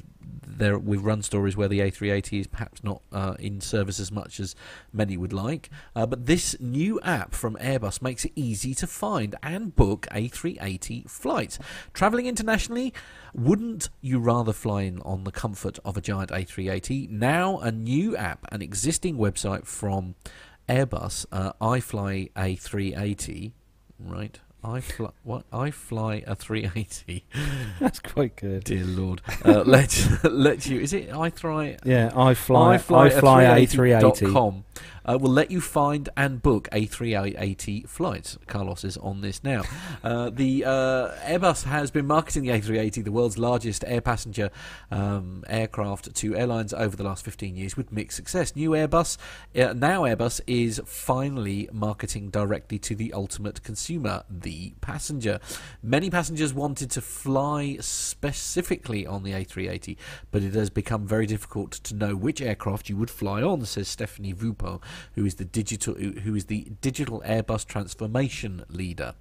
there 0.47 0.79
we've 0.79 1.05
run 1.05 1.23
stories 1.23 1.57
where 1.57 1.69
the 1.69 1.81
A380 1.81 2.41
is 2.41 2.47
perhaps 2.47 2.83
not 2.85 3.03
uh, 3.13 3.35
in 3.39 3.61
service 3.61 3.99
as 4.01 4.13
much 4.13 4.41
as 4.41 4.55
many 4.93 5.17
would 5.17 5.33
like. 5.33 5.71
Uh, 5.95 6.07
but 6.07 6.27
this 6.27 6.59
new 6.61 7.01
app 7.01 7.35
from 7.35 7.57
Airbus 7.57 8.03
makes 8.03 8.25
it 8.25 8.33
easy 8.35 8.75
to 8.75 8.87
find 8.87 9.35
and 9.43 9.75
book 9.75 10.07
A380 10.11 11.09
flights. 11.09 11.59
Travelling 11.93 12.27
internationally, 12.27 12.93
wouldn't 13.35 13.89
you 14.01 14.19
rather 14.19 14.53
fly 14.53 14.83
in 14.83 15.01
on 15.01 15.25
the 15.25 15.33
comfort 15.33 15.79
of 15.85 15.97
a 15.97 16.01
giant 16.01 16.31
A380? 16.31 17.11
Now, 17.11 17.59
a 17.59 17.73
new 17.73 18.17
app, 18.17 18.47
an 18.53 18.63
existing 18.63 19.17
website 19.17 19.67
from 19.75 20.15
Airbus, 20.69 21.27
uh, 21.33 21.53
fly 21.81 22.31
A380, 22.37 23.53
right? 23.99 24.39
I 24.63 24.81
fly 24.81 25.11
what? 25.25 25.45
I 25.53 25.71
fly 25.71 26.25
a 26.27 26.35
380. 26.35 27.27
That's 27.81 28.01
quite 28.01 28.37
good. 28.37 28.65
Dear 28.65 28.85
Lord, 28.85 29.21
uh, 29.45 29.63
let 29.67 30.09
let 30.25 30.65
you. 30.67 30.81
Is 30.81 30.95
it 30.95 31.13
I 31.13 31.29
fly? 31.29 31.77
Yeah, 31.85 32.11
I 32.17 32.33
fly. 32.33 32.75
I 32.75 32.79
fly, 32.79 33.07
I 33.07 33.11
fly 33.11 33.43
a 33.43 33.67
380. 33.67 34.33
Com 34.33 34.65
uh, 35.05 35.19
will 35.21 35.31
let 35.31 35.51
you 35.51 35.61
find 35.61 36.09
and 36.17 36.43
book 36.43 36.69
A380 36.73 37.89
flights. 37.89 38.39
Carlos 38.47 38.85
is 38.85 38.97
on 38.99 39.21
this 39.21 39.43
now. 39.43 39.63
Uh, 40.03 40.29
the 40.29 40.65
uh, 40.65 41.15
Airbus 41.25 41.65
has 41.65 41.91
been 41.91 42.07
marketing 42.07 42.43
the 42.43 42.51
A380, 42.51 43.05
the 43.05 43.13
world's 43.13 43.39
largest 43.39 43.85
air 43.87 44.01
passenger 44.01 44.51
um, 44.91 45.45
aircraft, 45.49 46.15
to 46.15 46.37
airlines 46.37 46.75
over 46.75 46.95
the 46.95 47.03
last 47.03 47.25
15 47.25 47.57
years 47.57 47.77
with 47.77 47.91
mixed 47.91 48.17
success. 48.17 48.55
New 48.55 48.71
Airbus, 48.71 49.17
uh, 49.57 49.73
now 49.73 50.03
Airbus, 50.03 50.41
is 50.47 50.81
finally 50.85 51.69
marketing 51.73 52.29
directly 52.29 52.79
to 52.81 52.95
the 52.95 53.13
ultimate 53.15 53.63
consumer, 53.63 54.25
the 54.29 54.75
passenger. 54.81 55.41
Many 55.83 56.11
passengers 56.11 56.53
wanted 56.53 56.91
to 56.93 57.01
fly 57.01 57.79
specifically 57.81 59.07
on 59.07 59.23
the 59.23 59.33
A380, 59.33 59.97
but 60.31 60.43
it 60.43 60.55
has 60.55 60.71
become 60.71 61.07
very 61.07 61.27
difficult 61.27 61.73
to 61.73 61.95
know 61.95 62.15
which 62.15 62.43
aircraft 62.43 62.89
you 62.89 62.97
would 62.97 63.11
fly 63.11 63.43
on, 63.43 63.65
says 63.65 63.89
Stephanie 63.89 64.35
Vupo, 64.35 64.81
who 65.15 65.25
is 65.25 65.37
the 65.37 65.45
digital 65.45 65.95
who 65.95 66.35
is 66.35 66.47
the 66.47 66.69
digital 66.81 67.23
Airbus 67.27 67.67
transformation 67.67 68.65
leader. 68.69 69.15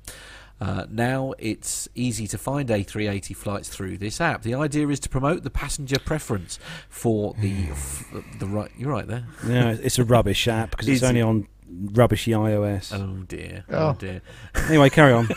Uh, 0.61 0.85
now 0.89 1.33
it's 1.39 1.89
easy 1.93 2.25
to 2.27 2.37
find 2.37 2.69
A380 2.69 3.35
flights 3.35 3.67
through 3.67 3.97
this 3.97 4.21
app. 4.21 4.43
The 4.43 4.55
idea 4.55 4.87
is 4.87 4.99
to 5.01 5.09
promote 5.09 5.43
the 5.43 5.49
passenger 5.49 5.99
preference 5.99 6.57
for 6.87 7.33
the 7.39 7.63
f- 7.71 8.05
the 8.39 8.45
right. 8.45 8.71
You're 8.77 8.91
right 8.91 9.07
there. 9.07 9.25
Yeah, 9.45 9.75
it's 9.81 9.99
a 9.99 10.05
rubbish 10.05 10.47
app 10.47 10.71
because 10.71 10.87
it's 10.87 11.03
only 11.03 11.21
on 11.21 11.47
rubbishy 11.93 12.31
iOS. 12.31 12.93
Oh 12.93 13.23
dear. 13.23 13.65
Oh, 13.69 13.89
oh 13.89 13.95
dear. 13.97 14.21
Anyway, 14.69 14.89
carry 14.89 15.11
on. 15.11 15.27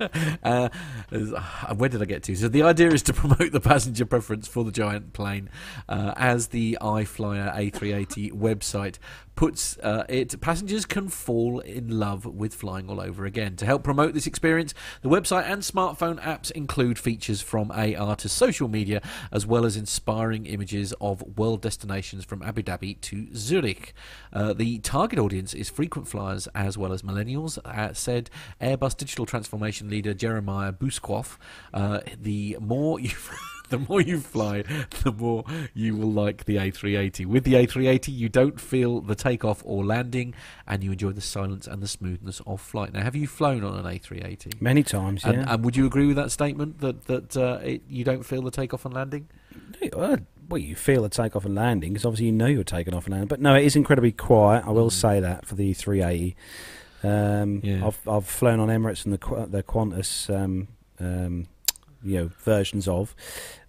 uh, 0.42 0.68
uh, 1.12 1.74
where 1.74 1.88
did 1.88 2.00
I 2.00 2.06
get 2.06 2.22
to? 2.24 2.34
So 2.34 2.48
the 2.48 2.62
idea 2.62 2.88
is 2.88 3.02
to 3.04 3.12
promote 3.20 3.52
the 3.52 3.60
passenger 3.60 4.06
preference 4.06 4.48
for 4.48 4.64
the 4.64 4.72
giant 4.72 5.12
plane, 5.12 5.50
uh, 5.88 6.14
as 6.16 6.48
the 6.48 6.78
iFlyer 6.80 7.54
A380 7.54 8.32
website 8.32 8.96
puts 9.40 9.78
uh, 9.78 10.04
it, 10.06 10.38
passengers 10.42 10.84
can 10.84 11.08
fall 11.08 11.60
in 11.60 11.98
love 11.98 12.26
with 12.26 12.52
flying 12.52 12.90
all 12.90 13.00
over 13.00 13.24
again. 13.24 13.56
To 13.56 13.64
help 13.64 13.82
promote 13.82 14.12
this 14.12 14.26
experience, 14.26 14.74
the 15.00 15.08
website 15.08 15.50
and 15.50 15.62
smartphone 15.62 16.20
apps 16.20 16.50
include 16.50 16.98
features 16.98 17.40
from 17.40 17.70
AR 17.70 18.16
to 18.16 18.28
social 18.28 18.68
media, 18.68 19.00
as 19.32 19.46
well 19.46 19.64
as 19.64 19.78
inspiring 19.78 20.44
images 20.44 20.92
of 21.00 21.38
world 21.38 21.62
destinations 21.62 22.24
from 22.24 22.42
Abu 22.42 22.62
Dhabi 22.62 23.00
to 23.00 23.28
Zurich. 23.34 23.94
Uh, 24.30 24.52
the 24.52 24.78
target 24.80 25.18
audience 25.18 25.54
is 25.54 25.70
frequent 25.80 26.06
flyers 26.06 26.46
as 26.54 26.76
well 26.76 26.92
as 26.92 27.00
millennials, 27.00 27.56
uh, 27.64 27.90
said 27.94 28.28
Airbus 28.60 28.94
digital 28.94 29.24
transformation 29.24 29.88
leader 29.88 30.12
Jeremiah 30.12 30.72
Buskov. 30.74 31.38
Uh, 31.72 32.00
the 32.20 32.58
more 32.60 33.00
you 33.00 33.12
the 33.70 33.78
more 33.78 34.02
you 34.02 34.20
fly, 34.20 34.60
the 35.04 35.10
more 35.10 35.42
you 35.72 35.96
will 35.96 36.12
like 36.12 36.44
the 36.44 36.56
A380. 36.56 37.24
With 37.24 37.44
the 37.44 37.54
A380, 37.54 38.14
you 38.14 38.28
don't 38.28 38.60
feel 38.60 39.00
the 39.00 39.14
takeoff 39.14 39.62
or 39.64 39.82
landing, 39.82 40.34
and 40.66 40.84
you 40.84 40.92
enjoy 40.92 41.12
the 41.12 41.22
silence 41.22 41.66
and 41.66 41.82
the 41.82 41.88
smoothness 41.88 42.42
of 42.46 42.60
flight. 42.60 42.92
Now, 42.92 43.02
have 43.02 43.16
you 43.16 43.26
flown 43.26 43.64
on 43.64 43.78
an 43.78 43.86
A380? 43.86 44.60
Many 44.60 44.82
times, 44.82 45.24
yeah. 45.24 45.30
And, 45.30 45.48
and 45.48 45.64
would 45.64 45.78
you 45.78 45.86
agree 45.86 46.08
with 46.08 46.16
that 46.16 46.30
statement 46.30 46.80
that 46.80 47.06
that 47.06 47.34
uh, 47.38 47.60
it, 47.62 47.84
you 47.88 48.04
don't 48.04 48.26
feel 48.26 48.42
the 48.42 48.50
takeoff 48.50 48.84
and 48.84 48.92
landing? 48.92 49.30
Well, 50.50 50.58
you 50.58 50.74
feel 50.74 51.02
the 51.02 51.08
takeoff 51.08 51.44
and 51.44 51.54
landing 51.54 51.92
because 51.92 52.04
obviously 52.04 52.26
you 52.26 52.32
know 52.32 52.46
you're 52.46 52.64
taking 52.64 52.92
off 52.92 53.06
and 53.06 53.12
landing. 53.12 53.28
But 53.28 53.40
no, 53.40 53.54
it 53.54 53.64
is 53.64 53.76
incredibly 53.76 54.10
quiet. 54.10 54.64
I 54.66 54.70
will 54.70 54.90
mm. 54.90 54.92
say 54.92 55.20
that 55.20 55.46
for 55.46 55.54
the 55.54 55.72
380. 55.72 56.36
Um, 57.04 57.60
yeah. 57.62 57.86
I've 57.86 58.08
I've 58.08 58.26
flown 58.26 58.58
on 58.58 58.68
Emirates 58.68 59.04
and 59.04 59.14
the 59.14 59.46
the 59.46 59.62
Qantas 59.62 60.28
um, 60.28 60.66
um, 60.98 61.46
you 62.02 62.18
know 62.18 62.30
versions 62.40 62.88
of. 62.88 63.14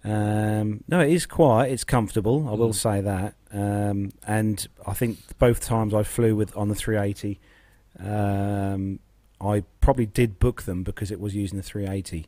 Um, 0.02 0.82
no, 0.88 0.98
it 0.98 1.12
is 1.12 1.24
quiet. 1.24 1.70
It's 1.70 1.84
comfortable. 1.84 2.48
I 2.48 2.54
will 2.54 2.70
mm. 2.70 2.74
say 2.74 3.00
that. 3.00 3.34
Um, 3.52 4.10
and 4.26 4.66
I 4.84 4.92
think 4.94 5.18
both 5.38 5.60
times 5.60 5.94
I 5.94 6.02
flew 6.02 6.34
with 6.34 6.56
on 6.56 6.68
the 6.68 6.74
380, 6.74 7.38
um, 8.00 8.98
I 9.40 9.62
probably 9.80 10.06
did 10.06 10.40
book 10.40 10.62
them 10.62 10.82
because 10.82 11.12
it 11.12 11.20
was 11.20 11.36
using 11.36 11.58
the 11.58 11.62
380. 11.62 12.26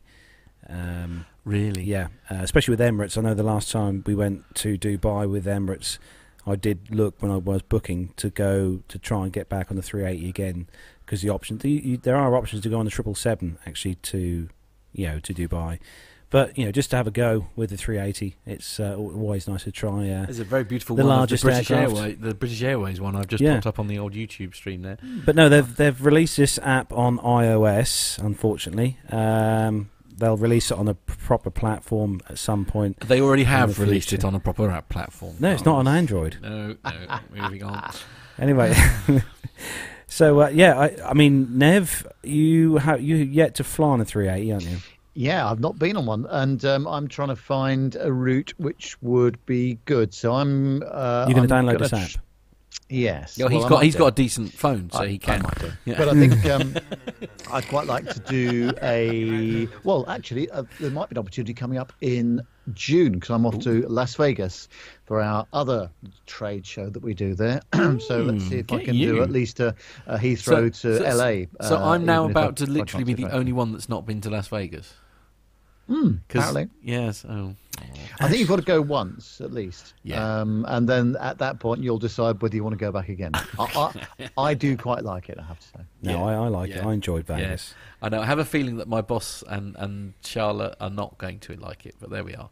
Really? 1.45 1.83
Yeah, 1.83 2.07
uh, 2.29 2.39
especially 2.41 2.71
with 2.73 2.79
Emirates. 2.79 3.17
I 3.17 3.21
know 3.21 3.35
the 3.35 3.43
last 3.43 3.71
time 3.71 4.03
we 4.05 4.15
went 4.15 4.55
to 4.55 4.77
Dubai 4.77 5.29
with 5.29 5.45
Emirates, 5.45 5.99
I 6.47 6.55
did 6.55 6.89
look 6.93 7.21
when 7.21 7.31
I 7.31 7.37
was 7.37 7.61
booking 7.61 8.13
to 8.17 8.29
go 8.31 8.81
to 8.87 8.99
try 8.99 9.23
and 9.23 9.31
get 9.31 9.47
back 9.47 9.69
on 9.69 9.77
the 9.77 9.83
380 9.83 10.27
again 10.29 10.67
because 11.05 11.21
the 11.21 11.29
option 11.29 11.59
the, 11.59 11.69
you, 11.69 11.97
there 11.97 12.15
are 12.15 12.35
options 12.35 12.63
to 12.63 12.69
go 12.69 12.79
on 12.79 12.85
the 12.85 12.91
777 12.91 13.57
actually 13.67 13.95
to 13.95 14.49
you 14.91 15.07
know 15.07 15.19
to 15.19 15.33
Dubai, 15.33 15.79
But 16.31 16.57
you 16.57 16.65
know, 16.65 16.71
just 16.71 16.89
to 16.89 16.95
have 16.95 17.05
a 17.07 17.11
go 17.11 17.47
with 17.55 17.69
the 17.69 17.77
380, 17.77 18.35
it's 18.47 18.79
uh, 18.79 18.95
always 18.97 19.47
nice 19.47 19.63
to 19.65 19.71
try. 19.71 20.09
Uh, 20.09 20.25
it's 20.27 20.39
a 20.39 20.43
very 20.43 20.63
beautiful 20.63 20.95
The 20.95 21.03
one 21.05 21.17
largest 21.17 21.43
the 21.43 21.49
British 21.49 21.69
aircraft. 21.69 21.97
Airways, 21.97 22.17
the 22.19 22.33
British 22.33 22.63
Airways 22.63 22.99
one. 22.99 23.15
I've 23.15 23.27
just 23.27 23.41
Yeah. 23.43 23.53
popped 23.53 23.67
up 23.67 23.79
on 23.79 23.87
the 23.87 23.99
old 23.99 24.13
YouTube 24.13 24.55
stream 24.55 24.81
there. 24.81 24.97
But 25.25 25.35
no, 25.35 25.47
they've 25.49 25.75
they've 25.75 26.01
released 26.03 26.37
this 26.37 26.57
app 26.63 26.91
on 26.91 27.19
iOS. 27.19 28.17
Unfortunately, 28.17 28.97
um, 29.09 29.89
they'll 30.17 30.37
release 30.37 30.71
it 30.71 30.77
on 30.77 30.87
a 30.87 30.93
proper 30.93 31.49
platform 31.49 32.21
at 32.29 32.37
some 32.37 32.65
point. 32.65 32.99
They 33.01 33.21
already 33.21 33.43
In 33.43 33.47
have 33.49 33.75
the 33.75 33.81
released 33.85 34.09
future. 34.09 34.21
it 34.21 34.27
on 34.27 34.35
a 34.35 34.39
proper 34.39 34.69
app 34.69 34.89
platform. 34.89 35.35
No, 35.39 35.51
it's 35.51 35.65
not 35.65 35.75
on 35.77 35.87
Android. 35.87 36.37
No, 36.41 36.75
no. 36.83 37.19
moving 37.33 37.63
on. 37.63 37.91
Anyway, 38.37 38.73
so 40.07 40.41
uh, 40.41 40.47
yeah, 40.49 40.77
I, 40.77 40.95
I 41.09 41.13
mean, 41.13 41.57
Nev, 41.57 42.05
you 42.23 42.77
have 42.77 43.01
you 43.01 43.15
yet 43.15 43.55
to 43.55 43.63
fly 43.63 43.87
on 43.89 44.01
a 44.01 44.05
380, 44.05 44.51
aren't 44.51 44.65
you? 44.65 44.77
Yeah, 45.13 45.49
I've 45.49 45.61
not 45.61 45.79
been 45.79 45.95
on 45.95 46.05
one, 46.05 46.25
and 46.29 46.63
um, 46.65 46.85
I'm 46.85 47.07
trying 47.07 47.29
to 47.29 47.37
find 47.37 47.95
a 47.97 48.11
route 48.11 48.53
which 48.57 49.01
would 49.01 49.43
be 49.45 49.77
good. 49.85 50.13
So 50.13 50.33
I'm. 50.33 50.83
Uh, 50.83 51.27
You're 51.29 51.35
going 51.37 51.47
to 51.47 51.53
download 51.53 51.77
gonna 51.77 51.77
this 51.79 51.89
tr- 51.91 51.95
app. 52.17 52.24
Yes. 52.87 53.35
Yeah, 53.37 53.47
he's 53.49 53.61
Well, 53.61 53.69
got 53.69 53.75
might 53.77 53.85
he's 53.85 53.93
do. 53.95 53.99
got 53.99 54.07
a 54.07 54.11
decent 54.11 54.53
phone, 54.53 54.91
so 54.91 54.99
I- 54.99 55.07
he 55.07 55.15
I 55.15 55.17
can. 55.17 55.41
might 55.41 55.59
do. 55.59 55.71
Yeah. 55.85 55.97
But 55.97 56.09
I 56.09 56.13
think 56.13 56.45
um, 56.45 56.75
I'd 57.51 57.67
quite 57.67 57.87
like 57.87 58.07
to 58.13 58.19
do 58.19 58.71
a. 58.81 59.67
Well, 59.83 60.05
actually, 60.07 60.49
uh, 60.51 60.63
there 60.79 60.91
might 60.91 61.09
be 61.09 61.15
an 61.15 61.17
opportunity 61.17 61.55
coming 61.55 61.79
up 61.79 61.93
in 62.01 62.41
June 62.73 63.13
because 63.13 63.31
I'm 63.31 63.45
off 63.47 63.57
to 63.61 63.87
Las 63.87 64.13
Vegas 64.15 64.67
for 65.05 65.19
our 65.19 65.47
other 65.51 65.89
trade 66.27 66.63
show 66.65 66.89
that 66.91 67.01
we 67.01 67.15
do 67.15 67.33
there. 67.33 67.59
so 67.73 68.19
let's 68.21 68.43
see 68.45 68.59
if 68.59 68.71
I 68.71 68.83
can 68.83 68.93
you. 68.95 69.13
do 69.15 69.23
at 69.23 69.31
least 69.31 69.59
a, 69.59 69.73
a 70.05 70.17
Heathrow 70.19 70.65
to 70.81 70.97
so- 70.97 71.03
LA. 71.03 71.45
So 71.67 71.77
uh, 71.77 71.89
I'm 71.93 72.05
now 72.05 72.25
even 72.25 72.31
if 72.31 72.37
I- 72.37 72.41
about 72.41 72.55
to 72.57 72.65
literally 72.69 73.03
be 73.03 73.13
the 73.15 73.31
only 73.31 73.51
one 73.51 73.71
that's 73.71 73.89
not 73.89 74.05
been 74.05 74.21
to 74.21 74.29
Las 74.29 74.47
Vegas. 74.49 74.93
'Cause- 75.87 76.17
apparently. 76.49 76.67
Yes. 76.81 77.25
Oh. 77.27 77.55
I 78.21 78.29
think 78.29 78.39
you've 78.39 78.47
got 78.47 78.55
to 78.55 78.61
go 78.61 78.81
once 78.81 79.41
at 79.41 79.51
least. 79.51 79.93
Yeah. 80.03 80.39
Um, 80.39 80.65
and 80.69 80.87
then 80.87 81.17
at 81.19 81.39
that 81.39 81.59
point, 81.59 81.83
you'll 81.83 81.99
decide 81.99 82.41
whether 82.41 82.55
you 82.55 82.63
want 82.63 82.71
to 82.73 82.77
go 82.79 82.89
back 82.91 83.09
again. 83.09 83.31
I, 83.35 83.43
I, 83.59 84.29
I 84.49 84.53
do 84.53 84.77
quite 84.77 85.03
like 85.03 85.27
it, 85.29 85.37
I 85.37 85.43
have 85.43 85.59
to 85.59 85.67
say. 85.67 85.79
No, 86.01 86.11
Yeah, 86.11 86.23
I, 86.23 86.45
I 86.45 86.47
like 86.47 86.69
it. 86.71 86.83
I 86.85 86.93
enjoyed 86.93 87.25
Yeah. 87.27 87.35
Vegas. 87.35 87.73
I 88.01 88.07
know. 88.09 88.21
I 88.21 88.25
have 88.25 88.39
a 88.39 88.45
feeling 88.45 88.77
that 88.77 88.87
my 88.87 89.01
boss 89.01 89.43
and, 89.49 89.75
and 89.77 90.13
Charlotte 90.23 90.75
are 90.79 90.89
not 90.89 91.17
going 91.17 91.39
to 91.39 91.55
like 91.55 91.85
it, 91.85 91.95
but 91.99 92.09
there 92.09 92.23
we 92.23 92.33
are. 92.33 92.49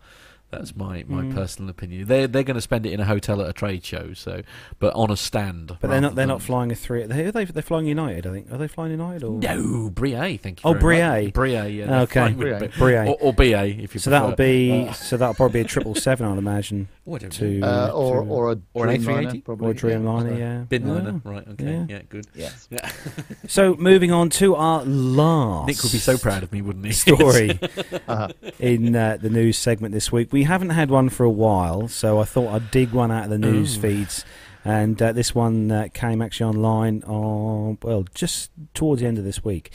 That's 0.57 0.75
my, 0.75 1.03
my 1.07 1.23
Mm. 1.23 1.33
personal 1.33 1.69
opinion. 1.69 2.05
They're 2.07 2.27
they're 2.27 2.43
going 2.43 2.55
to 2.55 2.61
spend 2.61 2.85
it 2.85 2.93
in 2.93 2.99
a 2.99 3.05
hotel 3.05 3.41
at 3.41 3.49
a 3.49 3.53
trade 3.53 3.83
show, 3.85 4.13
so 4.13 4.41
but 4.79 4.93
on 4.95 5.11
a 5.11 5.17
stand. 5.17 5.77
But 5.81 5.89
they're 5.89 6.01
not. 6.01 6.15
They're 6.15 6.23
than- 6.23 6.29
not 6.29 6.41
flying 6.41 6.71
a 6.71 6.75
three. 6.75 7.03
They, 7.05 7.31
they 7.31 7.45
they're 7.45 7.61
flying 7.63 7.85
United. 7.85 8.25
I 8.27 8.31
think. 8.31 8.51
Are 8.51 8.57
they 8.57 8.67
flying 8.67 8.91
United 8.91 9.23
or 9.23 9.39
No, 9.39 9.89
Brie. 9.89 10.37
Thank 10.37 10.63
you. 10.63 10.69
Oh. 10.69 10.73
Brie. 10.73 11.31
Brie. 11.31 11.53
Yeah. 11.69 12.01
Okay. 12.03 12.31
Brie. 12.33 12.59
B- 12.59 12.67
Brie. 12.77 12.95
Or, 12.95 13.15
or 13.19 13.33
BA 13.33 13.81
if 13.81 13.93
you. 13.93 13.99
So 13.99 14.09
that'll 14.09 14.35
be. 14.35 14.87
Uh, 14.89 14.93
so 14.93 15.17
that'll 15.17 15.35
probably 15.35 15.61
be 15.61 15.65
a 15.65 15.69
triple 15.69 15.95
seven, 15.95 16.25
I'd 16.27 16.37
imagine. 16.37 16.87
whatever. 17.05 17.31
To 17.33 17.61
Uh, 17.61 17.91
or, 17.93 18.23
to- 18.23 18.29
or 18.29 18.51
a 18.51 18.57
Or 18.73 18.87
an 18.87 19.01
Dreamliner, 19.01 19.31
A380? 19.31 19.43
probably. 19.45 19.67
or 19.69 19.73
Dreamliner, 19.73 20.37
yeah. 20.39 20.57
Bin 20.69 20.89
Oh. 20.89 21.21
Right. 21.23 21.47
Okay. 21.47 21.63
Yeah. 21.65 21.85
Yeah. 21.89 22.01
Good. 22.09 22.27
Yes. 22.35 22.67
Yeah. 22.69 22.89
So 23.47 23.75
moving 23.75 24.11
on 24.11 24.29
to 24.31 24.55
our 24.55 24.83
last. 24.85 25.67
Nick 25.67 25.83
would 25.83 25.91
be 25.91 25.97
so 25.97 26.17
proud 26.17 26.43
of 26.43 26.51
me, 26.51 26.61
wouldn't 26.61 26.85
he? 26.85 26.91
story 26.91 27.59
Uh-huh. 28.07 28.29
in 28.59 28.95
uh, 28.95 29.17
the 29.21 29.29
news 29.29 29.57
segment 29.57 29.93
this 29.93 30.11
week. 30.11 30.31
We 30.31 30.42
haven't 30.43 30.71
had 30.71 30.89
one 30.89 31.09
for 31.09 31.23
a 31.23 31.29
while, 31.29 31.87
so 31.87 32.19
I 32.19 32.25
thought 32.25 32.53
I'd 32.53 32.71
dig 32.71 32.91
one 32.91 33.11
out 33.11 33.25
of 33.25 33.29
the 33.29 33.37
news 33.37 33.77
Ooh. 33.77 33.81
feeds. 33.81 34.25
And 34.65 35.01
uh, 35.01 35.11
this 35.11 35.35
one 35.35 35.71
uh, 35.71 35.87
came 35.93 36.21
actually 36.21 36.55
online 36.55 37.03
on 37.03 37.77
well 37.81 38.05
just 38.13 38.51
towards 38.73 39.01
the 39.01 39.07
end 39.07 39.17
of 39.17 39.25
this 39.25 39.43
week. 39.43 39.71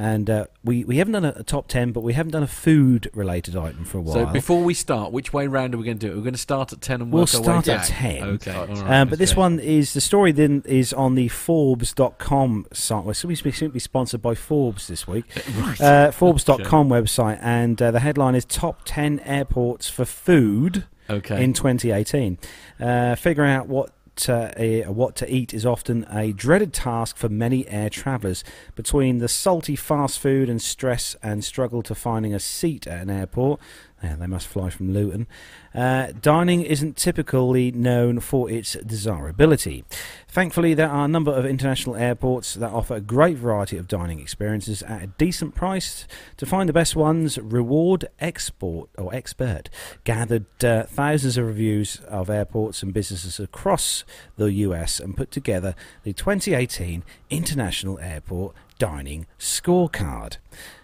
And 0.00 0.30
uh, 0.30 0.46
we 0.62 0.84
we 0.84 0.98
haven't 0.98 1.14
done 1.14 1.24
a, 1.24 1.34
a 1.38 1.42
top 1.42 1.66
ten, 1.66 1.90
but 1.90 2.02
we 2.02 2.12
haven't 2.12 2.30
done 2.30 2.44
a 2.44 2.46
food 2.46 3.10
related 3.14 3.56
item 3.56 3.84
for 3.84 3.98
a 3.98 4.00
while. 4.00 4.14
So 4.14 4.26
before 4.26 4.62
we 4.62 4.72
start, 4.72 5.10
which 5.10 5.32
way 5.32 5.48
round 5.48 5.74
are 5.74 5.78
we 5.78 5.84
going 5.84 5.98
to 5.98 6.06
do 6.06 6.12
it? 6.12 6.16
We're 6.16 6.22
going 6.22 6.34
to 6.34 6.38
start 6.38 6.72
at 6.72 6.80
ten 6.80 7.02
and 7.02 7.12
We'll 7.12 7.22
work 7.22 7.34
our 7.34 7.40
way 7.40 7.62
start 7.62 7.68
at 7.68 7.84
10. 7.86 8.22
Okay. 8.22 8.54
all 8.54 8.66
right, 8.66 9.00
Um, 9.00 9.08
but 9.08 9.18
this 9.18 9.34
one 9.34 9.58
is 9.58 9.94
the 9.94 10.00
story. 10.00 10.30
Then 10.30 10.62
is 10.66 10.92
on 10.92 11.16
the 11.16 11.26
Forbes.com 11.26 12.66
site. 12.72 13.04
We're 13.04 13.12
simply, 13.14 13.50
simply 13.50 13.80
sponsored 13.80 14.22
by 14.22 14.34
Forbes 14.36 14.86
this 14.86 15.06
week. 15.08 15.24
Right. 15.58 15.80
Uh, 15.80 16.10
Forbes.com 16.12 16.88
website, 16.88 17.40
and 17.42 17.80
uh, 17.82 17.90
the 17.90 18.00
headline 18.00 18.36
is 18.36 18.44
"Top 18.44 18.82
10 18.84 19.18
Airports 19.20 19.90
for 19.90 20.04
Food 20.04 20.84
okay. 21.10 21.42
in 21.42 21.52
2018." 21.52 22.38
Uh, 22.78 23.16
figuring 23.16 23.50
out 23.50 23.66
what. 23.66 23.90
Uh, 24.26 24.52
eh, 24.56 24.84
what 24.86 25.14
to 25.16 25.30
eat 25.30 25.52
is 25.52 25.66
often 25.66 26.06
a 26.10 26.32
dreaded 26.32 26.72
task 26.72 27.16
for 27.16 27.28
many 27.28 27.68
air 27.68 27.90
travellers. 27.90 28.42
Between 28.74 29.18
the 29.18 29.28
salty 29.28 29.76
fast 29.76 30.18
food 30.18 30.48
and 30.48 30.62
stress 30.62 31.14
and 31.22 31.44
struggle 31.44 31.82
to 31.82 31.94
finding 31.94 32.32
a 32.32 32.40
seat 32.40 32.86
at 32.86 33.02
an 33.02 33.10
airport, 33.10 33.60
yeah, 34.02 34.14
they 34.14 34.26
must 34.26 34.46
fly 34.46 34.70
from 34.70 34.92
Luton. 34.92 35.26
Uh, 35.74 36.12
dining 36.20 36.62
isn't 36.62 36.96
typically 36.96 37.72
known 37.72 38.20
for 38.20 38.48
its 38.50 38.74
desirability. 38.74 39.84
Thankfully, 40.28 40.72
there 40.74 40.88
are 40.88 41.06
a 41.06 41.08
number 41.08 41.32
of 41.32 41.44
international 41.44 41.96
airports 41.96 42.54
that 42.54 42.70
offer 42.70 42.96
a 42.96 43.00
great 43.00 43.36
variety 43.36 43.76
of 43.76 43.88
dining 43.88 44.20
experiences 44.20 44.82
at 44.84 45.02
a 45.02 45.06
decent 45.18 45.54
price. 45.54 46.06
To 46.36 46.46
find 46.46 46.68
the 46.68 46.72
best 46.72 46.94
ones, 46.94 47.38
Reward 47.38 48.06
Export 48.20 48.88
or 48.96 49.12
Expert 49.12 49.68
gathered 50.04 50.46
uh, 50.64 50.84
thousands 50.84 51.36
of 51.36 51.46
reviews 51.46 51.96
of 52.08 52.30
airports 52.30 52.82
and 52.82 52.94
businesses 52.94 53.40
across 53.40 54.04
the 54.36 54.52
US 54.52 55.00
and 55.00 55.16
put 55.16 55.32
together 55.32 55.74
the 56.04 56.12
2018 56.12 57.02
International 57.30 57.98
Airport 57.98 58.54
Dining 58.78 59.26
Scorecard. 59.40 60.36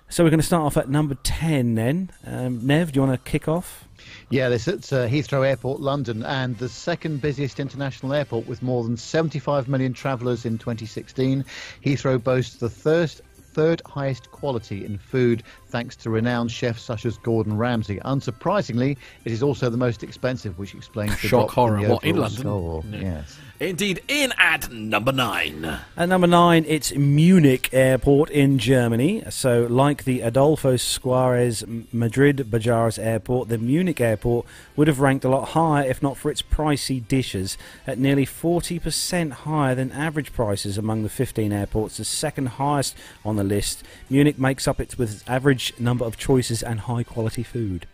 So 0.09 0.23
we're 0.23 0.31
going 0.31 0.41
to 0.41 0.47
start 0.47 0.63
off 0.63 0.77
at 0.77 0.89
number 0.89 1.17
10 1.23 1.75
then. 1.75 2.11
Um, 2.27 2.67
Nev, 2.67 2.93
do 2.93 2.99
you 3.01 3.07
want 3.07 3.25
to 3.25 3.31
kick 3.31 3.49
off? 3.49 3.89
Yeah, 4.31 4.49
this 4.49 4.69
it's 4.69 4.93
uh, 4.93 5.09
Heathrow 5.09 5.47
Airport, 5.47 5.81
London, 5.81 6.23
and 6.23 6.57
the 6.59 6.69
second 6.69 7.21
busiest 7.21 7.59
international 7.59 8.13
airport 8.13 8.47
with 8.47 8.63
more 8.63 8.85
than 8.85 8.97
75 8.97 9.67
million 9.67 9.93
travellers 9.93 10.45
in 10.45 10.59
2016. 10.59 11.45
Heathrow 11.85 12.23
boasts 12.23 12.57
the 12.57 12.69
third 12.69 13.11
third 13.55 13.81
highest 13.87 14.31
quality 14.33 14.85
in 14.85 14.99
food, 14.99 15.43
thanks 15.75 15.97
to 15.97 16.09
renowned 16.09 16.53
chefs 16.53 16.83
such 16.83 17.05
as 17.05 17.19
Gordon 17.19 17.57
Ramsay. 17.59 17.99
Unsurprisingly, 18.05 18.97
it 19.25 19.33
is 19.33 19.43
also 19.43 19.69
the 19.69 19.77
most 19.77 20.05
expensive, 20.05 20.57
which 20.57 20.73
explains 20.73 21.21
the 21.21 21.27
Shock 21.27 21.51
horror. 21.51 21.79
In 21.79 21.83
the 21.83 21.89
What, 21.95 22.05
in 22.05 22.17
London? 22.17 22.39
score. 22.39 22.85
No. 22.85 22.97
Yes. 22.97 23.37
Indeed, 23.61 24.03
in 24.09 24.33
at 24.37 24.71
number 24.71 25.13
nine. 25.13 25.79
At 25.97 26.09
number 26.09 26.27
nine, 26.27 26.65
it's 26.67 26.95
Munich 26.95 27.71
Airport 27.73 28.29
in 28.31 28.59
Germany. 28.59 29.23
So, 29.31 29.67
like 29.71 30.05
the 30.05 30.23
Adolfo 30.23 30.77
Suarez 30.77 31.65
Madrid 31.93 32.39
Barajas 32.51 32.99
Airport, 32.99 33.49
the 33.49 33.59
Munich 33.59 34.01
Airport 34.01 34.45
would 34.75 34.89
have 34.89 34.99
ranked 34.99 35.25
a 35.25 35.29
lot 35.29 35.51
higher 35.51 35.85
if 35.85 36.03
not 36.03 36.17
for 36.17 36.33
its 36.33 36.43
pricey 36.43 37.07
dishes, 37.07 37.57
at 37.87 37.97
nearly 37.97 38.27
40% 38.27 39.31
higher 39.31 39.75
than 39.75 39.93
average 39.93 40.33
prices 40.33 40.77
among 40.77 41.05
the 41.05 41.09
15 41.09 41.53
airports, 41.53 41.97
the 41.97 42.05
second 42.05 42.47
highest 42.47 42.97
on 43.25 43.37
the 43.37 43.45
list. 43.45 43.85
Munich 44.11 44.39
makes 44.39 44.67
up 44.67 44.81
its 44.81 44.99
with 44.99 45.13
its 45.13 45.29
average 45.65 45.81
number 45.81 46.05
of 46.05 46.17
choices 46.19 46.63
and 46.63 46.81
high 46.81 47.03
quality 47.03 47.43
food. 47.43 47.87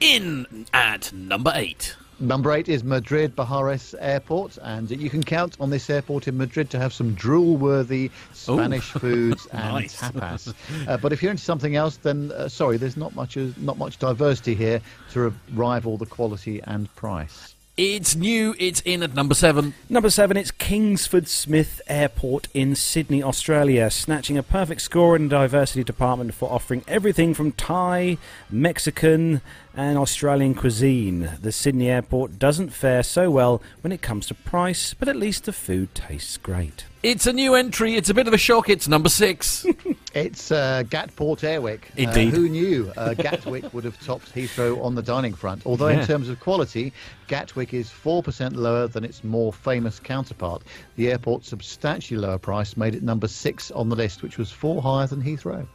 In 0.00 0.66
at 0.72 1.12
number 1.12 1.50
eight. 1.54 1.96
Number 2.20 2.50
eight 2.52 2.68
is 2.68 2.82
Madrid 2.82 3.34
Barajas 3.36 3.94
Airport, 4.00 4.58
and 4.62 4.90
you 4.90 5.08
can 5.10 5.22
count 5.22 5.56
on 5.60 5.70
this 5.70 5.88
airport 5.88 6.26
in 6.28 6.36
Madrid 6.36 6.68
to 6.70 6.78
have 6.78 6.92
some 6.92 7.14
drool-worthy 7.14 8.10
Spanish 8.32 8.90
foods 9.02 9.46
and 9.52 9.74
Nice. 9.74 10.00
tapas. 10.00 10.52
Uh, 10.88 10.96
but 10.96 11.12
if 11.12 11.22
you're 11.22 11.30
into 11.30 11.42
something 11.44 11.76
else, 11.76 11.96
then 11.98 12.32
uh, 12.32 12.48
sorry, 12.48 12.76
there's 12.76 12.96
not 12.96 13.14
much 13.14 13.36
uh, 13.36 13.46
not 13.58 13.78
much 13.78 13.98
diversity 13.98 14.54
here 14.56 14.80
to 15.12 15.32
rival 15.54 15.96
the 15.96 16.06
quality 16.06 16.60
and 16.64 16.92
price. 16.96 17.54
It's 17.78 18.16
new. 18.16 18.56
It's 18.58 18.80
in 18.80 19.04
at 19.04 19.14
number 19.14 19.36
seven. 19.36 19.72
Number 19.88 20.10
seven, 20.10 20.36
it's 20.36 20.50
Kingsford 20.50 21.28
Smith 21.28 21.80
Airport 21.86 22.48
in 22.52 22.74
Sydney, 22.74 23.22
Australia, 23.22 23.88
snatching 23.88 24.36
a 24.36 24.42
perfect 24.42 24.80
score 24.80 25.14
in 25.14 25.28
the 25.28 25.36
diversity 25.36 25.84
department 25.84 26.34
for 26.34 26.50
offering 26.50 26.82
everything 26.88 27.34
from 27.34 27.52
Thai, 27.52 28.18
Mexican, 28.50 29.42
and 29.78 29.96
Australian 29.96 30.54
cuisine. 30.56 31.30
The 31.40 31.52
Sydney 31.52 31.88
airport 31.88 32.36
doesn't 32.36 32.70
fare 32.70 33.04
so 33.04 33.30
well 33.30 33.62
when 33.82 33.92
it 33.92 34.02
comes 34.02 34.26
to 34.26 34.34
price, 34.34 34.92
but 34.92 35.06
at 35.08 35.14
least 35.14 35.44
the 35.44 35.52
food 35.52 35.94
tastes 35.94 36.36
great. 36.36 36.84
It's 37.04 37.28
a 37.28 37.32
new 37.32 37.54
entry. 37.54 37.94
It's 37.94 38.10
a 38.10 38.14
bit 38.14 38.26
of 38.26 38.34
a 38.34 38.38
shock. 38.38 38.68
It's 38.68 38.88
number 38.88 39.08
six. 39.08 39.64
It's 40.14 40.50
uh, 40.50 40.82
Gatport 40.88 41.40
Airwick. 41.40 41.80
Uh, 41.90 42.08
Indeed. 42.08 42.30
who 42.30 42.48
knew 42.48 42.90
uh, 42.96 43.12
Gatwick 43.14 43.72
would 43.72 43.84
have 43.84 44.02
topped 44.04 44.34
Heathrow 44.34 44.82
on 44.82 44.94
the 44.96 45.02
dining 45.02 45.34
front? 45.34 45.64
Although 45.66 45.88
Yeah. 45.88 46.00
in 46.00 46.06
terms 46.06 46.28
of 46.30 46.40
quality, 46.40 46.92
Gatwick 47.28 47.72
is 47.74 47.88
4% 47.88 48.56
lower 48.56 48.88
than 48.88 49.04
its 49.04 49.22
more 49.22 49.52
famous 49.52 50.00
counterpart. 50.00 50.62
The 50.96 51.12
airport's 51.12 51.48
substantially 51.48 52.18
lower 52.18 52.38
price 52.38 52.76
made 52.76 52.94
it 52.96 53.02
number 53.02 53.28
six 53.28 53.70
on 53.70 53.90
the 53.90 53.96
list, 53.96 54.22
which 54.22 54.38
was 54.38 54.50
four 54.50 54.82
higher 54.82 55.06
than 55.06 55.22
Heathrow. 55.22 55.68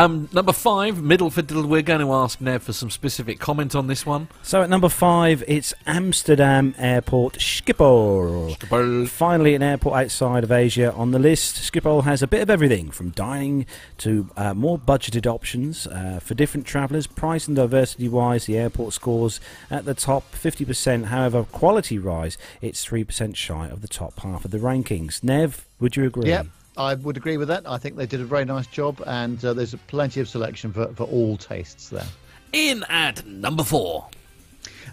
Um, 0.00 0.30
number 0.32 0.54
five, 0.54 1.02
Middle 1.02 1.28
Fiddle. 1.28 1.66
We're 1.66 1.82
going 1.82 2.00
to 2.00 2.10
ask 2.14 2.40
Nev 2.40 2.62
for 2.62 2.72
some 2.72 2.88
specific 2.88 3.38
comment 3.38 3.74
on 3.74 3.86
this 3.86 4.06
one. 4.06 4.28
So 4.42 4.62
at 4.62 4.70
number 4.70 4.88
five, 4.88 5.44
it's 5.46 5.74
Amsterdam 5.86 6.74
Airport 6.78 7.34
Schiphol. 7.34 9.06
Finally, 9.08 9.54
an 9.54 9.62
airport 9.62 9.96
outside 9.96 10.42
of 10.42 10.50
Asia 10.50 10.90
on 10.94 11.10
the 11.10 11.18
list. 11.18 11.56
Schiphol 11.56 12.04
has 12.04 12.22
a 12.22 12.26
bit 12.26 12.40
of 12.40 12.48
everything 12.48 12.90
from 12.90 13.10
dining 13.10 13.66
to 13.98 14.30
uh, 14.38 14.54
more 14.54 14.78
budgeted 14.78 15.26
options 15.26 15.86
uh, 15.86 16.18
for 16.22 16.32
different 16.32 16.66
travellers. 16.66 17.06
Price 17.06 17.46
and 17.46 17.56
diversity 17.56 18.08
wise, 18.08 18.46
the 18.46 18.56
airport 18.56 18.94
scores 18.94 19.38
at 19.70 19.84
the 19.84 19.92
top 19.92 20.32
50%. 20.32 21.06
However, 21.06 21.44
quality 21.44 21.98
rise, 21.98 22.38
it's 22.62 22.86
3% 22.86 23.36
shy 23.36 23.68
of 23.68 23.82
the 23.82 23.88
top 23.88 24.18
half 24.20 24.46
of 24.46 24.50
the 24.50 24.56
rankings. 24.60 25.22
Nev, 25.22 25.66
would 25.78 25.96
you 25.96 26.06
agree? 26.06 26.30
Yep. 26.30 26.46
I 26.80 26.94
would 26.94 27.18
agree 27.18 27.36
with 27.36 27.48
that. 27.48 27.68
I 27.68 27.76
think 27.76 27.96
they 27.96 28.06
did 28.06 28.22
a 28.22 28.24
very 28.24 28.46
nice 28.46 28.66
job, 28.66 29.02
and 29.06 29.44
uh, 29.44 29.52
there's 29.52 29.74
plenty 29.86 30.18
of 30.20 30.28
selection 30.28 30.72
for, 30.72 30.86
for 30.94 31.04
all 31.04 31.36
tastes 31.36 31.90
there. 31.90 32.06
In 32.54 32.84
at 32.88 33.24
number 33.26 33.62
four. 33.62 34.08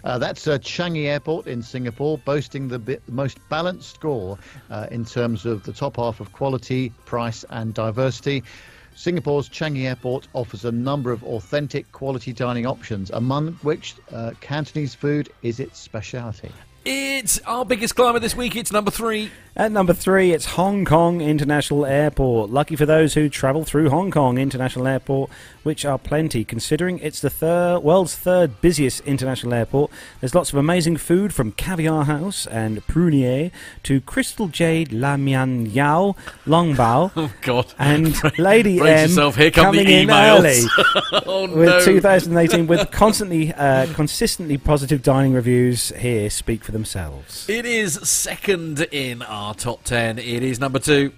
Uh, 0.04 0.18
that's 0.18 0.46
uh, 0.46 0.58
Changi 0.58 1.06
Airport 1.06 1.46
in 1.46 1.62
Singapore, 1.62 2.18
boasting 2.18 2.68
the 2.68 2.78
bi- 2.78 2.98
most 3.08 3.38
balanced 3.48 3.94
score 3.94 4.38
uh, 4.70 4.86
in 4.90 5.06
terms 5.06 5.46
of 5.46 5.62
the 5.62 5.72
top 5.72 5.96
half 5.96 6.20
of 6.20 6.30
quality, 6.32 6.90
price, 7.06 7.42
and 7.48 7.72
diversity. 7.72 8.44
Singapore's 8.94 9.48
Changi 9.48 9.84
Airport 9.84 10.28
offers 10.34 10.66
a 10.66 10.72
number 10.72 11.10
of 11.10 11.24
authentic 11.24 11.90
quality 11.92 12.34
dining 12.34 12.66
options, 12.66 13.10
among 13.10 13.54
which 13.62 13.94
uh, 14.12 14.32
Cantonese 14.42 14.94
food 14.94 15.30
is 15.42 15.58
its 15.58 15.78
speciality. 15.78 16.50
It's 16.84 17.38
our 17.40 17.64
biggest 17.64 17.96
climber 17.96 18.18
this 18.18 18.34
week. 18.34 18.56
It's 18.56 18.72
number 18.72 18.90
three. 18.90 19.30
At 19.58 19.72
number 19.72 19.92
three, 19.92 20.30
it's 20.30 20.44
Hong 20.44 20.84
Kong 20.84 21.20
International 21.20 21.84
Airport. 21.84 22.48
Lucky 22.48 22.76
for 22.76 22.86
those 22.86 23.14
who 23.14 23.28
travel 23.28 23.64
through 23.64 23.90
Hong 23.90 24.12
Kong 24.12 24.38
International 24.38 24.86
Airport, 24.86 25.30
which 25.64 25.84
are 25.84 25.98
plenty, 25.98 26.44
considering 26.44 27.00
it's 27.00 27.20
the 27.20 27.28
third, 27.28 27.80
world's 27.80 28.14
third 28.14 28.60
busiest 28.60 29.00
international 29.00 29.52
airport. 29.52 29.90
There's 30.20 30.32
lots 30.32 30.52
of 30.52 30.58
amazing 30.58 30.98
food 30.98 31.34
from 31.34 31.50
Caviar 31.50 32.04
House 32.04 32.46
and 32.46 32.86
Prunier 32.86 33.50
to 33.82 34.00
Crystal 34.00 34.46
Jade 34.46 34.92
La 34.92 35.16
Mian 35.16 35.66
Yao 35.66 36.14
Long 36.46 36.76
Bao. 36.76 37.10
Oh 37.18 37.32
God! 37.40 37.74
And 37.80 38.14
Lady 38.38 38.78
M 38.78 38.86
yourself. 38.86 39.34
Here 39.34 39.50
come 39.50 39.74
coming 39.74 39.86
the 39.86 40.02
in 40.02 40.10
early 40.10 40.60
oh 41.26 41.48
with 41.52 41.68
no! 41.68 41.84
2018 41.84 42.68
with 42.68 42.90
constantly, 42.92 43.52
uh, 43.54 43.92
consistently 43.94 44.56
positive 44.56 45.02
dining 45.02 45.32
reviews 45.32 45.88
here 45.96 46.30
speak 46.30 46.62
for 46.62 46.70
themselves. 46.70 47.48
It 47.48 47.66
is 47.66 47.94
second 48.08 48.82
in 48.92 49.22
our 49.22 49.47
top 49.54 49.84
ten. 49.84 50.18
It 50.18 50.42
is 50.42 50.60
number 50.60 50.78
two. 50.78 51.12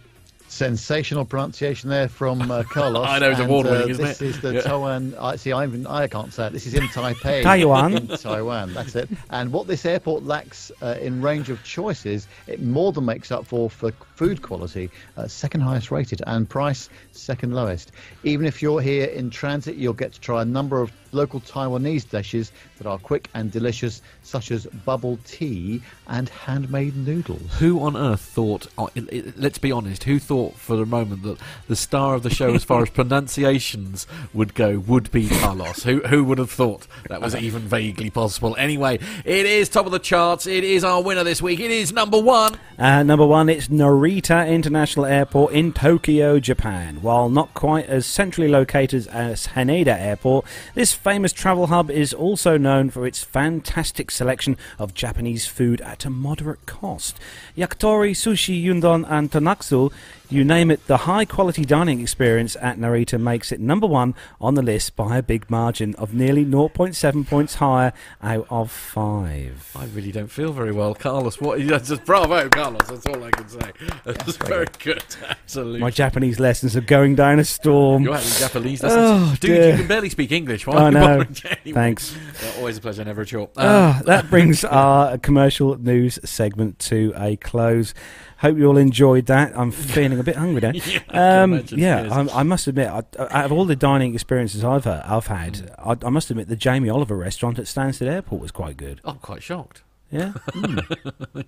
Sensational 0.49 1.25
pronunciation 1.25 1.91
there 1.91 2.09
from 2.09 2.51
uh, 2.51 2.63
Carlos. 2.69 3.07
I 3.07 3.21
know, 3.21 3.31
it's 3.31 3.39
a 3.39 3.43
and, 3.43 3.51
award-winning, 3.53 3.83
uh, 3.83 3.87
isn't 3.87 4.05
this 4.05 4.21
it? 4.21 4.27
is 4.31 4.41
the 4.41 4.55
Yeah. 4.55 4.61
Taiwan. 4.63 5.15
I 5.21 5.37
see. 5.37 5.53
I 5.53 5.63
even 5.65 5.87
I 5.87 6.09
can't 6.09 6.33
say 6.35 6.49
it. 6.49 6.53
This 6.53 6.67
is 6.67 6.75
in 6.75 6.83
Taipei. 6.89 7.43
Taiwan. 7.45 7.97
In 7.97 8.09
Taiwan. 8.09 8.75
That's 8.75 8.97
it. 8.97 9.09
And 9.31 9.53
what 9.53 9.69
this 9.69 9.87
airport 9.87 10.25
lacks 10.25 10.73
uh, 10.83 10.97
in 11.01 11.23
range 11.23 11.51
of 11.51 11.63
choices, 11.63 12.27
it 12.49 12.61
more 12.61 12.91
than 12.91 13.05
makes 13.05 13.31
up 13.31 13.47
for 13.47 13.71
for 13.71 13.93
food 14.21 14.43
quality. 14.43 14.91
Uh, 15.17 15.27
second 15.27 15.63
highest 15.63 15.91
rated 15.91 16.21
and 16.27 16.47
price 16.47 16.91
second 17.13 17.55
lowest. 17.55 17.91
Even 18.23 18.45
if 18.45 18.61
you're 18.61 18.83
here 18.83 19.07
in 19.07 19.31
transit, 19.31 19.77
you'll 19.77 19.95
get 19.95 20.13
to 20.13 20.21
try 20.21 20.43
a 20.43 20.45
number 20.45 20.83
of 20.83 20.93
local 21.13 21.41
Taiwanese 21.41 22.09
dishes 22.09 22.53
that 22.79 22.87
are 22.87 22.99
quick 22.99 23.29
and 23.35 23.51
delicious, 23.51 24.01
such 24.23 24.51
as 24.53 24.67
bubble 24.85 25.19
tea 25.27 25.83
and 26.07 26.29
handmade 26.29 26.95
noodles. 26.97 27.51
Who 27.59 27.81
on 27.81 27.97
earth 27.97 28.21
thought? 28.21 28.67
oh, 28.79 28.91
i- 28.95 29.07
i- 29.11 29.33
let's 29.37 29.59
be 29.59 29.73
honest. 29.73 30.05
Who 30.05 30.19
thought 30.19 30.55
for 30.57 30.81
a 30.83 30.87
moment 30.87 31.23
that 31.25 31.39
the 31.67 31.75
star 31.77 32.15
of 32.15 32.23
the 32.23 32.31
show, 32.31 32.55
as 32.55 32.63
far 32.63 32.83
as 32.83 32.91
pronunciations 33.01 34.07
would 34.35 34.55
go, 34.55 34.79
would 34.79 35.11
be 35.11 35.29
Carlos? 35.31 35.83
who 35.83 36.01
who 36.01 36.23
would 36.25 36.39
have 36.39 36.51
thought 36.51 36.87
that 37.09 37.21
was 37.23 37.35
even 37.35 37.63
vaguely 37.63 38.11
possible? 38.11 38.55
Anyway, 38.59 38.99
it 39.25 39.47
is 39.47 39.69
top 39.71 39.87
of 39.87 39.93
the 39.93 39.99
charts. 39.99 40.47
It 40.47 40.63
is 40.63 40.85
our 40.85 41.03
winner 41.03 41.25
this 41.25 41.41
week. 41.41 41.59
It 41.59 41.71
is 41.71 41.91
number 41.93 42.19
one. 42.21 42.57
Uh, 42.79 43.03
number 43.03 43.27
one, 43.27 43.49
it's 43.49 43.69
Narita 44.11 44.49
International 44.49 45.07
Airport 45.07 45.53
in 45.53 45.73
Tokyo, 45.73 46.41
Japan. 46.41 47.01
While 47.01 47.29
not 47.29 47.55
quite 47.55 47.87
as 47.87 48.07
centrally 48.07 48.49
located 48.49 49.07
as 49.07 49.47
Haneda 49.49 49.97
Airport, 49.97 50.47
this 50.75 50.93
famous 50.93 51.33
travel 51.33 51.69
hub 51.69 51.93
is 51.93 52.13
also 52.13 52.59
known 52.59 52.91
for 52.91 53.07
its 53.07 53.23
fantastic 53.23 54.11
selection 54.11 54.57
of 54.81 54.95
Japanese 54.95 55.47
food 55.47 55.81
at 55.83 56.05
a 56.05 56.11
moderate 56.11 56.67
cost. 56.67 57.21
Yakitori, 57.57 58.11
sushi, 58.11 58.61
yundon, 58.61 59.07
and 59.09 59.31
tonaksu, 59.31 59.93
you 60.31 60.45
name 60.45 60.71
it, 60.71 60.87
the 60.87 60.97
high 60.99 61.25
quality 61.25 61.65
dining 61.65 62.01
experience 62.01 62.57
at 62.61 62.79
Narita 62.79 63.21
makes 63.21 63.51
it 63.53 63.61
number 63.61 63.87
one 63.87 64.15
on 64.41 64.55
the 64.55 64.63
list 64.63 64.97
by 64.97 65.17
a 65.19 65.23
big 65.23 65.51
margin 65.51 65.95
of 65.97 66.15
nearly 66.15 66.45
0.7 66.45 67.27
points 67.29 67.57
higher 67.57 67.93
out 68.23 68.47
of 68.51 68.71
five. 68.71 69.71
I 69.77 69.87
really 69.87 70.13
don't 70.13 70.31
feel 70.31 70.53
very 70.53 70.73
well, 70.73 70.95
Carlos. 70.95 71.41
What? 71.41 71.59
Just 71.61 72.05
bravo, 72.05 72.49
Carlos. 72.49 72.87
That's 72.89 73.07
all 73.07 73.23
I 73.25 73.31
can 73.31 73.49
say. 73.49 73.73
That's 74.05 74.37
very 74.37 74.67
good. 74.79 75.05
Absolutely. 75.29 75.81
My 75.81 75.91
Japanese 75.91 76.39
lessons 76.39 76.77
are 76.77 76.81
going 76.83 77.15
down 77.17 77.39
a 77.39 77.45
storm. 77.45 78.05
You're 78.05 78.15
having 78.15 78.31
Japanese 78.39 78.83
lessons, 78.83 79.01
Oh. 79.03 79.37
Dude, 79.41 79.41
dear. 79.41 79.71
you 79.73 79.77
can 79.79 79.89
barely 79.89 80.11
speak 80.11 80.33
English. 80.33 80.67
Why 80.67 80.75
I 80.77 80.83
are 80.85 80.91
know. 80.93 81.25
Thanks. 81.73 82.15
Well, 82.43 82.59
always 82.59 82.79
a 82.79 82.81
pleasure, 82.81 83.05
never 83.05 83.23
a 83.23 83.27
chore. 83.27 83.49
Um, 83.57 83.67
Ah, 83.67 84.03
that 84.05 84.31
brings 84.31 84.65
our 84.65 85.19
commercial 85.19 85.77
news 85.79 86.19
segment 86.25 86.79
to 86.81 87.13
a 87.17 87.37
close. 87.37 87.95
Hope 88.41 88.57
you 88.57 88.67
all 88.67 88.77
enjoyed 88.79 89.27
that. 89.27 89.57
I'm 89.57 89.71
feeling 89.97 90.19
a 90.19 90.23
bit 90.23 90.37
hungry 90.37 90.61
now. 90.61 90.73
Yeah, 90.87 91.01
I 91.11 91.43
Um, 91.43 91.65
yeah. 91.69 92.09
I, 92.11 92.41
I 92.41 92.43
must 92.43 92.67
admit, 92.67 92.89
I, 92.89 93.03
out 93.19 93.45
of 93.45 93.53
all 93.53 93.65
the 93.67 93.77
dining 93.77 94.15
experiences 94.15 94.65
I've 94.65 94.87
uh, 94.87 95.03
I've 95.05 95.27
had, 95.27 95.75
I, 95.79 95.97
I 96.03 96.09
must 96.11 96.31
admit 96.31 96.49
the 96.49 96.57
Jamie 96.57 96.89
Oliver 96.89 97.17
restaurant 97.17 97.59
at 97.59 97.67
Stansted 97.67 98.07
Airport 98.07 98.41
was 98.41 98.51
quite 98.51 98.77
good. 98.77 99.01
I'm 99.05 99.19
quite 99.19 99.43
shocked. 99.43 99.83
Yeah, 100.11 100.33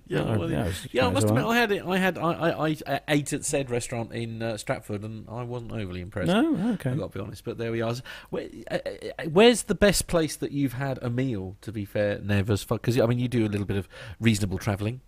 Yeah, 0.07 0.21
Oh, 0.21 0.39
well, 0.39 0.49
yeah, 0.49 0.67
yeah, 0.67 0.71
yeah, 0.93 1.07
I 1.07 1.11
must 1.11 1.27
admit. 1.27 1.43
I 1.43 1.57
had 1.57 1.71
it. 1.73 1.83
I 1.85 1.97
had. 1.97 2.17
I, 2.17 2.69
I, 2.69 2.99
ate 3.09 3.33
at 3.33 3.43
said 3.43 3.69
restaurant 3.69 4.13
in 4.13 4.41
uh, 4.41 4.55
Stratford, 4.55 5.03
and 5.03 5.27
I 5.29 5.43
wasn't 5.43 5.73
overly 5.73 5.99
impressed. 5.99 6.27
no, 6.29 6.55
okay. 6.75 6.91
I've 6.91 6.97
got 6.97 7.11
to 7.11 7.19
be 7.19 7.23
honest, 7.25 7.43
but 7.43 7.57
there 7.57 7.73
we 7.73 7.81
are. 7.81 7.93
Where, 8.29 8.47
uh, 8.71 8.77
uh, 9.19 9.23
where's 9.25 9.63
the 9.63 9.75
best 9.75 10.07
place 10.07 10.37
that 10.37 10.53
you've 10.53 10.73
had 10.73 10.97
a 11.01 11.09
meal? 11.09 11.57
To 11.61 11.73
be 11.73 11.83
fair, 11.83 12.19
Nev, 12.19 12.49
as 12.49 12.63
far 12.63 12.77
because 12.77 12.97
I 12.97 13.05
mean, 13.05 13.19
you 13.19 13.27
do 13.27 13.45
a 13.45 13.49
little 13.49 13.65
bit 13.65 13.75
of 13.75 13.89
reasonable 14.21 14.59
travelling. 14.59 15.01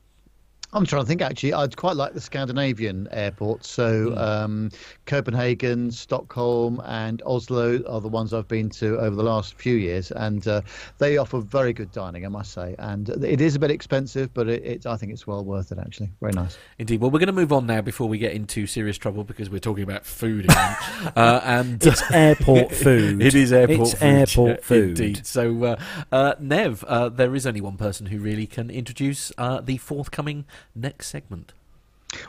I'm 0.76 0.86
trying 0.86 1.04
to 1.04 1.08
think 1.08 1.22
actually. 1.22 1.54
I'd 1.54 1.78
quite 1.78 1.96
like 1.96 2.14
the 2.14 2.20
Scandinavian 2.22 3.08
airports. 3.12 3.70
So 3.70 4.10
Hmm. 4.12 4.18
um, 4.18 4.70
Copenhagen, 5.06 5.90
Stockholm, 5.92 6.82
and 6.86 7.22
Oslo 7.26 7.82
are 7.88 8.02
the 8.02 8.10
ones 8.10 8.34
I've 8.34 8.48
been 8.50 8.70
to 8.72 8.98
over 9.00 9.16
the 9.16 9.24
last 9.24 9.54
few 9.54 9.76
years, 9.76 10.12
and 10.12 10.46
uh, 10.48 10.62
they 10.98 11.16
offer 11.18 11.40
very 11.40 11.72
good 11.72 11.92
dining, 11.94 12.26
I 12.26 12.30
must 12.30 12.52
say. 12.52 12.76
And 12.78 13.08
it 13.24 13.40
is 13.40 13.56
a 13.56 13.60
bit 13.60 13.72
expensive, 13.72 14.34
but 14.34 14.50
it, 14.50 14.66
it, 14.66 14.86
I 14.86 14.98
think 14.98 15.14
it's 15.14 15.26
well 15.26 15.46
worth 15.46 15.72
it 15.72 15.78
actually. 15.80 16.12
Very 16.20 16.34
nice. 16.34 16.58
Indeed. 16.78 17.00
Well, 17.00 17.10
we're 17.10 17.20
going 17.20 17.28
to 17.28 17.34
move 17.34 17.54
on 17.54 17.66
now 17.66 17.82
before 17.82 18.10
we 18.10 18.18
get 18.18 18.34
into 18.34 18.68
serious 18.68 18.98
trouble 18.98 19.24
because 19.24 19.50
we're 19.50 19.60
talking 19.60 19.84
about 19.84 20.06
food 20.06 20.46
again. 20.46 20.76
uh, 21.16 21.40
and 21.44 21.86
It's 21.86 22.12
airport 22.12 22.72
food. 22.76 23.22
It 23.22 23.34
is 23.34 23.54
airport 23.54 23.80
It's 23.80 23.94
food. 23.94 24.04
airport 24.06 24.64
food. 24.66 25.00
Indeed. 25.00 25.26
So, 25.26 25.64
uh, 25.64 25.76
uh, 26.12 26.34
Nev, 26.40 26.84
uh, 26.86 27.08
there 27.10 27.34
is 27.34 27.48
only 27.48 27.62
one 27.62 27.78
person 27.78 28.08
who 28.08 28.20
really 28.20 28.46
can 28.48 28.70
introduce 28.70 29.32
uh, 29.38 29.62
the 29.62 29.78
forthcoming 29.78 30.44
next 30.74 31.08
segment. 31.08 31.54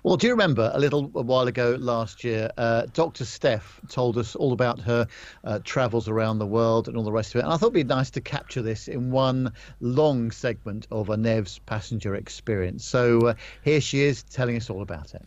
Well, 0.03 0.17
do 0.17 0.27
you 0.27 0.33
remember 0.33 0.71
a 0.75 0.79
little 0.81 1.09
while 1.09 1.47
ago 1.47 1.77
last 1.79 2.25
year, 2.25 2.51
uh, 2.57 2.87
Dr. 2.93 3.25
Steph 3.25 3.81
told 3.89 4.19
us 4.19 4.35
all 4.35 4.53
about 4.53 4.81
her 4.81 5.07
uh, 5.45 5.61
travels 5.63 6.09
around 6.09 6.39
the 6.39 6.47
world 6.47 6.89
and 6.89 6.97
all 6.97 7.05
the 7.05 7.13
rest 7.13 7.35
of 7.35 7.39
it. 7.39 7.45
And 7.45 7.53
I 7.53 7.57
thought 7.57 7.67
it'd 7.67 7.75
be 7.75 7.85
nice 7.85 8.11
to 8.11 8.21
capture 8.21 8.63
this 8.63 8.89
in 8.89 9.11
one 9.11 9.53
long 9.81 10.31
segment 10.31 10.87
of 10.91 11.11
a 11.11 11.17
Nev's 11.17 11.59
passenger 11.61 12.15
experience. 12.15 12.85
So 12.85 13.29
uh, 13.29 13.35
here 13.63 13.81
she 13.81 14.03
is 14.03 14.23
telling 14.23 14.57
us 14.57 14.71
all 14.71 14.83
about 14.83 15.15
it. 15.15 15.23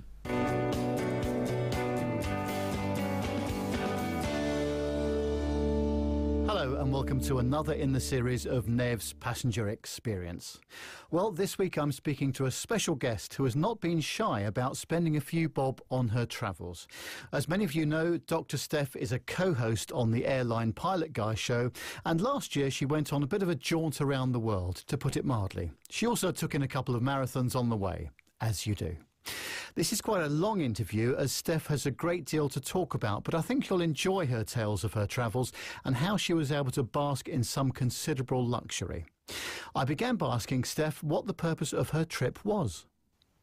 And 6.90 6.96
welcome 6.96 7.22
to 7.22 7.38
another 7.38 7.74
in 7.74 7.92
the 7.94 8.00
series 8.00 8.48
of 8.48 8.68
Nev's 8.68 9.14
Passenger 9.14 9.70
Experience. 9.70 10.60
Well, 11.12 11.30
this 11.30 11.60
week 11.60 11.78
I'm 11.78 11.92
speaking 11.92 12.32
to 12.34 12.48
a 12.48 12.52
special 12.52 12.96
guest 12.96 13.36
who 13.36 13.44
has 13.44 13.56
not 13.56 13.80
been 13.80 14.00
shy 14.00 14.40
about 14.40 14.76
spending 14.76 15.16
a 15.16 15.22
few 15.22 15.50
bob 15.50 15.82
on 15.92 16.08
her 16.08 16.26
travels. 16.26 16.88
As 17.32 17.48
many 17.48 17.64
of 17.64 17.76
you 17.76 17.86
know, 17.86 18.18
Dr. 18.18 18.58
Steph 18.58 18.96
is 18.96 19.12
a 19.12 19.20
co 19.20 19.54
host 19.54 19.92
on 19.92 20.10
the 20.10 20.26
Airline 20.26 20.74
Pilot 20.74 21.14
Guy 21.14 21.36
show, 21.36 21.72
and 22.06 22.22
last 22.22 22.56
year 22.56 22.72
she 22.72 22.86
went 22.86 23.14
on 23.14 23.22
a 23.22 23.28
bit 23.28 23.44
of 23.44 23.50
a 23.50 23.56
jaunt 23.56 24.02
around 24.02 24.32
the 24.32 24.40
world, 24.40 24.78
to 24.88 24.98
put 24.98 25.16
it 25.16 25.26
mildly. 25.26 25.70
She 25.92 26.08
also 26.08 26.32
took 26.32 26.56
in 26.56 26.64
a 26.64 26.68
couple 26.68 26.96
of 26.96 27.04
marathons 27.04 27.56
on 27.56 27.70
the 27.70 27.78
way, 27.78 28.10
as 28.42 28.66
you 28.66 28.74
do. 28.74 28.96
This 29.76 29.94
is 29.94 30.02
quite 30.02 30.24
a 30.24 30.30
long 30.30 30.62
interview 30.62 31.16
as 31.16 31.32
Steph 31.32 31.68
has 31.68 31.86
a 31.86 31.92
great 31.92 32.26
deal 32.26 32.50
to 32.50 32.60
talk 32.60 32.96
about, 32.96 33.24
but 33.24 33.36
I 33.36 33.42
think 33.42 33.70
you'll 33.70 33.82
enjoy 33.82 34.26
her 34.28 34.44
tales 34.44 34.84
of 34.84 34.94
her 34.94 35.06
travels 35.06 35.54
and 35.86 35.96
how 35.96 36.18
she 36.18 36.34
was 36.34 36.52
able 36.52 36.72
to 36.72 36.84
bask 36.84 37.28
in 37.28 37.44
some 37.44 37.72
considerable 37.72 38.46
luxury. 38.46 39.06
I 39.76 39.86
began 39.86 40.16
by 40.16 40.34
asking 40.34 40.64
Steph 40.64 41.04
what 41.04 41.28
the 41.28 41.34
purpose 41.34 41.72
of 41.72 41.92
her 41.92 42.04
trip 42.04 42.44
was. 42.44 42.88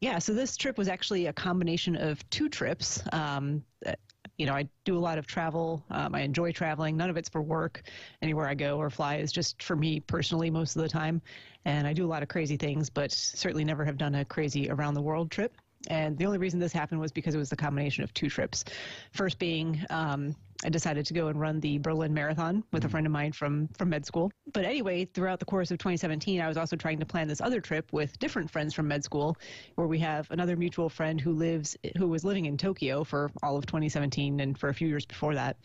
Yeah, 0.01 0.19
so 0.19 0.33
this 0.33 0.57
trip 0.57 0.77
was 0.77 0.89
actually 0.89 1.27
a 1.27 1.33
combination 1.33 1.95
of 1.95 2.29
two 2.29 2.49
trips. 2.49 3.01
Um, 3.13 3.63
uh, 3.85 3.93
you 4.37 4.45
know, 4.45 4.53
I 4.53 4.67
do 4.83 4.95
a 4.95 4.99
lot 4.99 5.17
of 5.17 5.25
travel. 5.25 5.83
Um, 5.89 6.13
I 6.13 6.21
enjoy 6.21 6.51
traveling. 6.51 6.97
None 6.97 7.09
of 7.09 7.17
it's 7.17 7.29
for 7.29 7.41
work. 7.41 7.81
Anywhere 8.21 8.47
I 8.47 8.53
go 8.53 8.77
or 8.77 8.89
fly 8.91 9.15
is 9.15 9.31
just 9.31 9.63
for 9.63 9.75
me 9.75 10.01
personally 10.01 10.51
most 10.51 10.75
of 10.75 10.83
the 10.83 10.89
time. 10.89 11.21
And 11.65 11.87
I 11.87 11.93
do 11.93 12.05
a 12.05 12.09
lot 12.09 12.21
of 12.21 12.29
crazy 12.29 12.57
things, 12.57 12.89
but 12.89 13.11
certainly 13.11 13.63
never 13.63 13.83
have 13.85 13.97
done 13.97 14.15
a 14.15 14.25
crazy 14.25 14.69
around 14.69 14.93
the 14.93 15.01
world 15.01 15.31
trip. 15.31 15.55
And 15.87 16.17
the 16.17 16.25
only 16.25 16.37
reason 16.37 16.59
this 16.59 16.73
happened 16.73 17.01
was 17.01 17.11
because 17.11 17.35
it 17.35 17.37
was 17.37 17.49
the 17.49 17.55
combination 17.55 18.03
of 18.03 18.13
two 18.13 18.29
trips. 18.29 18.63
First 19.11 19.39
being, 19.39 19.83
um, 19.89 20.35
I 20.65 20.69
decided 20.69 21.05
to 21.05 21.13
go 21.13 21.27
and 21.27 21.39
run 21.39 21.59
the 21.59 21.77
Berlin 21.77 22.13
Marathon 22.13 22.63
with 22.71 22.83
a 22.85 22.89
friend 22.89 23.05
of 23.05 23.11
mine 23.11 23.31
from 23.31 23.67
from 23.77 23.89
med 23.89 24.05
school. 24.05 24.31
But 24.53 24.65
anyway, 24.65 25.05
throughout 25.05 25.39
the 25.39 25.45
course 25.45 25.69
of 25.71 25.77
2017, 25.77 26.41
I 26.41 26.47
was 26.47 26.57
also 26.57 26.75
trying 26.75 26.99
to 26.99 27.05
plan 27.05 27.27
this 27.27 27.41
other 27.41 27.61
trip 27.61 27.91
with 27.93 28.17
different 28.19 28.49
friends 28.49 28.73
from 28.73 28.87
med 28.87 29.03
school, 29.03 29.37
where 29.75 29.87
we 29.87 29.99
have 29.99 30.29
another 30.31 30.55
mutual 30.55 30.89
friend 30.89 31.21
who 31.21 31.31
lives 31.33 31.77
who 31.97 32.07
was 32.07 32.25
living 32.25 32.45
in 32.45 32.57
Tokyo 32.57 33.03
for 33.03 33.31
all 33.43 33.57
of 33.57 33.65
2017 33.67 34.39
and 34.39 34.57
for 34.57 34.69
a 34.69 34.73
few 34.73 34.87
years 34.87 35.05
before 35.05 35.35
that. 35.35 35.57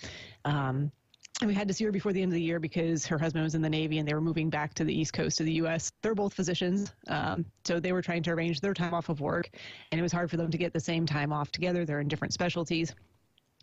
Um, 0.44 0.93
and 1.43 1.48
we 1.48 1.55
had 1.55 1.66
to 1.66 1.74
see 1.74 1.85
her 1.85 1.90
before 1.90 2.12
the 2.12 2.23
end 2.23 2.31
of 2.31 2.35
the 2.35 2.43
year 2.43 2.60
because 2.60 3.05
her 3.05 3.19
husband 3.19 3.43
was 3.43 3.56
in 3.56 3.62
the 3.62 3.69
Navy 3.69 3.98
and 3.98 4.06
they 4.06 4.14
were 4.14 4.20
moving 4.20 4.48
back 4.48 4.74
to 4.74 4.85
the 4.85 4.94
East 4.94 5.12
Coast 5.12 5.40
of 5.40 5.47
the 5.47 5.55
U.S. 5.55 5.90
They're 6.01 6.14
both 6.14 6.32
physicians, 6.32 6.94
um, 7.09 7.44
so 7.64 7.81
they 7.81 7.90
were 7.90 8.01
trying 8.01 8.23
to 8.23 8.31
arrange 8.31 8.60
their 8.60 8.73
time 8.73 8.94
off 8.94 9.09
of 9.09 9.20
work, 9.20 9.51
and 9.90 9.98
it 9.98 10.02
was 10.02 10.12
hard 10.12 10.31
for 10.31 10.36
them 10.36 10.52
to 10.52 10.56
get 10.59 10.73
the 10.73 10.81
same 10.81 11.05
time 11.05 11.32
off 11.32 11.51
together. 11.51 11.85
They're 11.85 12.01
in 12.01 12.06
different 12.06 12.32
specialties, 12.32 12.94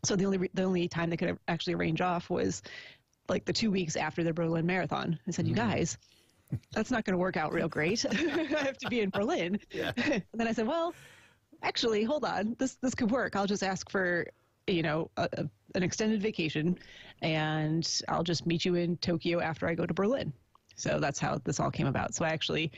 so 0.03 0.17
the 0.17 0.25
only 0.25 0.49
the 0.53 0.63
only 0.63 0.89
time 0.89 1.09
they 1.09 1.15
could 1.15 1.37
actually 1.47 1.73
arrange 1.73 2.01
off 2.01 2.29
was 2.29 2.61
like 3.29 3.45
the 3.45 3.53
two 3.53 3.71
weeks 3.71 3.95
after 3.95 4.25
the 4.25 4.33
Berlin 4.33 4.65
Marathon. 4.65 5.17
I 5.27 5.31
said, 5.31 5.47
"You 5.47 5.55
guys." 5.55 5.97
That's 6.71 6.89
not 6.89 7.05
going 7.05 7.13
to 7.13 7.19
work 7.19 7.37
out 7.37 7.53
real 7.53 7.69
great. 7.69 8.03
I 8.11 8.15
have 8.63 8.77
to 8.79 8.89
be 8.89 9.01
in 9.01 9.11
Berlin. 9.11 9.59
Yeah. 9.71 9.91
and 9.97 10.23
then 10.33 10.47
I 10.47 10.51
said, 10.51 10.67
"Well, 10.67 10.95
actually, 11.61 12.03
hold 12.03 12.25
on. 12.25 12.55
This 12.59 12.75
this 12.81 12.95
could 12.95 13.11
work. 13.11 13.35
I'll 13.35 13.47
just 13.47 13.63
ask 13.63 13.89
for 13.89 14.25
you 14.69 14.83
know, 14.83 15.09
a, 15.17 15.27
a, 15.33 15.49
an 15.75 15.83
extended 15.83 16.21
vacation, 16.21 16.77
and 17.21 18.01
I'll 18.07 18.23
just 18.23 18.45
meet 18.45 18.65
you 18.65 18.75
in 18.75 18.97
Tokyo 18.97 19.39
after 19.39 19.67
I 19.67 19.75
go 19.75 19.85
to 19.85 19.93
Berlin. 19.93 20.33
So 20.75 20.99
that's 20.99 21.19
how 21.19 21.39
this 21.43 21.59
all 21.59 21.71
came 21.71 21.87
about. 21.87 22.15
So 22.15 22.25
I 22.25 22.29
actually 22.29 22.71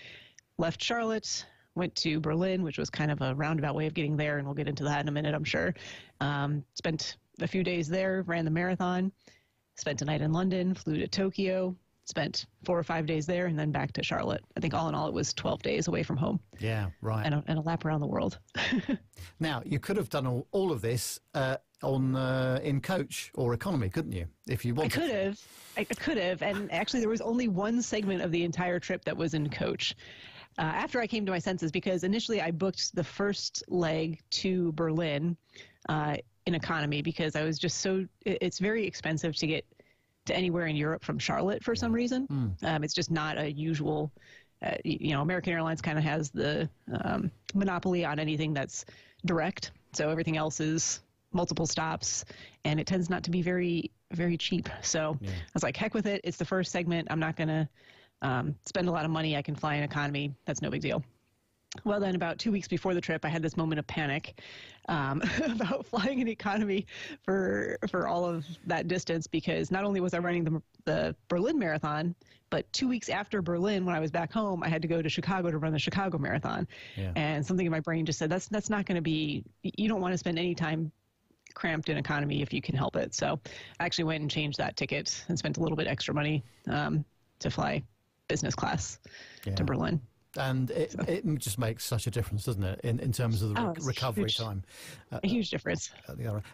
left 0.57 0.83
Charlotte, 0.83 1.45
went 1.75 1.95
to 1.95 2.19
Berlin, 2.19 2.63
which 2.63 2.77
was 2.77 2.89
kind 2.89 3.11
of 3.11 3.21
a 3.21 3.35
roundabout 3.35 3.75
way 3.75 3.87
of 3.87 3.93
getting 3.93 4.17
there, 4.17 4.37
and 4.37 4.47
we'll 4.47 4.55
get 4.55 4.67
into 4.67 4.83
that 4.85 5.01
in 5.01 5.07
a 5.07 5.11
minute, 5.11 5.35
I'm 5.35 5.43
sure. 5.43 5.73
Um, 6.19 6.63
spent 6.73 7.17
a 7.41 7.47
few 7.47 7.63
days 7.63 7.87
there, 7.87 8.23
ran 8.23 8.45
the 8.45 8.51
marathon, 8.51 9.11
spent 9.75 10.01
a 10.01 10.05
night 10.05 10.21
in 10.21 10.31
London, 10.31 10.73
flew 10.73 10.97
to 10.97 11.07
Tokyo, 11.07 11.75
spent 12.05 12.45
four 12.63 12.77
or 12.77 12.83
five 12.83 13.05
days 13.05 13.25
there, 13.25 13.45
and 13.47 13.57
then 13.57 13.71
back 13.71 13.91
to 13.93 14.03
Charlotte. 14.03 14.43
I 14.57 14.59
think 14.59 14.73
all 14.73 14.89
in 14.89 14.95
all, 14.95 15.07
it 15.07 15.13
was 15.13 15.33
12 15.33 15.61
days 15.61 15.87
away 15.87 16.03
from 16.03 16.17
home. 16.17 16.39
Yeah, 16.59 16.87
right. 17.01 17.25
And 17.25 17.35
a, 17.35 17.43
and 17.47 17.59
a 17.59 17.61
lap 17.61 17.85
around 17.85 18.01
the 18.01 18.07
world. 18.07 18.39
now, 19.39 19.61
you 19.65 19.79
could 19.79 19.97
have 19.97 20.09
done 20.09 20.27
all, 20.27 20.47
all 20.51 20.71
of 20.71 20.81
this. 20.81 21.19
Uh, 21.33 21.57
on 21.83 22.15
uh, 22.15 22.59
in 22.63 22.79
coach 22.79 23.31
or 23.33 23.55
economy, 23.55 23.89
couldn't 23.89 24.11
you? 24.11 24.27
If 24.47 24.63
you 24.63 24.75
wanted. 24.75 24.93
I 24.93 24.95
could 24.95 25.11
have. 25.11 25.39
I 25.77 25.83
could 25.83 26.17
have. 26.17 26.41
And 26.43 26.71
actually, 26.71 26.99
there 26.99 27.09
was 27.09 27.21
only 27.21 27.47
one 27.47 27.81
segment 27.81 28.21
of 28.21 28.31
the 28.31 28.43
entire 28.43 28.79
trip 28.79 29.03
that 29.05 29.17
was 29.17 29.33
in 29.33 29.49
coach. 29.49 29.95
Uh, 30.59 30.63
after 30.63 30.99
I 30.99 31.07
came 31.07 31.25
to 31.25 31.31
my 31.31 31.39
senses, 31.39 31.71
because 31.71 32.03
initially 32.03 32.41
I 32.41 32.51
booked 32.51 32.93
the 32.93 33.03
first 33.03 33.63
leg 33.67 34.19
to 34.31 34.71
Berlin 34.73 35.37
uh, 35.89 36.17
in 36.45 36.55
economy 36.55 37.01
because 37.01 37.35
I 37.35 37.43
was 37.43 37.57
just 37.57 37.79
so. 37.79 38.05
It's 38.25 38.59
very 38.59 38.85
expensive 38.85 39.35
to 39.37 39.47
get 39.47 39.65
to 40.25 40.35
anywhere 40.35 40.67
in 40.67 40.75
Europe 40.75 41.03
from 41.03 41.19
Charlotte 41.19 41.63
for 41.63 41.75
some 41.75 41.91
reason. 41.91 42.27
Mm. 42.27 42.63
Um, 42.63 42.83
it's 42.83 42.93
just 42.93 43.11
not 43.11 43.37
a 43.37 43.51
usual. 43.51 44.11
Uh, 44.63 44.75
you 44.83 45.11
know, 45.13 45.21
American 45.21 45.53
Airlines 45.53 45.81
kind 45.81 45.97
of 45.97 46.03
has 46.03 46.29
the 46.29 46.69
um, 47.03 47.31
monopoly 47.55 48.05
on 48.05 48.19
anything 48.19 48.53
that's 48.53 48.85
direct. 49.25 49.71
So 49.93 50.09
everything 50.09 50.37
else 50.37 50.59
is 50.59 51.01
multiple 51.33 51.65
stops, 51.65 52.25
and 52.63 52.79
it 52.79 52.85
tends 52.85 53.09
not 53.09 53.23
to 53.23 53.31
be 53.31 53.41
very 53.41 53.91
very 54.11 54.37
cheap. 54.37 54.69
So 54.81 55.17
yeah. 55.21 55.29
I 55.29 55.51
was 55.53 55.63
like, 55.63 55.77
heck 55.77 55.93
with 55.93 56.05
it. 56.05 56.21
It's 56.23 56.37
the 56.37 56.45
first 56.45 56.71
segment. 56.71 57.07
I'm 57.09 57.19
not 57.19 57.35
going 57.35 57.47
to 57.47 57.69
um, 58.21 58.55
spend 58.65 58.87
a 58.87 58.91
lot 58.91 59.05
of 59.05 59.11
money. 59.11 59.35
I 59.37 59.41
can 59.41 59.55
fly 59.55 59.75
in 59.75 59.83
economy. 59.83 60.35
That's 60.45 60.61
no 60.61 60.69
big 60.69 60.81
deal. 60.81 61.03
Well, 61.85 62.01
then, 62.01 62.15
about 62.15 62.37
two 62.37 62.51
weeks 62.51 62.67
before 62.67 62.93
the 62.93 62.99
trip, 62.99 63.23
I 63.23 63.29
had 63.29 63.41
this 63.41 63.55
moment 63.55 63.79
of 63.79 63.87
panic 63.87 64.41
um, 64.89 65.21
about 65.45 65.85
flying 65.85 66.19
in 66.19 66.27
economy 66.27 66.85
for 67.23 67.77
for 67.89 68.07
all 68.07 68.25
of 68.25 68.45
that 68.65 68.87
distance 68.87 69.25
because 69.25 69.71
not 69.71 69.85
only 69.85 70.01
was 70.01 70.13
I 70.13 70.19
running 70.19 70.43
the 70.43 70.61
the 70.83 71.15
Berlin 71.29 71.57
Marathon, 71.57 72.13
but 72.49 72.71
two 72.73 72.89
weeks 72.89 73.07
after 73.07 73.41
Berlin, 73.41 73.85
when 73.85 73.95
I 73.95 73.99
was 74.01 74.11
back 74.11 74.33
home, 74.33 74.63
I 74.63 74.67
had 74.67 74.81
to 74.81 74.87
go 74.87 75.01
to 75.01 75.07
Chicago 75.07 75.49
to 75.49 75.57
run 75.57 75.71
the 75.71 75.79
Chicago 75.79 76.17
Marathon, 76.17 76.67
yeah. 76.97 77.13
and 77.15 77.45
something 77.45 77.65
in 77.65 77.71
my 77.71 77.79
brain 77.79 78.05
just 78.05 78.19
said 78.19 78.29
that's 78.29 78.47
that's 78.47 78.69
not 78.69 78.85
going 78.85 78.97
to 78.97 79.01
be. 79.01 79.45
You 79.63 79.87
don't 79.87 80.01
want 80.01 80.13
to 80.13 80.17
spend 80.17 80.37
any 80.37 80.53
time 80.53 80.91
cramped 81.53 81.89
in 81.89 81.97
economy 81.97 82.41
if 82.41 82.53
you 82.53 82.61
can 82.61 82.75
help 82.75 82.95
it. 82.97 83.13
So 83.13 83.39
I 83.79 83.85
actually 83.85 84.05
went 84.05 84.21
and 84.21 84.31
changed 84.31 84.57
that 84.57 84.75
ticket 84.75 85.23
and 85.29 85.37
spent 85.37 85.57
a 85.57 85.61
little 85.61 85.77
bit 85.77 85.87
extra 85.87 86.13
money 86.13 86.43
um, 86.67 87.05
to 87.39 87.49
fly 87.49 87.83
business 88.27 88.55
class 88.55 88.99
yeah. 89.45 89.55
to 89.55 89.63
Berlin. 89.63 90.01
And 90.37 90.71
it, 90.71 90.91
so. 90.91 91.01
it 91.07 91.25
just 91.39 91.59
makes 91.59 91.83
such 91.83 92.07
a 92.07 92.11
difference, 92.11 92.45
doesn't 92.45 92.63
it, 92.63 92.79
in, 92.83 92.99
in 92.99 93.11
terms 93.11 93.41
of 93.41 93.53
the 93.53 93.61
oh, 93.61 93.73
recovery 93.81 94.23
huge, 94.23 94.37
time? 94.37 94.63
Uh, 95.11 95.19
a 95.23 95.27
huge 95.27 95.49
difference. 95.49 95.91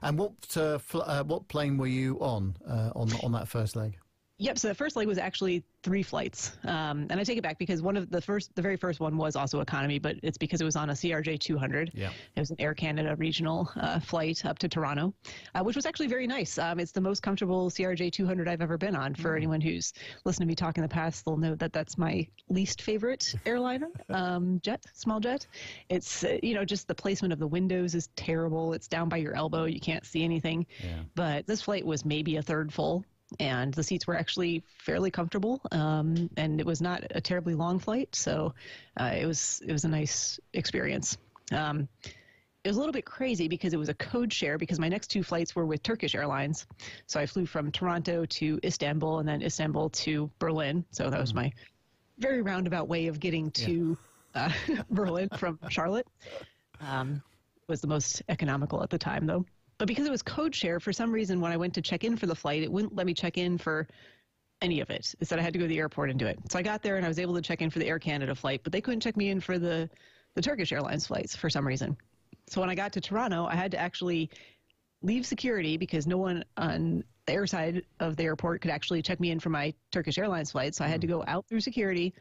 and 0.01 0.17
what 0.17 0.33
uh, 0.57 0.77
fl- 0.77 1.01
uh, 1.01 1.23
what 1.23 1.47
plane 1.47 1.77
were 1.77 1.87
you 1.87 2.17
on 2.19 2.55
uh, 2.67 2.91
on 2.95 3.11
on 3.23 3.31
that 3.33 3.47
first 3.47 3.75
leg? 3.75 3.97
Yep. 4.39 4.59
So 4.59 4.67
the 4.67 4.75
first 4.75 4.95
leg 4.95 5.07
was 5.07 5.17
actually 5.17 5.63
three 5.81 6.03
flights, 6.03 6.51
um, 6.63 7.07
and 7.09 7.13
I 7.13 7.23
take 7.23 7.39
it 7.39 7.41
back 7.41 7.57
because 7.57 7.81
one 7.81 7.97
of 7.97 8.11
the 8.11 8.21
first, 8.21 8.53
the 8.55 8.61
very 8.61 8.77
first 8.77 8.99
one 8.99 9.17
was 9.17 9.35
also 9.35 9.61
economy, 9.61 9.97
but 9.97 10.17
it's 10.21 10.37
because 10.37 10.61
it 10.61 10.63
was 10.63 10.75
on 10.75 10.91
a 10.91 10.93
CRJ 10.93 11.39
200. 11.39 11.91
Yeah. 11.95 12.11
It 12.35 12.39
was 12.39 12.51
an 12.51 12.57
Air 12.59 12.75
Canada 12.75 13.15
regional 13.15 13.71
uh, 13.75 13.99
flight 13.99 14.45
up 14.45 14.59
to 14.59 14.69
Toronto, 14.69 15.13
uh, 15.55 15.63
which 15.63 15.75
was 15.75 15.87
actually 15.87 16.07
very 16.07 16.27
nice. 16.27 16.59
Um, 16.59 16.79
it's 16.79 16.91
the 16.91 17.01
most 17.01 17.23
comfortable 17.23 17.71
CRJ 17.71 18.11
200 18.11 18.47
I've 18.47 18.61
ever 18.61 18.77
been 18.77 18.95
on. 18.95 19.15
For 19.15 19.33
mm. 19.33 19.37
anyone 19.37 19.61
who's 19.61 19.91
listened 20.23 20.43
to 20.43 20.47
me 20.47 20.53
talk 20.53 20.77
in 20.77 20.83
the 20.83 20.89
past, 20.89 21.25
they'll 21.25 21.37
know 21.37 21.55
that 21.55 21.73
that's 21.73 21.97
my 21.97 22.27
least 22.47 22.83
favorite 22.83 23.33
airliner 23.47 23.89
um, 24.09 24.59
jet, 24.61 24.85
small 24.93 25.19
jet. 25.19 25.47
It's 25.89 26.23
uh, 26.23 26.37
you 26.43 26.53
know 26.53 26.63
just 26.63 26.87
the 26.87 26.95
placement 26.95 27.33
of 27.33 27.39
the 27.39 27.47
windows 27.47 27.95
is 27.95 28.09
terrible. 28.15 28.73
It's 28.73 28.87
down 28.87 29.09
by 29.09 29.17
your 29.17 29.33
elbow. 29.33 29.65
You 29.65 29.79
can't 29.79 30.05
see 30.05 30.23
anything. 30.23 30.67
Yeah. 30.83 30.99
But 31.15 31.47
this 31.47 31.63
flight 31.63 31.85
was 31.85 32.05
maybe 32.05 32.35
a 32.35 32.43
third 32.43 32.71
full 32.71 33.03
and 33.39 33.73
the 33.73 33.83
seats 33.83 34.07
were 34.07 34.15
actually 34.15 34.63
fairly 34.79 35.11
comfortable. 35.11 35.61
Um, 35.71 36.29
and 36.37 36.59
it 36.59 36.65
was 36.65 36.81
not 36.81 37.03
a 37.11 37.21
terribly 37.21 37.53
long 37.55 37.79
flight, 37.79 38.15
so 38.15 38.53
uh, 38.99 39.11
it 39.15 39.25
was 39.25 39.61
it 39.65 39.71
was 39.71 39.83
a 39.85 39.89
nice 39.89 40.39
experience. 40.53 41.17
Um, 41.51 41.87
it 42.63 42.69
was 42.69 42.75
a 42.75 42.79
little 42.79 42.93
bit 42.93 43.05
crazy 43.05 43.47
because 43.47 43.73
it 43.73 43.77
was 43.77 43.87
a 43.87 43.93
code 43.93 44.33
share 44.33 44.57
because 44.57 44.79
my 44.79 44.89
next 44.89 45.07
two 45.07 45.23
flights 45.23 45.55
were 45.55 45.65
with 45.65 45.83
Turkish 45.83 46.15
Airlines. 46.15 46.67
So 47.05 47.19
I 47.19 47.25
flew 47.25 47.45
from 47.45 47.71
Toronto 47.71 48.25
to 48.25 48.59
Istanbul 48.63 49.19
and 49.19 49.29
then 49.29 49.41
Istanbul 49.41 49.89
to 49.89 50.29
Berlin. 50.37 50.83
So 50.91 51.09
that 51.09 51.19
was 51.19 51.29
mm-hmm. 51.29 51.43
my 51.43 51.51
very 52.17 52.41
roundabout 52.41 52.89
way 52.89 53.07
of 53.07 53.21
getting 53.21 53.51
to 53.51 53.97
yeah. 54.35 54.51
uh, 54.69 54.83
Berlin 54.89 55.29
from 55.37 55.59
Charlotte. 55.69 56.07
Um, 56.81 57.21
was 57.67 57.81
the 57.81 57.87
most 57.87 58.21
economical 58.29 58.81
at 58.83 58.89
the 58.89 58.97
time, 58.97 59.25
though. 59.25 59.45
But 59.77 59.87
because 59.87 60.05
it 60.05 60.11
was 60.11 60.23
code 60.23 60.55
share, 60.55 60.79
for 60.79 60.91
some 60.91 61.11
reason, 61.11 61.39
when 61.39 61.51
I 61.51 61.57
went 61.57 61.73
to 61.75 61.81
check 61.81 62.03
in 62.03 62.17
for 62.17 62.25
the 62.25 62.35
flight, 62.35 62.63
it 62.63 62.71
wouldn't 62.71 62.95
let 62.95 63.05
me 63.05 63.13
check 63.13 63.37
in 63.37 63.57
for 63.57 63.87
any 64.61 64.79
of 64.81 64.89
it. 64.89 65.13
It 65.19 65.27
said 65.27 65.37
I 65.37 65.43
had 65.43 65.53
to 65.53 65.59
go 65.59 65.65
to 65.65 65.69
the 65.69 65.77
airport 65.77 66.09
and 66.09 66.17
do 66.17 66.25
it. 66.25 66.39
So 66.49 66.57
I 66.57 66.63
got 66.63 66.81
there 66.81 66.97
and 66.97 67.05
I 67.05 67.07
was 67.07 67.19
able 67.19 67.35
to 67.35 67.41
check 67.41 67.61
in 67.61 67.69
for 67.69 67.79
the 67.79 67.87
Air 67.87 67.99
Canada 67.99 68.33
flight, 68.33 68.61
but 68.63 68.71
they 68.71 68.81
couldn't 68.81 69.01
check 69.01 69.15
me 69.15 69.29
in 69.29 69.39
for 69.39 69.59
the, 69.59 69.89
the 70.33 70.41
Turkish 70.41 70.71
Airlines 70.71 71.05
flights 71.05 71.35
for 71.35 71.49
some 71.49 71.65
reason. 71.65 71.95
So 72.47 72.61
when 72.61 72.69
I 72.69 72.75
got 72.75 72.93
to 72.93 73.01
Toronto, 73.01 73.45
I 73.45 73.55
had 73.55 73.71
to 73.71 73.77
actually 73.77 74.31
leave 75.03 75.25
security 75.25 75.77
because 75.77 76.07
no 76.07 76.17
one 76.17 76.43
on 76.55 77.03
the 77.27 77.33
air 77.33 77.45
side 77.45 77.83
of 77.99 78.15
the 78.15 78.23
airport 78.23 78.61
could 78.61 78.71
actually 78.71 79.01
check 79.01 79.19
me 79.19 79.31
in 79.31 79.39
for 79.39 79.49
my 79.49 79.73
Turkish 79.91 80.17
Airlines 80.17 80.51
flight. 80.51 80.73
So 80.73 80.83
I 80.83 80.87
had 80.87 81.01
to 81.01 81.07
mm-hmm. 81.07 81.17
go 81.17 81.23
out 81.27 81.45
through 81.47 81.59
security, 81.59 82.13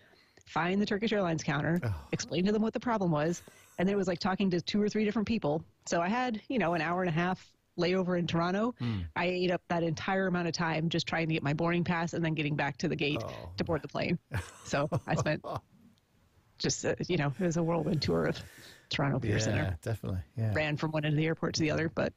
find 0.47 0.83
the 0.83 0.87
Turkish 0.87 1.13
Airlines 1.13 1.43
counter, 1.43 1.81
oh. 1.83 1.95
explain 2.13 2.45
to 2.47 2.53
them 2.53 2.61
what 2.61 2.75
the 2.75 2.81
problem 2.81 3.11
was, 3.11 3.43
and 3.79 3.89
then 3.89 3.95
it 3.95 3.99
was 3.99 4.09
like 4.09 4.19
talking 4.19 4.51
to 4.51 4.61
two 4.61 4.83
or 4.83 4.89
three 4.89 5.05
different 5.05 5.29
people. 5.29 5.65
So 5.87 6.01
I 6.01 6.09
had, 6.09 6.41
you 6.49 6.59
know, 6.59 6.75
an 6.75 6.83
hour 6.83 7.03
and 7.03 7.09
a 7.09 7.13
half 7.13 7.47
layover 7.79 8.19
in 8.19 8.27
Toronto. 8.27 8.75
Mm. 8.81 9.05
I 9.15 9.27
ate 9.27 9.51
up 9.51 9.63
that 9.69 9.83
entire 9.83 10.27
amount 10.27 10.49
of 10.49 10.55
time 10.55 10.89
just 10.89 11.07
trying 11.07 11.29
to 11.29 11.35
get 11.35 11.43
my 11.43 11.53
boarding 11.53 11.85
pass 11.85 12.15
and 12.15 12.25
then 12.25 12.35
getting 12.35 12.57
back 12.57 12.77
to 12.79 12.89
the 12.89 12.97
gate 12.97 13.23
oh. 13.25 13.51
to 13.57 13.65
board 13.65 13.83
the 13.83 13.89
plane. 13.89 14.19
So 14.65 14.89
I 15.07 15.15
spent 15.15 15.45
just, 16.59 16.85
uh, 16.85 16.95
you 17.07 17.17
know, 17.17 17.33
it 17.39 17.45
was 17.45 17.57
a 17.57 17.63
whirlwind 17.63 18.03
tour 18.03 18.27
of 18.27 18.39
Toronto 18.89 19.19
Pier 19.19 19.33
yeah, 19.33 19.39
Center. 19.39 19.79
definitely. 19.83 20.21
Yeah. 20.37 20.53
Ran 20.55 20.77
from 20.77 20.93
one 20.93 21.05
end 21.05 21.15
of 21.15 21.19
the 21.19 21.27
airport 21.27 21.55
to 21.55 21.61
the 21.61 21.71
other. 21.71 21.91
But, 21.95 22.13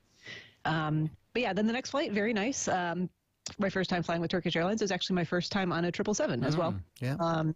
um, 0.65 1.09
but 1.33 1.41
yeah, 1.41 1.53
then 1.53 1.67
the 1.67 1.73
next 1.73 1.91
flight, 1.91 2.11
very 2.11 2.33
nice. 2.33 2.67
Um, 2.67 3.09
my 3.57 3.69
first 3.69 3.89
time 3.89 4.03
flying 4.03 4.21
with 4.21 4.31
Turkish 4.31 4.55
Airlines 4.55 4.81
was 4.81 4.91
actually 4.91 5.15
my 5.15 5.23
first 5.23 5.51
time 5.51 5.71
on 5.71 5.85
a 5.85 5.91
777 5.95 6.43
as 6.43 6.55
mm, 6.55 6.59
well. 6.59 6.75
Yeah. 7.01 7.15
Um, 7.19 7.55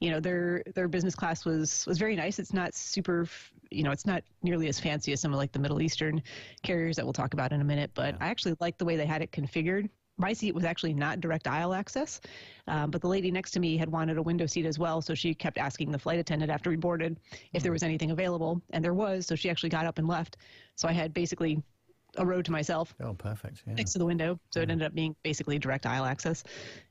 you 0.00 0.10
know 0.10 0.20
their 0.20 0.62
their 0.74 0.88
business 0.88 1.14
class 1.14 1.44
was 1.44 1.84
was 1.86 1.98
very 1.98 2.16
nice. 2.16 2.38
It's 2.38 2.52
not 2.52 2.74
super, 2.74 3.26
you 3.70 3.82
know, 3.82 3.90
it's 3.90 4.06
not 4.06 4.22
nearly 4.42 4.68
as 4.68 4.78
fancy 4.78 5.12
as 5.12 5.20
some 5.20 5.32
of 5.32 5.38
like 5.38 5.52
the 5.52 5.58
Middle 5.58 5.80
Eastern 5.80 6.22
carriers 6.62 6.96
that 6.96 7.04
we'll 7.04 7.12
talk 7.12 7.34
about 7.34 7.52
in 7.52 7.60
a 7.60 7.64
minute. 7.64 7.90
But 7.94 8.14
yeah. 8.14 8.26
I 8.26 8.28
actually 8.28 8.56
liked 8.60 8.78
the 8.78 8.84
way 8.84 8.96
they 8.96 9.06
had 9.06 9.22
it 9.22 9.32
configured. 9.32 9.88
My 10.18 10.32
seat 10.32 10.54
was 10.54 10.64
actually 10.64 10.94
not 10.94 11.20
direct 11.20 11.46
aisle 11.46 11.74
access, 11.74 12.22
um, 12.68 12.90
but 12.90 13.02
the 13.02 13.08
lady 13.08 13.30
next 13.30 13.50
to 13.50 13.60
me 13.60 13.76
had 13.76 13.90
wanted 13.90 14.16
a 14.16 14.22
window 14.22 14.46
seat 14.46 14.64
as 14.64 14.78
well. 14.78 15.02
So 15.02 15.14
she 15.14 15.34
kept 15.34 15.58
asking 15.58 15.92
the 15.92 15.98
flight 15.98 16.18
attendant 16.18 16.50
after 16.50 16.70
we 16.70 16.76
boarded 16.76 17.18
if 17.52 17.62
there 17.62 17.72
was 17.72 17.82
anything 17.82 18.10
available, 18.10 18.62
and 18.70 18.82
there 18.84 18.94
was. 18.94 19.26
So 19.26 19.34
she 19.34 19.50
actually 19.50 19.68
got 19.68 19.84
up 19.84 19.98
and 19.98 20.08
left. 20.08 20.38
So 20.74 20.88
I 20.88 20.92
had 20.92 21.12
basically 21.12 21.62
a 22.18 22.26
road 22.26 22.44
to 22.46 22.52
myself. 22.52 22.94
Oh, 23.00 23.14
perfect. 23.14 23.62
Yeah. 23.66 23.74
Next 23.74 23.92
to 23.92 23.98
the 23.98 24.06
window, 24.06 24.38
so 24.50 24.60
it 24.60 24.70
ended 24.70 24.86
up 24.86 24.94
being 24.94 25.14
basically 25.22 25.58
direct 25.58 25.86
aisle 25.86 26.04
access, 26.04 26.44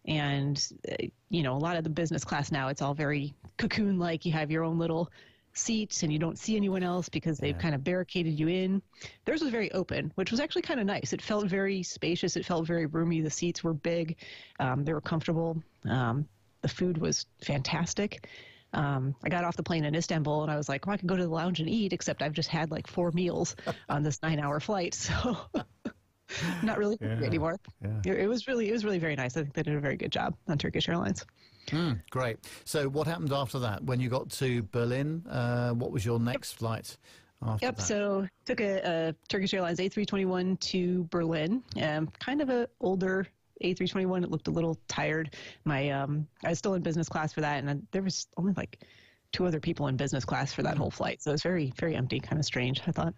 and 0.05 0.65
uh, 0.89 0.95
you 1.29 1.43
know 1.43 1.55
a 1.55 1.59
lot 1.59 1.75
of 1.77 1.83
the 1.83 1.89
business 1.89 2.23
class 2.23 2.51
now 2.51 2.67
it's 2.69 2.81
all 2.81 2.93
very 2.93 3.33
cocoon-like. 3.57 4.25
You 4.25 4.31
have 4.33 4.51
your 4.51 4.63
own 4.63 4.77
little 4.77 5.11
seats 5.57 6.03
and 6.03 6.11
you 6.11 6.19
don't 6.19 6.37
see 6.37 6.57
anyone 6.57 6.83
else 6.83 7.07
because 7.07 7.37
they've 7.37 7.55
Yeah. 7.55 7.61
kind 7.61 7.75
of 7.75 7.81
barricaded 7.81 8.37
you 8.37 8.49
in. 8.49 8.81
Theirs 9.23 9.41
was 9.41 9.51
very 9.51 9.71
open, 9.71 10.11
which 10.15 10.29
was 10.29 10.41
actually 10.41 10.63
kind 10.63 10.81
of 10.81 10.85
nice. 10.85 11.13
It 11.13 11.21
felt 11.21 11.47
very 11.47 11.81
spacious. 11.81 12.35
It 12.35 12.45
felt 12.45 12.67
very 12.67 12.87
roomy. 12.87 13.21
The 13.21 13.29
seats 13.29 13.63
were 13.63 13.73
big. 13.73 14.17
Um, 14.59 14.83
they 14.83 14.91
were 14.91 14.99
comfortable. 14.99 15.63
Um, 15.85 16.27
the 16.61 16.67
food 16.67 16.97
was 16.97 17.25
fantastic. 17.41 18.27
Um, 18.75 19.15
I 19.23 19.29
got 19.29 19.43
off 19.43 19.55
the 19.55 19.63
plane 19.63 19.85
in 19.85 19.95
Istanbul 19.95 20.43
and 20.43 20.51
I 20.51 20.57
was 20.57 20.67
like, 20.69 20.85
well, 20.85 20.93
I 20.93 20.97
could 20.97 21.07
go 21.07 21.15
to 21.15 21.23
the 21.23 21.29
lounge 21.29 21.59
and 21.61 21.69
eat, 21.69 21.93
except 21.93 22.21
I've 22.21 22.33
just 22.33 22.49
had 22.49 22.69
like 22.71 22.87
four 22.87 23.11
meals 23.11 23.55
on 23.89 24.03
this 24.03 24.21
nine 24.21 24.39
hour 24.39 24.59
flight. 24.59 24.93
So 24.93 25.37
not 26.63 26.77
really 26.77 26.97
Yeah. 27.01 27.21
anymore. 27.23 27.57
Yeah. 27.81 28.01
It, 28.05 28.19
it 28.21 28.27
was 28.27 28.47
really, 28.47 28.69
it 28.69 28.73
was 28.73 28.83
really 28.83 28.99
very 28.99 29.15
nice. 29.15 29.37
I 29.37 29.41
think 29.41 29.53
they 29.53 29.63
did 29.63 29.75
a 29.75 29.79
very 29.79 29.95
good 29.95 30.11
job 30.11 30.35
on 30.47 30.57
Turkish 30.57 30.89
Airlines. 30.89 31.25
Mm, 31.67 32.01
great. 32.11 32.37
So, 32.65 32.87
what 32.89 33.07
happened 33.07 33.31
after 33.33 33.57
that? 33.59 33.83
When 33.83 33.99
you 33.99 34.07
got 34.09 34.29
to 34.31 34.61
Berlin, 34.63 35.25
uh, 35.27 35.71
what 35.71 35.91
was 35.91 36.05
your 36.05 36.19
next 36.19 36.53
flight 36.53 36.95
after 37.41 37.65
Yep. 37.65 37.77
that? 37.77 37.81
So 37.81 38.27
took 38.45 38.61
a, 38.61 38.81
a 39.09 39.15
Turkish 39.29 39.53
Airlines 39.53 39.79
A321 39.79 40.59
to 40.59 41.05
Berlin. 41.05 41.63
Um, 41.81 42.07
kind 42.19 42.41
of 42.41 42.49
a 42.49 42.67
older 42.81 43.25
A321. 43.63 44.23
It 44.23 44.31
looked 44.31 44.47
a 44.47 44.51
little 44.51 44.77
tired. 44.87 45.35
My 45.63 45.89
um, 45.89 46.27
I 46.43 46.49
was 46.49 46.59
still 46.59 46.73
in 46.73 46.81
business 46.81 47.07
class 47.09 47.33
for 47.33 47.41
that, 47.41 47.63
and 47.63 47.87
there 47.91 48.01
was 48.03 48.27
only 48.37 48.53
like 48.53 48.83
two 49.31 49.45
other 49.45 49.59
people 49.59 49.87
in 49.87 49.97
business 49.97 50.25
class 50.25 50.53
for 50.53 50.63
that 50.63 50.77
whole 50.77 50.91
flight. 50.91 51.21
So 51.21 51.31
it 51.31 51.33
was 51.33 51.43
very 51.43 51.73
very 51.79 51.95
empty, 51.95 52.19
kind 52.19 52.39
of 52.39 52.45
strange. 52.45 52.81
I 52.87 52.91
thought. 52.91 53.13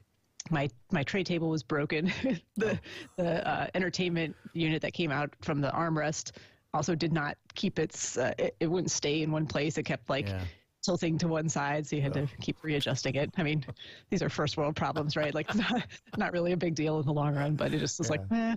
My 0.50 0.70
my 0.94 1.04
tray 1.04 1.24
table 1.26 1.50
was 1.50 1.62
broken. 1.62 2.06
the 2.58 2.80
the 3.18 3.46
uh, 3.46 3.68
entertainment 3.76 4.34
unit 4.54 4.82
that 4.82 4.94
came 4.94 5.12
out 5.12 5.30
from 5.42 5.60
the 5.60 5.70
armrest 5.72 6.32
also 6.74 6.96
did 6.96 7.12
not 7.12 7.36
keep 7.56 7.80
its. 7.80 8.18
Uh, 8.18 8.34
it, 8.38 8.56
it 8.62 8.68
wouldn't 8.68 8.92
stay 8.92 9.24
in 9.24 9.32
one 9.32 9.46
place. 9.46 9.78
It 9.78 9.84
kept 9.84 10.10
like 10.10 10.30
Yeah. 10.30 10.44
tilting 10.86 11.18
to 11.18 11.28
one 11.28 11.50
side, 11.50 11.86
so 11.86 11.98
you 11.98 12.02
had 12.02 12.14
to 12.14 12.28
keep 12.40 12.64
readjusting 12.64 13.16
it. 13.16 13.30
I 13.36 13.44
mean, 13.44 13.66
these 14.10 14.22
are 14.22 14.30
first 14.30 14.56
world 14.56 14.76
problems, 14.78 15.18
right? 15.18 15.34
Like, 15.36 15.54
not, 15.56 15.86
not 16.18 16.32
really 16.32 16.54
a 16.54 16.58
big 16.58 16.76
deal 16.76 16.98
in 17.00 17.06
the 17.06 17.14
long 17.14 17.36
run, 17.36 17.56
but 17.56 17.74
it 17.74 17.80
just 17.80 18.00
was 18.00 18.10
like, 18.10 18.22
eh, 18.32 18.56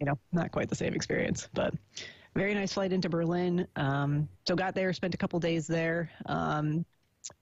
you 0.00 0.06
know, 0.06 0.18
not 0.32 0.50
quite 0.52 0.68
the 0.68 0.74
same 0.74 0.94
experience. 0.94 1.48
But 1.54 1.74
very 2.34 2.54
nice 2.54 2.72
flight 2.72 2.92
into 2.92 3.08
Berlin. 3.08 3.66
Um, 3.76 4.28
so 4.46 4.54
got 4.54 4.74
there, 4.74 4.92
spent 4.92 5.14
a 5.14 5.18
couple 5.18 5.40
days 5.40 5.66
there. 5.66 6.10
Um, 6.26 6.84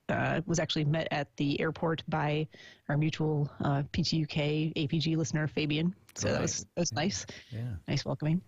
uh, 0.09 0.41
was 0.47 0.59
actually 0.59 0.85
met 0.85 1.07
at 1.13 1.29
the 1.37 1.61
airport 1.61 2.03
by 2.09 2.49
our 2.89 2.97
mutual 2.97 3.49
uh, 3.63 3.83
PTUK 3.93 4.75
APG 4.75 5.17
listener 5.17 5.47
Fabian. 5.47 5.95
So 6.15 6.33
that 6.33 6.41
was 6.41 6.61
that 6.75 6.81
was 6.81 6.93
nice, 6.93 7.27
Yeah. 7.51 7.75
nice 7.87 8.05
welcoming. 8.05 8.41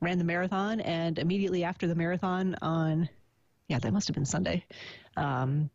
Ran 0.00 0.18
the 0.18 0.24
marathon, 0.24 0.80
and 0.80 1.18
immediately 1.18 1.64
after 1.64 1.86
the 1.86 1.94
marathon 1.94 2.56
on, 2.60 3.08
yeah, 3.68 3.78
that 3.78 3.92
must 3.92 4.06
have 4.08 4.14
been 4.14 4.26
Sunday. 4.26 4.64
Um, 5.16 5.70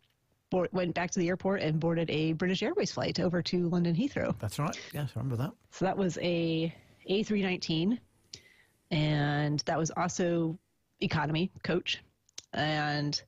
board, 0.51 0.69
went 0.71 0.93
back 0.93 1.09
to 1.11 1.19
the 1.19 1.27
airport 1.29 1.61
and 1.61 1.79
boarded 1.79 2.09
a 2.11 2.33
British 2.33 2.61
Airways 2.61 2.91
flight 2.91 3.19
over 3.19 3.41
to 3.41 3.69
London 3.69 3.95
Heathrow. 3.95 4.37
That's 4.39 4.59
right. 4.59 4.77
Yes, 4.93 5.11
I 5.15 5.19
remember 5.19 5.37
that. 5.43 5.51
So 5.71 5.85
that 5.85 5.97
was 5.97 6.17
a 6.21 6.73
A319, 7.09 7.99
and 8.91 9.59
that 9.65 9.77
was 9.77 9.91
also 9.95 10.57
economy 11.01 11.51
coach. 11.63 12.01
And 12.53 13.21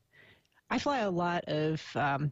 I 0.69 0.79
fly 0.79 0.99
a 0.99 1.09
lot 1.09 1.45
of 1.47 1.81
um, 1.95 2.31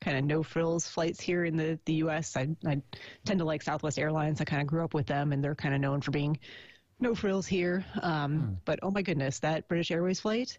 kind 0.00 0.16
of 0.18 0.24
no 0.24 0.42
frills 0.42 0.86
flights 0.88 1.20
here 1.20 1.44
in 1.44 1.56
the, 1.56 1.78
the 1.84 1.94
U.S. 1.94 2.36
I, 2.36 2.48
I 2.66 2.80
tend 3.24 3.38
to 3.40 3.44
like 3.44 3.62
Southwest 3.62 3.98
Airlines. 3.98 4.40
I 4.40 4.44
kind 4.44 4.62
of 4.62 4.68
grew 4.68 4.84
up 4.84 4.94
with 4.94 5.06
them, 5.06 5.32
and 5.32 5.42
they're 5.42 5.54
kind 5.54 5.74
of 5.74 5.80
known 5.80 6.00
for 6.00 6.10
being 6.10 6.38
no 7.00 7.14
frills 7.14 7.46
here. 7.46 7.84
Um, 8.02 8.58
But 8.64 8.78
oh 8.82 8.90
my 8.90 9.02
goodness, 9.02 9.38
that 9.40 9.68
British 9.68 9.90
Airways 9.90 10.20
flight, 10.20 10.58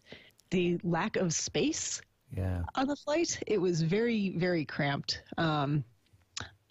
the 0.50 0.80
lack 0.84 1.16
of 1.16 1.34
space 1.34 2.02
Yeah. 2.36 2.64
on 2.76 2.88
the 2.88 2.96
flight. 2.96 3.42
It 3.48 3.60
was 3.60 3.82
very, 3.82 4.36
very 4.38 4.66
cramped. 4.66 5.22
Um, 5.38 5.84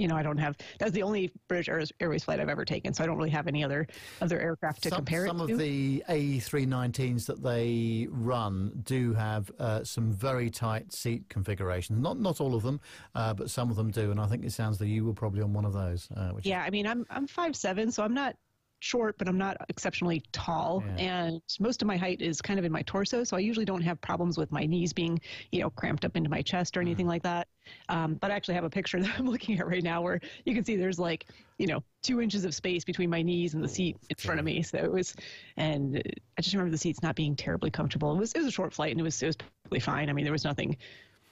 you 0.00 0.08
know, 0.08 0.16
I 0.16 0.22
don't 0.22 0.38
have. 0.38 0.56
That's 0.78 0.92
the 0.92 1.02
only 1.02 1.30
British 1.46 1.90
Airways 2.00 2.24
flight 2.24 2.40
I've 2.40 2.48
ever 2.48 2.64
taken, 2.64 2.94
so 2.94 3.04
I 3.04 3.06
don't 3.06 3.18
really 3.18 3.30
have 3.30 3.46
any 3.46 3.62
other 3.62 3.86
other 4.22 4.40
aircraft 4.40 4.82
to 4.84 4.88
some, 4.88 4.96
compare 4.96 5.26
some 5.26 5.40
it 5.42 5.50
of 5.50 5.58
the 5.58 6.02
A319s 6.08 7.26
that 7.26 7.42
they 7.42 8.08
run 8.10 8.80
do 8.84 9.12
have 9.12 9.50
uh, 9.58 9.84
some 9.84 10.10
very 10.10 10.48
tight 10.48 10.92
seat 10.92 11.28
configurations. 11.28 12.00
Not 12.00 12.18
not 12.18 12.40
all 12.40 12.54
of 12.54 12.62
them, 12.62 12.80
uh, 13.14 13.34
but 13.34 13.50
some 13.50 13.70
of 13.70 13.76
them 13.76 13.90
do. 13.90 14.10
And 14.10 14.18
I 14.18 14.26
think 14.26 14.42
it 14.44 14.52
sounds 14.52 14.78
that 14.78 14.86
you 14.86 15.04
were 15.04 15.12
probably 15.12 15.42
on 15.42 15.52
one 15.52 15.66
of 15.66 15.74
those. 15.74 16.08
Uh, 16.16 16.32
yeah, 16.42 16.62
I 16.62 16.70
mean, 16.70 16.86
I'm 16.86 17.04
I'm 17.10 17.26
five 17.26 17.54
seven, 17.54 17.92
so 17.92 18.02
I'm 18.02 18.14
not 18.14 18.36
short, 18.80 19.16
but 19.18 19.28
I'm 19.28 19.38
not 19.38 19.56
exceptionally 19.68 20.22
tall, 20.32 20.82
Yeah. 20.86 20.94
and 20.96 21.42
most 21.60 21.82
of 21.82 21.86
my 21.86 21.96
height 21.96 22.20
is 22.20 22.40
kind 22.40 22.58
of 22.58 22.64
in 22.64 22.72
my 22.72 22.82
torso, 22.82 23.22
so 23.24 23.36
I 23.36 23.40
usually 23.40 23.66
don't 23.66 23.82
have 23.82 24.00
problems 24.00 24.36
with 24.38 24.50
my 24.50 24.64
knees 24.66 24.92
being, 24.92 25.20
you 25.52 25.60
know, 25.60 25.70
cramped 25.70 26.04
up 26.04 26.16
into 26.16 26.28
my 26.30 26.42
chest 26.42 26.76
or 26.76 26.80
anything 26.80 27.06
like 27.06 27.22
that. 27.22 27.46
Um, 27.88 28.14
but 28.14 28.30
I 28.30 28.34
actually 28.34 28.54
have 28.54 28.64
a 28.64 28.70
picture 28.70 29.00
that 29.02 29.18
I'm 29.18 29.26
looking 29.26 29.58
at 29.60 29.66
right 29.66 29.82
now 29.82 30.02
where 30.02 30.20
you 30.44 30.54
can 30.54 30.64
see 30.64 30.76
there's 30.76 30.98
like, 30.98 31.26
you 31.58 31.66
know, 31.66 31.82
two 32.02 32.20
inches 32.20 32.44
of 32.44 32.54
space 32.54 32.84
between 32.84 33.10
my 33.10 33.22
knees 33.22 33.54
and 33.54 33.62
the 33.62 33.68
seat 33.68 33.96
in 34.08 34.16
front 34.16 34.40
of 34.40 34.46
me. 34.46 34.62
So 34.62 34.78
it 34.78 34.90
was, 34.90 35.14
and 35.56 36.02
I 36.38 36.42
just 36.42 36.54
remember 36.54 36.70
the 36.72 36.78
seats 36.78 37.02
not 37.02 37.14
being 37.14 37.36
terribly 37.36 37.70
comfortable. 37.70 38.12
It 38.12 38.18
was 38.18 38.32
it 38.32 38.38
was 38.38 38.46
a 38.46 38.50
short 38.50 38.72
flight 38.72 38.92
and 38.92 39.00
it 39.00 39.04
was 39.04 39.22
it 39.22 39.26
was 39.26 39.36
perfectly 39.36 39.80
fine. 39.80 40.08
I 40.08 40.14
mean, 40.14 40.24
there 40.24 40.32
was 40.32 40.44
nothing. 40.44 40.76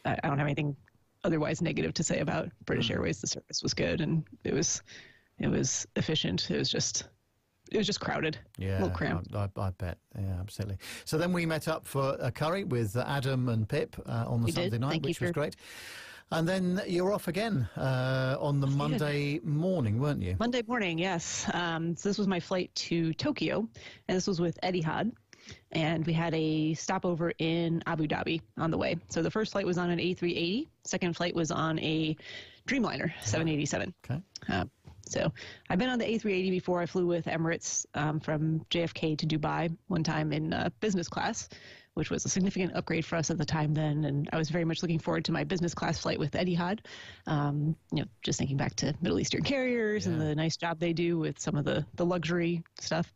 I 0.05 0.19
I 0.23 0.29
don't 0.29 0.39
have 0.39 0.47
anything 0.47 0.77
otherwise 1.25 1.63
negative 1.63 1.95
to 1.95 2.05
say 2.05 2.21
about 2.21 2.51
British 2.67 2.91
Airways. 2.91 3.21
The 3.23 3.27
service 3.27 3.63
was 3.63 3.73
good 3.75 4.01
and 4.03 4.23
it 4.45 4.53
was 4.53 4.83
it 5.39 5.49
was 5.49 5.87
efficient. 5.97 6.51
It 6.51 6.59
was 6.59 6.71
just 6.71 7.09
it 7.71 7.77
was 7.79 7.87
just 7.87 8.01
crowded, 8.01 8.39
a 8.59 8.63
Yeah, 8.63 8.73
little 8.79 8.91
cramped. 8.91 9.35
I, 9.35 9.49
I, 9.57 9.67
I 9.67 9.71
bet. 9.71 9.99
Yeah, 10.19 10.37
absolutely. 10.41 10.79
So 11.05 11.19
then 11.19 11.33
we 11.33 11.47
met 11.47 11.69
up 11.69 11.87
for 11.87 12.17
a 12.21 12.31
curry 12.31 12.65
with 12.65 12.97
Adam 12.97 13.49
and 13.49 13.69
Pip 13.69 13.97
uh, 14.07 14.25
on 14.27 14.41
the 14.41 14.47
We 14.47 14.53
did. 14.53 14.73
Sunday 14.73 14.79
night, 14.79 14.91
Thank 14.93 15.05
which 15.05 15.21
was 15.21 15.33
great. 15.33 15.57
And 16.31 16.47
then 16.47 16.83
you're 16.87 17.13
off 17.15 17.27
again 17.29 17.67
uh, 17.77 18.37
on 18.39 18.61
the 18.61 18.67
Monday 18.67 19.41
morning, 19.45 19.99
weren't 19.99 20.21
you? 20.23 20.37
Monday 20.39 20.63
morning, 20.69 20.99
yes. 20.99 21.49
Um, 21.55 21.97
so 21.97 22.09
this 22.09 22.19
was 22.19 22.29
my 22.29 22.39
flight 22.39 22.71
to 22.75 23.15
Tokyo, 23.15 23.67
and 24.09 24.17
this 24.17 24.27
was 24.27 24.39
with 24.41 24.59
Etihad. 24.63 25.11
And 25.73 26.07
we 26.07 26.13
had 26.13 26.35
a 26.35 26.75
stopover 26.75 27.33
in 27.39 27.83
Abu 27.87 28.07
Dhabi 28.07 28.43
on 28.59 28.71
the 28.71 28.77
way. 28.77 28.97
So 29.09 29.23
the 29.23 29.31
first 29.31 29.53
flight 29.53 29.65
was 29.65 29.79
on 29.79 29.89
an 29.89 29.99
A380. 29.99 30.67
Second 30.85 31.17
flight 31.17 31.35
was 31.35 31.51
on 31.51 31.79
a 31.79 32.15
Dreamliner 32.67 33.11
787. 33.23 33.95
Okay. 34.05 34.21
Uh, 34.51 34.67
so 35.09 35.33
I've 35.69 35.79
been 35.79 35.89
on 35.89 35.99
the 35.99 36.05
A380 36.05 36.51
before. 36.51 36.81
I 36.81 36.87
flew 36.87 37.07
with 37.07 37.27
Emirates 37.27 37.87
um, 37.95 38.21
from 38.21 38.61
JFK 38.71 39.19
to 39.19 39.27
Dubai 39.27 39.75
one 39.89 40.05
time 40.05 40.33
in 40.33 40.53
uh, 40.53 40.71
business 40.81 41.09
class, 41.09 41.49
which 41.95 42.11
was 42.11 42.25
a 42.25 42.29
significant 42.29 42.75
upgrade 42.77 43.05
for 43.05 43.17
us 43.17 43.31
at 43.31 43.39
the 43.39 43.45
time 43.45 43.75
then. 43.75 44.05
And 44.05 44.29
I 44.33 44.37
was 44.37 44.51
very 44.51 44.65
much 44.65 44.83
looking 44.83 44.99
forward 44.99 45.25
to 45.27 45.33
my 45.33 45.45
business 45.45 45.75
class 45.75 45.99
flight 45.99 46.19
with 46.19 46.33
Etihad. 46.33 46.81
Um, 47.27 47.75
you 47.93 48.03
know, 48.03 48.09
just 48.23 48.39
thinking 48.39 48.57
back 48.57 48.77
to 48.77 48.95
Middle 49.01 49.19
Eastern 49.19 49.43
carriers 49.43 50.07
and 50.07 50.21
the 50.21 50.35
nice 50.35 50.57
job 50.57 50.79
they 50.79 50.93
do 50.93 51.19
with 51.19 51.39
some 51.39 51.57
of 51.57 51.65
the, 51.65 51.85
the 51.95 52.07
luxury 52.07 52.63
stuff. 52.81 53.13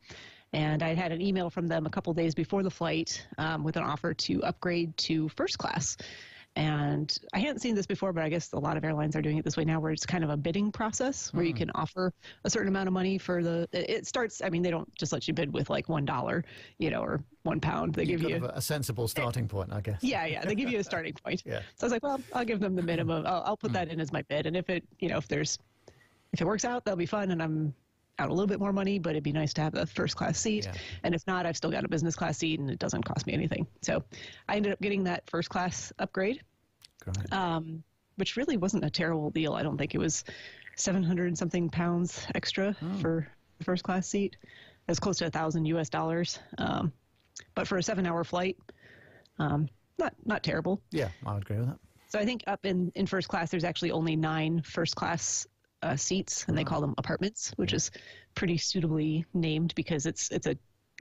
And 0.55 0.83
I 0.83 0.95
had 0.95 1.13
an 1.13 1.23
email 1.23 1.49
from 1.49 1.67
them 1.67 1.87
a 1.87 1.91
couple 1.91 2.13
days 2.13 2.35
before 2.35 2.63
the 2.63 2.71
flight 2.71 3.27
um, 3.39 3.65
with 3.65 3.77
an 3.77 3.85
offer 3.85 4.13
to 4.13 4.43
upgrade 4.43 4.97
to 4.99 5.29
first 5.31 5.59
class. 5.59 5.97
And 6.55 7.17
I 7.33 7.39
hadn't 7.39 7.61
seen 7.61 7.75
this 7.75 7.87
before, 7.87 8.13
but 8.13 8.23
I 8.23 8.29
guess 8.29 8.53
a 8.53 8.59
lot 8.59 8.77
of 8.77 8.85
airlines 8.85 9.17
are 9.17 9.23
doing 9.23 9.39
it 9.39 9.45
this 9.45 9.57
way 9.57 9.65
now, 9.65 9.81
where 9.81 9.91
it's 9.91 10.05
kind 10.05 10.23
of 10.23 10.29
a 10.29 10.37
bidding 10.37 10.71
process 10.71 11.33
where 11.33 11.45
Hmm. 11.45 11.49
you 11.49 11.55
can 11.55 11.71
offer 11.75 12.13
a 12.45 12.51
certain 12.51 12.69
amount 12.69 12.89
of 12.89 12.93
money 12.93 13.17
for 13.17 13.43
the. 13.43 13.67
It 13.73 14.07
starts. 14.07 14.43
I 14.43 14.51
mean, 14.51 14.61
they 14.63 14.71
don't 14.71 14.87
just 14.97 15.13
let 15.15 15.27
you 15.27 15.33
bid 15.33 15.51
with 15.53 15.71
like 15.71 15.89
one 15.89 16.05
dollar, 16.05 16.45
you 16.79 16.91
know, 16.91 17.01
or 17.01 17.25
one 17.45 17.59
pound. 17.59 17.95
They 17.95 18.05
give 18.05 18.23
you. 18.23 18.37
a, 18.37 18.49
a 18.57 18.61
sensible 18.61 19.09
starting 19.09 19.49
point, 19.49 19.73
I 19.73 19.81
guess. 19.81 20.03
Yeah, 20.05 20.27
yeah, 20.27 20.45
they 20.45 20.55
give 20.55 20.69
you 20.69 20.79
a 20.79 20.85
starting 20.85 21.15
point. 21.25 21.43
Yeah. 21.47 21.61
So 21.77 21.85
I 21.85 21.87
was 21.87 21.93
like, 21.93 22.03
well, 22.03 22.21
I'll 22.35 22.45
give 22.45 22.61
them 22.61 22.77
the 22.77 22.83
minimum. 22.83 23.25
I'll, 23.27 23.43
I'll 23.47 23.57
put 23.57 23.71
Hmm. 23.71 23.75
that 23.75 23.89
in 23.89 23.99
as 23.99 24.13
my 24.13 24.21
bid, 24.23 24.45
and 24.45 24.55
if 24.55 24.69
it, 24.69 24.85
you 24.99 25.09
know, 25.09 25.17
if 25.17 25.29
there's, 25.29 25.59
if 26.35 26.43
it 26.43 26.45
works 26.47 26.67
out, 26.67 26.85
that'll 26.85 26.99
be 26.99 27.07
fun, 27.07 27.31
and 27.31 27.43
I'm 27.43 27.73
out 28.23 28.31
a 28.31 28.33
little 28.33 28.47
bit 28.47 28.61
more 28.61 28.73
money, 28.73 28.99
but 28.99 29.11
it'd 29.11 29.25
be 29.25 29.33
nice 29.33 29.53
to 29.55 29.61
have 29.61 29.75
a 29.75 29.87
first 29.87 30.17
class 30.17 30.39
seat. 30.39 30.67
Yeah. 30.67 30.81
And 31.03 31.15
if 31.15 31.27
not, 31.27 31.45
I've 31.47 31.57
still 31.57 31.71
got 31.71 31.85
a 31.85 31.89
business 31.89 32.15
class 32.15 32.39
seat, 32.39 32.61
and 32.61 32.71
it 32.71 32.79
doesn't 32.79 33.05
cost 33.05 33.27
me 33.27 33.33
anything. 33.33 33.67
So 33.83 34.03
I 34.49 34.57
ended 34.57 34.73
up 34.73 34.81
getting 34.81 35.05
that 35.05 35.29
first 35.29 35.51
class 35.51 35.93
upgrade 35.99 36.43
um, 37.31 37.83
which 38.17 38.37
really 38.37 38.57
wasn't 38.57 38.85
a 38.85 38.91
terrible 38.91 39.31
deal. 39.31 39.55
I 39.55 39.63
don't 39.63 39.79
think 39.79 39.95
it 39.95 39.99
was 39.99 40.25
700 40.77 41.29
and 41.29 41.39
something 41.39 41.69
pounds 41.69 42.27
extra 42.35 42.77
for 43.01 43.27
the 43.59 43.65
first 43.65 43.83
class 43.85 44.07
seat. 44.09 44.37
It 44.43 44.91
was 44.91 45.01
close 45.01 45.19
to 45.19 45.27
a 45.27 45.31
thousand 45.31 45.65
US 45.67 45.89
dollars. 45.89 46.39
Um, 46.59 46.93
but 47.55 47.67
for 47.67 47.79
a 47.79 47.83
seven 47.83 48.07
hour 48.07 48.25
flight, 48.25 48.57
um, 49.39 49.69
not, 49.99 50.15
not 50.25 50.43
terrible. 50.43 50.81
yeah, 50.91 51.09
I 51.27 51.35
would 51.35 51.43
agree 51.43 51.59
with 51.59 51.69
that. 51.69 51.79
So 52.09 52.19
I 52.19 52.25
think 52.25 52.43
up 52.47 52.67
in, 52.67 52.93
in 52.95 53.07
first 53.07 53.29
class, 53.29 53.51
there's 53.51 53.65
actually 53.65 53.91
only 53.91 54.17
nine 54.17 54.63
first 54.63 54.95
class 54.97 55.47
uh, 55.83 55.97
seats, 55.97 56.45
and 56.49 56.57
they 56.57 56.65
call 56.65 56.81
them 56.81 56.95
apartments, 56.99 57.53
which 57.57 57.73
is 57.73 57.91
pretty 58.35 58.57
suitably 58.57 59.25
named 59.35 59.75
because 59.75 60.07
it's 60.07 60.31
it's 60.31 60.47
a 60.47 60.57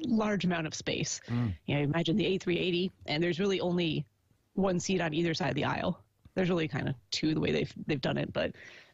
large 0.06 0.45
amount 0.45 0.68
of 0.68 0.74
space. 0.74 1.22
You 1.66 1.76
know, 1.76 1.82
imagine 1.82 2.18
the 2.18 2.26
A380, 2.38 2.91
and 3.06 3.22
there's 3.24 3.40
really 3.40 3.60
only 3.60 4.06
one 4.53 4.80
seat 4.80 5.02
on 5.02 5.14
either 5.14 5.34
side 5.34 5.49
of 5.49 5.56
the 5.56 5.66
aisle. 5.66 6.03
There's 6.36 6.49
really 6.49 6.68
kind 6.68 6.90
of 6.90 6.95
two 7.12 7.34
the 7.34 7.40
way 7.40 7.52
they've 7.52 7.74
they've 7.88 8.02
done 8.02 8.18
it, 8.18 8.32
but 8.34 8.52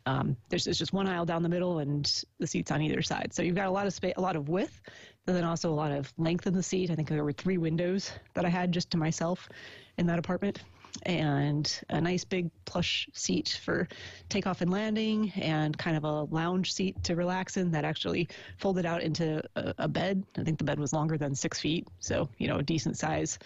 Um, 0.07 0.37
there's, 0.47 0.63
there's 0.63 0.79
just 0.79 0.93
one 0.93 1.05
aisle 1.05 1.25
down 1.25 1.43
the 1.43 1.49
middle 1.49 1.79
and 1.79 2.23
the 2.39 2.47
seats 2.47 2.71
on 2.71 2.81
either 2.81 3.01
side. 3.01 3.33
So 3.33 3.41
you've 3.43 3.57
got 3.57 3.67
a 3.67 3.71
lot 3.71 3.87
of 3.87 3.93
space, 3.93 4.13
a 4.15 4.21
lot 4.21 4.37
of 4.37 4.47
width, 4.47 4.79
but 5.25 5.33
then 5.33 5.43
also 5.43 5.69
a 5.69 5.75
lot 5.83 5.91
of 5.91 6.13
length 6.17 6.47
in 6.47 6.53
the 6.53 6.63
seat. 6.63 6.89
I 6.89 6.95
think 6.95 7.09
there 7.09 7.25
were 7.25 7.33
three 7.33 7.57
windows 7.57 8.11
that 8.33 8.45
I 8.45 8.49
had 8.49 8.71
just 8.71 8.89
to 8.91 8.97
myself 8.97 9.49
in 9.97 10.07
that 10.07 10.17
apartment 10.17 10.63
and 11.03 11.81
a 11.89 12.01
nice 12.01 12.23
big 12.23 12.49
plush 12.65 13.07
seat 13.13 13.59
for 13.63 13.87
takeoff 14.29 14.61
and 14.61 14.71
landing 14.71 15.31
and 15.35 15.77
kind 15.77 15.97
of 15.97 16.03
a 16.03 16.23
lounge 16.23 16.73
seat 16.73 17.01
to 17.03 17.15
relax 17.15 17.57
in 17.57 17.71
that 17.71 17.85
actually 17.85 18.27
folded 18.57 18.85
out 18.85 19.01
into 19.01 19.41
a, 19.55 19.73
a 19.79 19.87
bed. 19.87 20.23
I 20.37 20.43
think 20.43 20.57
the 20.57 20.63
bed 20.63 20.79
was 20.79 20.93
longer 20.93 21.17
than 21.17 21.35
six 21.35 21.59
feet. 21.59 21.87
So, 21.99 22.29
you 22.37 22.47
know, 22.47 22.57
a 22.57 22.63
decent 22.63 22.97
size 22.97 23.39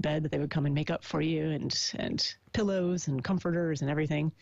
bed 0.00 0.22
that 0.22 0.30
they 0.30 0.38
would 0.38 0.50
come 0.50 0.66
and 0.66 0.74
make 0.74 0.90
up 0.90 1.02
for 1.02 1.20
you 1.20 1.50
and 1.50 1.92
and 1.98 2.34
pillows 2.52 3.08
and 3.08 3.24
comforters 3.24 3.82
and 3.82 3.90
everything. 3.90 4.32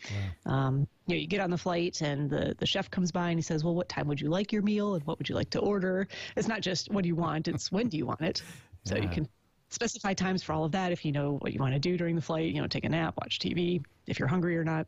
Um, 0.45 0.87
you 1.07 1.15
know, 1.15 1.21
you 1.21 1.27
get 1.27 1.41
on 1.41 1.49
the 1.49 1.57
flight 1.57 2.01
and 2.01 2.29
the, 2.29 2.55
the 2.57 2.65
chef 2.65 2.89
comes 2.89 3.11
by 3.11 3.29
and 3.29 3.37
he 3.37 3.41
says, 3.41 3.63
well, 3.63 3.75
what 3.75 3.89
time 3.89 4.07
would 4.07 4.19
you 4.19 4.29
like 4.29 4.51
your 4.51 4.61
meal 4.61 4.95
and 4.95 5.03
what 5.05 5.17
would 5.17 5.29
you 5.29 5.35
like 5.35 5.49
to 5.51 5.59
order? 5.59 6.07
It's 6.35 6.47
not 6.47 6.61
just 6.61 6.91
what 6.91 7.03
do 7.03 7.07
you 7.07 7.15
want, 7.15 7.47
it's 7.47 7.71
when 7.71 7.89
do 7.89 7.97
you 7.97 8.05
want 8.05 8.21
it. 8.21 8.41
So 8.85 8.95
you 8.95 9.09
can 9.09 9.27
specify 9.75 10.13
times 10.13 10.41
for 10.41 10.53
all 10.53 10.63
of 10.63 10.71
that 10.71 10.91
if 10.91 11.05
you 11.05 11.11
know 11.11 11.33
what 11.39 11.53
you 11.53 11.59
want 11.59 11.73
to 11.73 11.79
do 11.79 11.97
during 11.97 12.15
the 12.15 12.21
flight, 12.21 12.53
you 12.53 12.61
know, 12.61 12.67
take 12.67 12.85
a 12.85 12.89
nap, 12.89 13.13
watch 13.21 13.39
TV, 13.39 13.83
if 14.07 14.17
you're 14.17 14.27
hungry 14.27 14.57
or 14.57 14.63
not. 14.63 14.87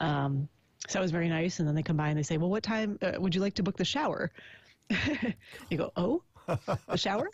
Um, 0.00 0.48
so 0.88 0.98
it 0.98 1.02
was 1.02 1.10
very 1.10 1.28
nice. 1.28 1.60
And 1.60 1.68
then 1.68 1.74
they 1.74 1.82
come 1.82 1.96
by 1.96 2.08
and 2.08 2.18
they 2.18 2.22
say, 2.22 2.36
well, 2.36 2.50
what 2.50 2.62
time 2.62 2.98
uh, 3.02 3.12
would 3.18 3.34
you 3.34 3.40
like 3.40 3.54
to 3.54 3.62
book 3.62 3.76
the 3.76 3.84
shower? 3.84 4.32
you 5.70 5.78
go, 5.78 5.92
oh, 5.96 6.22
the 6.46 6.96
shower? 6.96 7.30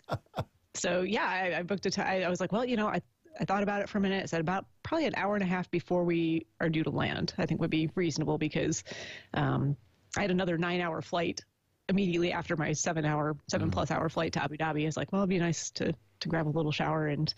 so 0.73 1.01
yeah, 1.01 1.25
I, 1.25 1.59
I 1.59 1.63
booked 1.63 1.85
a 1.85 1.91
time. 1.91 2.23
I 2.23 2.29
was 2.29 2.39
like, 2.39 2.51
well, 2.51 2.65
you 2.65 2.77
know, 2.77 2.87
I, 2.87 3.01
I 3.39 3.45
thought 3.45 3.63
about 3.63 3.81
it 3.81 3.89
for 3.89 3.97
a 3.97 4.01
minute. 4.01 4.23
I 4.23 4.25
said 4.25 4.41
about 4.41 4.65
probably 4.83 5.05
an 5.05 5.15
hour 5.15 5.35
and 5.35 5.43
a 5.43 5.47
half 5.47 5.71
before 5.71 6.03
we 6.03 6.45
are 6.59 6.69
due 6.69 6.83
to 6.83 6.89
land, 6.89 7.33
I 7.37 7.45
think 7.45 7.61
would 7.61 7.69
be 7.69 7.89
reasonable 7.95 8.37
because 8.37 8.83
um, 9.33 9.75
I 10.17 10.21
had 10.21 10.31
another 10.31 10.57
nine 10.57 10.81
hour 10.81 11.01
flight 11.01 11.41
immediately 11.89 12.31
after 12.31 12.55
my 12.55 12.71
seven 12.71 13.05
hour, 13.05 13.35
7 13.49 13.69
plus 13.69 13.91
hour 13.91 14.09
flight 14.09 14.33
to 14.33 14.43
Abu 14.43 14.57
Dhabi. 14.57 14.83
I 14.83 14.85
was 14.85 14.97
like, 14.97 15.11
well, 15.11 15.21
it'd 15.21 15.29
be 15.29 15.39
nice 15.39 15.69
to, 15.71 15.93
to 16.21 16.29
grab 16.29 16.47
a 16.47 16.49
little 16.49 16.71
shower 16.71 17.07
and 17.07 17.33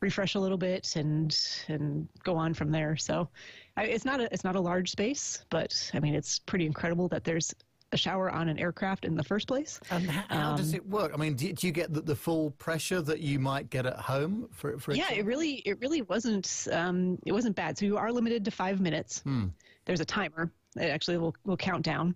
refresh 0.00 0.34
a 0.34 0.40
little 0.40 0.58
bit 0.58 0.96
and, 0.96 1.38
and 1.68 2.08
go 2.24 2.36
on 2.36 2.54
from 2.54 2.70
there. 2.70 2.96
So 2.96 3.28
I, 3.76 3.84
it's 3.84 4.04
not 4.04 4.20
a, 4.20 4.32
it's 4.32 4.44
not 4.44 4.56
a 4.56 4.60
large 4.60 4.90
space, 4.90 5.44
but 5.50 5.90
I 5.94 6.00
mean, 6.00 6.14
it's 6.14 6.38
pretty 6.38 6.66
incredible 6.66 7.08
that 7.08 7.24
there's 7.24 7.54
a 7.92 7.96
shower 7.96 8.30
on 8.30 8.48
an 8.48 8.58
aircraft 8.58 9.04
in 9.04 9.14
the 9.14 9.24
first 9.24 9.48
place. 9.48 9.80
And 9.90 10.08
how, 10.10 10.24
how 10.28 10.56
does 10.56 10.74
it 10.74 10.86
work? 10.86 11.12
I 11.14 11.16
mean, 11.16 11.34
do, 11.34 11.52
do 11.52 11.66
you 11.66 11.72
get 11.72 11.92
the, 11.92 12.00
the, 12.00 12.14
full 12.14 12.50
pressure 12.52 13.00
that 13.02 13.20
you 13.20 13.38
might 13.38 13.70
get 13.70 13.86
at 13.86 13.96
home? 13.96 14.48
For, 14.52 14.78
for 14.78 14.92
yeah, 14.92 15.12
it 15.12 15.24
really 15.24 15.56
it 15.64 15.80
really 15.80 16.02
wasn't 16.02 16.68
um, 16.72 17.18
it 17.24 17.32
wasn't 17.32 17.56
bad. 17.56 17.78
So 17.78 17.86
you 17.86 17.96
are 17.96 18.12
limited 18.12 18.44
to 18.44 18.50
five 18.50 18.80
minutes. 18.80 19.20
Hmm. 19.20 19.46
There's 19.86 20.00
a 20.00 20.04
timer. 20.04 20.52
It 20.76 20.90
actually 20.90 21.18
will 21.18 21.34
will 21.44 21.56
count 21.56 21.82
down, 21.82 22.14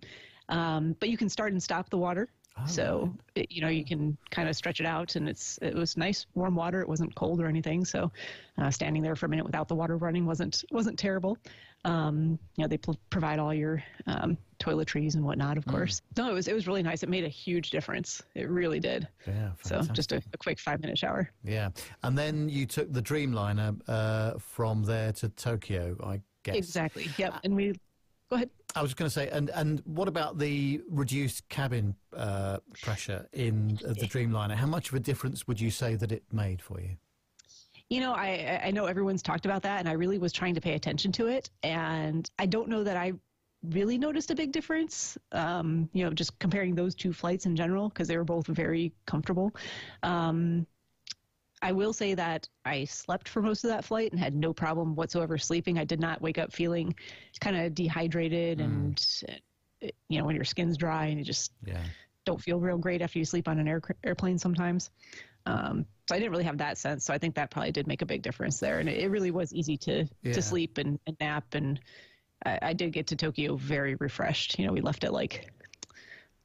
um, 0.53 0.95
but 1.01 1.09
you 1.09 1.17
can 1.17 1.29
start 1.29 1.53
and 1.53 1.63
stop 1.63 1.91
the 1.91 1.99
water. 1.99 2.29
Oh, 2.59 2.67
so 2.67 3.15
it, 3.35 3.51
you 3.51 3.63
know 3.63 3.69
you 3.69 3.85
can 3.85 4.17
kind 4.31 4.47
of 4.47 4.55
stretch 4.55 4.79
it 4.79 4.87
out, 4.87 5.17
and 5.17 5.27
it's 5.27 5.59
it 5.63 5.75
was 5.75 5.97
nice 5.97 6.27
warm 6.35 6.55
water. 6.55 6.83
It 6.83 6.89
wasn't 6.89 7.15
cold 7.15 7.41
or 7.41 7.47
anything. 7.47 7.83
So 7.85 8.13
uh, 8.59 8.71
standing 8.71 9.03
there 9.03 9.17
for 9.17 9.25
a 9.25 9.29
minute 9.29 9.47
without 9.47 9.69
the 9.69 9.75
water 9.75 9.97
running 9.97 10.27
wasn't 10.27 10.63
wasn't 10.71 10.99
terrible. 10.99 11.39
Um, 11.87 12.39
you 12.57 12.63
know 12.63 12.69
they 12.69 12.77
pl- 12.77 13.01
provide 13.09 13.39
all 13.39 13.55
your 13.55 13.83
um, 14.07 14.37
toiletries 14.61 15.15
and 15.15 15.25
whatnot, 15.25 15.57
of 15.57 15.65
course. 15.65 16.03
No, 16.19 16.31
it 16.31 16.35
was 16.35 16.47
it 16.47 16.55
was 16.55 16.67
really 16.67 16.83
nice. 16.83 17.03
It 17.03 17.09
made 17.09 17.25
a 17.25 17.29
huge 17.29 17.71
difference. 17.71 18.23
It 18.35 18.51
really 18.51 18.81
did. 18.81 19.09
Yeah, 19.27 19.53
So 19.63 19.81
just 19.95 20.13
a, 20.13 20.23
a 20.35 20.37
quick 20.37 20.61
five 20.61 20.81
minute 20.83 20.99
shower. 20.99 21.31
Yeah, 21.43 21.71
and 22.03 22.17
then 22.19 22.51
you 22.51 22.67
took 22.67 22.93
the 22.93 23.03
Dreamliner 23.03 23.81
uh, 23.89 24.35
from 24.39 24.85
there 24.85 25.13
to 25.15 25.31
Tokyo, 25.31 25.97
I 26.05 26.21
guess. 26.43 26.57
Exactly. 26.57 27.09
Yep. 27.17 27.41
And 27.45 27.57
we 27.57 27.73
go 28.33 28.37
ahead. 28.37 28.51
I 28.75 28.81
was 28.81 28.91
just 28.91 28.97
going 28.97 29.09
to 29.09 29.13
say, 29.13 29.29
and 29.29 29.51
and 29.51 29.83
what 29.85 30.09
about 30.09 30.39
the 30.39 30.81
reduced 30.89 31.49
cabin 31.51 31.95
uh, 32.17 32.59
pressure 32.81 33.29
in 33.33 33.79
uh, 33.85 33.89
the 33.89 34.07
Dreamliner? 34.07 34.55
How 34.55 34.67
much 34.67 34.89
of 34.89 34.95
a 34.95 35.01
difference 35.01 35.47
would 35.47 35.61
you 35.61 35.71
say 35.71 35.95
that 35.97 36.11
it 36.11 36.23
made 36.33 36.63
for 36.63 36.81
you? 36.81 36.97
You 37.91 38.01
know, 38.01 38.13
I 38.15 38.61
I 38.65 38.71
know 38.71 38.87
everyone's 38.87 39.23
talked 39.23 39.45
about 39.45 39.63
that, 39.63 39.81
and 39.81 39.89
I 39.89 39.93
really 39.93 40.19
was 40.19 40.33
trying 40.33 40.55
to 40.55 40.61
pay 40.63 40.75
attention 40.75 41.13
to 41.13 41.27
it, 41.27 41.51
and 41.63 42.31
I 42.39 42.47
don't 42.47 42.69
know 42.69 42.83
that 42.83 42.97
I 42.97 43.13
really 43.69 43.99
noticed 43.99 44.31
a 44.31 44.35
big 44.35 44.51
difference. 44.51 45.19
Um, 45.33 45.91
you 45.93 46.05
know, 46.05 46.11
just 46.11 46.39
comparing 46.39 46.75
those 46.75 46.95
two 46.95 47.13
flights 47.13 47.45
in 47.45 47.55
general 47.55 47.91
because 47.91 48.09
they 48.09 48.17
were 48.17 48.25
both 48.25 48.47
very 48.47 48.93
comfortable. 49.05 49.55
Um, 50.03 50.67
I 51.63 51.73
will 51.73 51.93
say 51.93 52.15
that 52.15 52.49
I 52.65 52.85
slept 52.85 53.29
for 53.29 53.41
most 53.41 53.63
of 53.65 53.71
that 53.71 53.85
flight 53.85 54.11
and 54.11 54.21
had 54.21 54.35
no 54.35 54.53
problem 54.53 54.97
whatsoever 54.97 55.39
sleeping. 55.39 55.79
I 55.79 55.85
did 55.85 56.01
not 56.01 56.21
wake 56.21 56.37
up 56.39 56.53
feeling 56.53 56.95
kind 57.41 57.57
of 57.57 57.75
dehydrated 57.75 58.61
and, 58.61 59.05
uh, 59.29 59.89
you 60.09 60.19
know, 60.19 60.25
when 60.25 60.35
your 60.35 60.45
skin's 60.45 60.77
dry 60.77 61.07
and 61.07 61.19
you 61.19 61.25
just 61.25 61.53
Yeah. 61.65 61.85
don't 62.25 62.41
feel 62.43 62.61
real 62.61 62.79
great 62.79 63.01
after 63.01 63.19
you 63.19 63.25
sleep 63.25 63.49
on 63.49 63.59
an 63.59 63.69
air, 63.69 63.81
airplane 64.05 64.39
sometimes. 64.39 64.91
Um, 65.47 65.87
so 66.09 66.15
I 66.15 66.19
didn't 66.19 66.33
really 66.33 66.45
have 66.45 66.59
that 66.59 66.79
sense. 66.79 67.05
So 67.05 67.15
I 67.15 67.19
think 67.19 67.35
that 67.37 67.51
probably 67.51 67.73
did 67.73 67.87
make 67.87 68.03
a 68.03 68.07
big 68.07 68.23
difference 68.23 68.59
there. 68.61 68.81
And 68.81 68.89
it, 68.89 68.99
it 68.99 69.09
really 69.09 69.31
was 69.31 69.53
easy 69.55 69.77
to, 69.79 70.07
Yeah. 70.23 70.33
to 70.33 70.43
sleep 70.43 70.79
and, 70.79 70.99
and 71.07 71.17
nap. 71.21 71.55
And 71.55 71.81
I, 72.45 72.59
I 72.63 72.73
did 72.73 72.93
get 72.93 73.07
to 73.09 73.17
Tokyo 73.17 73.57
very 73.57 73.95
refreshed. 73.97 74.59
You 74.59 74.67
know, 74.67 74.73
we 74.73 74.81
left 74.81 75.05
at 75.05 75.13
like, 75.13 75.51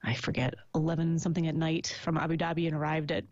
I 0.03 0.14
forget, 0.14 0.53
11 0.76 1.19
something 1.19 1.48
at 1.48 1.56
night 1.56 1.98
from 2.03 2.18
Abu 2.18 2.38
Dhabi 2.38 2.68
and 2.68 2.76
arrived 2.76 3.11
at 3.11 3.26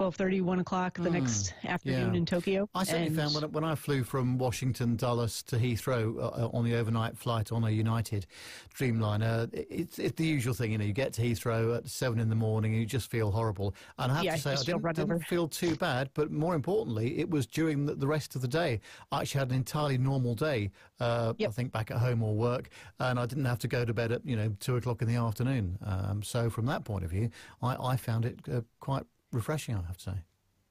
12:30, 0.00 0.42
1 0.42 0.58
o'clock 0.58 0.98
the 0.98 1.08
next 1.08 1.54
afternoon 1.64 2.12
yeah. 2.12 2.18
in 2.18 2.26
Tokyo. 2.26 2.68
I 2.74 2.84
certainly 2.84 3.06
And- 3.08 3.16
found 3.16 3.34
when, 3.34 3.44
I- 3.44 3.46
when 3.46 3.64
I 3.64 3.74
flew 3.74 4.04
from 4.04 4.36
Washington 4.36 4.96
Dulles 4.96 5.42
to 5.44 5.56
Heathrow 5.56 6.18
uh, 6.18 6.48
on 6.52 6.64
the 6.64 6.74
overnight 6.74 7.16
flight 7.16 7.50
on 7.50 7.64
a 7.64 7.70
United 7.70 8.26
Dreamliner, 8.74 9.48
it's, 9.54 9.98
it's 9.98 10.16
the 10.16 10.26
usual 10.26 10.52
thing. 10.52 10.72
You 10.72 10.78
know, 10.78 10.84
you 10.84 10.92
get 10.92 11.14
to 11.14 11.22
Heathrow 11.22 11.76
at 11.78 11.88
seven 11.88 12.18
in 12.20 12.28
the 12.28 12.34
morning 12.34 12.72
and 12.72 12.80
you 12.80 12.86
just 12.86 13.10
feel 13.10 13.30
horrible. 13.30 13.74
And 13.98 14.12
I 14.12 14.16
have 14.16 14.24
Yeah, 14.24 14.34
to 14.36 14.40
say, 14.40 14.52
I 14.52 14.56
didn't, 14.56 14.94
didn't 14.96 15.20
feel 15.24 15.48
too 15.48 15.76
bad. 15.76 16.10
But 16.14 16.30
more 16.30 16.54
importantly, 16.54 17.18
it 17.18 17.30
was 17.30 17.46
during 17.46 17.86
the, 17.86 17.94
the 17.94 18.06
rest 18.06 18.36
of 18.36 18.42
the 18.42 18.48
day. 18.48 18.80
I 19.10 19.22
actually 19.22 19.38
had 19.38 19.50
an 19.50 19.56
entirely 19.56 19.96
normal 19.96 20.34
day. 20.34 20.70
Uh, 21.00 21.32
I 21.40 21.46
think 21.46 21.72
back 21.72 21.90
at 21.90 21.98
home 21.98 22.22
or 22.22 22.34
work, 22.34 22.68
and 23.00 23.18
I 23.18 23.26
didn't 23.26 23.44
have 23.46 23.58
to 23.60 23.68
go 23.68 23.84
to 23.84 23.92
bed 23.94 24.12
at 24.12 24.26
you 24.26 24.36
know 24.36 24.54
two 24.60 24.76
o'clock 24.76 25.00
in 25.02 25.08
the 25.08 25.16
afternoon. 25.16 25.78
Um, 25.84 26.22
so 26.22 26.48
from 26.50 26.66
that 26.66 26.84
point 26.84 27.04
of 27.04 27.10
view, 27.10 27.30
I, 27.62 27.76
I 27.76 27.96
found 27.96 28.24
it 28.24 28.38
uh, 28.52 28.60
quite 28.80 29.04
refreshing. 29.36 29.74
I 29.76 29.86
have 29.86 29.98
to 29.98 30.02
say. 30.02 30.16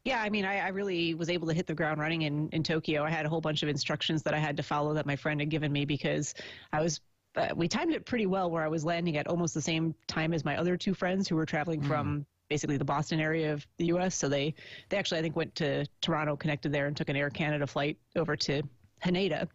Yeah, 0.04 0.22
I 0.22 0.30
mean, 0.30 0.46
I, 0.46 0.60
I 0.60 0.68
really 0.68 1.16
was 1.16 1.30
able 1.30 1.48
to 1.48 1.54
hit 1.54 1.66
the 1.66 1.74
ground 1.74 2.00
running 2.00 2.24
in, 2.24 2.50
in 2.50 2.62
Tokyo. 2.62 3.04
I 3.04 3.10
had 3.10 3.26
a 3.26 3.30
whole 3.30 3.42
bunch 3.42 3.64
of 3.64 3.70
instructions 3.70 4.22
that 4.24 4.36
I 4.36 4.38
had 4.38 4.56
to 4.58 4.64
follow 4.64 4.94
that 4.94 5.08
my 5.08 5.16
friend 5.16 5.40
had 5.40 5.50
given 5.50 5.72
me 5.72 5.86
because 5.86 6.36
I 6.72 6.82
was. 6.82 7.02
Uh, 7.36 7.50
we 7.54 7.68
timed 7.68 7.94
it 7.94 8.06
pretty 8.06 8.28
well 8.28 8.50
where 8.50 8.64
I 8.64 8.70
was 8.70 8.86
landing 8.86 9.18
at 9.18 9.28
almost 9.28 9.54
the 9.54 9.62
same 9.62 9.94
time 10.08 10.32
as 10.34 10.46
my 10.46 10.58
other 10.58 10.78
two 10.78 10.94
friends 10.94 11.28
who 11.28 11.36
were 11.36 11.46
traveling 11.46 11.82
from 11.82 12.26
basically 12.50 12.78
the 12.78 12.86
Boston 12.86 13.20
area 13.20 13.52
of 13.52 13.66
the 13.78 13.88
U.S. 13.88 14.16
So 14.16 14.30
they, 14.30 14.54
they 14.88 14.96
actually, 14.96 15.20
I 15.20 15.22
think, 15.22 15.36
went 15.36 15.54
to 15.56 15.86
Toronto, 16.00 16.38
connected 16.38 16.72
there, 16.72 16.88
and 16.88 16.96
took 16.96 17.10
an 17.10 17.18
Air 17.18 17.30
Canada 17.30 17.68
flight 17.68 17.98
over 18.16 18.38
to 18.38 18.62
Haneda. 19.06 19.48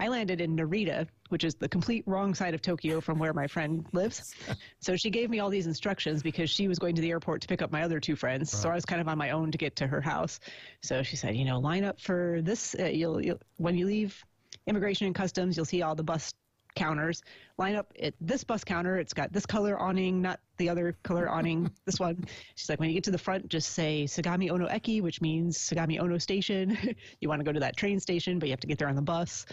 I 0.00 0.08
landed 0.08 0.40
in 0.40 0.56
Narita, 0.56 1.08
which 1.30 1.42
is 1.42 1.54
the 1.54 1.68
complete 1.68 2.04
wrong 2.06 2.34
side 2.34 2.54
of 2.54 2.62
Tokyo 2.62 3.00
from 3.00 3.18
where 3.18 3.32
my 3.32 3.46
friend 3.46 3.84
lives. 3.92 4.34
so 4.80 4.96
she 4.96 5.10
gave 5.10 5.30
me 5.30 5.40
all 5.40 5.48
these 5.50 5.66
instructions 5.66 6.22
because 6.22 6.50
she 6.50 6.68
was 6.68 6.78
going 6.78 6.94
to 6.94 7.02
the 7.02 7.10
airport 7.10 7.40
to 7.42 7.48
pick 7.48 7.62
up 7.62 7.72
my 7.72 7.82
other 7.82 7.98
two 7.98 8.14
friends. 8.14 8.50
So 8.50 8.68
I 8.68 8.74
was 8.74 8.84
kind 8.84 9.00
of 9.00 9.08
on 9.08 9.18
my 9.18 9.30
own 9.30 9.50
to 9.50 9.58
get 9.58 9.76
to 9.76 9.86
her 9.86 10.00
house. 10.00 10.38
So 10.82 11.02
she 11.02 11.16
said, 11.16 11.36
you 11.36 11.44
know, 11.44 11.58
line 11.58 11.84
up 11.84 12.00
for 12.00 12.40
this. 12.42 12.76
Uh, 12.78 12.84
you'll, 12.84 13.20
you'll 13.24 13.40
when 13.56 13.76
you 13.76 13.86
leave 13.86 14.22
immigration 14.66 15.06
and 15.06 15.14
customs, 15.14 15.56
you'll 15.56 15.66
see 15.66 15.82
all 15.82 15.94
the 15.94 16.04
bus 16.04 16.32
counters. 16.74 17.22
Line 17.58 17.74
up 17.74 17.92
at 18.00 18.14
this 18.20 18.44
bus 18.44 18.64
counter. 18.64 18.98
It's 18.98 19.12
got 19.12 19.32
this 19.32 19.46
color 19.46 19.78
awning, 19.78 20.22
not 20.22 20.40
the 20.58 20.68
other 20.68 20.96
color 21.02 21.28
awning. 21.28 21.70
This 21.86 21.98
one. 21.98 22.24
She's 22.54 22.68
like, 22.68 22.80
when 22.80 22.88
you 22.88 22.94
get 22.94 23.04
to 23.04 23.10
the 23.10 23.18
front, 23.18 23.48
just 23.48 23.70
say 23.70 24.04
Sagami 24.04 24.50
Ono 24.50 24.68
Eki, 24.68 25.02
which 25.02 25.20
means 25.20 25.56
Sagami 25.56 25.98
Ono 26.00 26.18
Station. 26.18 26.76
you 27.20 27.28
want 27.28 27.40
to 27.40 27.44
go 27.44 27.52
to 27.52 27.60
that 27.60 27.76
train 27.76 27.98
station, 27.98 28.38
but 28.38 28.48
you 28.48 28.52
have 28.52 28.60
to 28.60 28.66
get 28.66 28.78
there 28.78 28.88
on 28.88 28.96
the 28.96 29.02
bus. 29.02 29.46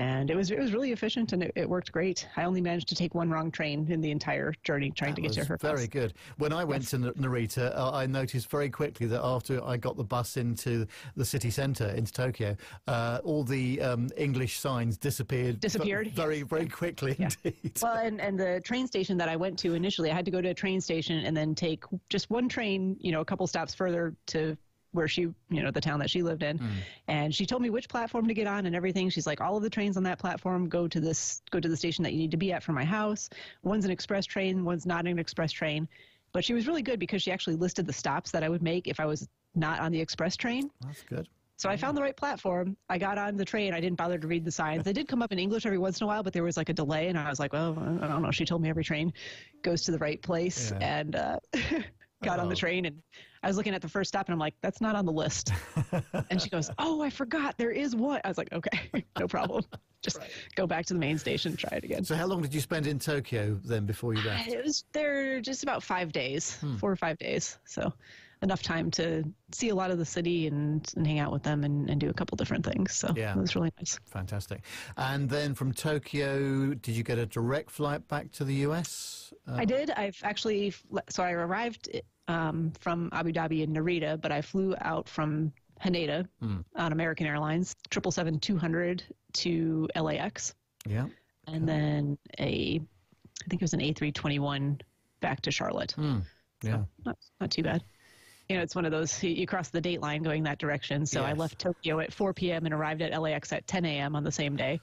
And 0.00 0.30
it 0.30 0.34
was 0.34 0.50
it 0.50 0.58
was 0.58 0.72
really 0.72 0.92
efficient 0.92 1.34
and 1.34 1.42
it, 1.42 1.52
it 1.54 1.68
worked 1.68 1.92
great. 1.92 2.26
I 2.34 2.44
only 2.44 2.62
managed 2.62 2.88
to 2.88 2.94
take 2.94 3.14
one 3.14 3.28
wrong 3.28 3.50
train 3.50 3.86
in 3.92 4.00
the 4.00 4.10
entire 4.10 4.54
journey 4.64 4.90
trying 4.92 5.14
to 5.14 5.20
get 5.20 5.32
to 5.32 5.44
her 5.44 5.58
very 5.60 5.80
house. 5.80 5.88
good. 5.88 6.14
When 6.38 6.54
I 6.54 6.64
went 6.64 6.88
to 6.88 6.96
Narita, 6.96 7.76
uh, 7.76 7.92
I 7.92 8.06
noticed 8.06 8.50
very 8.50 8.70
quickly 8.70 9.06
that 9.08 9.20
after 9.22 9.62
I 9.62 9.76
got 9.76 9.98
the 9.98 10.04
bus 10.04 10.38
into 10.38 10.86
the 11.16 11.24
city 11.26 11.50
centre, 11.50 11.88
into 11.88 12.12
Tokyo, 12.12 12.56
uh, 12.88 13.20
all 13.24 13.44
the 13.44 13.82
um, 13.82 14.08
English 14.16 14.58
signs 14.58 14.96
disappeared. 14.96 15.56
v- 15.56 15.60
Disappeared, 15.60 16.12
very, 16.12 16.44
very 16.44 16.66
quickly 16.66 17.14
indeed. 17.18 17.78
Well, 17.82 17.98
and, 17.98 18.22
and 18.22 18.40
the 18.40 18.62
train 18.64 18.86
station 18.86 19.18
that 19.18 19.28
I 19.28 19.36
went 19.36 19.58
to 19.58 19.74
initially, 19.74 20.10
I 20.10 20.14
had 20.14 20.24
to 20.24 20.30
go 20.30 20.40
to 20.40 20.48
a 20.48 20.54
train 20.54 20.80
station 20.80 21.26
and 21.26 21.36
then 21.36 21.54
take 21.54 21.84
just 22.08 22.30
one 22.30 22.48
train, 22.48 22.96
you 23.00 23.12
know, 23.12 23.20
a 23.20 23.24
couple 23.26 23.46
stops 23.46 23.74
further 23.74 24.16
to 24.28 24.56
where 24.92 25.06
she, 25.08 25.22
you 25.22 25.62
know, 25.62 25.70
the 25.70 25.80
town 25.80 26.00
that 26.00 26.10
she 26.10 26.22
lived 26.22 26.42
in. 26.42 26.60
And 27.08 27.34
she 27.34 27.46
told 27.46 27.62
me 27.62 27.70
which 27.70 27.88
platform 27.88 28.26
to 28.28 28.34
get 28.34 28.46
on 28.46 28.66
and 28.66 28.74
everything. 28.74 29.08
She's 29.10 29.26
like, 29.26 29.40
all 29.40 29.56
of 29.56 29.62
the 29.62 29.70
trains 29.70 29.96
on 29.96 30.02
that 30.04 30.18
platform 30.18 30.68
go 30.68 30.88
to 30.88 31.00
this, 31.00 31.42
go 31.50 31.60
to 31.60 31.68
the 31.68 31.76
station 31.76 32.02
that 32.04 32.12
you 32.12 32.18
need 32.18 32.30
to 32.32 32.36
be 32.36 32.52
at 32.52 32.62
for 32.62 32.72
my 32.72 32.84
house. 32.84 33.30
One's 33.62 33.84
an 33.84 33.90
express 33.90 34.26
train, 34.26 34.64
one's 34.64 34.86
not 34.86 35.06
an 35.06 35.18
express 35.18 35.52
train. 35.52 35.88
But 36.32 36.44
she 36.44 36.54
was 36.54 36.66
really 36.68 36.82
good 36.82 36.98
because 37.00 37.22
she 37.22 37.30
actually 37.32 37.56
listed 37.56 37.86
the 37.86 37.92
stops 37.92 38.30
that 38.30 38.42
I 38.44 38.48
would 38.48 38.62
make 38.62 38.86
if 38.86 39.00
I 39.00 39.06
was 39.06 39.28
not 39.54 39.80
on 39.80 39.90
the 39.92 40.00
express 40.00 40.36
train. 40.36 40.70
That's 40.84 41.02
good. 41.02 41.28
So 41.56 41.68
I 41.68 41.76
found 41.76 41.94
the 41.96 42.00
right 42.00 42.16
platform. 42.16 42.74
I 42.88 42.96
got 42.96 43.18
on 43.18 43.36
the 43.36 43.44
train. 43.44 43.74
I 43.74 43.80
didn't 43.80 43.98
bother 43.98 44.16
to 44.16 44.26
read 44.26 44.46
the 44.46 44.50
signs. 44.50 44.82
They 44.82 44.94
did 44.94 45.08
come 45.08 45.20
up 45.22 45.30
in 45.30 45.38
English 45.38 45.66
every 45.66 45.76
once 45.76 46.00
in 46.00 46.04
a 46.04 46.06
while, 46.06 46.22
but 46.22 46.32
there 46.32 46.42
was 46.42 46.56
like 46.56 46.70
a 46.70 46.72
delay, 46.72 47.08
and 47.08 47.18
I 47.18 47.28
was 47.28 47.38
like, 47.38 47.52
well, 47.52 47.72
I 48.00 48.06
don't 48.08 48.22
know. 48.22 48.30
She 48.30 48.46
told 48.46 48.62
me 48.62 48.70
every 48.70 48.82
train 48.82 49.12
goes 49.60 49.82
to 49.82 49.90
the 49.92 49.98
right 49.98 50.22
place, 50.22 50.70
Yeah. 50.80 50.98
and 51.00 51.16
uh, 51.16 51.38
got 52.22 52.38
on 52.38 52.48
the 52.48 52.56
train, 52.56 52.84
and 52.86 53.02
I 53.42 53.48
was 53.48 53.56
looking 53.56 53.74
at 53.74 53.82
the 53.82 53.88
first 53.88 54.08
stop, 54.08 54.26
and 54.28 54.32
I'm 54.32 54.38
like, 54.38 54.54
that's 54.60 54.80
not 54.80 54.94
on 54.94 55.06
the 55.06 55.12
list. 55.12 55.52
and 56.30 56.40
she 56.40 56.48
goes, 56.50 56.70
oh, 56.78 57.00
I 57.02 57.10
forgot. 57.10 57.56
There 57.56 57.70
is 57.70 57.96
one. 57.96 58.20
I 58.24 58.28
was 58.28 58.38
like, 58.38 58.52
okay, 58.52 58.90
no 59.18 59.26
problem. 59.26 59.64
Just 60.02 60.18
go 60.56 60.66
back 60.66 60.86
to 60.86 60.94
the 60.94 61.00
main 61.00 61.18
station, 61.18 61.52
and 61.52 61.58
try 61.58 61.76
it 61.76 61.84
again. 61.84 62.04
So 62.04 62.14
how 62.14 62.26
long 62.26 62.40
did 62.42 62.54
you 62.54 62.60
spend 62.60 62.86
in 62.86 62.98
Tokyo 62.98 63.58
then 63.64 63.84
before 63.86 64.14
you 64.14 64.22
left? 64.22 64.48
It 64.52 64.64
was 64.64 64.84
there 64.92 65.40
just 65.40 65.62
about 65.62 65.82
five 65.82 66.12
days, 66.12 66.56
Hmm. 66.56 66.76
four 66.76 66.90
or 66.90 66.96
five 66.96 67.18
days. 67.18 67.58
So 67.66 67.92
enough 68.42 68.62
time 68.62 68.90
to 68.90 69.22
see 69.52 69.68
a 69.68 69.74
lot 69.74 69.90
of 69.90 69.98
the 69.98 70.04
city 70.04 70.46
and, 70.46 70.90
and 70.96 71.06
hang 71.06 71.18
out 71.18 71.30
with 71.32 71.42
them 71.42 71.62
and, 71.64 71.90
and 71.90 72.00
do 72.00 72.08
a 72.08 72.12
couple 72.14 72.36
different 72.36 72.64
things. 72.64 72.94
So 72.94 73.12
Yeah. 73.14 73.32
it 73.32 73.36
was 73.38 73.54
really 73.54 73.70
nice. 73.78 73.98
Fantastic. 74.06 74.62
And 74.96 75.28
then 75.28 75.54
from 75.54 75.72
Tokyo, 75.72 76.72
did 76.74 76.94
you 76.96 77.02
get 77.02 77.18
a 77.18 77.26
direct 77.26 77.70
flight 77.70 78.06
back 78.08 78.32
to 78.32 78.44
the 78.44 78.54
US? 78.66 79.32
Uh, 79.46 79.56
I 79.56 79.64
did. 79.66 79.90
I've 79.90 80.18
actually, 80.22 80.72
so 81.10 81.22
I 81.22 81.32
arrived 81.32 81.90
um, 82.28 82.72
from 82.80 83.10
Abu 83.12 83.32
Dhabi 83.32 83.62
in 83.62 83.74
Narita, 83.74 84.18
but 84.20 84.32
I 84.32 84.40
flew 84.40 84.74
out 84.80 85.08
from 85.08 85.52
Haneda 85.84 86.26
Hmm. 86.40 86.58
on 86.76 86.92
American 86.92 87.26
Airlines, 87.26 87.74
777-200 87.90 89.02
to 89.34 89.88
LAX. 89.96 90.54
yeah. 90.86 91.06
And 91.46 91.68
then 91.68 92.16
a, 92.38 92.80
I 92.80 93.48
think 93.48 93.60
it 93.60 93.62
was 93.62 93.72
an 93.74 93.80
A321 93.80 94.80
back 95.20 95.40
to 95.42 95.50
Charlotte. 95.50 95.92
Hmm. 95.92 96.18
Yeah. 96.62 96.84
not, 97.04 97.16
not 97.40 97.50
too 97.50 97.62
bad. 97.62 97.82
You 98.50 98.56
know, 98.56 98.62
it's 98.62 98.74
one 98.74 98.84
of 98.84 98.90
those 98.90 99.22
you, 99.22 99.30
you 99.30 99.46
cross 99.46 99.68
the 99.68 99.80
date 99.80 100.00
line 100.00 100.24
going 100.24 100.42
that 100.42 100.58
direction. 100.58 101.06
So 101.06 101.22
I 101.22 101.34
left 101.34 101.60
Tokyo 101.60 102.00
at 102.00 102.12
4 102.12 102.34
p.m. 102.34 102.64
and 102.64 102.74
arrived 102.74 103.00
at 103.00 103.16
LAX 103.16 103.52
at 103.52 103.64
10 103.68 103.84
a.m. 103.84 104.16
on 104.16 104.24
the 104.24 104.32
same 104.32 104.56
day. 104.56 104.80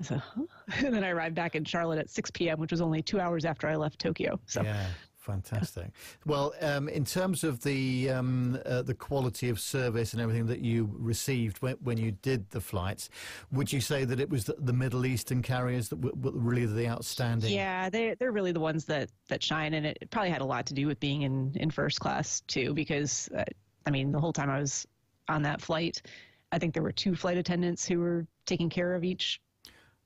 So, 0.00 0.18
and 0.78 0.94
then 0.94 1.04
I 1.04 1.10
arrived 1.10 1.34
back 1.34 1.54
in 1.54 1.62
Charlotte 1.62 1.98
at 1.98 2.08
6 2.08 2.30
p.m., 2.30 2.58
which 2.58 2.70
was 2.70 2.80
only 2.80 3.02
two 3.02 3.20
hours 3.20 3.44
after 3.44 3.68
I 3.68 3.76
left 3.76 3.98
Tokyo. 3.98 4.40
So 4.46 4.62
Yeah, 4.62 4.86
fantastic. 5.22 5.92
Well, 6.26 6.52
um, 6.60 6.88
in 6.88 7.04
terms 7.04 7.44
of 7.44 7.62
the 7.62 8.10
um, 8.10 8.58
uh, 8.66 8.82
the 8.82 8.94
quality 8.94 9.48
of 9.48 9.60
service 9.60 10.12
and 10.12 10.20
everything 10.20 10.46
that 10.46 10.60
you 10.60 10.90
received 10.98 11.58
when, 11.62 11.76
when 11.82 11.98
you 11.98 12.12
did 12.12 12.50
the 12.50 12.60
flights, 12.60 13.08
would 13.52 13.72
you 13.72 13.80
say 13.80 14.04
that 14.04 14.20
it 14.20 14.28
was 14.28 14.44
the, 14.44 14.56
the 14.58 14.72
Middle 14.72 15.06
Eastern 15.06 15.42
carriers 15.42 15.88
that 15.88 16.00
were, 16.00 16.12
were 16.20 16.38
really 16.38 16.66
the 16.66 16.88
outstanding? 16.88 17.52
Yeah, 17.52 17.88
they 17.88 18.14
they're 18.18 18.32
really 18.32 18.52
the 18.52 18.60
ones 18.60 18.84
that 18.86 19.10
that 19.28 19.42
shine, 19.42 19.74
and 19.74 19.86
it, 19.86 20.08
probably 20.10 20.30
had 20.30 20.42
a 20.42 20.46
lot 20.46 20.66
to 20.66 20.74
do 20.74 20.86
with 20.86 20.98
being 21.00 21.22
in 21.22 21.52
in 21.56 21.70
first 21.70 22.00
class 22.00 22.40
too. 22.42 22.74
Because 22.74 23.28
uh, 23.36 23.44
I 23.86 23.90
mean, 23.90 24.12
the 24.12 24.20
whole 24.20 24.32
time 24.32 24.50
I 24.50 24.58
was 24.58 24.86
on 25.28 25.42
that 25.42 25.60
flight, 25.60 26.02
I 26.50 26.58
think 26.58 26.74
there 26.74 26.82
were 26.82 26.92
two 26.92 27.14
flight 27.14 27.38
attendants 27.38 27.86
who 27.86 28.00
were 28.00 28.26
taking 28.44 28.68
care 28.68 28.94
of 28.94 29.04
each 29.04 29.40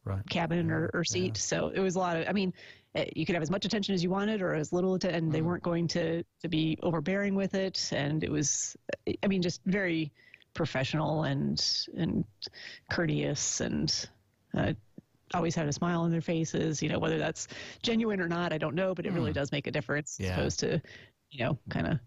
Right. 0.07 0.23
cabin 0.31 0.71
or, 0.71 0.89
or 0.95 1.03
seat. 1.03 1.37
So 1.37 1.73
it 1.75 1.81
was 1.81 1.97
a 1.97 1.99
lot 1.99 2.17
of. 2.17 2.29
I 2.29 2.33
mean, 2.33 2.55
Uh, 2.97 3.05
you 3.15 3.27
could 3.27 3.35
have 3.35 3.43
as 3.43 3.51
much 3.51 3.65
attention 3.65 3.95
as 3.95 4.03
you 4.03 4.11
wanted, 4.11 4.41
or 4.41 4.55
as 4.55 4.73
little, 4.73 4.95
and 4.95 5.03
they 5.05 5.11
mm-hmm. 5.11 5.47
weren't 5.47 5.63
going 5.63 5.87
to 5.89 6.23
to 6.41 6.49
be 6.49 6.79
overbearing 6.83 7.35
with 7.35 7.55
it. 7.55 7.91
And 7.93 8.25
it 8.25 8.31
was, 8.31 8.77
uh, 9.09 9.13
I 9.23 9.27
mean, 9.27 9.43
just 9.43 9.61
very 9.65 10.13
professional 10.55 11.25
and 11.25 11.63
and 11.97 12.25
courteous 12.91 13.61
and. 13.61 14.09
Uh, 14.57 14.73
Always 15.35 15.57
had 15.57 15.67
a 15.67 15.73
smile 15.73 16.03
on 16.03 16.13
their 16.13 16.21
faces, 16.21 16.81
you 16.81 16.89
know, 16.89 17.01
whether 17.01 17.19
that's 17.19 17.49
genuine 17.83 18.21
or 18.21 18.29
not, 18.29 18.53
I 18.53 18.59
don't 18.59 18.77
know, 18.77 18.95
but 18.95 19.07
it 19.07 19.13
really 19.13 19.33
mm. 19.33 19.35
does 19.35 19.51
make 19.51 19.67
a 19.67 19.73
difference 19.73 20.19
Yeah. 20.21 20.29
as 20.29 20.33
opposed 20.39 20.61
to, 20.61 20.81
you 21.31 21.45
know, 21.45 21.59
kind 21.69 21.89
of 21.89 21.99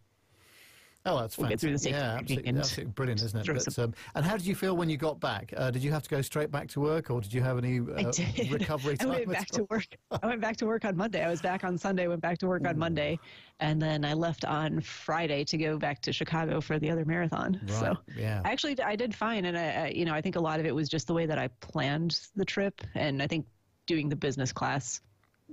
Oh, 1.10 1.20
that's 1.20 1.38
We'll 1.38 1.50
get 1.50 1.60
fantastic. 1.60 1.92
through 1.92 1.92
the 1.92 1.98
yeah, 1.98 2.18
absolutely, 2.18 2.92
brilliant, 2.92 3.24
isn't 3.24 3.50
it? 3.50 3.66
But, 3.66 3.80
um, 3.80 3.94
and 4.16 4.26
how 4.26 4.38
did 4.38 4.46
you 4.46 4.56
feel 4.56 4.76
when 4.76 4.90
you 4.90 4.98
got 4.98 5.20
back? 5.20 5.54
Uh, 5.56 5.72
did 5.72 5.84
you 5.84 5.92
have 5.92 6.04
to 6.04 6.10
go 6.10 6.22
straight 6.22 6.52
back 6.52 6.68
to 6.70 6.80
work, 6.80 7.10
or 7.10 7.22
did 7.22 7.34
you 7.34 7.42
have 7.42 7.58
any 7.58 7.80
uh, 7.80 8.12
recovery 8.50 8.94
I 9.00 9.04
time? 9.04 9.10
went 9.10 9.30
back 9.30 9.48
to 9.48 9.64
work. 9.70 9.88
I 10.12 10.28
went 10.28 10.42
back 10.42 10.58
to 10.58 10.66
work 10.66 10.86
on 10.86 10.96
Monday. 10.96 11.24
I 11.24 11.30
was 11.30 11.42
back 11.42 11.64
on 11.64 11.78
Sunday. 11.78 12.08
Went 12.08 12.22
back 12.22 12.38
to 12.40 12.48
work 12.48 12.68
on 12.68 12.78
Monday, 12.78 13.20
and 13.60 13.82
then 13.82 14.06
I 14.06 14.14
left 14.14 14.46
on 14.46 14.82
Friday 14.82 15.44
to 15.46 15.58
go 15.58 15.78
back 15.78 16.02
to 16.04 16.14
Chicago 16.14 16.62
for 16.62 16.80
the 16.80 16.90
other 16.90 17.06
marathon. 17.06 17.60
Right, 17.64 17.72
So 17.72 17.98
yeah. 18.16 18.42
Actually 18.46 18.80
I 18.82 18.96
did 18.96 19.14
fine, 19.16 19.46
and 19.46 19.58
I, 19.58 19.66
I 19.72 19.88
you 19.90 20.06
know 20.06 20.14
I 20.14 20.22
think 20.22 20.36
a 20.36 20.40
lot 20.42 20.60
of 20.60 20.66
it 20.66 20.74
was 20.76 20.90
just 20.90 21.08
the 21.08 21.14
way 21.14 21.26
that 21.26 21.38
I 21.40 21.48
planned 21.60 22.20
the 22.36 22.46
trip, 22.46 22.82
and 22.96 23.22
I 23.22 23.28
think 23.28 23.46
doing 23.88 24.10
the 24.10 24.16
business 24.16 24.52
class 24.52 25.02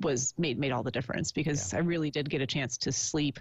was 0.03 0.35
made 0.37 0.59
made 0.59 0.73
all 0.73 0.83
the 0.83 0.91
difference 0.91 1.33
because 1.33 1.73
I 1.73 1.79
really 1.79 2.11
did 2.11 2.29
get 2.29 2.43
a 2.43 2.47
chance 2.47 2.77
to 2.79 2.93
sleep. 2.93 3.41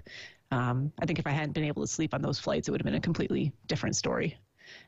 Um, 0.51 0.91
I 1.01 1.05
think 1.05 1.19
if 1.19 1.27
I 1.27 1.31
hadn't 1.31 1.53
been 1.53 1.63
able 1.63 1.81
to 1.81 1.87
sleep 1.87 2.13
on 2.13 2.21
those 2.21 2.39
flights, 2.39 2.67
it 2.67 2.71
would 2.71 2.81
have 2.81 2.85
been 2.85 2.95
a 2.95 3.01
completely 3.01 3.51
different 3.67 3.95
story. 3.95 4.37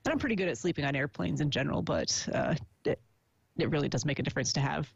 And 0.05 0.11
I'm 0.11 0.19
pretty 0.19 0.35
good 0.35 0.47
at 0.47 0.57
sleeping 0.57 0.85
on 0.85 0.95
airplanes 0.95 1.41
in 1.41 1.49
general, 1.51 1.81
but 1.81 2.27
uh, 2.33 2.55
it, 2.85 2.99
it 3.57 3.69
really 3.69 3.89
does 3.89 4.05
make 4.05 4.19
a 4.19 4.23
difference 4.23 4.53
to 4.53 4.59
have 4.59 4.91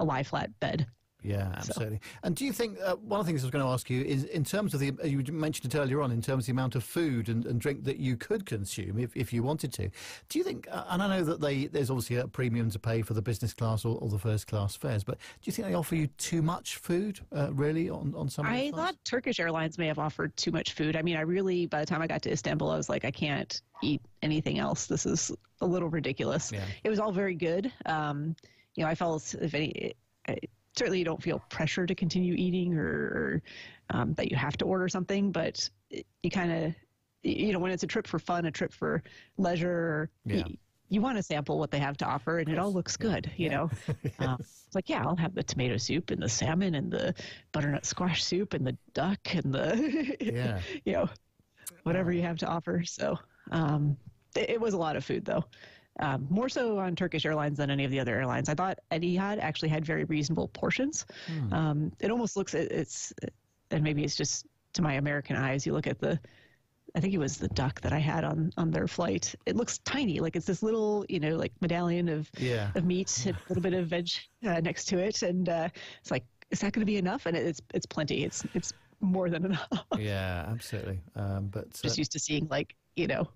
a 0.00 0.04
lie 0.04 0.22
flat 0.22 0.50
bed. 0.60 0.86
Yeah, 1.24 1.50
absolutely. 1.56 2.00
And 2.22 2.36
do 2.36 2.44
you 2.44 2.52
think 2.52 2.78
uh, 2.84 2.96
one 2.96 3.18
of 3.18 3.24
the 3.24 3.30
things 3.30 3.42
I 3.42 3.46
was 3.46 3.50
going 3.50 3.64
to 3.64 3.70
ask 3.70 3.88
you 3.88 4.02
is 4.02 4.24
in 4.24 4.44
terms 4.44 4.74
of 4.74 4.80
the 4.80 4.92
you 5.04 5.24
mentioned 5.32 5.74
it 5.74 5.78
earlier 5.78 6.02
on 6.02 6.10
in 6.10 6.20
terms 6.20 6.44
of 6.44 6.46
the 6.46 6.52
amount 6.52 6.74
of 6.74 6.84
food 6.84 7.30
and, 7.30 7.46
and 7.46 7.58
drink 7.58 7.84
that 7.84 7.96
you 7.96 8.16
could 8.16 8.44
consume 8.44 8.98
if, 8.98 9.16
if 9.16 9.32
you 9.32 9.42
wanted 9.42 9.72
to. 9.72 9.88
Do 10.28 10.38
you 10.38 10.44
think? 10.44 10.68
uh, 10.70 10.84
And 10.90 11.02
I 11.02 11.08
know 11.08 11.24
that 11.24 11.40
they 11.40 11.66
there's 11.66 11.90
obviously 11.90 12.16
a 12.16 12.28
premium 12.28 12.70
to 12.70 12.78
pay 12.78 13.00
for 13.00 13.14
the 13.14 13.22
business 13.22 13.54
class 13.54 13.86
or, 13.86 13.98
or 13.98 14.10
the 14.10 14.18
first 14.18 14.46
class 14.46 14.76
fares, 14.76 15.02
but 15.02 15.16
do 15.16 15.44
you 15.44 15.52
think 15.52 15.66
they 15.66 15.74
offer 15.74 15.94
you 15.96 16.08
too 16.18 16.42
much 16.42 16.76
food 16.76 17.20
uh, 17.34 17.52
really 17.54 17.88
on 17.88 18.12
on 18.14 18.28
some? 18.28 18.44
I 18.44 18.70
thought 18.72 18.94
Turkish 19.04 19.40
Airlines 19.40 19.78
may 19.78 19.86
have 19.86 19.98
offered 19.98 20.36
too 20.36 20.50
much 20.50 20.74
food. 20.74 20.94
I 20.94 21.00
mean, 21.02 21.16
I 21.16 21.22
really, 21.22 21.64
by 21.66 21.80
the 21.80 21.86
time 21.86 22.02
I 22.02 22.06
got 22.06 22.20
to 22.22 22.32
Istanbul, 22.32 22.70
I 22.70 22.76
was 22.76 22.90
like, 22.90 23.06
I 23.06 23.10
can't 23.10 23.62
eat 23.82 24.02
anything 24.22 24.58
else. 24.58 24.86
This 24.86 25.06
is 25.06 25.32
a 25.62 25.66
little 25.66 25.88
ridiculous. 25.88 26.52
Yeah. 26.52 26.64
It 26.82 26.90
was 26.90 26.98
all 26.98 27.12
very 27.12 27.34
good. 27.34 27.72
Um, 27.86 28.36
you 28.74 28.84
know, 28.84 28.90
I 28.90 28.94
felt 28.94 29.34
if 29.40 29.54
any, 29.54 29.94
I, 30.28 30.36
certainly 30.76 30.98
you 30.98 31.04
don't 31.04 31.22
feel 31.22 31.40
pressure 31.50 31.86
to 31.86 31.94
continue 31.94 32.34
eating 32.34 32.74
or, 32.74 32.86
or 32.88 33.42
um, 33.90 34.14
that 34.14 34.30
you 34.30 34.36
have 34.36 34.56
to 34.58 34.64
order 34.64 34.88
something, 34.88 35.30
but 35.32 35.68
it- 35.90 36.06
you 36.22 36.30
kind 36.30 36.52
of, 36.52 36.74
you 37.22 37.52
know, 37.52 37.58
when 37.58 37.70
it's 37.72 37.82
a 37.82 37.86
trip 37.86 38.06
for 38.06 38.18
fun, 38.18 38.46
a 38.46 38.50
trip 38.50 38.72
for 38.72 39.02
leisure, 39.38 40.10
Yeah. 40.24 40.36
you, 40.46 40.56
you 40.90 41.00
want 41.00 41.16
to 41.16 41.22
sample 41.22 41.58
what 41.58 41.70
they 41.70 41.78
have 41.78 41.96
to 41.98 42.04
offer, 42.06 42.38
and 42.38 42.48
it 42.48 42.58
all 42.58 42.72
looks 42.72 42.96
good, 42.96 43.30
you 43.36 43.48
know. 43.50 43.70
Um, 44.18 44.36
it's 44.40 44.74
like, 44.74 44.88
yeah, 44.88 45.02
I'll 45.04 45.16
have 45.16 45.34
the 45.34 45.42
tomato 45.42 45.76
soup 45.76 46.10
and 46.10 46.22
the 46.22 46.28
salmon 46.28 46.74
and 46.76 46.90
the 46.90 47.14
butternut 47.52 47.84
squash 47.84 48.22
soup 48.22 48.54
and 48.54 48.66
the 48.66 48.76
duck 48.92 49.18
and 49.34 49.52
the, 49.52 50.16
Yeah. 50.20 50.60
you 50.84 50.92
know, 50.92 51.08
whatever 51.82 52.12
you 52.12 52.22
have 52.22 52.38
to 52.38 52.46
offer. 52.46 52.84
So 52.84 53.18
um, 53.50 53.96
it, 54.36 54.50
it 54.50 54.60
was 54.60 54.74
a 54.74 54.78
lot 54.78 54.96
of 54.96 55.04
food, 55.04 55.24
though. 55.24 55.44
Um, 56.00 56.26
more 56.28 56.48
so 56.48 56.78
on 56.78 56.96
Turkish 56.96 57.24
Airlines 57.24 57.58
than 57.58 57.70
any 57.70 57.84
of 57.84 57.90
the 57.90 58.00
other 58.00 58.14
airlines. 58.16 58.48
I 58.48 58.54
thought 58.54 58.78
Etihad 58.90 59.38
actually 59.38 59.68
had 59.68 59.84
very 59.84 60.04
reasonable 60.04 60.48
portions. 60.48 61.06
Um, 61.52 61.92
it 62.00 62.10
almost 62.10 62.36
looks 62.36 62.52
it, 62.54 62.72
it's, 62.72 63.12
and 63.70 63.82
maybe 63.84 64.02
it's 64.02 64.16
just 64.16 64.46
to 64.72 64.82
my 64.82 64.94
American 64.94 65.36
eyes. 65.36 65.64
You 65.64 65.72
look 65.72 65.86
at 65.86 66.00
the, 66.00 66.18
I 66.96 67.00
think 67.00 67.14
it 67.14 67.18
was 67.18 67.38
the 67.38 67.48
duck 67.48 67.80
that 67.82 67.92
I 67.92 67.98
had 67.98 68.24
on 68.24 68.50
on 68.56 68.70
their 68.72 68.88
flight. 68.88 69.34
It 69.46 69.54
looks 69.56 69.78
tiny, 69.78 70.18
like 70.18 70.34
it's 70.36 70.46
this 70.46 70.62
little, 70.64 71.04
you 71.08 71.20
know, 71.20 71.36
like 71.36 71.52
medallion 71.60 72.08
of 72.08 72.28
Yeah. 72.38 72.70
of 72.74 72.84
meat, 72.84 73.26
a 73.26 73.34
little 73.48 73.62
bit 73.62 73.74
of 73.74 73.86
veg 73.86 74.08
uh, 74.44 74.60
next 74.60 74.86
to 74.86 74.98
it, 74.98 75.22
and 75.22 75.48
uh, 75.48 75.68
it's 76.00 76.10
like, 76.10 76.24
is 76.50 76.60
that 76.60 76.72
going 76.72 76.80
to 76.82 76.86
be 76.86 76.96
enough? 76.96 77.26
And 77.26 77.36
it's 77.36 77.60
it's 77.72 77.86
plenty. 77.86 78.24
It's 78.24 78.44
it's 78.54 78.72
more 79.00 79.28
than 79.30 79.44
enough. 79.44 79.68
Yeah, 79.98 80.44
absolutely. 80.48 81.00
Um, 81.14 81.48
but 81.48 81.64
uh, 81.74 81.82
Just 81.82 81.98
used 81.98 82.12
to 82.12 82.18
seeing 82.18 82.48
like 82.48 82.74
you 82.96 83.06
know, 83.06 83.28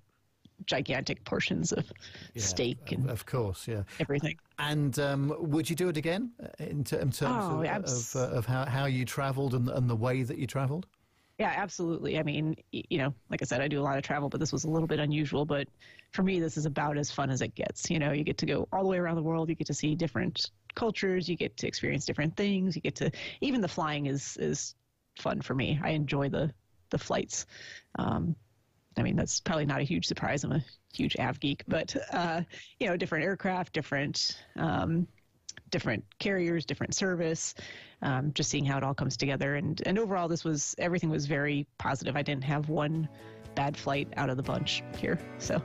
gigantic 0.66 1.24
portions 1.24 1.72
of 1.72 1.90
yeah, 2.34 2.42
steak 2.42 2.92
and 2.92 3.08
of 3.10 3.24
course, 3.26 3.66
yeah. 3.68 3.82
everything. 4.00 4.36
And 4.58 4.98
um, 4.98 5.34
would 5.38 5.70
you 5.70 5.76
do 5.76 5.88
it 5.88 5.96
again 5.96 6.32
uh, 6.42 6.48
in, 6.58 6.84
ter- 6.84 6.98
in 6.98 7.10
terms 7.10 7.44
Oh, 7.44 7.60
of, 7.60 7.64
abs- 7.64 8.14
of, 8.14 8.32
uh, 8.32 8.36
of 8.36 8.46
how, 8.46 8.64
how 8.64 8.86
you 8.86 9.04
travelled 9.04 9.54
and, 9.54 9.68
and 9.68 9.88
the 9.88 9.96
way 9.96 10.22
that 10.22 10.38
you 10.38 10.46
travelled? 10.46 10.86
Yeah, 11.38 11.54
absolutely. 11.56 12.18
I 12.18 12.24
mean, 12.24 12.56
you 12.72 12.98
know, 12.98 13.14
like 13.30 13.42
I 13.42 13.44
said, 13.44 13.60
I 13.60 13.68
do 13.68 13.78
a 13.78 13.82
lot 13.82 13.96
of 13.96 14.02
travel, 14.02 14.28
but 14.28 14.40
this 14.40 14.52
was 14.52 14.64
a 14.64 14.68
little 14.68 14.88
bit 14.88 14.98
unusual. 14.98 15.44
But 15.44 15.68
for 16.10 16.24
me, 16.24 16.40
this 16.40 16.56
is 16.56 16.66
about 16.66 16.98
as 16.98 17.12
fun 17.12 17.30
as 17.30 17.42
it 17.42 17.54
gets. 17.54 17.88
You 17.88 18.00
know, 18.00 18.10
you 18.10 18.24
get 18.24 18.38
to 18.38 18.46
go 18.46 18.66
all 18.72 18.82
the 18.82 18.88
way 18.88 18.98
around 18.98 19.14
the 19.14 19.22
world. 19.22 19.48
You 19.48 19.54
get 19.54 19.68
to 19.68 19.74
see 19.74 19.94
different 19.94 20.50
cultures. 20.74 21.28
You 21.28 21.36
get 21.36 21.56
to 21.58 21.68
experience 21.68 22.04
different 22.04 22.36
things. 22.36 22.74
You 22.74 22.82
get 22.82 22.96
to 22.96 23.12
even 23.40 23.60
the 23.60 23.68
flying 23.68 24.06
is 24.06 24.36
is 24.40 24.74
fun 25.16 25.40
for 25.40 25.54
me. 25.54 25.78
I 25.80 25.90
enjoy 25.90 26.28
the 26.28 26.52
the 26.90 26.98
flights. 26.98 27.46
Um, 28.00 28.34
I 28.98 29.02
mean, 29.02 29.16
that's 29.16 29.40
probably 29.40 29.66
not 29.66 29.80
a 29.80 29.84
huge 29.84 30.06
surprise. 30.06 30.44
I'm 30.44 30.52
a 30.52 30.64
huge 30.92 31.16
av 31.18 31.38
geek, 31.40 31.62
but 31.68 31.94
uh, 32.12 32.42
you 32.80 32.88
know, 32.88 32.96
different 32.96 33.24
aircraft, 33.24 33.72
different. 33.72 34.38
Um, 34.56 35.06
different 35.70 36.02
carriers, 36.18 36.64
different 36.64 36.94
service, 36.94 37.54
um, 38.00 38.32
just 38.32 38.48
seeing 38.48 38.64
how 38.64 38.78
it 38.78 38.82
all 38.84 38.94
comes 38.94 39.18
together. 39.18 39.56
And, 39.56 39.82
and 39.84 39.98
overall, 39.98 40.26
this 40.26 40.42
was 40.42 40.74
everything 40.78 41.10
was 41.10 41.26
very 41.26 41.66
positive. 41.76 42.16
I 42.16 42.22
didn't 42.22 42.44
have 42.44 42.70
one 42.70 43.06
bad 43.54 43.76
flight 43.76 44.08
out 44.16 44.30
of 44.30 44.38
the 44.38 44.42
bunch 44.42 44.82
here. 44.96 45.18
So 45.38 45.56
it 45.56 45.62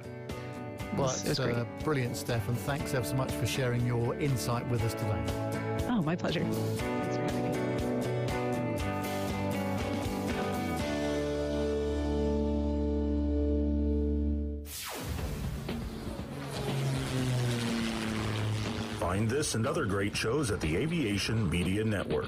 Well, 0.93 1.03
was, 1.03 1.23
it 1.23 1.29
it's 1.29 1.39
was 1.39 1.55
uh, 1.55 1.65
brilliant, 1.85 2.17
Steph, 2.17 2.47
and 2.49 2.57
thanks 2.57 2.93
ever 2.93 3.05
so 3.05 3.15
much 3.15 3.31
for 3.31 3.45
sharing 3.45 3.85
your 3.87 4.15
insight 4.19 4.67
with 4.69 4.83
us 4.83 4.93
today. 4.93 5.23
oh, 5.87 6.01
my 6.01 6.17
pleasure. 6.17 6.43
Thanks 6.43 7.15
for 7.15 7.21
having 7.23 7.51
me. 7.53 7.62
Find 19.23 19.31
this 19.31 19.55
and 19.55 19.65
other 19.65 19.85
great 19.85 20.17
shows 20.17 20.51
at 20.51 20.59
the 20.59 20.75
Aviation 20.75 21.49
Media 21.49 21.81
Network. 21.85 22.27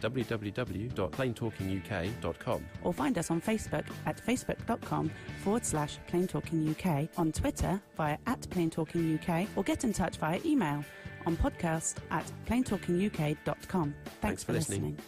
www.planetalkinguk.com 0.00 2.66
or 2.82 2.92
find 2.92 3.18
us 3.18 3.30
on 3.30 3.40
Facebook 3.40 3.86
at 4.04 4.16
facebook.com 4.16 5.10
forward 5.44 5.64
slash 5.64 5.98
planetalkinguk, 6.10 7.08
on 7.16 7.30
Twitter 7.32 7.80
via 7.96 8.18
at 8.26 8.40
planetalkinguk, 8.40 9.46
or 9.56 9.62
get 9.62 9.84
in 9.84 9.92
touch 9.92 10.16
via 10.16 10.40
email 10.44 10.84
on 11.24 11.36
podcast 11.36 11.98
at 12.10 12.24
planetalkinguk.com. 12.46 13.94
Thanks, 14.04 14.18
Thanks 14.20 14.42
for 14.44 14.52
listening. 14.52 14.98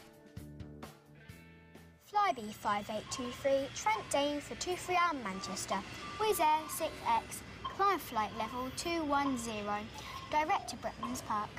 Flybe 2.12 2.54
5823, 2.54 3.68
Trent 3.74 4.10
Dane 4.10 4.40
for 4.40 4.54
23R 4.54 5.24
Manchester, 5.24 5.80
Wizz 6.18 6.40
Air 6.40 6.60
6X, 6.68 7.40
climb 7.64 7.98
flight 7.98 8.30
level 8.38 8.70
210, 8.76 9.84
direct 10.30 10.70
to 10.70 10.76
Bretlands 10.76 11.24
Park. 11.26 11.50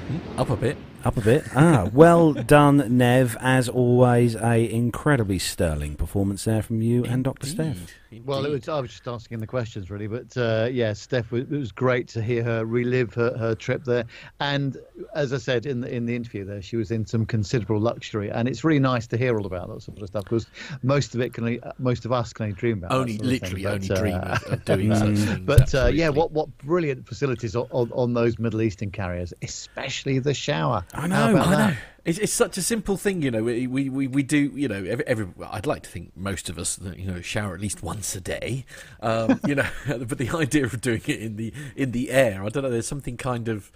Hmm, 0.09 0.19
up 0.39 0.51
a 0.51 0.57
bit. 0.57 0.77
Up 1.05 1.19
a 1.19 1.21
bit. 1.21 1.45
Ah, 1.55 1.91
well 1.93 2.33
done, 2.33 2.97
Nev. 2.97 3.37
As 3.39 3.69
always, 3.69 4.37
a 4.37 4.71
incredibly 4.71 5.39
sterling 5.39 5.97
performance 5.97 6.45
there 6.45 6.63
from 6.63 6.81
you 6.81 7.05
and 7.05 7.23
Dr. 7.23 7.47
Steph. 7.47 7.77
Well, 8.25 8.45
it 8.47 8.51
was, 8.51 8.69
I 8.69 8.81
was 8.81 8.91
just 8.91 9.09
asking 9.09 9.41
the 9.41 9.47
questions 9.47 9.91
really, 9.91 10.07
but 10.07 10.37
uh, 10.37 10.69
yeah, 10.71 10.93
Steph, 10.93 11.33
it 11.33 11.51
was 11.51 11.73
great 11.73 12.09
to 12.09 12.23
hear 12.23 12.45
her 12.45 12.65
relive 12.65 13.13
her, 13.15 13.37
her 13.37 13.55
trip 13.55 13.85
there. 13.85 14.05
And 14.41 14.77
as 15.15 15.33
I 15.33 15.39
said 15.39 15.67
in 15.67 15.81
the 15.81 15.93
in 15.93 16.07
the 16.07 16.15
interview, 16.15 16.45
there 16.45 16.63
she 16.63 16.77
was 16.77 16.91
in 16.91 17.07
some 17.07 17.27
considerable 17.27 17.81
luxury, 17.81 18.31
and 18.31 18.49
it's 18.49 18.63
really 18.63 18.79
nice 18.79 19.07
to 19.09 19.17
hear 19.17 19.37
all 19.37 19.47
about 19.47 19.69
that 19.69 19.83
sort 19.83 20.01
of 20.01 20.09
stuff 20.09 20.25
because 20.25 20.47
most 20.83 21.15
of 21.15 21.21
it 21.21 21.35
can 21.35 21.45
only, 21.45 21.61
most 21.79 22.05
of 22.05 22.13
us 22.13 22.33
can 22.33 22.45
only 22.45 22.55
dream 22.55 22.79
about. 22.79 22.91
that 22.91 22.97
Only, 22.97 23.17
sort 23.17 23.27
literally, 23.27 23.63
thing, 23.65 23.73
only 23.73 23.89
but, 23.89 23.99
dream 23.99 24.15
uh, 24.15 24.39
of, 24.47 24.53
of 24.53 24.65
doing 24.65 24.95
such 24.95 25.17
things. 25.17 25.39
But 25.41 25.75
uh, 25.75 25.87
yeah, 25.87 26.11
what 26.11 26.31
what 26.31 26.57
brilliant 26.59 27.07
facilities 27.07 27.57
on, 27.57 27.67
on, 27.73 27.91
on 27.93 28.15
those 28.15 28.39
Middle 28.39 28.63
Eastern 28.63 28.91
carriers, 28.91 29.35
especially 29.43 30.19
the 30.19 30.35
shower. 30.35 30.85
I 30.95 31.07
know, 31.07 31.37
I 31.37 31.51
that? 31.51 31.71
know. 31.71 31.77
It's, 32.05 32.19
it's 32.19 32.33
such 32.35 32.59
a 32.59 32.63
simple 32.63 32.97
thing, 32.99 33.23
you 33.23 33.31
know. 33.31 33.43
We 33.43 33.67
we, 33.67 33.89
we, 33.89 34.07
we 34.09 34.23
do, 34.23 34.53
you 34.55 34.69
know. 34.69 34.77
Every, 34.85 35.07
every 35.07 35.27
I'd 35.51 35.67
like 35.67 35.83
to 35.85 35.91
think 35.91 36.13
most 36.15 36.51
of 36.51 36.59
us, 36.59 36.79
you 36.97 37.07
know, 37.07 37.21
shower 37.23 37.55
at 37.55 37.61
least 37.61 37.83
once 37.83 38.15
a 38.15 38.21
day, 38.21 38.67
um, 39.01 39.41
you 39.47 39.55
know. 39.55 39.67
but 39.87 40.19
the 40.19 40.31
idea 40.31 40.65
of 40.65 40.81
doing 40.81 41.01
it 41.07 41.21
in 41.21 41.37
the 41.37 41.53
in 41.77 41.93
the 41.93 42.11
air, 42.11 42.45
I 42.45 42.49
don't 42.51 42.63
know. 42.63 42.71
There's 42.71 42.87
something 42.87 43.17
kind 43.17 43.49
of, 43.49 43.73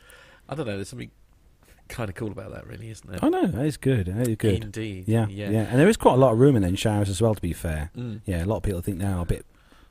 I 0.48 0.54
don't 0.54 0.66
know. 0.66 0.76
There's 0.76 0.90
something 0.90 1.10
kind 1.88 2.10
of 2.10 2.16
cool 2.16 2.30
about 2.30 2.52
that, 2.52 2.66
really, 2.66 2.90
isn't 2.90 3.10
there? 3.10 3.18
I 3.22 3.30
know, 3.30 3.46
that 3.46 3.64
is 3.64 3.78
good. 3.78 4.08
That 4.08 4.28
is 4.28 4.36
good. 4.36 4.62
Indeed. 4.62 5.04
Yeah, 5.08 5.26
Yeah. 5.28 5.48
yeah, 5.48 5.60
And 5.70 5.80
there 5.80 5.88
is 5.88 5.96
quite 5.96 6.12
a 6.12 6.18
lot 6.18 6.34
of 6.34 6.38
room 6.38 6.54
in 6.54 6.60
them 6.60 6.76
showers 6.76 7.08
as 7.08 7.22
well, 7.22 7.34
to 7.34 7.40
be 7.40 7.54
fair. 7.54 7.90
Mm. 7.96 8.20
Yeah, 8.26 8.44
a 8.44 8.46
lot 8.46 8.58
of 8.58 8.62
people 8.62 8.82
think 8.82 8.98
now 8.98 9.22
a 9.22 9.24
bit. 9.24 9.46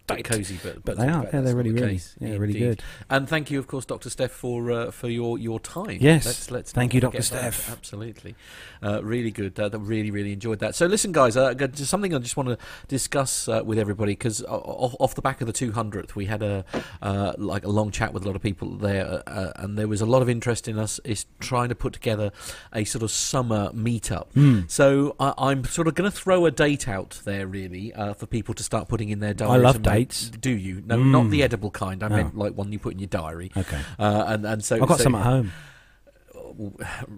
Bit 0.08 0.24
cosy, 0.24 0.58
but 0.64 0.86
But 0.86 0.98
they 0.98 1.10
are. 1.10 1.24
Yeah, 1.26 1.42
they're 1.42 1.54
really, 1.54 1.72
the 1.72 1.82
really, 1.82 1.94
case. 1.96 2.16
yeah, 2.20 2.38
really 2.38 2.58
good. 2.58 2.82
And 3.10 3.28
thank 3.28 3.52
you, 3.52 3.60
of 3.60 3.68
course, 3.68 3.84
Dr. 3.84 4.10
Steph, 4.10 4.32
for 4.32 4.72
uh, 4.72 4.92
for 4.92 5.10
your, 5.10 5.38
your 5.38 5.60
time. 5.60 5.98
Yes. 6.00 6.26
let's, 6.26 6.50
let's 6.50 6.72
Thank 6.72 6.94
you, 6.94 7.02
Dr. 7.02 7.22
Steph. 7.22 7.70
Absolutely, 7.70 8.36
uh, 8.82 9.04
really 9.04 9.32
good. 9.32 9.60
Uh, 9.60 9.70
really, 9.78 10.10
really 10.10 10.32
enjoyed 10.32 10.60
that. 10.60 10.76
So, 10.76 10.86
listen, 10.86 11.12
guys, 11.12 11.36
uh, 11.36 11.54
just 11.54 11.88
something 11.90 12.16
I 12.16 12.20
just 12.20 12.38
want 12.38 12.48
to 12.48 12.58
discuss 12.88 13.50
uh, 13.50 13.62
with 13.66 13.78
everybody 13.78 14.14
because 14.14 14.42
off, 14.44 14.96
off 15.00 15.14
the 15.14 15.22
back 15.22 15.42
of 15.42 15.48
the 15.48 15.54
200th, 15.54 16.16
we 16.16 16.26
had 16.28 16.42
a 16.42 16.64
uh, 17.02 17.34
like 17.38 17.66
a 17.66 17.70
long 17.70 17.92
chat 17.92 18.14
with 18.14 18.24
a 18.24 18.28
lot 18.28 18.38
of 18.38 18.42
people 18.42 18.78
there, 18.78 19.24
uh, 19.28 19.52
and 19.58 19.78
there 19.78 19.90
was 19.90 20.00
a 20.00 20.06
lot 20.06 20.22
of 20.22 20.30
interest 20.30 20.70
in 20.70 20.80
us 20.80 21.02
is 21.04 21.26
trying 21.42 21.68
to 21.68 21.76
put 21.76 21.92
together 21.92 22.32
a 22.72 22.86
sort 22.86 23.04
of 23.04 23.12
summer 23.12 23.72
meetup. 23.72 24.32
Hmm. 24.34 24.62
So, 24.68 25.18
I 25.20 25.34
I'm 25.38 25.66
sort 25.66 25.90
of 25.90 25.96
going 25.96 26.10
to 26.10 26.16
throw 26.16 26.46
a 26.46 26.52
date 26.52 26.88
out 26.88 27.20
there, 27.26 27.46
really, 27.46 27.94
uh, 27.94 28.14
for 28.14 28.26
people 28.26 28.54
to 28.54 28.64
start 28.64 28.88
putting 28.88 29.10
in 29.10 29.20
their 29.20 29.34
diaries. 29.34 29.64
love 29.64 29.76
and 29.76 29.86
make- 29.86 29.97
dates. 29.98 30.30
Do 30.30 30.49
you? 30.52 30.82
No, 30.86 30.98
Mm. 30.98 31.11
not 31.11 31.30
the 31.30 31.44
edible 31.44 31.72
kind. 31.72 32.03
I 32.03 32.07
No. 32.07 32.15
meant 32.18 32.38
like 32.38 32.53
one 32.53 32.72
you 32.72 32.80
put 32.80 32.94
in 32.94 32.99
your 32.99 33.07
diary. 33.07 33.52
Okay. 33.56 33.80
Uh, 33.99 34.24
and 34.28 34.45
and 34.45 34.64
so 34.64 34.76
I've 34.76 34.88
got 34.88 34.98
so- 34.98 35.03
some 35.06 35.15
at 35.15 35.24
home. 35.24 35.52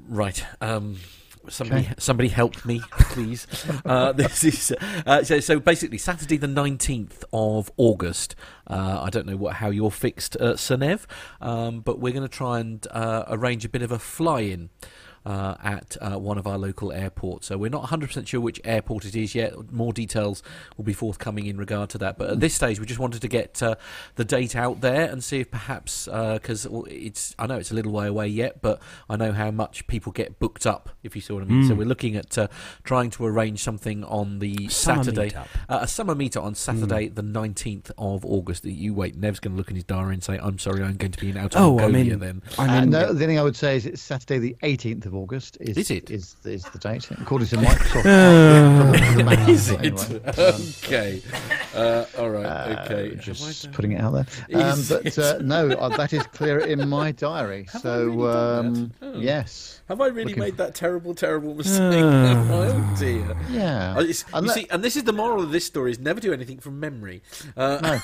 Right. 0.08 0.44
Um, 0.62 0.98
somebody, 1.48 1.82
Okay. 1.84 1.94
somebody 1.98 2.30
help 2.30 2.66
me, 2.66 2.82
please. 3.00 3.48
uh, 3.86 4.12
this 4.12 4.44
is 4.44 4.74
uh, 5.06 5.24
so. 5.24 5.40
So 5.40 5.60
basically, 5.60 5.98
Saturday 5.98 6.38
the 6.38 6.48
nineteenth 6.48 7.24
of 7.32 7.72
August. 7.78 8.36
Uh, 8.68 9.02
I 9.06 9.10
don't 9.10 9.26
know 9.26 9.38
what 9.38 9.56
how 9.56 9.70
you're 9.70 9.92
fixed, 9.92 10.36
uh, 10.40 10.54
Senev, 10.54 11.06
um, 11.42 11.80
but 11.82 12.00
we're 12.00 12.14
going 12.14 12.28
to 12.28 12.38
try 12.38 12.60
and 12.60 12.86
uh, 12.92 13.24
arrange 13.30 13.64
a 13.66 13.70
bit 13.70 13.82
of 13.82 13.92
a 13.92 14.00
fly-in. 14.00 14.70
Uh, 15.26 15.54
at 15.62 15.98
uh, 16.02 16.18
one 16.18 16.38
of 16.38 16.48
our 16.48 16.58
local 16.58 16.94
airports. 16.94 17.48
So 17.48 17.58
we're 17.58 17.70
not 17.70 17.84
100% 17.90 18.26
sure 18.26 18.40
which 18.40 18.60
airport 18.64 19.04
it 19.06 19.16
is 19.18 19.36
yet. 19.36 19.72
More 19.72 19.92
details 19.92 20.42
will 20.78 20.86
be 20.86 20.94
forthcoming 20.94 21.46
in 21.46 21.58
regard 21.58 21.90
to 21.92 21.98
that. 22.00 22.18
But 22.18 22.30
at 22.32 22.40
this 22.40 22.54
stage, 22.56 22.80
we 22.80 22.86
just 22.86 23.02
wanted 23.02 23.22
to 23.22 23.28
get 23.28 23.62
uh, 23.62 23.76
the 24.16 24.24
date 24.24 24.56
out 24.56 24.80
there 24.80 25.10
and 25.12 25.22
see 25.24 25.42
if 25.42 25.52
perhaps, 25.52 26.06
because 26.06 26.66
it's 26.88 27.36
I 27.38 27.48
know 27.48 27.58
it's 27.58 27.70
a 27.70 27.74
little 27.76 27.92
way 27.92 28.08
away 28.08 28.28
yet, 28.30 28.62
but 28.62 28.82
I 29.10 29.18
know 29.18 29.34
how 29.34 29.52
much 29.52 29.86
people 29.88 30.14
get 30.14 30.40
booked 30.40 30.66
up, 30.66 30.90
if 31.04 31.16
you 31.16 31.22
see 31.22 31.34
what 31.34 31.44
I 31.44 31.46
mean. 31.48 31.68
So 31.68 31.74
Mm. 31.74 31.78
we're 31.80 31.86
looking 31.88 32.16
at 32.16 32.38
uh, 32.38 32.48
trying 32.86 33.10
to 33.12 33.26
arrange 33.26 33.62
something 33.62 34.06
on 34.06 34.40
the 34.40 34.70
Summer 34.70 35.04
Saturday, 35.04 35.36
uh, 35.36 35.80
a 35.82 35.88
summer 35.88 36.16
meetup 36.16 36.44
on 36.44 36.56
Saturday, 36.56 37.10
the 37.10 37.22
19th 37.24 37.92
of 37.98 38.26
August. 38.26 38.64
You 38.66 38.94
wait, 38.94 39.18
Nev's 39.18 39.42
going 39.42 39.52
to 39.54 39.58
look 39.58 39.70
in 39.70 39.76
his 39.76 39.84
diary 39.84 40.14
and 40.14 40.24
say, 40.24 40.40
I'm 40.42 40.58
sorry, 40.60 40.82
I'm 40.82 40.96
going 40.96 41.12
to 41.12 41.20
be 41.20 41.30
in 41.30 41.38
Outer 41.38 41.60
Oh, 41.60 41.78
I 41.78 41.82
Mongolia 41.84 42.12
mean, 42.12 42.20
then. 42.20 42.42
I 42.58 42.66
mean, 42.68 42.84
and 42.84 42.96
uh, 42.96 43.12
the 43.14 43.20
thing 43.28 43.38
I 43.38 43.44
would 43.44 43.58
say 43.58 43.76
is 43.76 43.86
it's 43.86 44.02
Saturday, 44.02 44.40
the 44.40 44.56
18th 44.64 45.09
of 45.10 45.16
August. 45.16 45.58
Is, 45.60 45.78
Is 45.78 45.92
it? 45.92 46.10
Is, 46.12 46.36
is 46.46 46.64
the 46.64 46.78
date 46.80 47.10
according 47.12 47.48
to 47.50 47.58
Microsoft? 47.68 48.06
Uh, 48.06 48.94
from 48.94 49.16
the 49.18 49.24
Mac, 49.24 49.50
Is 49.50 49.70
it? 49.72 49.80
anyway, 49.80 50.24
um, 50.26 50.62
okay. 50.84 51.22
Uh, 51.76 52.06
all 52.18 52.30
right. 52.30 52.46
uh, 52.46 52.86
okay. 52.86 53.16
just 53.16 53.72
putting 53.72 53.92
it 53.94 54.02
out 54.02 54.14
there. 54.14 54.26
Um, 54.62 54.80
but 54.88 55.18
uh, 55.18 55.40
no, 55.42 55.70
uh, 55.72 55.90
that 55.98 56.14
is 56.14 56.24
clear 56.28 56.60
in 56.60 56.88
my 56.88 57.12
diary. 57.12 57.68
Have 57.74 57.82
so 57.82 58.06
really 58.06 58.30
um? 58.32 58.94
Oh. 59.02 59.20
yes. 59.20 59.82
Have 59.90 60.02
I 60.02 60.08
really 60.08 60.26
Looking- 60.26 60.40
made 60.40 60.58
that 60.58 60.76
terrible, 60.76 61.16
terrible 61.16 61.56
mistake? 61.56 62.04
Uh. 62.04 62.46
Oh 62.52 62.96
dear. 63.00 63.36
Yeah. 63.50 63.96
Oh, 63.98 64.02
it's- 64.02 64.24
you 64.28 64.34
Unle- 64.36 64.54
see, 64.54 64.68
and 64.70 64.84
this 64.84 64.96
is 64.96 65.04
the 65.04 65.14
moral 65.14 65.42
of 65.44 65.52
this 65.52 65.66
story: 65.66 65.92
is 65.92 66.00
never 66.00 66.20
do 66.20 66.32
anything 66.32 66.60
from 66.60 66.80
memory. 66.80 67.24
Uh, 67.58 67.80
No. 67.82 68.00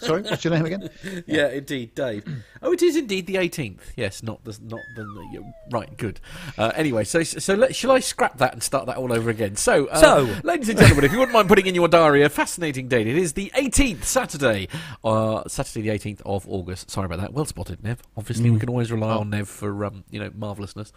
Sorry, 0.00 0.22
what's 0.22 0.42
your 0.44 0.54
name 0.54 0.64
again? 0.64 0.88
yeah. 1.26 1.48
indeed, 1.48 1.94
Dave. 1.94 2.24
Oh, 2.62 2.72
it 2.72 2.80
is 2.82 2.96
indeed 2.96 3.26
the 3.26 3.34
18th. 3.34 3.80
Yes, 3.96 4.22
not 4.22 4.42
the 4.44 4.56
not 4.62 4.80
the, 4.96 5.04
yeah, 5.32 5.40
right. 5.70 5.94
Good. 5.98 6.20
Uh, 6.56 6.72
anyway, 6.74 7.04
so 7.04 7.22
so 7.22 7.54
let, 7.54 7.74
shall 7.74 7.90
I 7.92 8.00
scrap 8.00 8.38
that 8.38 8.52
and 8.52 8.62
start 8.62 8.86
that 8.86 8.96
all 8.96 9.12
over 9.12 9.30
again? 9.30 9.56
So, 9.56 9.86
uh, 9.86 9.96
So- 9.98 10.36
ladies 10.44 10.68
and 10.68 10.78
gentlemen, 10.78 11.04
if 11.04 11.12
you 11.12 11.18
wouldn't 11.18 11.34
mind 11.34 11.48
putting 11.48 11.66
in 11.66 11.74
your 11.74 11.88
diary 11.88 12.22
a 12.22 12.28
fascinating 12.28 12.88
date, 12.88 13.06
it 13.06 13.16
is 13.16 13.32
the 13.34 13.50
18th 13.54 14.04
Saturday, 14.04 14.68
uh, 15.04 15.42
Saturday 15.48 15.82
the 15.82 15.90
18th 15.90 16.20
of 16.26 16.46
August. 16.48 16.90
Sorry 16.90 17.06
about 17.06 17.20
that. 17.20 17.32
Well 17.32 17.44
spotted, 17.44 17.82
Nev. 17.82 18.02
Obviously, 18.16 18.50
we 18.50 18.58
can 18.58 18.68
always 18.68 18.90
rely 18.90 19.12
on 19.14 19.30
Nev 19.30 19.48
for 19.48 19.84
um, 19.84 20.04
you 20.10 20.20
know 20.20 20.30
marvelousness. 20.34 20.92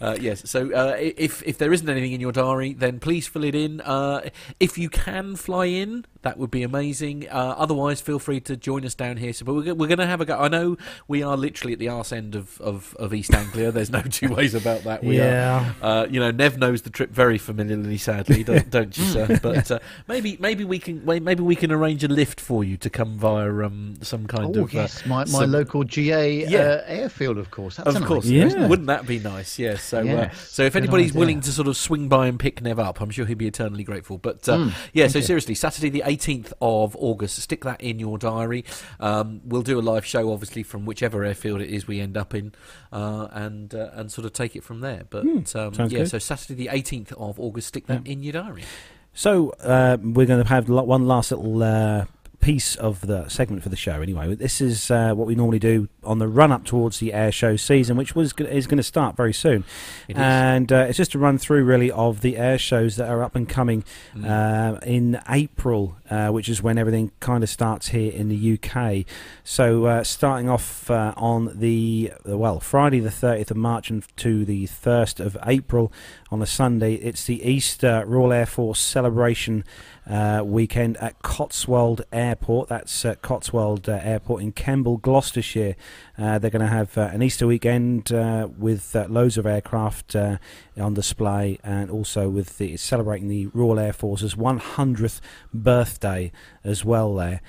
Uh, 0.00 0.16
yes. 0.20 0.48
So 0.50 0.72
uh, 0.72 0.96
if 0.98 1.42
if 1.44 1.58
there 1.58 1.72
isn't 1.72 1.88
anything 1.88 2.12
in 2.12 2.20
your 2.20 2.32
diary, 2.32 2.72
then 2.74 3.00
please 3.00 3.26
fill 3.26 3.44
it 3.44 3.54
in. 3.54 3.80
Uh, 3.80 4.28
if 4.58 4.78
you 4.78 4.88
can 4.88 5.36
fly 5.36 5.66
in, 5.66 6.04
that 6.22 6.36
would 6.38 6.50
be 6.50 6.62
amazing. 6.62 7.28
Uh, 7.28 7.54
otherwise, 7.56 8.00
feel 8.00 8.18
free 8.18 8.40
to 8.40 8.56
join 8.56 8.84
us 8.84 8.94
down 8.94 9.16
here. 9.16 9.32
So, 9.32 9.44
but 9.44 9.54
we're, 9.54 9.74
we're 9.74 9.86
going 9.88 9.98
to 9.98 10.06
have 10.06 10.20
a 10.20 10.24
go. 10.26 10.38
I 10.38 10.48
know 10.48 10.76
we 11.08 11.22
are 11.22 11.36
literally 11.36 11.72
at 11.72 11.78
the 11.78 11.88
arse 11.88 12.12
end 12.12 12.34
of, 12.34 12.60
of, 12.60 12.94
of 12.98 13.14
East 13.14 13.32
Anglia. 13.34 13.72
There's 13.72 13.90
no 13.90 14.02
two 14.10 14.34
ways 14.34 14.54
about 14.54 14.82
that. 14.84 15.02
We 15.02 15.16
Yeah. 15.18 15.72
Are, 15.82 16.02
uh, 16.02 16.06
you 16.06 16.20
know, 16.20 16.30
Nev 16.30 16.58
knows 16.58 16.82
the 16.82 16.90
trip 16.90 17.10
very 17.10 17.38
familiarly. 17.38 17.96
Sadly, 17.98 18.44
don't, 18.44 18.68
don't 18.76 18.96
you, 18.98 19.04
sir? 19.04 19.38
But 19.42 19.70
uh, 19.70 19.78
maybe 20.08 20.36
maybe 20.40 20.64
we 20.64 20.78
can 20.78 21.04
maybe 21.04 21.42
we 21.42 21.56
can 21.56 21.72
arrange 21.72 22.04
a 22.04 22.08
lift 22.08 22.40
for 22.40 22.64
you 22.64 22.76
to 22.78 22.90
come 22.90 23.16
via 23.18 23.48
um, 23.64 23.96
some 24.02 24.26
kind 24.26 24.56
Oh 24.56 24.62
of 24.64 24.72
yes, 24.72 25.04
uh, 25.04 25.08
my, 25.08 25.16
my 25.20 25.24
some- 25.26 25.50
local 25.52 25.84
GA 25.84 26.46
Yeah. 26.46 26.58
uh, 26.58 26.82
airfield, 26.86 27.38
of 27.38 27.50
course. 27.50 27.76
That's 27.76 27.88
of 27.88 27.96
an 27.96 28.04
course, 28.04 28.26
idea, 28.26 28.48
Yeah. 28.48 28.66
Wouldn't 28.68 28.88
that 28.88 29.06
be 29.06 29.18
nice? 29.18 29.58
Yes. 29.58 29.82
So, 29.82 30.00
uh, 30.00 30.04
Yes, 30.04 30.48
so 30.50 30.62
if 30.64 30.76
anybody's 30.76 31.10
idea. 31.12 31.18
willing 31.20 31.40
to 31.42 31.52
sort 31.52 31.68
of 31.68 31.76
swing 31.76 32.08
by 32.08 32.26
and 32.26 32.38
pick 32.38 32.60
Nev 32.62 32.78
up, 32.78 33.00
I'm 33.00 33.10
sure 33.10 33.24
he'd 33.26 33.38
be 33.38 33.46
eternally 33.46 33.84
grateful. 33.84 34.18
But 34.18 34.48
uh, 34.48 34.56
Mm, 34.60 34.72
yeah, 34.92 35.08
so 35.08 35.20
seriously, 35.20 35.54
Saturday 35.54 35.88
the 35.88 36.02
18th 36.16 36.52
of 36.60 36.96
August, 36.96 37.38
stick 37.38 37.64
that 37.64 37.80
in 37.80 37.98
your 37.98 38.18
diary. 38.18 38.64
Um, 38.98 39.40
we'll 39.44 39.62
do 39.62 39.78
a 39.78 39.82
live 39.82 40.04
show, 40.04 40.32
obviously, 40.32 40.62
from 40.62 40.86
whichever 40.86 41.24
airfield 41.24 41.60
it 41.60 41.70
is 41.70 41.86
we 41.86 42.00
end 42.00 42.16
up 42.16 42.34
in, 42.34 42.52
uh, 42.92 43.28
and 43.32 43.74
uh, 43.74 43.90
and 43.92 44.10
sort 44.10 44.24
of 44.24 44.32
take 44.32 44.56
it 44.56 44.64
from 44.64 44.80
there. 44.80 45.04
But 45.08 45.24
um, 45.56 45.72
yeah, 45.92 46.00
good. 46.00 46.10
so 46.10 46.18
Saturday 46.18 46.54
the 46.54 46.70
18th 46.72 47.12
of 47.12 47.38
August, 47.38 47.68
stick 47.68 47.86
that 47.86 48.06
in 48.06 48.22
your 48.22 48.32
diary. 48.32 48.64
So 49.12 49.50
uh, 49.60 49.98
we're 50.00 50.26
going 50.26 50.42
to 50.42 50.48
have 50.48 50.68
one 50.68 51.06
last 51.06 51.30
little 51.32 51.62
uh, 51.62 52.04
piece 52.40 52.74
of 52.76 53.06
the 53.06 53.28
segment 53.28 53.62
for 53.62 53.68
the 53.68 53.76
show. 53.76 54.00
Anyway, 54.00 54.34
this 54.34 54.60
is 54.60 54.90
uh, 54.90 55.12
what 55.14 55.26
we 55.26 55.34
normally 55.34 55.58
do 55.58 55.88
on 56.02 56.18
the 56.18 56.26
run 56.28 56.50
up 56.50 56.64
towards 56.64 56.98
the 56.98 57.12
air 57.12 57.30
show 57.30 57.56
season, 57.56 57.96
which 57.96 58.14
was 58.14 58.32
is 58.38 58.66
going 58.66 58.78
to 58.78 58.82
start 58.82 59.16
very 59.16 59.32
soon. 59.32 59.64
It 60.08 60.16
and 60.16 60.72
uh, 60.72 60.86
it's 60.88 60.96
just 60.96 61.14
a 61.14 61.18
run 61.18 61.38
through 61.38 61.64
really 61.64 61.90
of 61.90 62.20
the 62.22 62.36
air 62.36 62.58
shows 62.58 62.96
that 62.96 63.08
are 63.08 63.22
up 63.22 63.36
and 63.36 63.48
coming 63.48 63.84
Mm. 64.14 64.26
uh, 64.26 64.78
in 64.80 65.20
April, 65.28 65.96
uh, 66.10 66.28
which 66.28 66.48
is 66.48 66.62
when 66.62 66.78
everything 66.78 67.12
kind 67.20 67.42
of 67.44 67.50
starts 67.50 67.88
here 67.88 68.10
in 68.12 68.28
the 68.28 68.58
UK. 68.58 69.04
So 69.44 69.84
uh, 69.86 70.02
starting 70.04 70.48
off 70.48 70.90
uh, 70.90 71.12
on 71.16 71.58
the 71.58 72.12
well 72.24 72.58
Friday 72.60 73.00
the 73.00 73.10
30th 73.10 73.50
of 73.50 73.56
March 73.56 73.90
and 73.90 74.04
to 74.18 74.44
the 74.44 74.66
1st 74.66 75.20
of 75.20 75.36
April 75.46 75.92
on 76.30 76.40
a 76.42 76.46
Sunday, 76.46 76.94
it's 76.94 77.24
the 77.24 77.42
Easter 77.48 78.04
Royal 78.06 78.32
Air 78.32 78.46
Force 78.46 78.80
celebration 78.80 79.64
uh, 80.08 80.42
weekend 80.44 80.96
at 80.98 81.20
Cotswold 81.22 82.02
Airport. 82.12 82.68
That's 82.68 83.04
uh, 83.04 83.14
Cotswold 83.16 83.88
uh, 83.88 84.00
Airport 84.02 84.42
in 84.42 84.52
Kemble, 84.52 84.96
Gloucestershire. 84.96 85.76
Uh, 86.18 86.38
they're 86.38 86.50
going 86.50 86.60
to 86.60 86.68
have 86.68 86.96
uh, 86.96 87.10
an 87.12 87.22
Easter 87.22 87.46
weekend 87.46 88.12
uh, 88.12 88.48
with 88.56 88.94
loads 89.08 89.38
of 89.38 89.46
aircraft 89.46 90.16
on 90.16 90.94
display, 90.94 91.58
and 91.62 91.90
also 91.90 92.28
with 92.28 92.58
the 92.58 92.76
celebrating 92.76 93.28
the 93.28 93.46
Royal 93.48 93.78
Air 93.78 93.92
Force's 93.92 94.34
100th 94.34 95.20
birthday 95.52 96.32
as 96.64 96.84
well 96.84 97.14
there. 97.14 97.40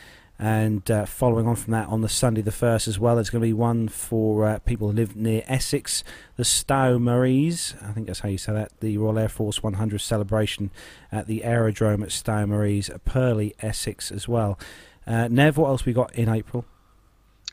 And 0.41 0.89
uh, 0.89 1.05
following 1.05 1.45
on 1.45 1.55
from 1.55 1.73
that, 1.73 1.88
on 1.89 2.01
the 2.01 2.09
Sunday 2.09 2.41
the 2.41 2.49
1st 2.49 2.88
as 2.88 2.97
well, 2.97 3.13
there's 3.13 3.30
going 3.30 3.43
to 3.43 3.47
be 3.47 3.53
one 3.53 3.88
for 3.88 4.47
uh, 4.47 4.57
people 4.57 4.89
who 4.89 4.95
live 4.95 5.15
near 5.15 5.43
Essex, 5.45 6.03
the 6.35 6.43
Stow 6.43 6.97
Maries. 6.97 7.76
I 7.80 7.91
think 7.91 8.07
that's 8.07 8.22
how 8.22 8.30
you 8.30 8.39
say 8.39 8.51
that. 8.53 8.72
The 8.80 8.97
Royal 8.97 9.19
Air 9.19 9.30
Force 9.30 9.59
100th 9.59 10.01
celebration 10.01 10.72
at 11.11 11.27
the 11.27 11.43
aerodrome 11.43 12.01
at 12.01 12.11
Stow 12.11 12.47
Maries, 12.47 12.89
Purleigh, 13.05 13.51
Essex 13.59 14.11
as 14.11 14.27
well. 14.27 14.57
Uh, 15.05 15.27
Nev, 15.27 15.57
what 15.57 15.68
else 15.68 15.85
we 15.85 15.93
got 15.93 16.15
in 16.15 16.27
April? 16.27 16.65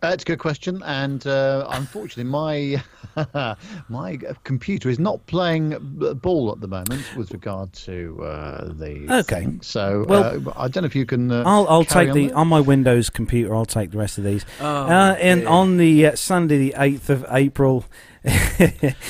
Uh, 0.00 0.10
it's 0.14 0.22
a 0.22 0.26
good 0.26 0.38
question, 0.38 0.80
and 0.84 1.26
uh, 1.26 1.66
unfortunately, 1.70 2.22
my 2.22 2.80
my 3.88 4.16
computer 4.44 4.88
is 4.88 5.00
not 5.00 5.26
playing 5.26 5.76
ball 6.22 6.52
at 6.52 6.60
the 6.60 6.68
moment 6.68 7.02
with 7.16 7.32
regard 7.32 7.72
to 7.72 8.22
uh, 8.22 8.72
the. 8.74 9.06
Okay. 9.20 9.40
thing. 9.44 9.60
So 9.60 10.04
Well, 10.08 10.48
uh, 10.48 10.52
I 10.56 10.68
don't 10.68 10.82
know 10.82 10.86
if 10.86 10.94
you 10.94 11.04
can. 11.04 11.32
Uh, 11.32 11.42
I'll, 11.44 11.66
I'll 11.68 11.84
take 11.84 12.10
on 12.10 12.14
the 12.14 12.26
there? 12.28 12.36
on 12.36 12.46
my 12.46 12.60
Windows 12.60 13.10
computer. 13.10 13.52
I'll 13.54 13.66
take 13.66 13.90
the 13.90 13.98
rest 13.98 14.18
of 14.18 14.24
these. 14.24 14.46
Oh, 14.60 14.66
uh, 14.66 15.16
and 15.18 15.40
dear. 15.40 15.48
on 15.48 15.78
the 15.78 16.06
uh, 16.06 16.16
Sunday, 16.16 16.58
the 16.58 16.74
eighth 16.78 17.10
of 17.10 17.26
April. 17.30 17.84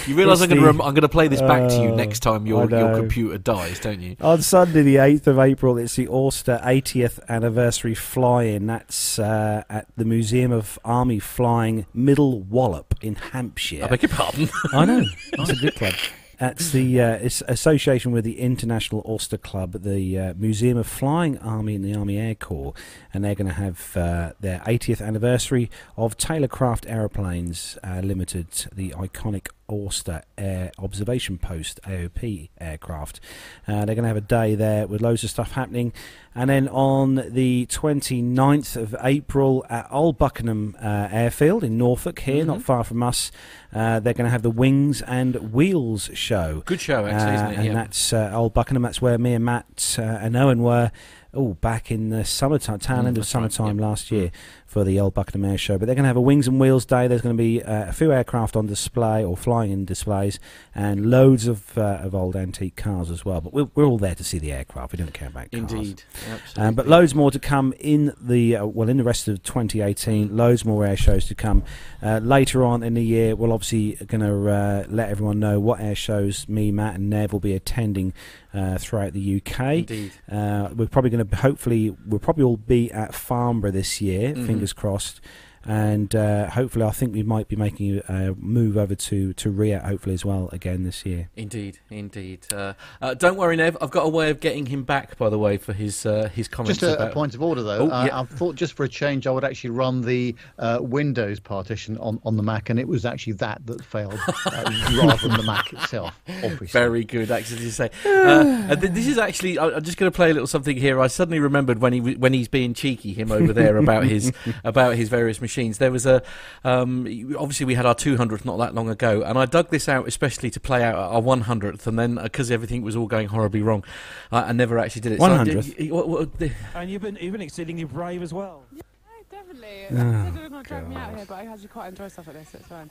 You 0.07 0.15
realise 0.15 0.41
I'm 0.43 0.49
going 0.49 0.61
to 0.61 0.67
rem- 0.67 0.81
I'm 0.81 0.95
going 0.95 1.03
to 1.03 1.09
play 1.09 1.29
this 1.29 1.41
back 1.43 1.69
to 1.71 1.75
you 1.83 1.89
Oh, 1.91 1.95
next 1.95 2.21
time 2.21 2.47
your 2.47 2.69
your 2.71 2.95
computer 2.97 3.39
dies, 3.39 3.81
don't 3.81 4.01
you? 4.01 4.17
On 4.21 4.41
Sunday, 4.43 4.83
the 4.83 4.97
8th 4.97 5.27
of 5.27 5.39
April, 5.39 5.77
it's 5.79 5.97
the 5.97 6.09
Auster 6.09 6.61
80th 6.65 7.19
anniversary 7.29 7.95
fly 7.95 8.45
in. 8.45 8.67
That's 8.67 9.19
uh, 9.19 9.63
at 9.69 9.87
the 9.97 10.05
Museum 10.05 10.53
of 10.53 10.79
Army 10.85 11.19
Flying, 11.19 11.87
Middle 11.93 12.41
Wallop 12.43 12.95
in 13.03 13.17
Hampshire. 13.17 13.85
I 13.85 13.89
beg 13.89 14.03
your 14.03 14.11
pardon. 14.11 14.49
I 14.73 14.85
know. 14.85 15.05
It's 15.33 15.51
a 15.51 15.57
good 15.57 15.75
club. 15.77 15.95
That's 16.39 16.71
the 16.71 17.01
uh, 17.01 17.19
association 17.49 18.13
with 18.13 18.25
the 18.25 18.39
International 18.39 19.03
Auster 19.05 19.37
Club, 19.37 19.83
the 19.83 20.19
uh, 20.19 20.35
Museum 20.37 20.79
of 20.79 20.87
Flying 20.87 21.37
Army 21.39 21.75
and 21.75 21.85
the 21.85 21.97
Army 21.97 22.17
Air 22.17 22.37
Corps, 22.37 22.75
and 23.13 23.25
they're 23.25 23.35
going 23.35 23.49
to 23.49 23.55
have 23.55 23.97
uh, 23.97 24.33
their 24.39 24.61
80th 24.61 25.05
anniversary 25.05 25.69
of 25.97 26.17
Taylorcraft 26.17 26.87
Aeroplanes 26.87 27.77
uh, 27.83 28.01
Limited, 28.05 28.67
the 28.73 28.91
iconic 28.91 29.49
Auster 29.69 30.23
Air 30.37 30.73
Observation 30.79 31.39
Post 31.39 31.79
AOP 31.85 32.51
aircraft. 32.61 33.21
Uh, 33.67 33.85
they're 33.85 33.95
going 33.95 34.03
to 34.05 34.09
have 34.09 34.17
a 34.17 34.21
day 34.23 34.55
there 34.55 34.87
with 34.87 35.01
loads 35.03 35.23
of 35.25 35.31
stuff 35.31 35.53
happening. 35.53 35.93
And 36.35 36.49
then 36.51 36.69
on 36.69 37.17
the 37.17 37.67
29th 37.67 38.77
of 38.77 38.95
April 39.03 39.67
at 39.69 39.87
Old 39.91 40.19
Buckenham 40.19 40.77
uh, 40.81 41.09
Airfield 41.11 41.65
in 41.65 41.77
Norfolk, 41.77 42.21
here, 42.21 42.45
not 42.45 42.63
far 42.63 42.85
from 42.85 43.03
us, 43.03 43.31
uh, 43.75 44.01
they're 44.01 44.15
going 44.15 44.25
to 44.27 44.31
have 44.31 44.43
the 44.43 44.51
Wings 44.51 45.03
and 45.03 45.53
Wheels 45.53 46.11
show. 46.15 46.63
Good 46.65 46.81
show, 46.81 47.07
actually, 47.07 47.35
isn't 47.35 47.47
Uh, 47.47 47.51
it? 47.51 47.57
And 47.57 47.67
Yeah. 47.67 47.73
that's 47.75 48.13
uh, 48.13 48.31
Old 48.35 48.55
Buckenham. 48.55 48.83
That's 48.83 49.03
where 49.03 49.19
me 49.19 49.35
and 49.35 49.45
Matt 49.45 49.97
uh, 49.99 50.03
and 50.03 50.37
Owen 50.37 50.63
were. 50.63 50.91
Oh, 51.35 51.53
back 51.61 51.91
in 51.91 52.09
the 52.09 52.25
summertime, 52.25 52.79
tail 52.79 52.97
Mm, 52.97 53.09
end 53.09 53.09
of 53.09 53.15
that's 53.17 53.35
right, 53.35 53.53
summertime 53.53 53.79
yeah. 53.79 53.87
last 53.87 54.11
year 54.11 54.31
for 54.69 54.85
the 54.85 55.01
Old 55.01 55.15
Buckenham 55.15 55.51
Air 55.51 55.57
Show. 55.57 55.79
But 55.79 55.87
they're 55.87 55.95
going 55.95 56.05
to 56.05 56.09
have 56.09 56.17
a 56.17 56.21
Wings 56.21 56.47
and 56.47 56.61
Wheels 56.61 56.85
Day. 56.85 57.09
There's 57.09 57.23
going 57.23 57.35
to 57.35 57.43
be 57.43 57.63
uh, 57.63 57.89
a 57.89 57.93
few 57.93 58.13
aircraft 58.13 58.55
on 58.55 58.67
display 58.67 59.25
or 59.25 59.35
flying 59.35 59.73
in 59.73 59.87
displays, 59.87 60.39
and 60.75 61.11
loads 61.11 61.47
of 61.47 61.77
uh, 61.79 62.01
of 62.03 62.15
old 62.15 62.37
antique 62.37 62.77
cars 62.77 63.11
as 63.11 63.25
well. 63.25 63.41
But 63.41 63.55
we're, 63.55 63.69
we're 63.75 63.87
all 63.87 63.97
there 63.99 64.15
to 64.15 64.23
see 64.23 64.39
the 64.39 64.53
aircraft. 64.53 64.93
We 64.93 64.99
don't 64.99 65.15
care 65.15 65.29
about 65.29 65.51
cars. 65.51 65.73
Indeed, 65.73 66.03
absolutely. 66.31 66.63
Um, 66.63 66.75
but 66.75 66.87
loads 66.87 67.15
more 67.15 67.31
to 67.31 67.39
come 67.39 67.73
in 67.81 68.13
the 68.21 68.57
uh, 68.57 68.67
well 68.67 68.91
in 68.91 68.99
the 68.99 69.05
rest 69.05 69.27
of 69.27 69.43
2018. 69.43 70.37
Loads 70.37 70.67
more 70.67 70.85
air 70.85 70.99
shows 70.99 71.25
to 71.29 71.35
come 71.35 71.65
uh, 72.03 72.19
later 72.23 72.63
on 72.63 72.83
in 72.83 72.93
the 72.93 73.03
year. 73.05 73.35
We're 73.35 73.53
obviously 73.53 73.95
going 74.07 74.21
to 74.21 74.51
uh, 74.51 74.85
let 74.89 75.09
everyone 75.09 75.41
know 75.41 75.59
what 75.59 75.81
air 75.81 75.95
shows 75.95 76.47
me, 76.47 76.71
Matt, 76.71 76.97
and 76.97 77.09
Nev 77.09 77.33
will 77.33 77.41
be 77.41 77.55
attending 77.55 78.13
uh, 78.53 78.77
throughout 78.79 79.13
the 79.15 79.37
UK. 79.43 79.61
Indeed. 79.61 80.13
Uh, 80.31 80.69
we're 80.75 80.87
probably 80.89 81.11
going 81.11 81.27
to 81.27 81.37
hopefully 81.37 81.97
we'll 82.07 82.19
probably 82.19 82.45
all 82.45 82.57
be 82.59 82.91
at 82.93 83.15
Farnborough 83.15 83.71
this 83.71 84.01
year. 84.03 84.35
Mhm. 84.35 84.58
Fingers 84.59 84.75
mm. 84.75 84.77
crossed. 84.77 85.21
And 85.69 86.15
uh, 86.17 86.49
hopefully, 86.49 86.87
I 86.87 86.91
think 86.93 87.13
we 87.13 87.23
might 87.23 87.47
be 87.47 87.55
making 87.55 88.01
a 88.09 88.33
move 88.39 88.79
over 88.79 88.95
to 88.95 89.35
to 89.35 89.51
RIAT, 89.51 89.85
hopefully 89.85 90.15
as 90.15 90.25
well 90.25 90.49
again 90.51 90.83
this 90.83 91.05
year. 91.05 91.29
Indeed, 91.37 91.79
indeed. 91.91 92.47
Uh, 92.51 92.73
uh, 93.03 93.13
don't 93.13 93.37
worry, 93.37 93.55
Nev. 93.57 93.77
I've 93.83 93.91
got 93.91 94.07
a 94.07 94.09
way 94.09 94.31
of 94.31 94.41
getting 94.41 94.65
him 94.65 94.83
back. 94.85 95.19
By 95.19 95.29
the 95.29 95.39
way, 95.39 95.59
for 95.59 95.75
his 95.75 96.07
uh, 96.07 96.31
his 96.35 96.49
comments 96.49 96.81
Just 96.81 96.91
a, 96.91 96.97
about. 96.97 97.11
a 97.11 97.15
point 97.15 97.35
of 97.35 97.43
order, 97.43 97.63
though. 97.63 97.91
Oh, 97.91 97.91
uh, 97.91 98.05
yeah. 98.07 98.21
I 98.21 98.25
thought 98.25 98.55
just 98.55 98.73
for 98.73 98.85
a 98.85 98.89
change, 98.89 99.27
I 99.27 99.31
would 99.31 99.45
actually 99.45 99.71
run 99.71 100.01
the 100.01 100.35
uh, 100.59 100.79
Windows 100.81 101.39
partition 101.39 101.99
on, 101.99 102.19
on 102.25 102.39
the 102.39 102.43
Mac, 102.43 102.71
and 102.71 102.81
it 102.81 102.89
was 102.89 103.05
actually 103.05 103.35
that 103.35 103.67
that 103.67 103.85
failed 103.85 104.19
uh, 104.47 104.73
rather 105.03 105.29
than 105.29 105.37
the 105.37 105.43
Mac 105.45 105.71
itself. 105.75 106.19
Obviously, 106.29 106.69
Very 106.69 107.05
good, 107.05 107.31
actually, 107.31 107.61
to 107.61 107.73
say. 107.73 107.91
Uh, 108.29 108.67
and 108.71 108.81
th- 108.81 108.93
this 108.93 109.07
is 109.07 109.17
actually. 109.19 109.59
I- 109.59 109.69
I'm 109.69 109.83
just 109.83 109.97
going 109.99 110.11
to 110.11 110.15
play 110.17 110.31
a 110.31 110.33
little 110.35 110.47
something 110.47 110.77
here. 110.77 111.01
I 111.01 111.07
suddenly 111.09 111.39
remembered 111.41 111.79
when 111.81 111.93
he 111.93 112.01
when 112.01 112.33
he's 112.33 112.49
being 112.49 112.73
cheeky, 112.75 113.13
him 113.13 113.31
over 113.31 113.53
there 113.53 113.77
about 113.77 114.05
his 114.05 114.33
about 114.65 114.97
his 114.97 115.09
various 115.09 115.41
machines. 115.41 115.58
Machines. 115.59 115.79
There 115.79 115.91
was 115.93 116.07
a 116.07 116.23
um, 116.65 117.07
obviously 117.39 117.67
we 117.67 117.75
had 117.75 117.87
our 117.87 117.95
200th 117.95 118.45
not 118.45 118.57
that 118.59 118.75
long 118.75 118.89
ago, 118.89 119.23
and 119.23 119.39
I 119.39 119.47
dug 119.47 119.71
this 119.71 119.89
out 119.89 120.07
especially 120.07 120.51
to 120.51 120.61
play 120.61 120.83
out 120.83 120.95
our 120.95 121.21
100th, 121.21 121.87
and 121.87 121.99
then 121.99 122.15
because 122.17 122.51
everything 122.51 122.83
was 122.83 122.97
all 122.97 123.07
going 123.07 123.29
horribly 123.29 123.63
wrong, 123.63 123.85
I, 124.33 124.45
I 124.45 124.53
never 124.53 124.79
actually 124.79 125.03
did 125.03 125.13
it. 125.13 125.21
100th? 125.21 125.77
did- 125.77 125.91
what- 125.91 126.09
what- 126.09 126.39
the- 126.39 126.53
And 126.75 126.91
you've 126.91 127.03
been 127.03 127.19
you've 127.21 127.33
been 127.33 127.43
exceedingly 127.43 127.85
brave 127.85 128.23
as 128.23 128.33
well. 128.33 128.63
Yeah, 128.73 128.83
Definitely. 129.31 129.87
Oh, 129.91 129.97
I 129.97 130.25
said 130.25 130.35
they 130.35 130.43
were 130.43 130.49
going 130.49 130.63
to 130.63 130.69
drag 130.69 130.89
me 130.89 130.97
out 130.97 131.15
here, 131.17 131.25
but 131.29 131.35
I 131.35 131.47
actually 131.47 131.69
quite 131.69 131.89
enjoy 131.89 132.09
stuff 132.09 132.27
like 132.29 132.37
this, 132.37 132.49
so 132.51 132.59
it's 132.59 132.69
fine. 132.69 132.91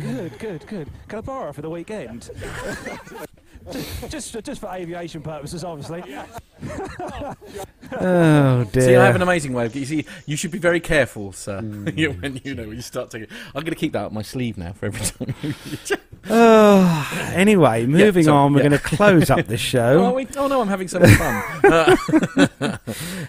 Good, 0.00 0.38
good, 0.38 0.66
good. 0.66 0.88
Can 1.08 1.18
I 1.18 1.22
borrow 1.22 1.52
for 1.52 1.62
the 1.62 1.70
weekend? 1.70 2.30
just, 3.72 4.10
just, 4.10 4.44
just 4.44 4.60
for 4.60 4.70
aviation 4.72 5.22
purposes, 5.22 5.64
obviously. 5.64 6.02
Oh 7.92 8.64
dear. 8.72 8.82
See, 8.82 8.96
I 8.96 9.06
have 9.06 9.14
an 9.14 9.22
amazing 9.22 9.52
way. 9.52 9.66
Of, 9.66 9.76
you 9.76 9.86
see, 9.86 10.04
you 10.26 10.36
should 10.36 10.50
be 10.50 10.58
very 10.58 10.80
careful, 10.80 11.32
sir. 11.32 11.62
You- 11.94 12.12
when 12.20 12.40
you 12.44 12.54
know 12.54 12.66
when 12.66 12.76
you 12.76 12.82
start 12.82 13.10
taking. 13.10 13.28
I'm 13.54 13.62
going 13.62 13.66
to 13.66 13.78
keep 13.78 13.92
that 13.92 14.06
up 14.06 14.12
my 14.12 14.22
sleeve 14.22 14.58
now 14.58 14.72
for 14.72 14.86
every 14.86 15.00
time. 15.00 15.54
Oh, 16.28 17.30
anyway, 17.34 17.86
moving 17.86 18.24
sorry, 18.24 18.36
on, 18.36 18.52
we're 18.52 18.58
yeah. 18.64 18.70
going 18.70 18.80
to 18.80 18.84
close 18.84 19.30
up 19.30 19.46
the 19.46 19.54
oh, 19.54 19.56
show. 19.56 20.12
we, 20.12 20.26
oh 20.36 20.48
no, 20.48 20.60
I'm 20.60 20.66
having 20.66 20.88
so 20.88 20.98
much 20.98 21.10
fun. 21.10 21.44
Uh, 21.62 21.96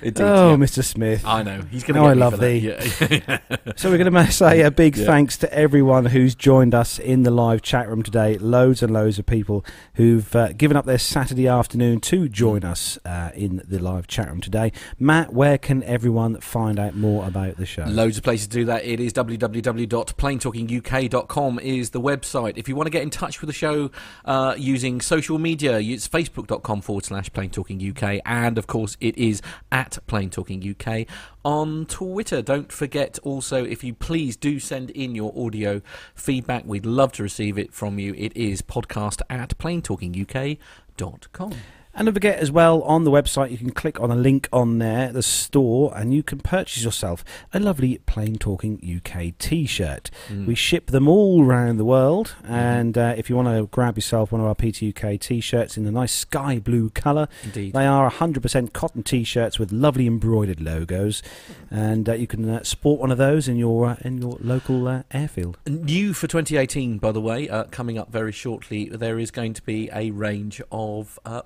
indeed, 0.02 0.22
oh, 0.24 0.50
yeah. 0.50 0.56
Mr. 0.56 0.84
Smith. 0.84 1.24
I 1.24 1.44
know 1.44 1.62
he's 1.70 1.84
going 1.84 1.94
to. 1.94 2.02
Oh, 2.02 2.06
I 2.06 2.14
love 2.14 2.40
thee. 2.40 2.58
Yeah. 2.58 3.38
So 3.76 3.92
we're 3.92 4.00
going 4.00 4.12
to 4.12 4.32
say 4.32 4.62
a 4.62 4.72
big 4.72 4.98
Yeah. 4.98 5.06
thanks 5.06 5.38
to 5.38 5.54
everyone 5.54 6.06
who's 6.08 6.34
joined 6.34 6.74
us 6.74 6.98
in 6.98 7.22
the 7.22 7.30
live 7.30 7.62
chat 7.62 7.88
room 7.88 8.02
today. 8.02 8.40
Loads 8.40 8.82
and 8.82 8.92
loads 8.92 9.20
of 9.20 9.28
people 9.28 9.64
who've 9.94 10.27
uh, 10.36 10.54
given 10.54 10.78
up 10.78 10.86
their 10.86 10.98
Saturday 10.98 11.48
afternoon 11.48 12.00
to 12.02 12.28
join 12.30 12.64
us 12.64 12.98
uh, 13.06 13.32
in 13.34 13.64
the 13.68 13.80
live 13.80 14.08
chat 14.08 14.30
room 14.30 14.42
today. 14.42 14.72
Matt, 15.00 15.34
where 15.34 15.58
can 15.58 15.82
everyone 15.84 16.40
find 16.40 16.78
out 16.80 16.96
more 16.96 17.28
about 17.28 17.58
the 17.58 17.66
show? 17.66 17.84
Loads 17.86 18.18
of 18.18 18.24
places 18.24 18.48
to 18.48 18.54
do 18.54 18.66
that. 18.66 18.86
It 18.86 19.00
is 19.00 19.14
www.planetalkinguk.com 19.14 21.60
is 21.60 21.90
the 21.92 22.02
website. 22.02 22.58
If 22.58 22.68
you 22.70 22.76
want 22.76 22.88
to 22.88 22.92
get 22.92 23.04
in 23.04 23.10
touch 23.10 23.42
with 23.42 23.48
the 23.48 23.54
show 23.54 23.90
uh, 24.26 24.56
using 24.58 25.00
social 25.02 25.40
media, 25.40 25.80
it's 25.80 26.08
facebook.com 26.08 26.82
forward 26.82 27.06
slash 27.06 27.32
planetalkinguk. 27.32 28.22
And 28.26 28.58
of 28.58 28.68
course, 28.68 28.98
it 29.00 29.18
is 29.18 29.42
at 29.72 30.00
planetalkinguk 30.08 31.08
on 31.48 31.86
Twitter. 31.86 32.42
Don't 32.42 32.74
forget 32.74 33.18
also, 33.24 33.64
if 33.64 33.82
you 33.82 33.94
please 33.94 34.36
do 34.36 34.60
send 34.60 34.90
in 34.90 35.16
your 35.16 35.32
audio 35.34 35.82
feedback, 36.14 36.66
we'd 36.66 36.86
love 36.86 37.14
to 37.14 37.24
receive 37.24 37.58
it 37.58 37.74
from 37.74 37.98
you. 37.98 38.14
It 38.18 38.36
is 38.36 38.62
podcast 38.62 39.22
at 39.30 39.58
planetalkinguk.com. 39.58 41.54
And 41.98 42.06
don't 42.06 42.14
forget 42.14 42.38
as 42.38 42.52
well 42.52 42.84
on 42.84 43.06
the 43.06 43.10
website 43.10 43.50
you 43.50 43.58
can 43.58 43.72
click 43.72 44.00
on 44.00 44.12
a 44.12 44.16
link 44.16 44.48
on 44.54 44.78
there, 44.78 45.12
the 45.12 45.24
store, 45.24 45.92
and 45.96 46.14
you 46.14 46.22
can 46.22 46.38
purchase 46.38 46.84
yourself 46.84 47.26
a 47.52 47.60
lovely 47.60 47.98
Plane 48.06 48.36
Talking 48.36 48.78
UK 48.78 49.36
T-shirt. 49.40 50.12
Mm. 50.28 50.46
We 50.46 50.54
ship 50.54 50.92
them 50.92 51.08
all 51.08 51.44
around 51.44 51.78
the 51.78 51.86
world, 51.86 52.36
and 52.48 52.96
uh, 52.96 53.16
if 53.18 53.32
you 53.32 53.36
want 53.36 53.48
to 53.48 53.66
grab 53.66 53.98
yourself 53.98 54.32
one 54.32 54.40
of 54.40 54.46
our 54.46 54.54
PTUK 54.54 55.20
T-shirts 55.20 55.76
in 55.76 55.86
the 55.86 55.92
nice 55.92 56.12
sky 56.12 56.60
blue 56.60 56.92
colour, 56.92 57.28
Indeed. 57.44 57.74
they 57.74 57.88
are 57.88 58.12
100% 58.12 58.74
cotton 58.74 59.02
T-shirts 59.02 59.58
with 59.58 59.72
lovely 59.72 60.06
embroidered 60.06 60.62
logos, 60.62 61.24
and 61.72 62.08
uh, 62.08 62.14
you 62.14 62.28
can 62.28 62.48
uh, 62.48 62.62
sport 62.62 63.00
one 63.00 63.12
of 63.12 63.18
those 63.18 63.48
in 63.48 63.58
your 63.58 63.88
uh, 63.88 63.96
in 64.02 64.20
your 64.20 64.38
local 64.40 64.88
uh, 64.88 65.02
airfield. 65.10 65.58
New 65.66 66.14
for 66.14 66.28
2018, 66.28 67.00
by 67.00 67.12
the 67.12 67.22
way, 67.22 67.50
uh, 67.50 67.64
coming 67.72 67.98
up 67.98 68.12
very 68.12 68.32
shortly, 68.32 68.88
there 68.88 69.18
is 69.18 69.32
going 69.32 69.56
to 69.56 69.64
be 69.64 69.90
a 69.92 70.12
range 70.12 70.62
of 70.72 71.18
uh, 71.26 71.42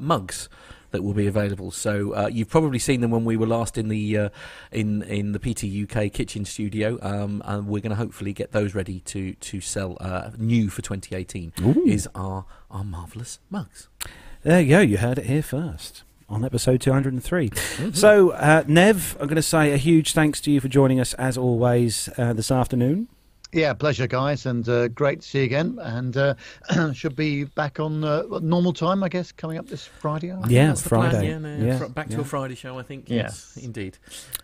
that 0.92 1.04
will 1.04 1.14
be 1.14 1.28
available. 1.28 1.72
So 1.72 2.14
uh, 2.14 2.28
you've 2.28 2.50
probably 2.50 2.80
seen 2.80 3.02
them 3.02 3.12
when 3.12 3.26
we 3.26 3.38
were 3.38 3.48
last 3.48 3.78
in 3.78 3.88
the 3.88 4.18
uh, 4.18 4.30
in 4.72 5.02
in 5.04 5.32
the 5.32 5.40
PT 5.40 5.64
UK 5.64 6.12
kitchen 6.14 6.46
studio, 6.46 7.00
um, 7.02 7.42
and 7.46 7.68
we're 7.68 7.82
going 7.82 7.92
to 7.92 7.96
hopefully 7.96 8.34
get 8.34 8.52
those 8.52 8.76
ready 8.76 9.00
to 9.02 9.34
to 9.34 9.62
sell. 9.62 9.98
Uh, 10.00 10.32
new 10.38 10.70
for 10.70 10.82
2018 10.82 11.54
Ooh. 11.62 11.84
is 11.86 12.08
our 12.14 12.46
our 12.70 12.84
marvelous 12.84 13.40
mugs. 13.50 13.88
There 14.44 14.62
you 14.62 14.70
go. 14.70 14.80
You 14.80 14.98
heard 14.98 15.18
it 15.18 15.26
here 15.26 15.44
first 15.44 16.04
on 16.28 16.46
episode 16.46 16.82
203. 16.82 17.50
Mm-hmm. 17.50 17.92
So, 17.92 18.32
uh, 18.32 18.64
Nev, 18.66 19.18
I'm 19.20 19.28
going 19.28 19.36
to 19.36 19.42
say 19.42 19.74
a 19.74 19.78
huge 19.78 20.14
thanks 20.14 20.40
to 20.42 20.52
you 20.52 20.62
for 20.62 20.70
joining 20.70 21.00
us 21.00 21.14
as 21.16 21.38
always 21.38 22.10
uh, 22.18 22.34
this 22.34 22.50
afternoon. 22.50 23.10
Yeah, 23.54 23.74
pleasure, 23.74 24.08
guys, 24.08 24.46
and 24.46 24.68
uh, 24.70 24.88
great 24.88 25.22
to 25.22 25.28
see 25.28 25.40
you 25.40 25.44
again. 25.46 25.78
And 25.82 26.16
uh, 26.16 26.36
should 26.94 27.18
be 27.18 27.44
back 27.44 27.82
on 27.82 28.02
uh, 28.04 28.24
normal 28.42 28.72
time, 28.72 29.04
I 29.04 29.10
guess, 29.10 29.34
coming 29.34 29.58
up 29.58 29.68
this 29.68 29.86
Friday. 29.86 30.28
Yeah, 30.48 30.68
That's 30.68 30.88
plan, 30.88 31.12
Friday. 31.12 31.28
yeah, 31.30 31.38
no, 31.38 31.58
Yeah, 31.58 31.78
fr- 31.80 31.86
back 31.88 32.08
to 32.10 32.16
yeah. 32.16 32.22
a 32.22 32.24
Friday 32.24 32.56
show, 32.56 32.80
I 32.80 32.84
think. 32.84 33.10
Yes. 33.10 33.52
Yes, 33.56 33.64
indeed. 33.66 33.98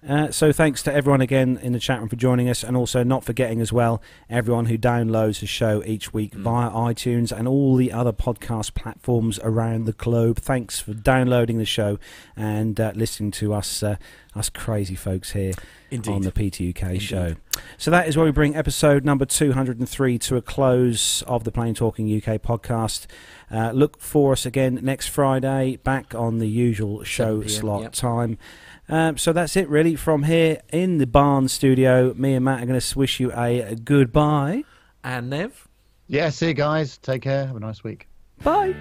Uh, 0.07 0.29
so, 0.31 0.51
thanks 0.51 0.83
to 0.83 0.93
everyone 0.93 1.21
again 1.21 1.57
in 1.61 1.71
the 1.71 1.79
chat 1.79 1.99
room 1.99 2.09
for 2.09 2.17
joining 2.17 2.49
us, 2.49 2.63
and 2.65 2.75
also 2.75 3.01
not 3.03 3.23
forgetting 3.23 3.61
as 3.61 3.71
well 3.71 4.01
everyone 4.29 4.65
who 4.65 4.77
downloads 4.77 5.39
the 5.39 5.47
show 5.47 5.81
each 5.85 6.13
week 6.13 6.33
Mm. 6.35 6.41
via 6.41 6.69
iTunes 6.71 7.31
and 7.31 7.47
all 7.47 7.77
the 7.77 7.93
other 7.93 8.11
podcast 8.11 8.73
platforms 8.73 9.39
around 9.41 9.85
the 9.85 9.93
globe. 9.93 10.37
Thanks 10.39 10.81
for 10.81 10.93
downloading 10.93 11.57
the 11.59 11.65
show 11.65 11.97
and 12.35 12.77
uh, 12.79 12.91
listening 12.93 13.31
to 13.31 13.53
us, 13.53 13.81
uh, 13.81 13.95
us 14.37 14.49
crazy 14.49 14.95
folks 14.95 15.31
here 15.31 15.53
Indeed. 15.91 16.11
on 16.11 16.21
the 16.21 16.31
PTUK 16.31 16.81
Indeed. 16.81 17.01
show. 17.01 17.35
So 17.77 17.91
that 17.91 18.07
is 18.07 18.15
where 18.15 18.25
we 18.25 18.31
bring 18.31 18.55
episode 18.55 19.03
number 19.05 19.25
203 19.25 20.19
to 20.19 20.35
a 20.35 20.41
close 20.41 21.21
of 21.23 21.43
the 21.43 21.51
Plane 21.51 21.73
Talking 21.73 22.07
UK 22.07 22.41
podcast. 22.41 23.07
Uh, 23.51 23.71
look 23.71 23.99
for 23.99 24.33
us 24.33 24.45
again 24.45 24.79
next 24.81 25.07
Friday, 25.07 25.77
back 25.77 26.13
on 26.13 26.39
the 26.39 26.47
usual 26.47 27.03
show 27.03 27.39
p.m., 27.39 27.49
slot 27.49 27.81
yep. 27.81 27.93
time. 27.93 28.37
Um, 28.89 29.17
so 29.17 29.33
that's 29.33 29.55
it, 29.55 29.67
really. 29.69 29.95
From 29.95 30.23
here 30.23 30.61
in 30.71 30.97
the 30.97 31.07
barn 31.07 31.47
studio, 31.47 32.13
me 32.13 32.35
and 32.35 32.45
Matt 32.45 32.63
are 32.63 32.65
going 32.65 32.79
to 32.79 32.99
wish 32.99 33.19
you 33.19 33.31
a 33.33 33.75
goodbye. 33.75 34.63
And 35.03 35.29
Nev. 35.29 35.67
Yeah, 36.07 36.29
see 36.29 36.49
you 36.49 36.53
guys. 36.53 36.97
Take 36.97 37.21
care. 37.21 37.47
Have 37.47 37.55
a 37.55 37.59
nice 37.59 37.83
week. 37.83 38.07
Bye. 38.43 38.75